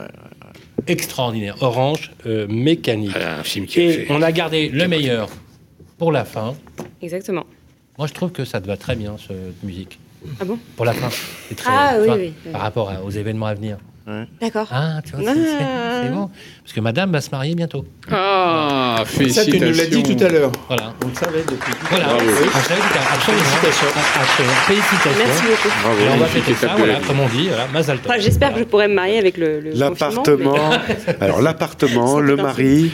Extraordinaire. 0.87 1.57
Orange, 1.63 2.13
euh, 2.27 2.47
mécanique. 2.49 3.11
Ah, 3.17 3.41
un 3.41 3.43
film 3.43 3.67
qui 3.67 3.81
Et 3.81 4.07
on 4.09 4.23
a 4.23 4.31
gardé 4.31 4.69
le 4.69 4.87
meilleur 4.87 5.31
pour 5.99 6.13
la 6.13 6.25
fin. 6.25 6.55
Exactement. 7.01 7.45
Moi, 7.99 8.07
je 8.07 8.15
trouve 8.15 8.31
que 8.31 8.45
ça 8.45 8.61
te 8.61 8.69
va 8.69 8.77
très 8.77 8.95
bien, 8.95 9.17
cette 9.19 9.65
musique. 9.65 9.99
Ah 10.41 10.45
bon 10.45 10.59
Pour 10.77 10.85
la 10.87 10.93
fin. 10.93 11.09
Très, 11.57 11.71
ah 11.71 11.95
oui, 12.01 12.09
oui, 12.45 12.53
Par 12.53 12.61
rapport 12.63 12.93
aux 13.05 13.11
événements 13.11 13.47
à 13.47 13.55
venir. 13.55 13.79
D'accord. 14.41 14.67
Ah, 14.73 15.01
tu 15.05 15.15
vois, 15.15 15.33
c'est 15.33 16.11
bon. 16.11 16.29
Parce 16.63 16.73
que 16.75 16.81
madame 16.81 17.13
va 17.13 17.21
se 17.21 17.31
marier 17.31 17.55
bientôt. 17.55 17.85
Ah, 18.11 19.03
félicitations. 19.07 19.53
Ça, 19.53 19.59
tu 19.59 19.65
nous 19.65 19.77
l'as 19.77 19.87
dit 19.87 20.03
tout 20.03 20.25
à 20.25 20.29
l'heure. 20.29 20.51
Voilà. 20.67 20.93
On 21.05 21.09
le 21.09 21.15
savait 21.15 21.43
depuis 21.43 21.73
tout 21.73 21.87
Voilà. 21.89 22.07
Bravo. 22.07 22.25
Absolument. 22.53 22.85
Félicitations. 23.21 23.87
Félicitations. 24.67 25.11
Merci 25.25 25.43
beaucoup. 25.43 25.69
Bravo. 25.83 26.01
on 26.15 26.17
va 26.17 26.27
fêter 26.27 26.55
ça, 26.55 26.75
voilà, 26.77 26.95
comme 27.07 27.21
on 27.21 27.29
dit, 27.29 27.47
voilà, 27.49 27.69
Mazal 27.69 27.99
enfin, 28.05 28.19
J'espère 28.19 28.49
voilà. 28.49 28.55
que 28.55 28.67
je 28.67 28.71
pourrai 28.71 28.89
me 28.89 28.95
marier 28.95 29.19
avec 29.19 29.37
le, 29.37 29.61
le 29.61 29.71
L'appartement. 29.71 30.55
Mais... 31.07 31.17
Alors, 31.21 31.41
l'appartement, 31.41 32.19
le 32.19 32.37
mari. 32.37 32.91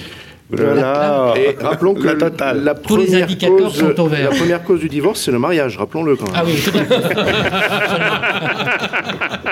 Voilà. 0.50 1.34
Et 1.36 1.56
rappelons 1.60 1.92
que 1.94 2.06
la, 2.06 2.14
totale. 2.14 2.64
La 2.64 2.74
Tous 2.74 2.96
les 2.96 3.22
indicateurs 3.22 3.68
cause, 3.68 3.78
sont 3.78 4.00
au 4.00 4.06
vert. 4.06 4.30
La 4.30 4.36
première 4.36 4.64
cause 4.64 4.80
du 4.80 4.88
divorce, 4.88 5.20
c'est 5.22 5.30
le 5.30 5.38
mariage, 5.38 5.76
rappelons-le 5.76 6.16
quand 6.16 6.24
même. 6.24 6.34
Ah 6.36 6.42
oui, 6.44 6.58
tout 6.64 6.70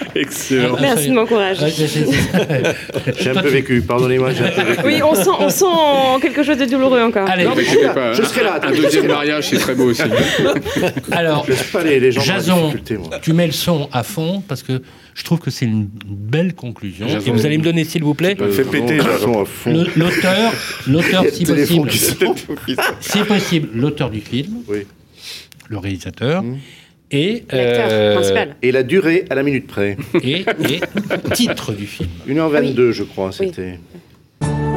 Excellent. 0.14 0.76
Merci 0.80 1.08
de 1.08 1.14
m'encourager. 1.14 1.66
j'ai 3.18 3.30
un 3.30 3.42
peu 3.42 3.48
vécu, 3.48 3.82
pardonnez-moi. 3.82 4.30
Oui, 4.84 5.00
on 5.02 5.14
sent, 5.14 5.30
on 5.38 5.48
sent 5.48 6.20
quelque 6.22 6.42
chose 6.42 6.58
de 6.58 6.64
douloureux 6.64 7.02
encore. 7.02 7.28
Allez, 7.28 7.44
non, 7.44 7.54
je, 7.56 7.62
serai 7.64 7.82
là, 7.82 7.94
pas, 7.94 8.12
je 8.12 8.22
serai 8.22 8.44
là. 8.44 8.60
Un 8.62 8.72
deuxième 8.72 9.06
mariage, 9.06 9.48
c'est 9.48 9.58
très 9.58 9.74
beau 9.74 9.90
aussi. 9.90 10.02
Alors, 11.10 11.46
pas 11.72 11.82
les, 11.82 12.00
les 12.00 12.12
gens 12.12 12.20
Jason, 12.20 12.72
tu 13.22 13.32
mets 13.32 13.46
le 13.46 13.52
son 13.52 13.88
à 13.92 14.02
fond 14.02 14.42
parce 14.46 14.62
que 14.62 14.82
je 15.14 15.24
trouve 15.24 15.38
que 15.38 15.50
c'est 15.50 15.66
une 15.66 15.88
belle 16.06 16.54
conclusion. 16.54 17.06
Et 17.06 17.30
vous 17.30 17.46
allez 17.46 17.58
me 17.58 17.64
donner, 17.64 17.84
s'il 17.84 18.04
vous 18.04 18.14
plaît, 18.14 18.36
Fais 18.50 18.64
péter 18.64 18.98
l'auteur, 19.96 20.52
l'auteur, 20.86 21.24
si 21.32 21.44
possible, 21.44 21.90
si 23.00 23.18
possible, 23.20 23.68
l'auteur 23.74 24.10
du 24.10 24.20
film, 24.20 24.62
oui. 24.68 24.86
le 25.68 25.78
réalisateur. 25.78 26.42
Mmh. 26.42 26.58
Et, 27.12 27.44
euh, 27.52 28.46
et 28.62 28.70
la 28.70 28.82
durée 28.84 29.24
à 29.30 29.34
la 29.34 29.42
minute 29.42 29.66
près. 29.66 29.96
Et, 30.22 30.44
et 30.68 30.80
titre 31.34 31.72
du 31.72 31.86
film. 31.86 32.08
1h22, 32.28 32.88
oui. 32.88 32.92
je 32.92 33.02
crois, 33.02 33.32
c'était. 33.32 33.78
Oui. 34.42 34.69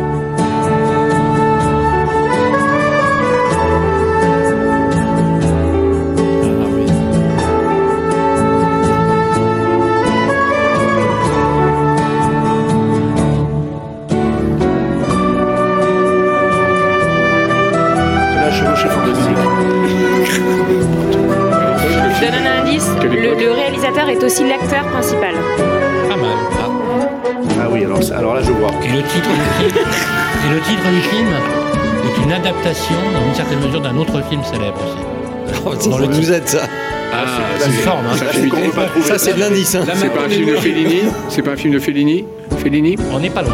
Adaptation, 32.53 32.95
dans 33.13 33.25
une 33.27 33.35
certaine 33.35 33.59
mesure, 33.59 33.81
d'un 33.81 33.97
autre 33.97 34.21
film 34.29 34.43
célèbre 34.43 34.79
aussi. 34.83 35.57
Oh, 35.65 35.89
dans 35.89 35.97
le 35.97 36.07
vous 36.07 36.31
êtes 36.31 36.49
ça. 36.49 36.67
Ah, 37.13 37.25
c'est 37.59 37.67
une 37.67 37.73
forme. 37.73 38.05
Hein. 38.07 39.01
Ça, 39.03 39.17
c'est 39.17 39.33
de 39.33 39.39
l'indice. 39.39 39.75
Hein. 39.75 39.85
C'est 39.93 40.09
pas 40.09 40.23
un 40.25 40.29
film 40.29 40.49
de 40.49 40.55
Fellini 40.55 41.01
C'est 41.29 41.41
pas 41.43 41.51
un 41.51 41.55
film 41.55 41.73
de 41.73 41.79
Fellini 41.79 42.25
Fellini 42.57 42.95
On 43.13 43.19
n'est 43.19 43.29
pas 43.29 43.43
loin. 43.43 43.53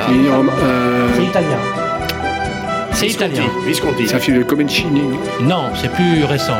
Ah. 0.00 0.10
Euh... 0.10 1.08
C'est 1.16 1.24
italien. 1.24 1.87
C'est 2.98 3.06
italien. 3.06 3.44
Visconti. 3.64 4.08
C'est 4.08 4.16
un 4.16 4.18
film 4.18 4.38
de 4.38 4.42
Comencini 4.42 5.02
Non, 5.42 5.66
c'est 5.80 5.88
plus 5.92 6.24
récent. 6.24 6.54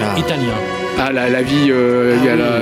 Ah. 0.00 0.18
Italien. 0.18 0.54
Ah, 0.98 1.12
la, 1.12 1.28
la 1.28 1.42
vie, 1.42 1.68
euh, 1.68 2.16
il 2.18 2.24
y 2.24 2.28
a 2.30 2.34
la, 2.36 2.60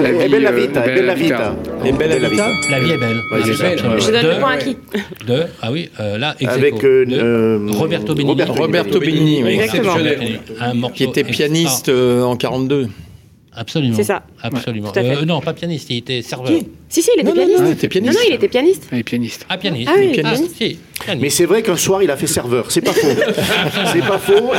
la 0.00 0.12
vie. 0.12 0.30
Bella 0.30 0.50
vita, 0.50 0.80
euh, 0.80 0.94
bella 0.94 1.14
vita. 1.14 1.56
Et 1.84 1.92
bella 1.92 2.26
vita. 2.26 2.48
La 2.70 2.80
vie 2.80 2.92
est 2.92 2.96
belle. 2.96 3.20
Ouais, 3.30 3.40
est 3.40 3.60
belle. 3.60 3.78
Je 3.98 4.10
donne 4.10 4.26
le 4.34 4.40
point 4.40 4.52
à 4.52 4.56
qui? 4.56 4.78
De, 5.26 5.42
ah 5.60 5.70
oui, 5.72 5.90
euh, 6.00 6.16
là, 6.16 6.34
Avec 6.46 6.82
euh, 6.84 7.04
de 7.04 7.70
Roberto 7.76 8.14
Benigni. 8.14 8.42
Roberto 8.44 8.98
Benigni, 8.98 9.44
oui. 9.44 9.58
Exactement. 9.60 9.96
Un 10.58 10.72
morceau 10.72 10.94
qui 10.94 11.04
était 11.04 11.24
pianiste 11.24 11.90
euh, 11.90 12.22
en 12.22 12.36
42. 12.36 12.88
Absolument. 13.56 13.96
C'est 13.96 14.04
ça. 14.04 14.22
Absolument. 14.42 14.90
Ouais, 14.92 15.16
euh, 15.16 15.24
non, 15.24 15.40
pas 15.40 15.52
pianiste, 15.52 15.88
il 15.90 15.98
était 15.98 16.22
serveur. 16.22 16.48
Si, 16.88 17.02
si, 17.02 17.10
il 17.16 17.20
était 17.20 17.28
non, 17.28 17.34
pianiste. 17.34 17.58
Non, 17.58 17.64
non, 17.64 17.76
il 17.80 17.88
pianiste. 17.88 18.14
Non, 18.14 18.20
non, 18.20 18.26
il 18.28 18.34
était 18.34 18.48
pianiste. 18.48 18.88
Il 18.90 18.98
est 18.98 19.02
pianiste. 19.02 19.46
Ah, 19.48 19.58
pianiste. 19.58 19.90
Ah, 19.92 19.98
oui, 19.98 20.12
pianiste. 20.12 20.44
Ah, 20.44 20.48
si, 20.48 20.78
pianiste. 21.00 21.22
Mais 21.22 21.30
c'est 21.30 21.46
vrai 21.46 21.62
qu'un 21.62 21.76
soir, 21.76 22.02
il 22.02 22.10
a 22.10 22.16
fait 22.16 22.26
serveur. 22.26 22.70
C'est 22.70 22.80
pas 22.80 22.92
faux. 22.92 23.08
c'est 23.92 24.00
pas 24.00 24.18
faux. 24.18 24.50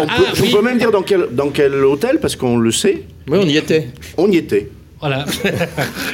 On 0.00 0.06
peut, 0.06 0.08
ah, 0.08 0.32
je 0.34 0.42
oui. 0.42 0.50
peux 0.52 0.62
même 0.62 0.78
dire 0.78 0.90
dans 0.90 1.02
quel, 1.02 1.28
dans 1.30 1.50
quel 1.50 1.74
hôtel, 1.84 2.18
parce 2.20 2.36
qu'on 2.36 2.56
le 2.56 2.72
sait. 2.72 3.04
Oui, 3.28 3.38
on 3.40 3.46
y 3.46 3.56
était. 3.56 3.88
On 4.16 4.30
y 4.30 4.36
était. 4.36 4.68
Voilà. 5.00 5.24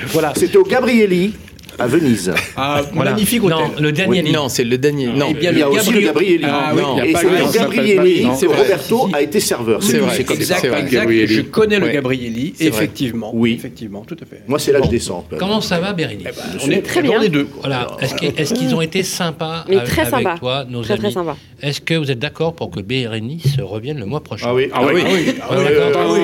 voilà. 0.08 0.32
C'était 0.36 0.58
au 0.58 0.64
Gabrielli 0.64 1.34
à 1.78 1.86
Venise. 1.86 2.32
Ah, 2.56 2.82
voilà. 2.92 3.12
magnifique 3.12 3.42
hôtel. 3.42 3.56
Non, 3.58 3.70
le 3.80 3.92
Daniel. 3.92 4.24
Oui, 4.24 4.32
non, 4.32 4.48
c'est 4.48 4.64
le 4.64 4.78
Daniel. 4.78 5.12
Non, 5.12 5.34
il 5.38 5.58
y 5.58 5.62
a 5.62 5.68
aussi 5.68 5.92
le 5.92 6.00
Gabrielli. 6.00 6.44
Ah, 6.44 6.72
oui, 6.74 7.10
et 7.10 7.14
c'est 7.14 7.24
le 7.24 7.52
Gabrielli. 7.52 8.26
C'est 8.36 8.46
Roberto 8.46 9.08
a 9.12 9.22
été 9.22 9.40
serveur. 9.40 9.82
C'est 9.82 9.98
vrai. 9.98 10.14
C'est 10.16 10.24
comme 10.24 10.36
exact, 10.36 10.60
ça. 10.60 10.78
Exact. 10.78 11.08
Je 11.26 11.40
connais 11.42 11.78
le 11.78 11.88
Gabrielli. 11.88 12.54
Effectivement. 12.60 13.30
Oui. 13.34 13.54
Effectivement, 13.54 14.04
tout 14.06 14.16
à 14.20 14.26
fait. 14.26 14.42
Moi, 14.46 14.58
c'est 14.58 14.72
là 14.72 14.80
que 14.80 14.86
je 14.86 14.90
descends. 14.90 15.24
Comment 15.38 15.60
ça 15.60 15.80
va, 15.80 15.92
Bérénice 15.92 16.26
eh 16.30 16.32
ben, 16.32 16.64
On 16.64 16.70
est 16.70 16.82
très 16.82 17.02
bien. 17.02 17.20
les 17.20 17.28
deux. 17.28 17.48
Voilà. 17.60 17.88
Est-ce 18.00 18.54
qu'ils 18.54 18.74
ont 18.74 18.80
été 18.80 19.02
sympas 19.02 19.64
avec 19.98 20.38
toi, 20.38 20.64
nos 20.68 20.90
amis 20.90 21.00
Très 21.00 21.10
sympa. 21.10 21.36
Est-ce 21.62 21.80
que 21.80 21.94
vous 21.94 22.10
êtes 22.10 22.18
d'accord 22.18 22.54
pour 22.54 22.70
que 22.70 22.80
Bérénice 22.80 23.58
revienne 23.60 23.98
le 23.98 24.06
mois 24.06 24.22
prochain 24.22 24.46
Ah 24.48 24.54
oui. 24.54 24.68
Ah 24.72 24.82
oui. 24.84 25.02
Ah 25.40 25.48
oui. 25.50 25.64
Ah 25.94 26.06
oui. 26.10 26.20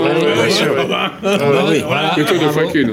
Voilà. 1.87 2.15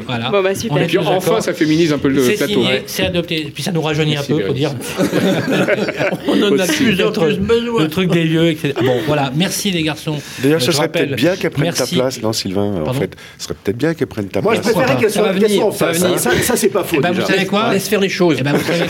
Voilà. 0.06 0.30
Bon 0.30 0.41
bah 0.41 0.56
super. 0.56 0.84
Et 0.84 0.88
puis 0.88 0.98
enfin, 0.98 1.41
ça 1.41 1.53
féminise 1.53 1.91
un 1.94 1.98
peu 1.98 2.07
le 2.07 2.22
plateau. 2.22 2.49
C'est 2.88 3.06
adopté. 3.06 3.52
Puis 3.54 3.64
ça 3.64 3.72
nous 3.72 3.82
rajeunit 3.82 4.18
un 4.18 4.24
peu, 4.24 4.46
faut 4.46 4.54
dire. 4.54 4.72
On 6.28 6.42
en 6.44 6.60
a 6.60 6.66
plus 6.68 7.04
en 7.04 7.12
plus 7.12 7.38
besoin. 7.38 7.84
Le 7.84 7.90
truc 7.90 8.12
des 8.12 8.24
lieux, 8.24 8.50
etc. 8.50 8.74
Bon, 8.82 8.98
voilà. 9.08 9.32
Merci 9.36 9.72
les 9.72 9.84
garçons. 9.84 10.20
D'ailleurs, 10.42 10.62
ce 10.62 10.72
serait 10.72 10.90
peut-être 10.90 11.16
bien 11.16 11.36
qu'elle 11.36 11.52
prenne 11.52 11.74
ta 11.74 11.86
place, 11.86 12.22
non, 12.22 12.34
Sylvain 12.34 12.84
En 12.86 12.94
fait, 12.94 13.16
ce 13.38 13.46
serait 13.46 13.56
peut-être 13.56 13.78
bien 13.78 13.94
qu'elle 13.94 14.08
prenne 14.08 14.28
ta 14.28 14.42
place. 14.42 14.44
Moi, 14.44 14.56
je 14.56 14.62
préférerais 14.62 15.00
qu'elle 15.00 15.12
soit 15.52 15.66
en 15.66 15.72
face. 15.72 16.00
Ça, 16.18 16.56
c'est 16.56 16.70
pas 16.70 16.84
faux. 16.84 16.98
Vous 17.02 17.26
savez 17.26 17.46
quoi 17.46 17.74
Laisse 17.74 17.88
faire 17.88 18.00
les 18.00 18.10
choses. 18.10 18.42
Vous 18.42 18.46
savez 18.46 18.86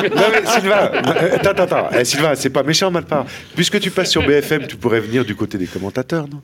Non, 0.16 0.22
mais 0.32 0.50
Sylvain, 0.50 0.90
attends, 0.94 1.50
attends, 1.50 1.62
attends. 1.62 2.04
Sylvain, 2.04 2.34
c'est 2.34 2.50
pas 2.50 2.62
méchant, 2.62 2.90
mal 2.90 3.04
part. 3.04 3.26
Puisque 3.54 3.80
tu 3.80 3.90
passes 3.90 4.10
sur 4.10 4.26
BFM, 4.26 4.66
tu 4.66 4.76
pourrais 4.76 5.00
venir 5.00 5.24
du 5.24 5.34
côté 5.34 5.58
des 5.58 5.66
commentateurs, 5.66 6.26
non? 6.28 6.40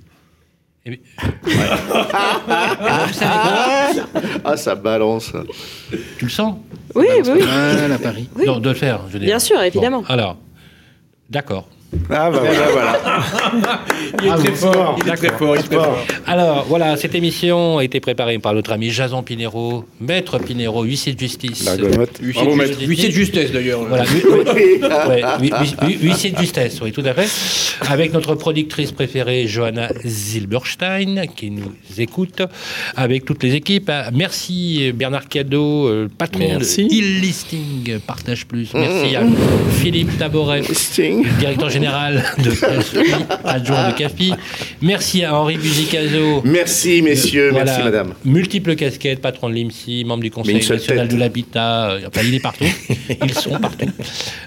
Eh 0.86 0.90
ouais. 0.90 1.00
ah, 4.44 4.56
ça 4.56 4.74
balance. 4.76 5.32
Tu 6.18 6.26
le 6.26 6.30
sens? 6.30 6.56
Oui, 6.94 7.06
oui. 7.24 7.40
Ah, 7.44 7.92
à 7.92 7.98
Paris. 7.98 8.28
Oui. 8.36 8.46
Non, 8.46 8.60
de 8.60 8.68
le 8.68 8.74
faire, 8.74 9.00
je 9.08 9.14
veux 9.14 9.18
dire. 9.18 9.26
Bien 9.26 9.38
sûr, 9.40 9.60
évidemment. 9.60 10.02
Bon, 10.02 10.08
alors, 10.08 10.36
d'accord. 11.28 11.68
Ah 12.10 12.30
bah 12.30 12.40
voilà, 12.40 12.68
voilà. 12.72 13.80
il 14.20 14.26
est 14.26 14.30
ah, 14.30 14.36
très 14.36 14.52
fort, 14.52 14.98
il 15.00 15.08
est 15.08 15.16
très 15.16 15.28
fort, 15.30 15.56
il 15.56 15.60
est 15.60 15.62
très 15.62 15.76
fort. 15.76 15.98
Alors 16.26 16.64
voilà, 16.68 16.96
cette 16.96 17.14
émission 17.14 17.78
a 17.78 17.84
été 17.84 18.00
préparée 18.00 18.38
par 18.38 18.54
notre 18.54 18.72
ami 18.72 18.90
Jason 18.90 19.22
Pinero, 19.22 19.84
maître 20.00 20.38
Pinero, 20.38 20.84
huissier 20.84 21.14
de 21.14 21.18
justice. 21.18 21.64
La. 21.64 21.76
Huissier, 21.76 22.42
Bravo, 22.44 22.56
de, 22.56 22.66
justice. 22.66 22.88
huissier 22.88 23.08
de 23.08 23.14
justesse 23.14 23.52
d'ailleurs. 23.52 23.84
Voilà, 23.84 24.04
ouais, 25.08 25.22
huissier 26.00 26.30
de 26.30 26.38
justesse, 26.38 26.80
oui, 26.82 26.92
tout 26.92 27.02
à 27.04 27.14
fait. 27.14 27.28
Avec 27.88 28.12
notre 28.12 28.34
productrice 28.34 28.92
préférée, 28.92 29.46
Johanna 29.46 29.88
Zilberstein, 30.04 31.26
qui 31.34 31.50
nous 31.50 31.72
écoute, 31.98 32.42
avec 32.96 33.24
toutes 33.24 33.42
les 33.42 33.54
équipes. 33.54 33.92
Merci 34.12 34.92
Bernard 34.94 35.28
Cadeau, 35.28 35.86
euh, 35.86 36.08
patron 36.16 36.40
Merci. 36.40 36.86
de 36.86 36.94
e-listing 36.94 37.98
Partage 38.06 38.46
Plus. 38.46 38.72
Merci 38.74 39.16
à 39.16 39.22
Philippe 39.70 40.18
Taboret, 40.18 40.62
directeur 41.38 41.70
général 41.76 42.24
de 42.38 42.50
adjoint 43.44 43.90
de 43.90 43.94
CAFI. 43.94 44.32
Merci 44.82 45.24
à 45.24 45.34
Henri 45.34 45.56
Buzicazo. 45.56 46.42
Merci, 46.44 47.02
messieurs. 47.02 47.50
merci, 47.52 47.82
madame. 47.82 48.14
Multiples 48.24 48.74
casquettes, 48.76 49.20
patron 49.20 49.48
de 49.50 49.54
l'IMSI, 49.54 50.04
membre 50.04 50.22
du 50.22 50.30
Conseil 50.30 50.54
national 50.54 51.08
de 51.08 51.16
l'habitat. 51.16 51.90
Euh, 51.90 52.00
enfin, 52.08 52.22
il 52.26 52.34
est 52.34 52.40
partout. 52.40 52.64
Ils 53.22 53.34
sont 53.34 53.58
partout. 53.58 53.86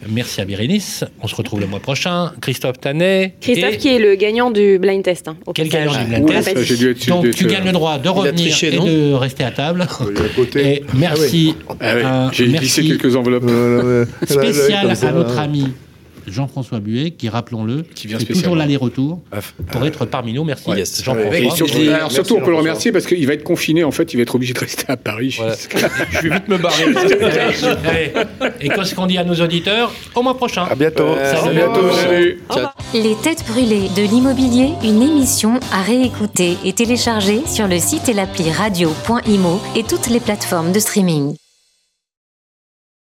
Merci 0.10 0.42
à 0.42 0.46
Bérénice. 0.46 1.04
On 1.22 1.28
se 1.28 1.36
retrouve 1.36 1.60
le 1.60 1.68
mois 1.68 1.80
prochain. 1.80 2.32
Christophe 2.42 2.80
Tanet. 2.80 3.36
Christophe 3.42 3.78
qui 3.78 3.90
est 3.90 4.00
le 4.00 4.16
gagnant 4.16 4.52
du 4.52 4.80
blind 4.80 5.04
test. 5.04 5.28
Hein, 5.28 5.38
Quel 5.54 5.70
gagnant 5.70 5.92
du 5.92 6.06
blind 6.06 6.28
test 6.28 7.08
Donc, 7.08 7.30
tu 7.32 7.46
gagnes 7.46 7.66
le 7.66 7.72
droit 7.72 7.98
de 7.98 8.10
revenir 8.10 8.64
et 8.64 8.72
de 8.72 9.14
rester 9.14 9.44
à 9.44 9.52
table. 9.52 9.88
Et 10.56 10.84
merci. 10.94 11.56
Ah 11.80 11.94
ah 12.04 12.30
J'ai 12.34 12.48
glissé 12.48 12.84
quelques 12.84 13.16
enveloppes. 13.16 13.50
Spécial 14.26 14.90
à 14.90 15.12
notre 15.12 15.38
ami 15.40 15.68
Jean-François 16.32 16.80
Buet, 16.80 17.12
qui, 17.12 17.30
rappelons-le, 17.30 17.84
qui 17.96 18.08
vient 18.08 18.18
toujours 18.18 18.56
l'aller-retour 18.56 19.20
ah, 19.32 19.40
pour 19.72 19.86
être 19.86 20.06
parmi 20.06 20.34
nous. 20.34 20.44
Merci 20.44 20.72
Jean-François. 21.04 21.56
Surtout, 21.56 21.80
surtout 22.10 22.36
on 22.38 22.42
peut 22.42 22.52
le 22.52 22.58
remercier 22.58 22.92
parce 22.92 23.06
qu'il 23.06 23.26
va 23.28 23.34
être 23.34 23.44
confiné, 23.44 23.84
en 23.84 23.92
fait, 23.92 24.14
il 24.14 24.18
va 24.18 24.24
être 24.24 24.36
obligé 24.36 24.54
de 24.54 24.60
rester 24.60 24.86
à 24.88 24.98
Paris. 24.98 25.32
Je 26.12 26.28
vais 26.28 26.36
vite 26.36 26.48
me 26.48 26.58
barrer. 26.58 26.86
et 28.62 28.70
qu'est-ce 28.70 28.96
qu'on 28.96 29.08
dit 29.08 29.18
à 29.18 29.24
nos 29.24 29.36
auditeurs 29.36 29.94
Au 30.16 30.22
mois 30.22 30.36
prochain. 30.36 30.64
À 30.70 30.76
bientôt. 30.76 31.08
À 31.08 31.50
bientôt. 31.52 31.92
Salut. 31.92 32.42
Les 32.94 33.16
têtes 33.16 33.46
brûlées 33.48 33.90
de 33.96 34.02
l'immobilier, 34.02 34.70
une 34.84 35.02
émission 35.02 35.60
à 35.72 35.82
réécouter 35.82 36.58
et 36.66 36.74
télécharger 36.74 37.42
sur 37.46 37.68
le 37.68 37.80
site 37.80 38.10
et 38.10 38.14
l'appli 38.14 38.52
radio.imo 38.52 39.62
et 39.76 39.84
toutes 39.84 40.08
les 40.08 40.20
plateformes 40.20 40.72
de 40.72 40.80
streaming. 40.80 41.36